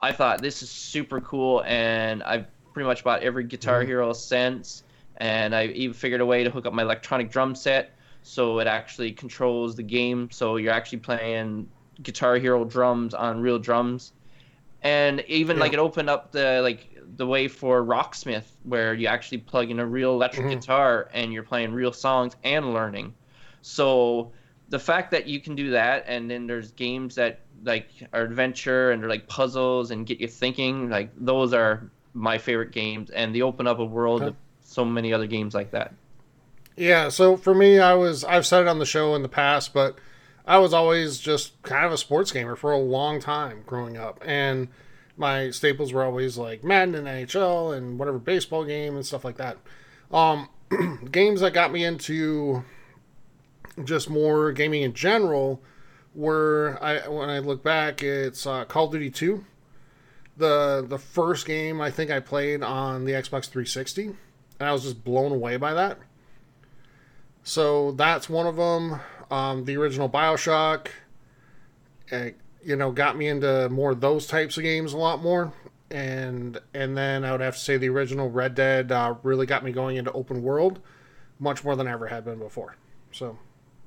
I 0.00 0.12
thought 0.12 0.42
this 0.42 0.62
is 0.62 0.70
super 0.70 1.20
cool, 1.20 1.62
and 1.66 2.22
I've 2.22 2.46
pretty 2.72 2.86
much 2.86 3.02
bought 3.02 3.22
every 3.22 3.44
Guitar 3.44 3.80
mm-hmm. 3.80 3.88
Hero 3.88 4.12
since, 4.12 4.84
and 5.16 5.54
I 5.54 5.66
even 5.68 5.94
figured 5.94 6.20
a 6.20 6.26
way 6.26 6.44
to 6.44 6.50
hook 6.50 6.66
up 6.66 6.74
my 6.74 6.82
electronic 6.82 7.30
drum 7.30 7.54
set 7.54 7.96
so 8.22 8.58
it 8.58 8.66
actually 8.66 9.12
controls 9.12 9.76
the 9.76 9.82
game. 9.82 10.28
So 10.32 10.56
you're 10.56 10.72
actually 10.72 10.98
playing 10.98 11.68
Guitar 12.02 12.36
Hero 12.36 12.64
drums 12.64 13.14
on 13.14 13.40
real 13.40 13.58
drums, 13.58 14.12
and 14.82 15.24
even 15.28 15.56
Yeah. 15.56 15.62
like 15.62 15.72
it 15.72 15.78
opened 15.78 16.10
up 16.10 16.32
the 16.32 16.60
like 16.60 16.95
the 17.16 17.26
way 17.26 17.48
for 17.48 17.84
Rocksmith, 17.84 18.44
where 18.64 18.94
you 18.94 19.06
actually 19.06 19.38
plug 19.38 19.70
in 19.70 19.78
a 19.78 19.86
real 19.86 20.12
electric 20.12 20.46
Mhm. 20.46 20.50
guitar 20.60 21.08
and 21.12 21.32
you're 21.32 21.42
playing 21.42 21.72
real 21.72 21.92
songs 21.92 22.36
and 22.44 22.74
learning. 22.74 23.14
So 23.62 24.32
the 24.68 24.78
fact 24.78 25.10
that 25.12 25.26
you 25.26 25.40
can 25.40 25.54
do 25.54 25.70
that, 25.70 26.04
and 26.06 26.30
then 26.30 26.46
there's 26.46 26.72
games 26.72 27.14
that 27.14 27.40
like 27.64 27.88
are 28.12 28.22
adventure 28.22 28.90
and 28.90 29.02
they're 29.02 29.08
like 29.08 29.26
puzzles 29.28 29.90
and 29.90 30.06
get 30.06 30.20
you 30.20 30.28
thinking, 30.28 30.90
like 30.90 31.10
those 31.16 31.54
are 31.54 31.90
my 32.14 32.38
favorite 32.38 32.72
games, 32.72 33.10
and 33.10 33.34
they 33.34 33.42
open 33.42 33.66
up 33.66 33.78
a 33.78 33.84
world 33.84 34.22
Okay. 34.22 34.28
of 34.28 34.36
so 34.60 34.84
many 34.84 35.12
other 35.12 35.26
games 35.26 35.54
like 35.54 35.70
that. 35.70 35.94
Yeah, 36.76 37.08
so 37.08 37.36
for 37.36 37.54
me, 37.54 37.78
I 37.78 37.94
was 37.94 38.24
I've 38.24 38.46
said 38.46 38.62
it 38.62 38.68
on 38.68 38.78
the 38.78 38.86
show 38.86 39.14
in 39.14 39.22
the 39.22 39.28
past, 39.28 39.72
but 39.72 39.96
I 40.46 40.58
was 40.58 40.74
always 40.74 41.18
just 41.18 41.60
kind 41.62 41.86
of 41.86 41.92
a 41.92 41.96
sports 41.98 42.30
gamer 42.30 42.54
for 42.56 42.72
a 42.72 42.78
long 42.78 43.20
time 43.20 43.62
growing 43.66 43.96
up, 43.96 44.22
and 44.24 44.68
my 45.16 45.50
staples 45.50 45.92
were 45.92 46.04
always 46.04 46.36
like 46.36 46.62
Madden 46.62 46.94
and 46.94 47.06
NHL 47.06 47.76
and 47.76 47.98
whatever 47.98 48.18
baseball 48.18 48.64
game 48.64 48.96
and 48.96 49.06
stuff 49.06 49.24
like 49.24 49.36
that. 49.36 49.58
Um, 50.10 50.48
games 51.10 51.40
that 51.40 51.52
got 51.52 51.72
me 51.72 51.84
into 51.84 52.64
just 53.84 54.08
more 54.08 54.52
gaming 54.52 54.82
in 54.82 54.94
general 54.94 55.62
were 56.14 56.78
I 56.80 57.08
when 57.08 57.28
I 57.28 57.38
look 57.38 57.62
back, 57.62 58.02
it's 58.02 58.46
uh, 58.46 58.64
Call 58.64 58.86
of 58.86 58.92
Duty 58.92 59.10
Two, 59.10 59.44
the 60.36 60.84
the 60.86 60.98
first 60.98 61.46
game 61.46 61.80
I 61.80 61.90
think 61.90 62.10
I 62.10 62.20
played 62.20 62.62
on 62.62 63.04
the 63.04 63.12
Xbox 63.12 63.48
360, 63.48 64.06
and 64.06 64.16
I 64.60 64.72
was 64.72 64.82
just 64.82 65.04
blown 65.04 65.32
away 65.32 65.56
by 65.56 65.74
that. 65.74 65.98
So 67.42 67.92
that's 67.92 68.28
one 68.28 68.46
of 68.46 68.56
them. 68.56 69.00
Um, 69.30 69.64
the 69.64 69.76
original 69.76 70.08
Bioshock. 70.08 70.88
You 72.66 72.74
know, 72.74 72.90
got 72.90 73.16
me 73.16 73.28
into 73.28 73.68
more 73.68 73.94
those 73.94 74.26
types 74.26 74.56
of 74.56 74.64
games 74.64 74.92
a 74.92 74.96
lot 74.96 75.22
more. 75.22 75.52
And 75.90 76.58
and 76.74 76.96
then 76.96 77.24
I 77.24 77.30
would 77.30 77.40
have 77.40 77.54
to 77.54 77.60
say 77.60 77.76
the 77.76 77.88
original 77.88 78.28
Red 78.28 78.56
Dead 78.56 78.90
uh, 78.90 79.14
really 79.22 79.46
got 79.46 79.62
me 79.62 79.70
going 79.70 79.96
into 79.96 80.10
open 80.10 80.42
world 80.42 80.80
much 81.38 81.62
more 81.62 81.76
than 81.76 81.86
I 81.86 81.92
ever 81.92 82.08
had 82.08 82.24
been 82.24 82.40
before. 82.40 82.76
So, 83.12 83.38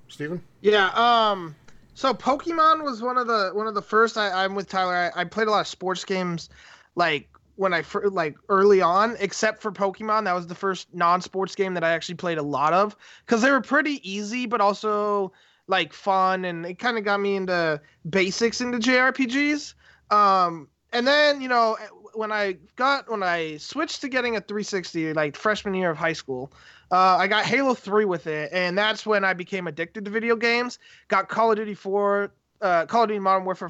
Steven? 0.08 0.42
Yeah. 0.62 0.92
Um. 0.96 1.56
So 1.94 2.14
Pokemon 2.14 2.86
was 2.86 3.02
one 3.02 3.18
of 3.18 3.28
the 3.28 3.52
one 3.54 3.68
of 3.68 3.76
the 3.76 3.82
first. 3.82 4.18
I, 4.18 4.46
I'm 4.46 4.56
with 4.56 4.70
Tyler. 4.70 5.12
I, 5.14 5.22
I 5.22 5.24
played 5.26 5.50
a 5.50 5.52
lot 5.52 5.60
of 5.60 5.68
sports 5.68 6.06
games, 6.06 6.50
like 6.96 7.28
when 7.58 7.74
I 7.74 7.84
like 8.06 8.38
early 8.48 8.82
on, 8.82 9.18
except 9.20 9.62
for 9.62 9.70
Pokemon. 9.70 10.24
That 10.24 10.34
was 10.34 10.48
the 10.48 10.56
first 10.56 10.88
non-sports 10.94 11.56
game 11.56 11.74
that 11.74 11.84
I 11.84 11.92
actually 11.92 12.16
played 12.16 12.38
a 12.38 12.44
lot 12.44 12.72
of 12.72 12.96
because 13.26 13.42
they 13.42 13.52
were 13.52 13.60
pretty 13.60 14.00
easy, 14.10 14.46
but 14.46 14.62
also 14.62 15.34
like 15.70 15.94
fun, 15.94 16.44
and 16.44 16.66
it 16.66 16.80
kind 16.80 16.98
of 16.98 17.06
got 17.06 17.22
me 17.22 17.36
into 17.36 17.80
basics 18.10 18.60
into 18.60 18.80
JRPGs. 18.80 19.76
Um, 20.12 20.68
and 20.92 21.08
then 21.08 21.40
you 21.40 21.48
know 21.48 21.78
when 22.14 22.32
I 22.32 22.58
got 22.76 23.10
when 23.10 23.24
I 23.24 23.58
switched 23.58 24.02
to 24.02 24.10
getting 24.10 24.36
a 24.36 24.42
360, 24.42 25.14
like 25.14 25.36
freshman 25.38 25.76
year 25.76 25.92
of 25.92 25.98
high 25.98 26.14
school, 26.14 26.52
uh, 26.92 27.18
I 27.18 27.28
got 27.28 27.46
Halo 27.46 27.74
3 27.76 28.06
with 28.06 28.28
it, 28.28 28.50
and 28.52 28.78
that's 28.78 29.06
when 29.06 29.24
I 29.24 29.34
became 29.34 29.68
addicted 29.68 30.06
to 30.06 30.12
video 30.12 30.36
games. 30.36 30.80
Got 31.08 31.30
Call 31.30 31.52
of 31.52 31.58
Duty 31.58 31.76
4, 31.76 32.32
uh, 32.62 32.86
Call 32.88 33.04
of 33.04 33.10
Duty 33.10 33.20
Modern 33.20 33.46
Warfare, 33.46 33.70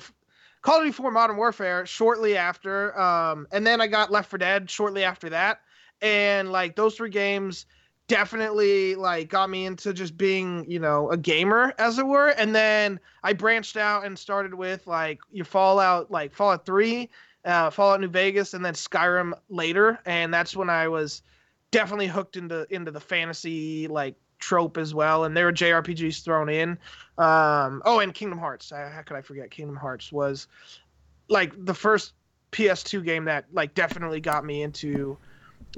Call 0.62 0.78
of 0.78 0.84
Duty 0.84 0.93
4 0.93 1.12
Modern 1.12 1.38
Warfare 1.38 1.86
shortly 1.86 2.38
after, 2.38 2.97
um, 3.00 3.45
and 3.52 3.68
then 3.68 3.82
I 3.82 3.88
got 3.88 4.10
Left 4.10 4.30
4 4.30 4.39
Dead 4.39 4.70
shortly 4.70 5.04
after 5.04 5.30
that. 5.30 5.62
And 6.02 6.50
like 6.50 6.78
those 6.78 6.95
three 6.95 7.10
games 7.10 7.66
definitely 8.10 8.95
like 8.95 9.30
got 9.30 9.49
me 9.49 9.68
into 9.68 9.93
just 9.93 10.18
being 10.18 10.70
you 10.70 10.80
know 10.80 11.10
a 11.12 11.16
gamer 11.16 11.74
as 11.78 11.97
it 11.97 12.05
were. 12.05 12.30
And 12.30 12.53
then 12.53 12.99
i 13.24 13.32
branched 13.32 13.78
out 13.78 14.05
and 14.05 14.20
started 14.20 14.53
with 14.53 14.86
like 14.88 15.20
your 15.32 15.45
fallout 15.45 16.12
like 16.12 16.34
fallout 16.34 16.66
3 16.66 17.10
uh, 17.45 17.70
fallout 17.70 18.01
new 18.01 18.10
vegas 18.10 18.53
and 18.53 18.66
then 18.66 18.74
skyrim 18.74 19.32
later. 19.47 19.99
And 20.05 20.34
that's 20.34 20.55
when 20.55 20.70
i 20.70 20.89
was 20.89 21.22
definitely 21.72 22.07
hooked 22.07 22.36
into 22.36 22.68
into 22.74 22.91
the 22.91 22.99
fantasy 22.99 23.88
like 23.88 24.16
trope 24.39 24.78
as 24.78 24.93
well. 24.93 25.24
And 25.24 25.38
there 25.38 25.45
were 25.45 25.53
jrpgs 25.53 26.24
thrown 26.24 26.49
in. 26.49 26.78
Um 27.18 27.82
oh 27.86 27.99
and 27.99 28.14
kingdom 28.14 28.39
hearts. 28.39 28.72
Uh, 28.72 28.91
how 28.93 29.03
could 29.03 29.18
i 29.18 29.22
forget? 29.22 29.51
Kingdom 29.51 29.78
hearts 29.78 30.12
was 30.12 30.47
like 31.30 31.53
the 31.64 31.76
first 31.76 32.14
ps2 32.51 33.05
game 33.05 33.26
that 33.26 33.45
like 33.53 33.76
definitely 33.76 34.20
got 34.20 34.43
me 34.43 34.64
into 34.64 35.16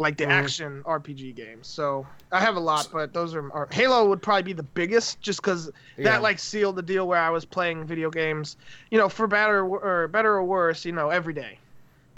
like 0.02 0.18
the 0.18 0.26
Mhm. 0.26 0.30
action 0.32 0.84
rpg 0.86 1.36
games 1.36 1.68
so 1.68 2.06
i 2.32 2.39
have 2.39 2.56
a 2.56 2.60
lot 2.60 2.89
but 2.91 3.14
those 3.14 3.36
are, 3.36 3.52
are 3.54 3.68
halo 3.72 4.08
would 4.10 4.22
probably 4.22 4.43
be 4.43 4.54
the 4.54 4.64
biggest 4.64 5.22
just 5.22 5.41
because 5.41 5.72
Yeah. 5.97 6.06
that 6.12 6.22
like 6.22 6.39
sealed 6.39 6.76
the 6.76 6.82
deal 6.82 7.08
where 7.08 7.20
i 7.22 7.30
was 7.30 7.45
playing 7.45 7.86
video 7.86 8.10
games 8.10 8.58
you 8.89 8.97
know 8.97 9.08
for 9.10 9.28
better 9.28 9.66
or 9.66 10.08
better 10.08 10.34
or 10.34 10.43
worse 10.43 10.84
you 10.86 10.91
know 10.91 11.10
every 11.10 11.34
day 11.34 11.58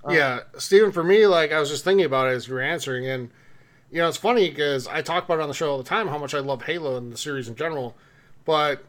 Uh, 0.05 0.11
yeah, 0.11 0.39
Steven, 0.57 0.91
for 0.91 1.03
me, 1.03 1.27
like 1.27 1.53
I 1.53 1.59
was 1.59 1.69
just 1.69 1.83
thinking 1.85 2.05
about 2.05 2.27
it 2.27 2.31
as 2.35 2.47
you 2.47 2.53
were 2.55 2.61
answering, 2.61 3.07
and 3.07 3.29
you 3.89 3.99
know, 4.01 4.07
it's 4.09 4.17
funny 4.17 4.49
because 4.49 4.85
I 4.87 5.01
talk 5.01 5.23
about 5.23 5.39
it 5.39 5.43
on 5.43 5.47
the 5.47 5.53
show 5.53 5.71
all 5.71 5.77
the 5.77 5.83
time 5.83 6.07
how 6.09 6.17
much 6.17 6.33
I 6.33 6.39
love 6.39 6.63
Halo 6.63 6.97
and 6.97 7.11
the 7.13 7.17
series 7.17 7.47
in 7.47 7.55
general, 7.55 7.95
but 8.43 8.83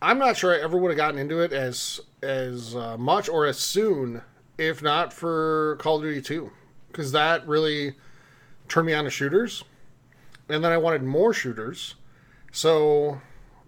I'm 0.00 0.18
not 0.18 0.36
sure 0.36 0.54
I 0.54 0.62
ever 0.62 0.76
would 0.76 0.90
have 0.90 0.96
gotten 0.96 1.18
into 1.18 1.40
it 1.40 1.52
as 1.52 2.00
as 2.22 2.76
uh, 2.76 2.96
much 2.96 3.28
or 3.28 3.44
as 3.46 3.58
soon 3.58 4.22
if 4.58 4.82
not 4.82 5.12
for 5.12 5.76
Call 5.80 5.96
of 5.96 6.02
Duty 6.02 6.22
2, 6.22 6.50
because 6.88 7.10
that 7.12 7.44
really 7.48 7.94
turned 8.72 8.86
me 8.86 8.94
on 8.94 9.04
to 9.04 9.10
shooters, 9.10 9.64
and 10.48 10.64
then 10.64 10.72
I 10.72 10.78
wanted 10.78 11.02
more 11.02 11.32
shooters, 11.34 11.94
so 12.52 13.20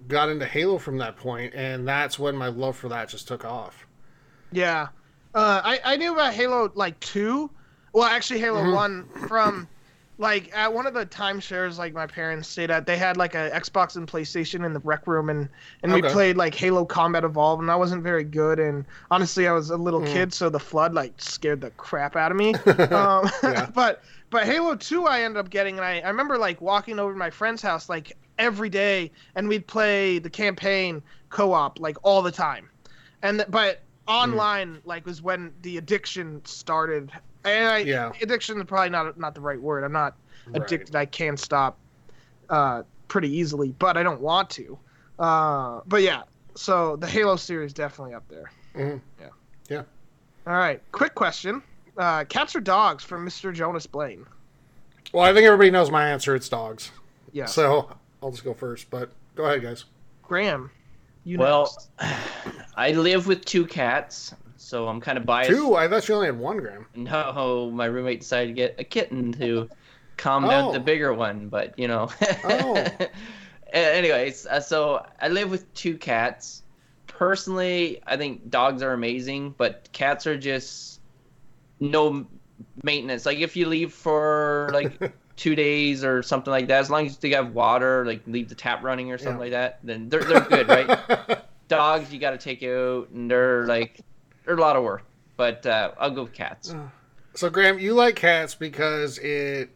got 0.09 0.29
into 0.31 0.47
Halo 0.47 0.79
from 0.79 0.99
that 0.99 1.17
point, 1.17 1.55
and 1.55 1.87
that's 1.87 2.19
when 2.19 2.35
my 2.37 2.49
love 2.49 2.77
for 2.77 2.89
that 2.89 3.09
just 3.11 3.29
took 3.29 3.45
off. 3.45 3.87
Yeah. 4.51 4.89
Uh, 5.35 5.61
I, 5.63 5.81
I 5.85 5.97
knew 5.97 6.13
about 6.15 6.33
Halo 6.33 6.71
like 6.75 6.99
two. 7.01 7.51
Well, 7.93 8.05
actually 8.05 8.41
Halo 8.41 8.63
Mhm. 8.63 8.73
one 8.75 9.09
from 9.29 9.69
like 10.17 10.57
at 10.57 10.73
one 10.73 10.87
of 10.87 10.95
the 10.95 11.05
timeshares 11.07 11.77
like 11.77 11.93
my 11.93 12.07
parents 12.07 12.49
stayed 12.49 12.71
at. 12.71 12.87
They 12.87 12.97
had 12.97 13.17
like 13.17 13.35
a 13.35 13.51
Xbox 13.51 13.97
and 13.97 14.07
PlayStation 14.07 14.65
in 14.65 14.73
the 14.73 14.79
rec 14.81 15.07
room, 15.09 15.29
and 15.29 15.49
and 15.83 15.93
we 15.93 16.03
played 16.03 16.37
like 16.37 16.55
Halo 16.55 16.85
Combat 16.85 17.25
Evolved, 17.25 17.63
and 17.63 17.71
I 17.71 17.75
wasn't 17.77 18.03
very 18.05 18.23
good. 18.25 18.61
And 18.61 18.85
honestly, 19.11 19.49
I 19.49 19.53
was 19.53 19.71
a 19.71 19.77
little 19.77 20.01
Mm. 20.01 20.13
kid, 20.13 20.33
so 20.33 20.49
the 20.49 20.61
flood 20.61 20.95
like 20.95 21.15
scared 21.19 21.61
the 21.61 21.71
crap 21.71 22.15
out 22.15 22.31
of 22.31 22.37
me. 22.37 22.55
um, 22.93 23.29
but 23.75 24.03
but 24.35 24.47
Halo 24.47 24.75
two 24.75 25.05
I 25.07 25.21
ended 25.23 25.39
up 25.39 25.49
getting, 25.49 25.77
and 25.77 25.85
I 25.87 26.01
I 26.01 26.09
remember 26.09 26.37
like 26.37 26.61
walking 26.61 26.99
over 26.99 27.13
to 27.13 27.19
my 27.19 27.31
friend's 27.31 27.63
house 27.63 27.89
like 27.89 28.13
every 28.37 28.69
day, 28.69 29.13
and 29.37 29.49
we'd 29.49 29.65
play 29.69 30.19
the 30.19 30.29
campaign 30.29 31.05
co-op 31.29 31.79
like 31.79 31.97
all 32.03 32.21
the 32.21 32.33
time, 32.33 32.69
and 33.23 33.39
th- 33.39 33.49
but 33.49 33.85
online 34.09 34.81
like 34.85 35.07
was 35.07 35.23
when 35.23 35.53
the 35.61 35.77
addiction 35.79 36.43
started. 36.45 37.13
And 37.45 37.69
I, 37.69 37.79
Yeah. 37.79 38.11
addiction 38.23 38.59
is 38.59 38.65
probably 38.65 38.91
not 38.91 39.17
not 39.17 39.37
the 39.37 39.41
right 39.41 39.61
word. 39.61 39.85
I'm 39.85 39.93
not 39.93 40.17
Right. 40.49 40.63
addicted. 40.63 40.97
I 40.97 41.07
can 41.07 41.37
stop 41.37 41.79
uh, 42.51 42.83
pretty 43.07 43.31
easily, 43.31 43.71
but 43.79 43.97
I 43.97 44.03
don't 44.03 44.21
want 44.21 44.51
to. 44.51 44.81
Uh, 45.17 45.81
but 45.87 46.03
yeah, 46.03 46.23
so 46.57 46.97
the 46.97 47.07
Halo 47.07 47.37
series 47.37 47.73
definitely 47.73 48.15
up 48.15 48.27
there. 48.29 48.51
Mhm. 48.75 49.01
Yeah. 49.21 49.29
Yeah. 49.69 49.83
All 50.45 50.55
right, 50.55 50.83
quick 50.91 51.15
question: 51.15 51.63
uh, 51.97 52.25
Cats 52.25 52.55
or 52.57 52.61
dogs 52.61 53.05
from 53.05 53.27
Mr. 53.27 53.53
Jonas 53.53 53.87
Blaine? 53.87 54.27
Well, 55.13 55.25
I 55.25 55.33
think 55.33 55.47
everybody 55.47 55.71
knows 55.71 55.91
my 55.91 56.09
answer. 56.09 56.35
It's 56.35 56.49
dogs. 56.49 56.91
Yeah. 57.33 57.47
So 57.47 57.91
I'll 58.23 58.31
just 58.31 58.45
go 58.45 58.55
first. 58.55 58.91
But 58.91 59.11
go 59.35 59.45
ahead, 59.45 59.63
guys. 59.63 59.85
Graham, 60.23 60.71
you 61.25 61.39
Well, 61.39 61.73
next. 62.01 62.17
I 62.77 62.93
live 62.93 63.27
with 63.27 63.45
two 63.45 63.67
cats, 63.67 64.35
so 64.57 64.89
I'm 64.89 65.01
kind 65.01 65.19
of 65.19 65.25
biased. 65.27 65.51
Two. 65.51 65.77
I 65.77 65.87
thought 65.89 66.09
you 66.09 66.15
only 66.15 66.27
had 66.27 66.39
one, 66.39 66.59
Graham. 66.59 66.87
No, 66.97 67.71
my 67.73 67.85
roommate 67.87 68.21
decided 68.21 68.49
to 68.49 68.53
get 68.55 68.75
a 68.79 68.85
kitten 68.85 69.33
to 69.35 69.69
calm 70.17 70.45
down 70.49 70.71
Oh. 70.71 70.73
the 70.73 70.81
bigger 70.81 71.13
one, 71.13 71.49
but 71.49 71.79
you 71.79 71.87
know. 71.89 72.09
Oh. 72.45 72.85
Anyways, 73.73 74.47
uh, 74.47 74.61
so 74.61 75.05
I 75.21 75.29
live 75.29 75.51
with 75.51 75.73
two 75.75 75.97
cats. 75.99 76.63
Personally, 77.09 78.01
I 78.07 78.17
think 78.17 78.49
dogs 78.51 78.83
are 78.83 78.93
amazing, 78.93 79.55
but 79.59 79.89
cats 79.93 80.27
are 80.27 80.37
just 80.37 80.94
no 81.81 82.27
maintenance. 82.83 83.27
Like 83.27 83.39
if 83.39 83.57
you 83.57 83.67
leave 83.67 83.93
for 83.93 84.71
like 84.73 85.13
two 85.37 85.55
days 85.55 86.05
or 86.05 86.23
something 86.23 86.51
like 86.51 86.69
that, 86.69 86.81
as 86.81 86.91
long 86.91 87.07
as 87.07 87.17
they 87.19 87.31
have 87.31 87.53
water, 87.55 88.05
like 88.07 88.23
leave 88.27 88.49
the 88.49 88.55
tap 88.55 88.83
running 88.83 89.11
or 89.13 89.19
something 89.19 89.35
Yeah. 89.35 89.41
like 89.41 89.51
that, 89.53 89.79
then 89.83 90.09
they're 90.09 90.25
they're 90.25 90.41
good, 90.41 90.69
right? 90.69 91.41
Dogs, 91.69 92.13
you 92.13 92.19
got 92.21 92.31
to 92.33 92.39
take 92.39 92.63
out, 92.63 93.09
and 93.11 93.31
they're 93.31 93.67
like 93.67 94.01
they're 94.45 94.55
a 94.57 94.61
lot 94.61 94.77
of 94.77 94.83
work. 94.85 95.05
But 95.37 95.67
uh, 95.67 95.93
I'll 95.99 96.11
go 96.11 96.25
with 96.25 96.33
cats. 96.33 96.75
so, 97.35 97.51
Graham, 97.51 97.79
you 97.79 97.95
like 97.95 98.15
cats 98.17 98.55
because 98.55 99.19
it 99.19 99.71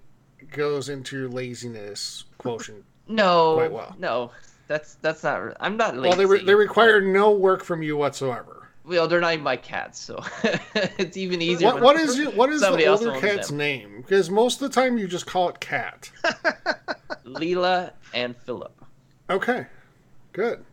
goes 0.53 0.89
into 0.89 1.19
your 1.19 1.29
laziness 1.29 2.25
quotient. 2.39 2.85
No, 3.09 3.55
Quite 3.57 3.73
well. 3.73 3.97
no, 3.99 4.31
that's 4.69 4.95
that's 4.97 5.25
not. 5.25 5.57
I'm 5.61 5.77
not 5.77 5.97
lazy. 5.97 6.09
well, 6.09 6.17
they 6.19 6.27
re- 6.27 6.45
they 6.45 6.55
require 6.55 7.01
no 7.01 7.33
work 7.33 7.65
from 7.65 7.83
you 7.83 7.97
whatsoever. 7.97 8.58
Well, 8.89 9.07
they're 9.07 9.21
not 9.21 9.35
even 9.35 9.45
my 9.45 9.57
cats, 9.57 9.99
so 10.01 10.23
it's 10.99 11.17
even 11.19 11.43
easier. 11.43 11.67
What, 11.67 11.75
when 11.77 11.85
what 11.85 11.97
is 11.97 12.17
you, 12.17 12.31
what 12.31 12.49
is 12.51 12.63
somebody 12.63 12.85
the 12.85 12.91
older 12.91 13.21
cat's 13.21 13.49
them. 13.49 13.59
name? 13.59 14.01
Because 14.01 14.31
most 14.31 14.63
of 14.63 14.71
the 14.73 14.81
time 14.81 14.97
you 14.97 15.07
just 15.07 15.27
call 15.27 15.51
it 15.51 15.61
cat. 15.61 16.11
Leela 17.27 17.93
and 18.15 18.35
Philip. 18.35 18.75
Okay, 19.29 19.67
good. 20.33 20.65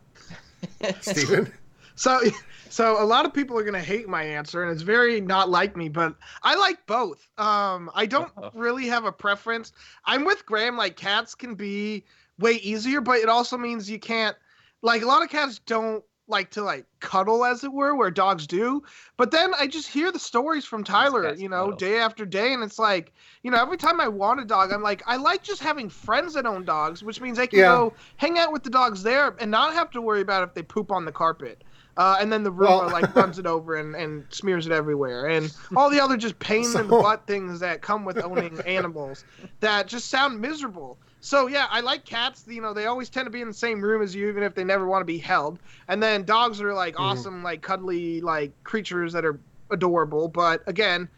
Steven? 1.02 1.52
So, 1.96 2.22
so 2.70 3.02
a 3.02 3.04
lot 3.04 3.26
of 3.26 3.34
people 3.34 3.58
are 3.58 3.64
gonna 3.64 3.82
hate 3.82 4.08
my 4.08 4.24
answer, 4.24 4.64
and 4.64 4.72
it's 4.72 4.82
very 4.82 5.20
not 5.20 5.50
like 5.50 5.76
me. 5.76 5.90
But 5.90 6.16
I 6.44 6.56
like 6.56 6.86
both. 6.88 7.28
Um, 7.38 7.92
I 7.94 8.06
don't 8.06 8.32
Uh-oh. 8.38 8.52
really 8.54 8.88
have 8.88 9.04
a 9.04 9.12
preference. 9.12 9.74
I'm 10.06 10.24
with 10.24 10.46
Graham. 10.46 10.78
Like 10.78 10.96
cats 10.96 11.36
can 11.36 11.56
be 11.56 12.06
way 12.40 12.54
easier, 12.54 13.02
but 13.02 13.18
it 13.18 13.28
also 13.28 13.58
means 13.58 13.90
you 13.90 14.00
can't. 14.00 14.38
Like 14.82 15.02
a 15.02 15.06
lot 15.06 15.24
of 15.24 15.30
cats 15.30 15.60
don't 15.66 16.04
like 16.28 16.50
to 16.52 16.64
like 16.64 16.86
cuddle, 17.00 17.46
as 17.46 17.64
it 17.64 17.72
were, 17.72 17.96
where 17.96 18.10
dogs 18.10 18.48
do. 18.48 18.82
But 19.18 19.32
then 19.32 19.54
I 19.60 19.68
just 19.68 19.88
hear 19.88 20.12
the 20.12 20.20
stories 20.20 20.66
from 20.66 20.84
Tyler, 20.84 21.34
you 21.36 21.50
know, 21.50 21.66
cuddle. 21.66 21.78
day 21.78 21.98
after 22.00 22.26
day, 22.26 22.54
and 22.54 22.64
it's 22.64 22.80
like, 22.80 23.14
you 23.44 23.52
know, 23.52 23.62
every 23.62 23.78
time 23.78 24.02
I 24.02 24.08
want 24.08 24.40
a 24.40 24.46
dog, 24.46 24.72
I'm 24.72 24.82
like, 24.82 25.04
I 25.06 25.18
like 25.18 25.44
just 25.44 25.62
having 25.62 25.90
friends 25.90 26.34
that 26.34 26.46
own 26.46 26.66
dogs, 26.66 27.04
which 27.04 27.22
means 27.22 27.38
I 27.38 27.46
can 27.46 27.60
Yeah. 27.60 27.76
go 27.76 27.94
hang 28.18 28.38
out 28.40 28.52
with 28.52 28.64
the 28.64 28.70
dogs 28.70 29.04
there 29.04 29.36
and 29.40 29.52
not 29.52 29.74
have 29.74 29.92
to 29.92 30.02
worry 30.02 30.22
about 30.22 30.48
if 30.48 30.54
they 30.56 30.64
poop 30.64 30.92
on 30.92 31.06
the 31.06 31.12
carpet. 31.12 31.64
Uh, 31.98 32.18
and 32.20 32.30
then 32.34 32.44
the 32.44 32.52
Roomba 32.52 32.82
Well- 32.82 32.90
like 32.92 33.16
runs 33.16 33.40
it 33.40 33.46
over 33.46 33.76
and, 33.76 33.96
and 33.96 34.26
smears 34.30 34.66
it 34.66 34.74
everywhere, 34.74 35.28
and 35.28 35.56
all 35.78 35.90
the 35.90 36.00
other 36.02 36.18
just 36.18 36.38
pain 36.40 36.66
in 36.66 36.74
the 36.74 36.84
butt 36.84 37.26
things 37.28 37.60
that 37.62 37.82
come 37.82 38.04
with 38.04 38.22
owning 38.22 38.60
animals 38.66 39.24
that 39.62 39.88
just 39.88 40.10
sound 40.10 40.42
miserable. 40.42 40.98
So 41.26 41.48
yeah, 41.48 41.66
I 41.72 41.80
like 41.82 42.06
cats. 42.06 42.44
You 42.48 42.62
know, 42.62 42.72
they 42.74 42.86
always 42.86 43.10
tend 43.10 43.26
to 43.26 43.32
be 43.32 43.42
in 43.42 43.48
the 43.48 43.54
same 43.54 43.82
room 43.82 44.04
as 44.04 44.14
you, 44.14 44.30
even 44.30 44.44
if 44.44 44.54
they 44.54 44.64
never 44.64 44.86
want 44.86 45.02
to 45.02 45.06
be 45.06 45.18
held. 45.18 45.60
And 45.88 46.02
then 46.02 46.24
dogs 46.24 46.62
are 46.62 46.74
like 46.74 46.96
Mhm. 47.00 47.00
awesome, 47.00 47.42
like 47.44 47.64
cuddly, 47.64 48.22
like 48.22 48.54
creatures 48.64 49.12
that 49.14 49.26
are 49.26 49.40
adorable. 49.72 50.28
But 50.28 50.62
again, 50.68 51.10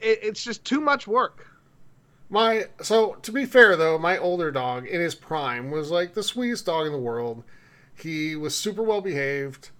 it, 0.00 0.18
it's 0.22 0.42
just 0.42 0.64
too 0.64 0.80
much 0.80 1.06
work. 1.06 1.46
My 2.28 2.66
so 2.82 3.14
to 3.22 3.32
be 3.32 3.46
fair 3.46 3.76
though, 3.76 3.98
my 3.98 4.18
older 4.18 4.50
dog 4.50 4.86
in 4.86 5.00
his 5.00 5.14
prime 5.14 5.70
was 5.70 5.90
like 5.90 6.14
the 6.14 6.22
sweetest 6.22 6.66
dog 6.66 6.86
in 6.86 6.92
the 6.92 6.98
world. 6.98 7.44
He 7.94 8.34
was 8.36 8.56
super 8.56 8.82
well 8.82 9.00
behaved. 9.00 9.70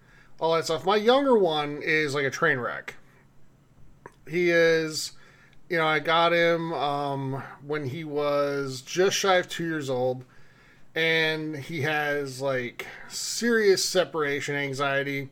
all 0.40 0.54
that 0.54 0.64
stuff. 0.64 0.84
My 0.86 0.96
younger 0.96 1.36
one 1.38 1.80
is 1.82 2.14
like 2.14 2.24
a 2.24 2.30
train 2.30 2.58
wreck. 2.58 2.94
He 4.28 4.50
is, 4.50 5.12
you 5.74 5.80
know, 5.80 5.88
I 5.88 5.98
got 5.98 6.32
him 6.32 6.72
um, 6.72 7.42
when 7.66 7.88
he 7.88 8.04
was 8.04 8.80
just 8.80 9.16
shy 9.16 9.38
of 9.38 9.48
two 9.48 9.64
years 9.64 9.90
old, 9.90 10.24
and 10.94 11.56
he 11.56 11.80
has 11.80 12.40
like 12.40 12.86
serious 13.08 13.84
separation 13.84 14.54
anxiety. 14.54 15.30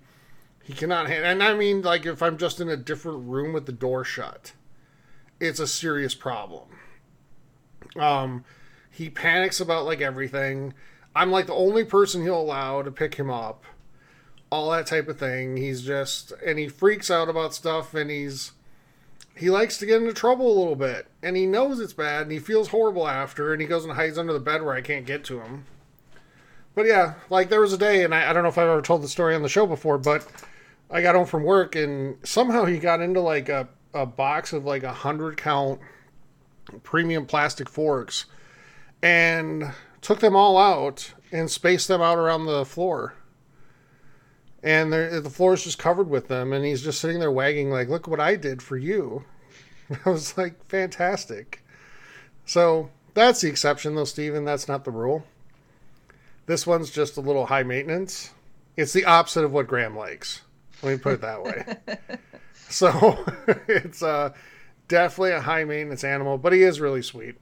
He 0.65 0.73
cannot 0.73 1.07
handle, 1.07 1.31
and 1.31 1.45
I 1.45 1.55
mean, 1.55 1.83
like 1.83 2.07
if 2.07 2.25
I'm 2.25 2.39
just 2.39 2.61
in 2.61 2.69
a 2.69 2.77
different 2.77 3.29
room 3.29 3.53
with 3.53 3.67
the 3.67 3.73
door 3.73 4.03
shut, 4.03 4.51
it's 5.39 5.61
a 5.61 5.67
serious 5.69 6.17
problem. 6.17 6.65
Um, 7.95 8.45
he 8.91 9.09
panics 9.09 9.61
about 9.61 9.85
like 9.85 10.01
everything. 10.01 10.75
I'm 11.15 11.31
like 11.31 11.47
the 11.47 11.55
only 11.55 11.85
person 11.85 12.23
he'll 12.23 12.41
allow 12.41 12.83
to 12.83 12.91
pick 12.91 13.15
him 13.15 13.31
up. 13.31 13.63
All 14.51 14.73
that 14.73 14.89
type 14.89 15.07
of 15.07 15.21
thing. 15.21 15.57
He's 15.57 15.83
just 15.83 16.33
and 16.45 16.59
he 16.59 16.67
freaks 16.67 17.13
out 17.13 17.29
about 17.29 17.55
stuff 17.55 17.95
and 17.95 18.11
he's 18.11 18.51
he 19.43 19.51
likes 19.51 19.77
to 19.79 19.87
get 19.87 20.01
into 20.01 20.13
trouble 20.13 20.47
a 20.47 20.57
little 20.57 20.77
bit. 20.77 21.09
And 21.21 21.37
he 21.37 21.47
knows 21.47 21.81
it's 21.81 21.93
bad 21.93 22.23
and 22.23 22.31
he 22.31 22.39
feels 22.39 22.69
horrible 22.69 23.09
after 23.09 23.53
and 23.53 23.61
he 23.61 23.67
goes 23.67 23.85
and 23.85 23.93
hides 23.93 24.17
under 24.17 24.33
the 24.33 24.39
bed 24.39 24.63
where 24.63 24.75
I 24.75 24.81
can't 24.81 25.05
get 25.05 25.25
to 25.25 25.41
him. 25.41 25.67
But 26.77 26.87
yeah, 26.87 27.15
like 27.29 27.49
there 27.49 27.61
was 27.61 27.73
a 27.73 27.79
day 27.79 28.05
and 28.05 28.15
I, 28.15 28.31
I 28.31 28.33
don't 28.33 28.45
know 28.45 28.49
if 28.51 28.57
I've 28.57 28.69
ever 28.69 28.81
told 28.81 29.03
the 29.03 29.09
story 29.09 29.35
on 29.35 29.43
the 29.43 29.49
show 29.49 29.67
before, 29.67 29.99
but 29.99 30.25
I 30.93 31.03
got 31.03 31.17
home 31.17 31.27
from 31.27 31.43
work 31.43 31.75
and 31.75 32.19
somehow 32.23 32.67
he 32.67 32.79
got 32.79 33.01
into 33.01 33.21
like 33.21 33.49
a, 33.49 33.69
a 33.93 34.07
box 34.07 34.53
of 34.53 34.65
like 34.65 34.85
a 34.85 34.93
hundred 34.93 35.37
count 35.37 35.81
premium 36.85 37.27
plastic 37.27 37.69
forks 37.69 38.27
and 39.03 39.73
took 40.03 40.21
them 40.21 40.37
all 40.37 40.57
out 40.57 41.15
and 41.33 41.51
spaced 41.51 41.89
them 41.89 42.01
out 42.01 42.17
around 42.17 42.47
the 42.47 42.65
floor. 42.65 43.15
And 44.63 44.93
the 44.93 45.29
floor 45.29 45.55
is 45.55 45.65
just 45.65 45.81
covered 45.81 46.09
with 46.09 46.29
them, 46.29 46.53
and 46.53 46.65
he's 46.65 46.83
just 46.83 47.01
sitting 47.01 47.19
there 47.19 47.33
wagging, 47.33 47.73
like, 47.73 47.89
"Look 47.89 48.07
what 48.07 48.21
I 48.21 48.37
did 48.37 48.63
for 48.63 48.77
you." 48.77 49.25
I 50.05 50.11
was 50.11 50.37
like, 50.37 50.65
"Fantastic." 50.67 51.65
So 52.47 52.91
that's 53.15 53.41
the 53.41 53.49
exception, 53.49 53.95
though, 53.95 54.05
Steven. 54.05 54.45
That's 54.45 54.69
not 54.69 54.85
the 54.85 54.91
rule. 54.91 55.25
This 56.47 56.67
one's 56.67 56.91
just 56.91 57.17
a 57.17 57.21
little 57.21 57.47
high 57.47 57.63
maintenance. 57.63 58.33
It's 58.77 58.93
the 58.93 59.05
opposite 59.05 59.45
of 59.45 59.53
what 59.53 59.67
Graham 59.67 59.97
likes. 59.97 60.43
Let 60.83 60.93
me 60.93 60.99
put 60.99 61.15
it 61.15 61.21
that 61.21 61.43
way. 61.43 61.77
so 62.69 63.25
it's 63.69 64.03
uh, 64.03 64.33
definitely 64.89 65.33
a 65.33 65.41
high 65.41 65.65
maintenance 65.65 66.05
animal, 66.05 66.39
but 66.39 66.53
he 66.53 66.63
is 66.63 66.81
really 66.81 67.03
sweet. 67.03 67.37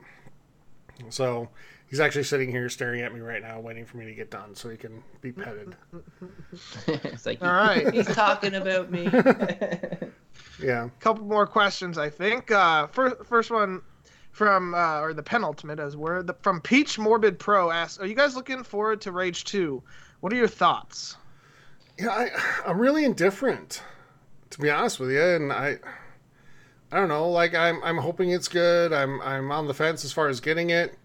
So 1.09 1.49
he's 1.91 2.01
actually 2.01 2.23
sitting 2.23 2.51
here 2.51 2.69
staring 2.69 3.03
at 3.03 3.13
me 3.13 3.21
right 3.21 3.43
now, 3.43 3.61
waiting 3.61 3.85
for 3.85 3.97
me 3.99 4.07
to 4.07 4.15
get 4.15 4.31
done 4.31 4.55
so 4.55 4.71
he 4.71 4.77
can 4.77 5.03
be 5.21 5.33
petted. 5.33 5.77
it's 6.87 7.27
like, 7.27 7.43
All 7.43 7.53
right. 7.53 7.93
he's 7.93 8.07
talking 8.07 8.55
about 8.55 8.91
me. 8.91 9.11
Yeah. 10.63 10.91
couple 11.01 11.25
more 11.25 11.47
questions, 11.47 11.97
I 11.99 12.11
think. 12.11 12.51
Uh, 12.51 12.87
first, 12.89 13.17
first 13.25 13.51
one 13.51 13.81
from 14.31 14.75
uh, 14.75 15.01
or 15.01 15.13
the 15.15 15.23
penultimate 15.23 15.79
as 15.81 15.97
we're 15.97 16.23
the, 16.23 16.35
from 16.43 16.61
Peach 16.61 16.99
Morbid 16.99 17.39
Pro 17.39 17.71
asks, 17.71 17.99
"Are 17.99 18.07
you 18.07 18.15
guys 18.15 18.37
looking 18.37 18.63
forward 18.63 19.01
to 19.03 19.13
Rage 19.13 19.45
Two? 19.45 19.83
What 20.21 20.33
are 20.33 20.37
your 20.37 20.49
thoughts?" 20.49 21.17
Yeah, 21.99 22.11
I, 22.11 22.29
I'm 22.67 22.79
really 22.79 23.05
indifferent, 23.05 23.83
to 24.51 24.61
be 24.61 24.71
honest 24.71 25.01
with 25.01 25.11
you, 25.11 25.23
and 25.23 25.53
I, 25.53 25.79
I 26.93 26.97
don't 26.97 27.09
know. 27.09 27.31
Like 27.31 27.55
I'm, 27.55 27.83
I'm 27.83 27.99
hoping 27.99 28.31
it's 28.31 28.49
good. 28.49 28.93
I'm, 28.93 29.21
I'm 29.23 29.51
on 29.51 29.67
the 29.67 29.75
fence 29.75 30.05
as 30.05 30.13
far 30.13 30.29
as 30.29 30.41
getting 30.41 30.71
it. 30.71 30.97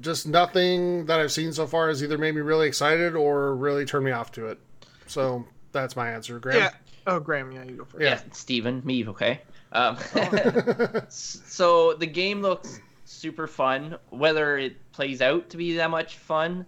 Just 0.00 0.26
nothing 0.26 1.06
that 1.06 1.20
I've 1.20 1.32
seen 1.32 1.52
so 1.52 1.66
far 1.66 1.88
has 1.88 2.02
either 2.02 2.18
made 2.18 2.34
me 2.34 2.42
really 2.42 2.68
excited 2.68 3.14
or 3.14 3.54
really 3.56 3.84
turned 3.84 4.04
me 4.04 4.10
off 4.12 4.30
to 4.32 4.46
it. 4.46 4.58
So 5.06 5.46
that's 5.72 5.96
my 5.96 6.10
answer, 6.10 6.38
Graham. 6.38 6.58
Yeah. 6.58 6.70
Oh, 7.06 7.20
Graham, 7.20 7.52
yeah, 7.52 7.62
you 7.62 7.76
go 7.76 7.84
first. 7.84 8.02
yeah, 8.02 8.20
Steven, 8.32 8.82
me, 8.84 9.06
okay. 9.06 9.40
Um, 9.72 9.96
so 11.08 11.94
the 11.94 12.06
game 12.06 12.42
looks 12.42 12.80
super 13.04 13.46
fun. 13.46 13.96
Whether 14.10 14.58
it 14.58 14.92
plays 14.92 15.22
out 15.22 15.48
to 15.50 15.56
be 15.56 15.76
that 15.76 15.90
much 15.90 16.16
fun, 16.18 16.66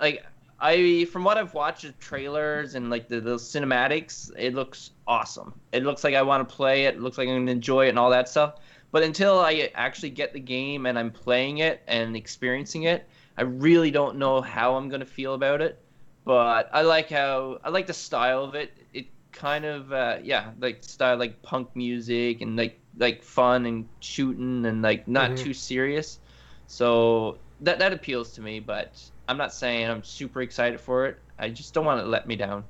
like 0.00 0.24
I, 0.60 1.06
from 1.06 1.24
what 1.24 1.38
I've 1.38 1.54
watched 1.54 1.84
of 1.84 1.98
trailers 1.98 2.74
and 2.74 2.90
like 2.90 3.08
the, 3.08 3.20
the 3.20 3.36
cinematics, 3.36 4.30
it 4.36 4.54
looks 4.54 4.90
awesome. 5.06 5.58
It 5.72 5.84
looks 5.84 6.04
like 6.04 6.14
I 6.14 6.22
want 6.22 6.48
to 6.48 6.54
play 6.54 6.84
it. 6.84 6.96
It 6.96 7.00
looks 7.00 7.16
like 7.16 7.28
I'm 7.28 7.38
gonna 7.38 7.52
enjoy 7.52 7.86
it 7.86 7.90
and 7.90 7.98
all 7.98 8.10
that 8.10 8.28
stuff. 8.28 8.56
But 8.90 9.02
until 9.02 9.38
I 9.38 9.70
actually 9.74 10.10
get 10.10 10.32
the 10.32 10.40
game 10.40 10.86
and 10.86 10.98
I'm 10.98 11.10
playing 11.12 11.58
it 11.58 11.82
and 11.88 12.16
experiencing 12.16 12.84
it, 12.84 13.08
I 13.36 13.42
really 13.42 13.90
don't 13.90 14.16
know 14.18 14.40
how 14.40 14.76
I'm 14.76 14.88
gonna 14.88 15.06
feel 15.06 15.34
about 15.34 15.60
it. 15.62 15.84
But 16.24 16.68
I 16.72 16.82
like 16.82 17.08
how 17.10 17.58
I 17.64 17.70
like 17.70 17.86
the 17.86 17.94
style 17.94 18.44
of 18.44 18.54
it. 18.54 18.88
It 18.92 19.06
kind 19.32 19.64
of 19.64 19.92
uh, 19.92 20.18
yeah, 20.22 20.52
like 20.58 20.84
style 20.84 21.16
like 21.18 21.42
punk 21.42 21.74
music 21.76 22.40
and 22.40 22.56
like 22.56 22.82
like 22.96 23.22
fun 23.22 23.66
and 23.66 23.88
shooting 24.00 24.66
and 24.66 24.82
like 24.82 25.06
not 25.08 25.36
Mhm. 25.36 25.36
too 25.36 25.54
serious. 25.54 26.18
So 26.66 27.40
that 27.60 27.78
that 27.80 27.92
appeals 27.92 28.32
to 28.32 28.42
me. 28.42 28.60
But 28.60 29.02
I'm 29.26 29.36
not 29.38 29.54
saying 29.54 29.88
I'm 29.88 30.02
super 30.02 30.42
excited 30.42 30.80
for 30.80 31.06
it. 31.06 31.18
I 31.38 31.50
just 31.50 31.74
don't 31.74 31.84
want 31.84 32.00
it 32.00 32.04
to 32.04 32.08
let 32.08 32.26
me 32.26 32.36
down. 32.36 32.64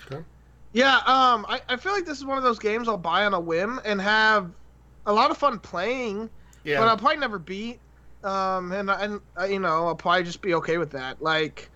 Okay. 0.00 0.24
Yeah, 0.72 0.96
um, 1.06 1.44
I, 1.48 1.60
I 1.68 1.76
feel 1.76 1.92
like 1.92 2.06
this 2.06 2.18
is 2.18 2.24
one 2.24 2.38
of 2.38 2.44
those 2.44 2.58
games 2.58 2.88
I'll 2.88 2.96
buy 2.96 3.26
on 3.26 3.34
a 3.34 3.40
whim 3.40 3.80
and 3.84 4.00
have 4.00 4.52
a 5.06 5.12
lot 5.12 5.30
of 5.30 5.38
fun 5.38 5.58
playing, 5.58 6.30
Yeah. 6.64 6.78
but 6.78 6.88
I'll 6.88 6.96
probably 6.96 7.18
never 7.18 7.38
beat. 7.38 7.80
Um, 8.24 8.70
and 8.72 8.88
and 8.90 9.20
uh, 9.38 9.44
you 9.44 9.58
know, 9.58 9.86
I'll 9.88 9.96
probably 9.96 10.22
just 10.22 10.42
be 10.42 10.54
okay 10.54 10.78
with 10.78 10.90
that. 10.92 11.20
Like, 11.20 11.70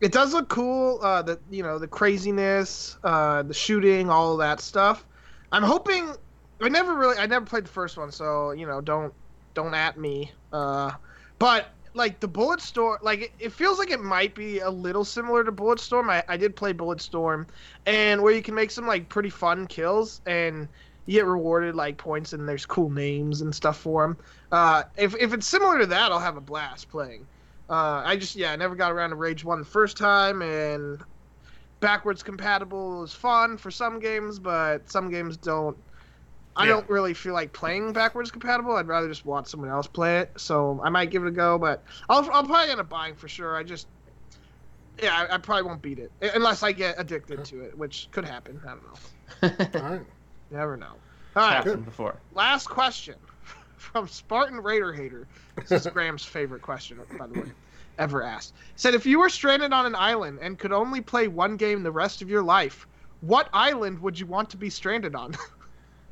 it 0.00 0.12
does 0.12 0.32
look 0.32 0.48
cool. 0.48 0.98
Uh, 1.02 1.22
the 1.22 1.38
you 1.50 1.62
know 1.62 1.78
the 1.78 1.88
craziness, 1.88 2.96
uh, 3.04 3.42
the 3.42 3.54
shooting, 3.54 4.08
all 4.08 4.32
of 4.32 4.38
that 4.38 4.60
stuff. 4.60 5.04
I'm 5.52 5.62
hoping. 5.62 6.14
I 6.60 6.68
never 6.68 6.94
really, 6.96 7.18
I 7.18 7.26
never 7.26 7.44
played 7.44 7.64
the 7.64 7.70
first 7.70 7.96
one, 7.98 8.10
so 8.12 8.52
you 8.52 8.66
know, 8.66 8.80
don't 8.80 9.12
don't 9.52 9.74
at 9.74 9.98
me. 9.98 10.32
Uh, 10.52 10.92
but 11.38 11.66
like 11.92 12.20
the 12.20 12.28
Bulletstorm, 12.28 13.02
like 13.02 13.20
it, 13.20 13.30
it 13.38 13.52
feels 13.52 13.78
like 13.78 13.90
it 13.90 14.00
might 14.00 14.34
be 14.34 14.60
a 14.60 14.70
little 14.70 15.04
similar 15.04 15.44
to 15.44 15.52
Bulletstorm. 15.52 16.10
I, 16.10 16.24
I 16.28 16.36
did 16.36 16.56
play 16.56 16.72
Bulletstorm, 16.72 17.46
and 17.86 18.22
where 18.22 18.32
you 18.32 18.42
can 18.42 18.54
make 18.54 18.70
some 18.70 18.86
like 18.86 19.08
pretty 19.08 19.30
fun 19.30 19.66
kills 19.66 20.20
and 20.26 20.66
you 21.06 21.14
get 21.14 21.26
rewarded 21.26 21.74
like 21.74 21.98
points 21.98 22.32
and 22.32 22.48
there's 22.48 22.66
cool 22.66 22.90
names 22.90 23.40
and 23.40 23.54
stuff 23.54 23.78
for 23.78 24.02
them. 24.06 24.18
Uh, 24.50 24.84
if 24.96 25.14
if 25.16 25.32
it's 25.32 25.46
similar 25.46 25.80
to 25.80 25.86
that, 25.86 26.12
I'll 26.12 26.20
have 26.20 26.36
a 26.36 26.40
blast 26.40 26.88
playing. 26.88 27.28
Uh, 27.68 28.02
I 28.04 28.16
just 28.16 28.34
yeah, 28.36 28.52
I 28.52 28.56
never 28.56 28.74
got 28.76 28.92
around 28.92 29.10
to 29.10 29.16
Rage 29.16 29.44
One 29.44 29.58
the 29.60 29.64
first 29.64 29.96
time, 29.96 30.42
and 30.42 31.02
backwards 31.80 32.22
compatible 32.22 33.04
is 33.04 33.12
fun 33.14 33.58
for 33.58 33.70
some 33.70 34.00
games, 34.00 34.38
but 34.38 34.90
some 34.90 35.10
games 35.10 35.36
don't. 35.36 35.78
I 36.56 36.66
Yeah. 36.66 36.68
don't 36.68 36.88
really 36.88 37.14
feel 37.14 37.34
like 37.34 37.52
playing 37.52 37.92
backwards 37.94 38.30
compatible. 38.30 38.76
I'd 38.76 38.88
rather 38.88 39.08
just 39.08 39.24
watch 39.24 39.48
someone 39.48 39.70
else 39.70 39.88
play 39.88 40.20
it. 40.20 40.32
So 40.38 40.80
I 40.84 40.90
might 40.90 41.10
give 41.10 41.24
it 41.24 41.28
a 41.28 41.32
go, 41.32 41.58
but 41.58 41.84
I'll 42.08 42.20
I'll 42.32 42.44
probably 42.46 42.70
end 42.70 42.80
up 42.80 42.88
buying 42.88 43.16
for 43.16 43.28
sure. 43.28 43.56
I 43.56 43.64
just 43.64 43.88
yeah, 45.02 45.26
I, 45.28 45.34
I 45.34 45.38
probably 45.38 45.64
won't 45.64 45.82
beat 45.82 45.98
it 45.98 46.12
unless 46.20 46.62
I 46.62 46.72
get 46.72 46.94
addicted 46.98 47.44
to 47.46 47.62
it, 47.62 47.76
which 47.76 48.08
could 48.12 48.24
happen. 48.24 48.60
I 48.64 48.70
don't 48.70 48.84
know. 48.84 49.00
All 49.42 49.80
right. 49.80 50.06
Never 50.54 50.76
know. 50.76 50.92
All 51.34 51.42
right, 51.42 51.56
Happened 51.56 51.84
before. 51.84 52.16
last 52.32 52.68
question 52.68 53.16
from 53.76 54.06
Spartan 54.06 54.60
Raider 54.62 54.92
Hater. 54.92 55.26
This 55.56 55.72
is 55.84 55.86
Graham's 55.92 56.24
favorite 56.24 56.62
question, 56.62 57.00
by 57.18 57.26
the 57.26 57.40
way, 57.40 57.46
ever 57.98 58.22
asked. 58.22 58.54
Said, 58.76 58.94
if 58.94 59.04
you 59.04 59.18
were 59.18 59.28
stranded 59.28 59.72
on 59.72 59.84
an 59.84 59.96
island 59.96 60.38
and 60.40 60.56
could 60.58 60.72
only 60.72 61.00
play 61.00 61.26
one 61.26 61.56
game 61.56 61.82
the 61.82 61.90
rest 61.90 62.22
of 62.22 62.30
your 62.30 62.42
life, 62.42 62.86
what 63.20 63.48
island 63.52 63.98
would 64.00 64.18
you 64.18 64.26
want 64.26 64.48
to 64.50 64.56
be 64.56 64.70
stranded 64.70 65.14
on? 65.14 65.34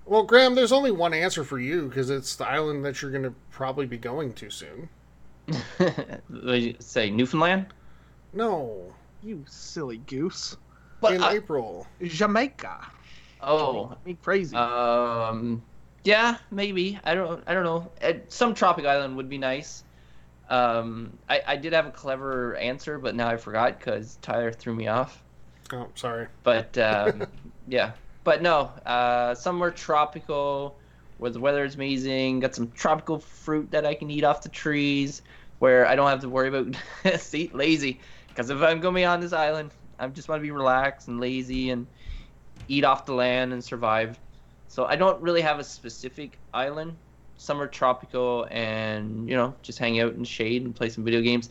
Well, 0.04 0.24
Graham, 0.24 0.56
there's 0.56 0.72
only 0.72 0.90
one 0.90 1.14
answer 1.14 1.44
for 1.44 1.60
you 1.60 1.86
because 1.86 2.10
it's 2.10 2.34
the 2.34 2.44
island 2.44 2.84
that 2.84 3.00
you're 3.00 3.12
going 3.12 3.22
to 3.22 3.32
probably 3.52 3.86
be 3.86 3.96
going 3.96 4.32
to 4.32 4.50
soon. 4.50 4.88
What 5.78 6.60
you 6.60 6.74
say 6.80 7.08
Newfoundland. 7.08 7.66
No, 8.32 8.92
you 9.22 9.44
silly 9.48 9.98
goose. 9.98 10.56
But 11.00 11.12
in 11.14 11.22
I- 11.22 11.34
April. 11.34 11.86
Jamaica. 12.02 12.84
Oh, 13.42 13.96
Me 14.04 14.16
crazy. 14.22 14.56
Um, 14.56 15.62
yeah, 16.04 16.38
maybe. 16.50 16.98
I 17.04 17.14
don't. 17.14 17.42
I 17.46 17.54
don't 17.54 17.64
know. 17.64 17.90
Some 18.28 18.54
tropic 18.54 18.86
island 18.86 19.16
would 19.16 19.28
be 19.28 19.38
nice. 19.38 19.84
Um, 20.48 21.18
I, 21.28 21.40
I 21.46 21.56
did 21.56 21.72
have 21.72 21.86
a 21.86 21.90
clever 21.90 22.56
answer, 22.56 22.98
but 22.98 23.14
now 23.14 23.28
I 23.28 23.36
forgot 23.36 23.78
because 23.78 24.18
Tyler 24.22 24.52
threw 24.52 24.74
me 24.74 24.88
off. 24.88 25.22
Oh, 25.72 25.88
sorry. 25.94 26.26
But 26.42 26.76
um, 26.78 27.26
yeah, 27.68 27.92
but 28.24 28.42
no. 28.42 28.70
Uh, 28.84 29.34
somewhere 29.34 29.70
tropical, 29.70 30.76
where 31.18 31.30
the 31.30 31.40
weather 31.40 31.64
is 31.64 31.76
amazing. 31.76 32.40
Got 32.40 32.54
some 32.54 32.70
tropical 32.72 33.18
fruit 33.18 33.70
that 33.70 33.86
I 33.86 33.94
can 33.94 34.10
eat 34.10 34.24
off 34.24 34.42
the 34.42 34.48
trees, 34.48 35.22
where 35.60 35.86
I 35.86 35.94
don't 35.94 36.08
have 36.08 36.20
to 36.20 36.28
worry 36.28 36.48
about 36.48 36.76
see 37.20 37.50
lazy. 37.52 38.00
Because 38.28 38.50
if 38.50 38.60
I'm 38.60 38.80
gonna 38.80 38.96
be 38.96 39.04
on 39.04 39.20
this 39.20 39.32
island, 39.32 39.70
I 39.98 40.08
just 40.08 40.28
want 40.28 40.40
to 40.40 40.42
be 40.42 40.50
relaxed 40.50 41.08
and 41.08 41.20
lazy 41.20 41.70
and 41.70 41.86
eat 42.68 42.84
off 42.84 43.06
the 43.06 43.14
land 43.14 43.52
and 43.52 43.62
survive. 43.62 44.18
So 44.68 44.84
I 44.86 44.96
don't 44.96 45.20
really 45.22 45.42
have 45.42 45.58
a 45.58 45.64
specific 45.64 46.38
island. 46.54 46.96
Some 47.36 47.60
are 47.60 47.66
tropical 47.66 48.46
and 48.50 49.28
you 49.28 49.36
know 49.36 49.54
just 49.62 49.78
hang 49.78 50.00
out 50.00 50.14
in 50.14 50.24
shade 50.24 50.62
and 50.64 50.74
play 50.74 50.88
some 50.88 51.04
video 51.04 51.20
games. 51.20 51.50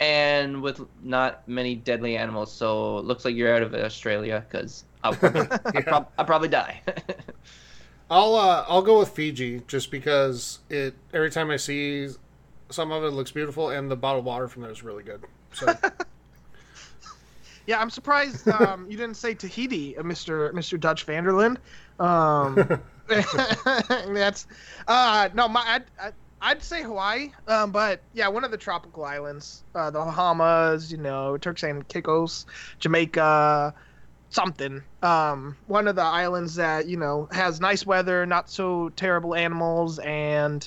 and 0.00 0.62
with 0.62 0.80
not 1.02 1.46
many 1.48 1.74
deadly 1.74 2.16
animals. 2.16 2.52
So 2.52 2.98
it 2.98 3.04
looks 3.04 3.24
like 3.24 3.34
you're 3.34 3.52
out 3.54 3.62
of 3.62 3.74
Australia 3.74 4.44
because 4.48 4.84
I'll, 5.02 5.12
probably- 5.14 5.48
I'll, 5.74 5.82
prob- 5.82 6.08
I'll 6.18 6.24
probably 6.24 6.48
die. 6.48 6.80
I'll 8.10 8.34
uh, 8.36 8.64
I'll 8.68 8.82
go 8.82 9.00
with 9.00 9.10
Fiji 9.10 9.62
just 9.66 9.90
because 9.90 10.60
it 10.70 10.94
every 11.12 11.30
time 11.30 11.50
I 11.50 11.56
see 11.56 12.08
some 12.70 12.90
of 12.92 13.02
it 13.04 13.10
looks 13.10 13.30
beautiful 13.32 13.70
and 13.70 13.90
the 13.90 13.96
bottled 13.96 14.24
water 14.24 14.48
from 14.48 14.62
there 14.62 14.70
is 14.70 14.82
really 14.82 15.02
good. 15.02 15.24
So 15.52 15.66
Yeah, 17.68 17.82
I'm 17.82 17.90
surprised 17.90 18.48
um, 18.48 18.90
you 18.90 18.96
didn't 18.96 19.18
say 19.18 19.34
Tahiti, 19.34 19.94
uh, 19.98 20.02
Mr. 20.02 20.50
Mr. 20.54 20.80
Dutch 20.80 21.04
van 21.04 21.24
der 21.24 21.32
Linde. 21.32 21.58
Um, 21.98 22.54
that's 24.14 24.46
uh, 24.86 25.28
no, 25.34 25.48
my 25.48 25.60
I'd, 25.66 25.84
I'd, 26.00 26.14
I'd 26.40 26.62
say 26.62 26.82
Hawaii, 26.82 27.28
um, 27.46 27.70
but 27.70 28.02
yeah, 28.14 28.26
one 28.28 28.42
of 28.44 28.50
the 28.50 28.56
tropical 28.56 29.04
islands, 29.04 29.64
uh, 29.74 29.90
the 29.90 29.98
Bahamas, 29.98 30.90
you 30.90 30.96
know, 30.96 31.36
Turks 31.36 31.62
and 31.62 31.86
Caicos, 31.88 32.46
Jamaica, 32.78 33.74
something. 34.30 34.82
Um, 35.02 35.54
one 35.66 35.88
of 35.88 35.94
the 35.94 36.00
islands 36.00 36.54
that 36.54 36.88
you 36.88 36.96
know 36.96 37.28
has 37.32 37.60
nice 37.60 37.84
weather, 37.84 38.24
not 38.24 38.48
so 38.48 38.88
terrible 38.96 39.34
animals, 39.34 39.98
and 39.98 40.66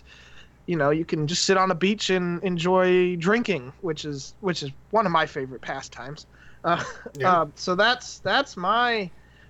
you 0.68 0.76
know 0.76 0.92
you 0.92 1.06
can 1.06 1.26
just 1.26 1.46
sit 1.46 1.58
on 1.58 1.72
a 1.72 1.76
beach 1.76 2.12
and 2.12 2.44
enjoy 2.44 3.16
drinking, 3.16 3.74
which 3.82 4.06
is 4.06 4.36
which 4.40 4.62
is 4.62 4.70
one 4.92 5.08
of 5.08 5.12
my 5.12 5.26
favorite 5.26 5.64
pastimes. 5.64 6.28
Uh, 6.64 6.84
Yeah. 7.18 7.42
uh, 7.42 7.46
so 7.56 7.76
that's 7.76 8.20
that's 8.20 8.56
my 8.58 9.10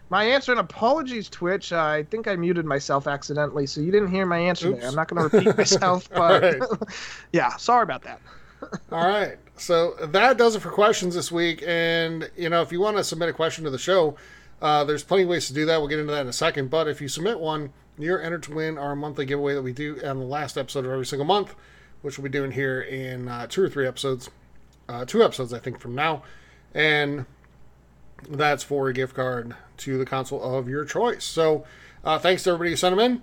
my 0.10 0.24
answer. 0.26 0.52
And 0.52 0.60
apologies, 0.60 1.30
Twitch. 1.30 1.72
I 1.72 2.04
think 2.04 2.28
I 2.28 2.36
muted 2.36 2.66
myself 2.66 3.08
accidentally, 3.08 3.66
so 3.66 3.82
you 3.82 3.92
didn't 3.92 4.12
hear 4.12 4.26
my 4.26 4.38
answer 4.38 4.70
Oops. 4.70 4.80
there. 4.80 4.90
I'm 4.90 4.96
not 4.96 5.08
going 5.08 5.30
to 5.30 5.38
repeat 5.38 5.58
myself, 5.58 6.10
but 6.14 6.60
yeah, 7.32 7.56
sorry 7.58 7.84
about 7.84 8.04
that. 8.04 8.20
All 8.92 9.08
right. 9.08 9.38
So 9.58 9.96
that 10.02 10.38
does 10.38 10.56
it 10.56 10.60
for 10.62 10.70
questions 10.72 11.16
this 11.16 11.32
week. 11.32 11.64
And, 11.66 12.30
you 12.38 12.50
know, 12.50 12.62
if 12.62 12.72
you 12.72 12.80
want 12.80 12.98
to 12.98 13.04
submit 13.04 13.30
a 13.30 13.34
question 13.34 13.64
to 13.64 13.70
the 13.70 13.78
show, 13.78 14.16
uh, 14.62 14.84
there's 14.84 15.04
plenty 15.04 15.24
of 15.24 15.30
ways 15.30 15.48
to 15.48 15.54
do 15.54 15.66
that. 15.66 15.78
We'll 15.80 15.88
get 15.88 16.00
into 16.00 16.12
that 16.14 16.22
in 16.22 16.28
a 16.28 16.34
second. 16.34 16.70
But 16.70 16.88
if 16.88 17.02
you 17.02 17.08
submit 17.08 17.40
one, 17.40 17.72
you're 17.98 18.22
entered 18.22 18.44
to 18.44 18.54
win 18.54 18.78
our 18.78 18.96
monthly 18.96 19.26
giveaway 19.26 19.54
that 19.56 19.62
we 19.62 19.74
do 19.74 20.00
on 20.06 20.20
the 20.20 20.26
last 20.26 20.58
episode 20.58 20.86
of 20.86 20.92
every 20.92 21.06
single 21.06 21.26
month, 21.26 21.56
which 22.02 22.18
we'll 22.18 22.24
be 22.24 22.30
doing 22.30 22.52
here 22.52 22.82
in 22.82 23.28
uh, 23.28 23.48
two 23.48 23.64
or 23.64 23.70
three 23.70 23.88
episodes. 23.88 24.30
Uh, 24.90 25.06
two 25.06 25.24
episodes, 25.24 25.54
I 25.54 25.60
think, 25.60 25.80
from 25.80 25.96
now. 25.96 26.24
And 26.74 27.26
that's 28.30 28.64
for 28.64 28.88
a 28.88 28.94
gift 28.94 29.16
card 29.16 29.56
to 29.78 29.98
the 29.98 30.06
console 30.06 30.42
of 30.58 30.70
your 30.70 30.86
choice. 30.86 31.24
So 31.24 31.66
uh, 32.04 32.20
thanks 32.20 32.44
to 32.44 32.52
everybody 32.52 32.72
who 32.72 32.76
sent 32.76 32.96
them 32.96 33.12
in. 33.12 33.22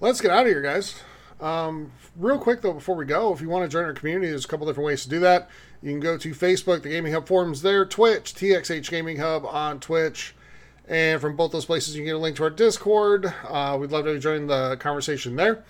Let's 0.00 0.20
get 0.20 0.30
out 0.30 0.42
of 0.42 0.46
here, 0.46 0.62
guys. 0.62 1.00
Um, 1.40 1.92
real 2.16 2.38
quick 2.38 2.62
though, 2.62 2.72
before 2.72 2.96
we 2.96 3.04
go, 3.04 3.32
if 3.32 3.40
you 3.40 3.48
want 3.48 3.64
to 3.64 3.68
join 3.68 3.84
our 3.84 3.92
community, 3.92 4.28
there's 4.28 4.44
a 4.44 4.48
couple 4.48 4.66
different 4.66 4.86
ways 4.86 5.02
to 5.04 5.08
do 5.08 5.20
that. 5.20 5.50
You 5.82 5.90
can 5.90 6.00
go 6.00 6.16
to 6.16 6.30
Facebook, 6.30 6.82
the 6.82 6.88
Gaming 6.88 7.12
Hub 7.12 7.26
forums 7.26 7.62
there, 7.62 7.84
Twitch, 7.84 8.34
TXH 8.34 8.90
Gaming 8.90 9.18
Hub 9.18 9.44
on 9.44 9.78
Twitch, 9.78 10.34
and 10.88 11.20
from 11.20 11.36
both 11.36 11.52
those 11.52 11.66
places, 11.66 11.94
you 11.94 12.00
can 12.00 12.06
get 12.06 12.14
a 12.14 12.18
link 12.18 12.36
to 12.36 12.44
our 12.44 12.50
Discord. 12.50 13.32
Uh, 13.46 13.76
we'd 13.78 13.90
love 13.90 14.04
to 14.04 14.18
join 14.18 14.46
the 14.46 14.76
conversation 14.78 15.36
there. 15.36 15.64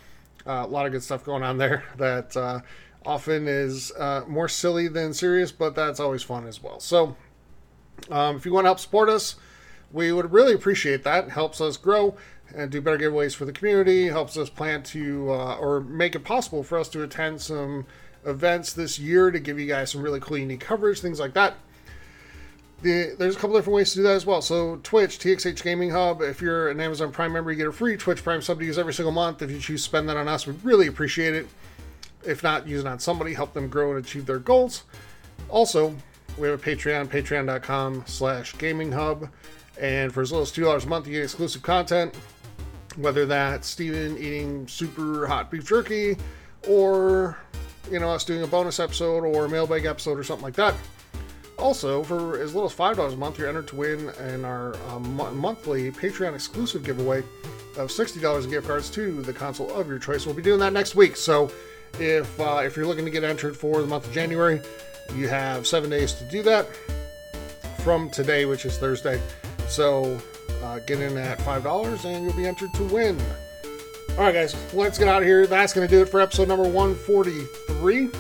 Uh, 0.47 0.65
a 0.65 0.67
lot 0.67 0.87
of 0.87 0.93
good 0.93 1.03
stuff 1.03 1.25
going 1.25 1.43
on 1.43 1.59
there 1.59 1.85
that 1.97 2.37
uh, 2.37 2.61
often 3.07 3.47
is 3.49 3.93
uh, 3.93 4.25
more 4.27 4.49
silly 4.49 4.89
than 4.89 5.15
serious, 5.15 5.53
but 5.53 5.75
that's 5.75 6.01
always 6.01 6.23
fun 6.23 6.47
as 6.47 6.63
well. 6.63 6.81
So, 6.81 7.17
um, 8.11 8.37
if 8.37 8.45
you 8.45 8.53
want 8.53 8.65
to 8.65 8.69
help 8.69 8.81
support 8.81 9.09
us, 9.09 9.37
we 9.93 10.13
would 10.13 10.33
really 10.33 10.53
appreciate 10.53 11.05
that. 11.05 11.25
It 11.25 11.31
helps 11.31 11.61
us 11.61 11.77
grow 11.77 12.17
and 12.55 12.71
do 12.71 12.81
better 12.81 12.99
giveaways 12.99 13.35
for 13.35 13.45
the 13.45 13.53
community. 13.53 14.09
Helps 14.09 14.37
us 14.37 14.51
plan 14.51 14.83
to 14.85 15.31
uh, 15.31 15.57
or 15.57 15.81
make 15.81 16.15
it 16.15 16.25
possible 16.25 16.63
for 16.63 16.79
us 16.79 16.89
to 16.91 17.03
attend 17.03 17.41
some 17.41 17.87
events 18.25 18.73
this 18.73 18.99
year 18.99 19.31
to 19.31 19.39
give 19.39 19.59
you 19.59 19.67
guys 19.67 19.93
some 19.93 20.03
really 20.03 20.21
cool, 20.21 20.37
unique 20.37 20.61
coverage, 20.61 21.01
things 21.01 21.21
like 21.21 21.35
that. 21.35 21.55
The, 22.83 23.15
there's 23.19 23.37
a 23.37 23.39
couple 23.39 23.57
different 23.57 23.77
ways 23.77 23.91
to 23.93 23.97
do 23.97 24.03
that 24.03 24.15
as 24.15 24.27
well. 24.27 24.43
So 24.43 24.77
Twitch, 24.83 25.19
TXH 25.19 25.63
Gaming 25.63 25.91
Hub. 25.91 26.21
If 26.21 26.43
you're 26.43 26.69
an 26.69 26.81
Amazon 26.81 27.11
Prime 27.11 27.33
member, 27.33 27.51
you 27.51 27.57
get 27.57 27.67
a 27.67 27.73
free 27.73 27.97
Twitch 27.97 28.23
Prime 28.23 28.43
sub 28.43 28.59
to 28.59 28.67
use 28.67 28.79
every 28.79 28.93
single 28.93 29.13
month. 29.13 29.41
If 29.41 29.51
you 29.51 29.59
choose 29.59 29.83
to 29.83 29.89
spend 29.89 30.09
that 30.09 30.17
on 30.17 30.29
us, 30.29 30.47
we'd 30.47 30.63
really 30.63 30.87
appreciate 30.87 31.35
it. 31.35 31.49
If 32.27 32.43
not, 32.43 32.69
it 32.69 32.87
on 32.87 32.99
somebody, 32.99 33.35
help 33.35 33.53
them 33.53 33.69
grow 33.69 33.97
and 33.97 34.05
achieve 34.05 34.27
their 34.27 34.39
goals. 34.39 34.85
Also, 35.49 35.95
we 36.39 36.49
have 36.49 36.61
a 36.61 36.63
Patreon, 36.63 37.07
patreon.com 37.07 38.05
slash 38.07 38.57
gaming 38.59 38.93
hub. 38.93 39.29
And 39.81 40.13
for 40.13 40.23
as 40.23 40.33
little 40.33 40.43
as 40.43 40.53
$2 40.53 40.85
a 40.85 40.89
month, 40.89 41.07
you 41.07 41.15
get 41.15 41.25
exclusive 41.25 41.63
content. 41.63 42.15
Whether 42.97 43.27
that's 43.27 43.69
Steven 43.69 44.17
eating 44.17 44.67
super 44.67 45.27
hot 45.27 45.51
beef 45.51 45.67
jerky, 45.67 46.17
or, 46.67 47.39
you 47.91 48.01
know, 48.01 48.11
us 48.11 48.25
doing 48.25 48.43
a 48.43 48.47
bonus 48.47 48.81
episode 48.81 49.23
or 49.23 49.45
a 49.45 49.49
mailbag 49.49 49.85
episode 49.85 50.19
or 50.19 50.25
something 50.25 50.45
like 50.45 50.55
that. 50.55 50.75
Also, 51.59 52.03
for 52.03 52.39
as 52.41 52.55
little 52.55 52.69
as 52.69 52.75
$5 52.75 53.13
a 53.13 53.17
month, 53.17 53.39
you're 53.39 53.49
entered 53.49 53.69
to 53.69 53.77
win 53.77 54.11
in 54.29 54.45
our 54.45 54.75
um, 54.89 55.17
monthly 55.37 55.91
Patreon 55.91 56.35
exclusive 56.35 56.85
giveaway 56.85 57.21
of 57.77 57.91
$60 57.91 58.45
in 58.45 58.51
gift 58.51 58.67
cards 58.67 58.91
to 58.91 59.23
the 59.23 59.33
console 59.33 59.71
of 59.73 59.89
your 59.89 59.99
choice. 59.99 60.27
We'll 60.27 60.35
be 60.35 60.43
doing 60.43 60.61
that 60.61 60.73
next 60.73 60.95
week. 60.95 61.17
So 61.17 61.51
if, 62.01 62.41
uh, 62.41 62.63
if 62.65 62.77
you're 62.77 62.87
looking 62.87 63.05
to 63.05 63.11
get 63.11 63.25
entered 63.25 63.57
for 63.57 63.81
the 63.81 63.87
month 63.87 64.07
of 64.07 64.13
January, 64.13 64.61
you 65.15 65.29
have 65.29 65.67
seven 65.67 65.91
days 65.91 66.13
to 66.15 66.25
do 66.25 66.43
that 66.43 66.67
from 67.81 68.11
today, 68.11 68.45
which 68.45 68.65
is 68.65 68.79
Thursday. 68.79 69.21
So 69.69 70.19
uh, 70.63 70.81
get 70.81 71.01
in 71.01 71.17
at 71.17 71.39
$5 71.39 72.05
and 72.05 72.25
you'll 72.25 72.35
be 72.35 72.47
entered 72.47 72.73
to 72.75 72.85
win. 72.85 73.19
All 74.11 74.25
right, 74.25 74.33
guys, 74.33 74.57
let's 74.75 74.99
get 74.99 75.09
out 75.09 75.23
of 75.23 75.29
here. 75.29 75.47
That's 75.47 75.73
going 75.73 75.87
to 75.87 75.95
do 75.95 76.03
it 76.03 76.09
for 76.09 76.21
episode 76.21 76.49
number 76.49 76.65
143. 76.65 78.11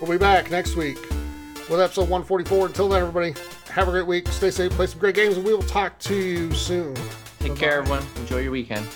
We'll 0.00 0.10
be 0.10 0.16
back 0.16 0.50
next 0.50 0.76
week 0.76 0.98
with 1.68 1.80
episode 1.80 2.08
144. 2.08 2.66
Until 2.66 2.88
then, 2.88 3.00
everybody, 3.02 3.34
have 3.70 3.88
a 3.88 3.90
great 3.90 4.06
week. 4.06 4.28
Stay 4.28 4.50
safe, 4.50 4.72
play 4.72 4.86
some 4.86 4.98
great 4.98 5.14
games, 5.14 5.36
and 5.36 5.44
we 5.44 5.52
will 5.52 5.62
talk 5.62 5.98
to 6.00 6.16
you 6.16 6.52
soon. 6.54 6.96
Take 7.38 7.56
care, 7.56 7.78
everyone. 7.78 8.02
Enjoy 8.16 8.38
your 8.38 8.52
weekend. 8.52 8.86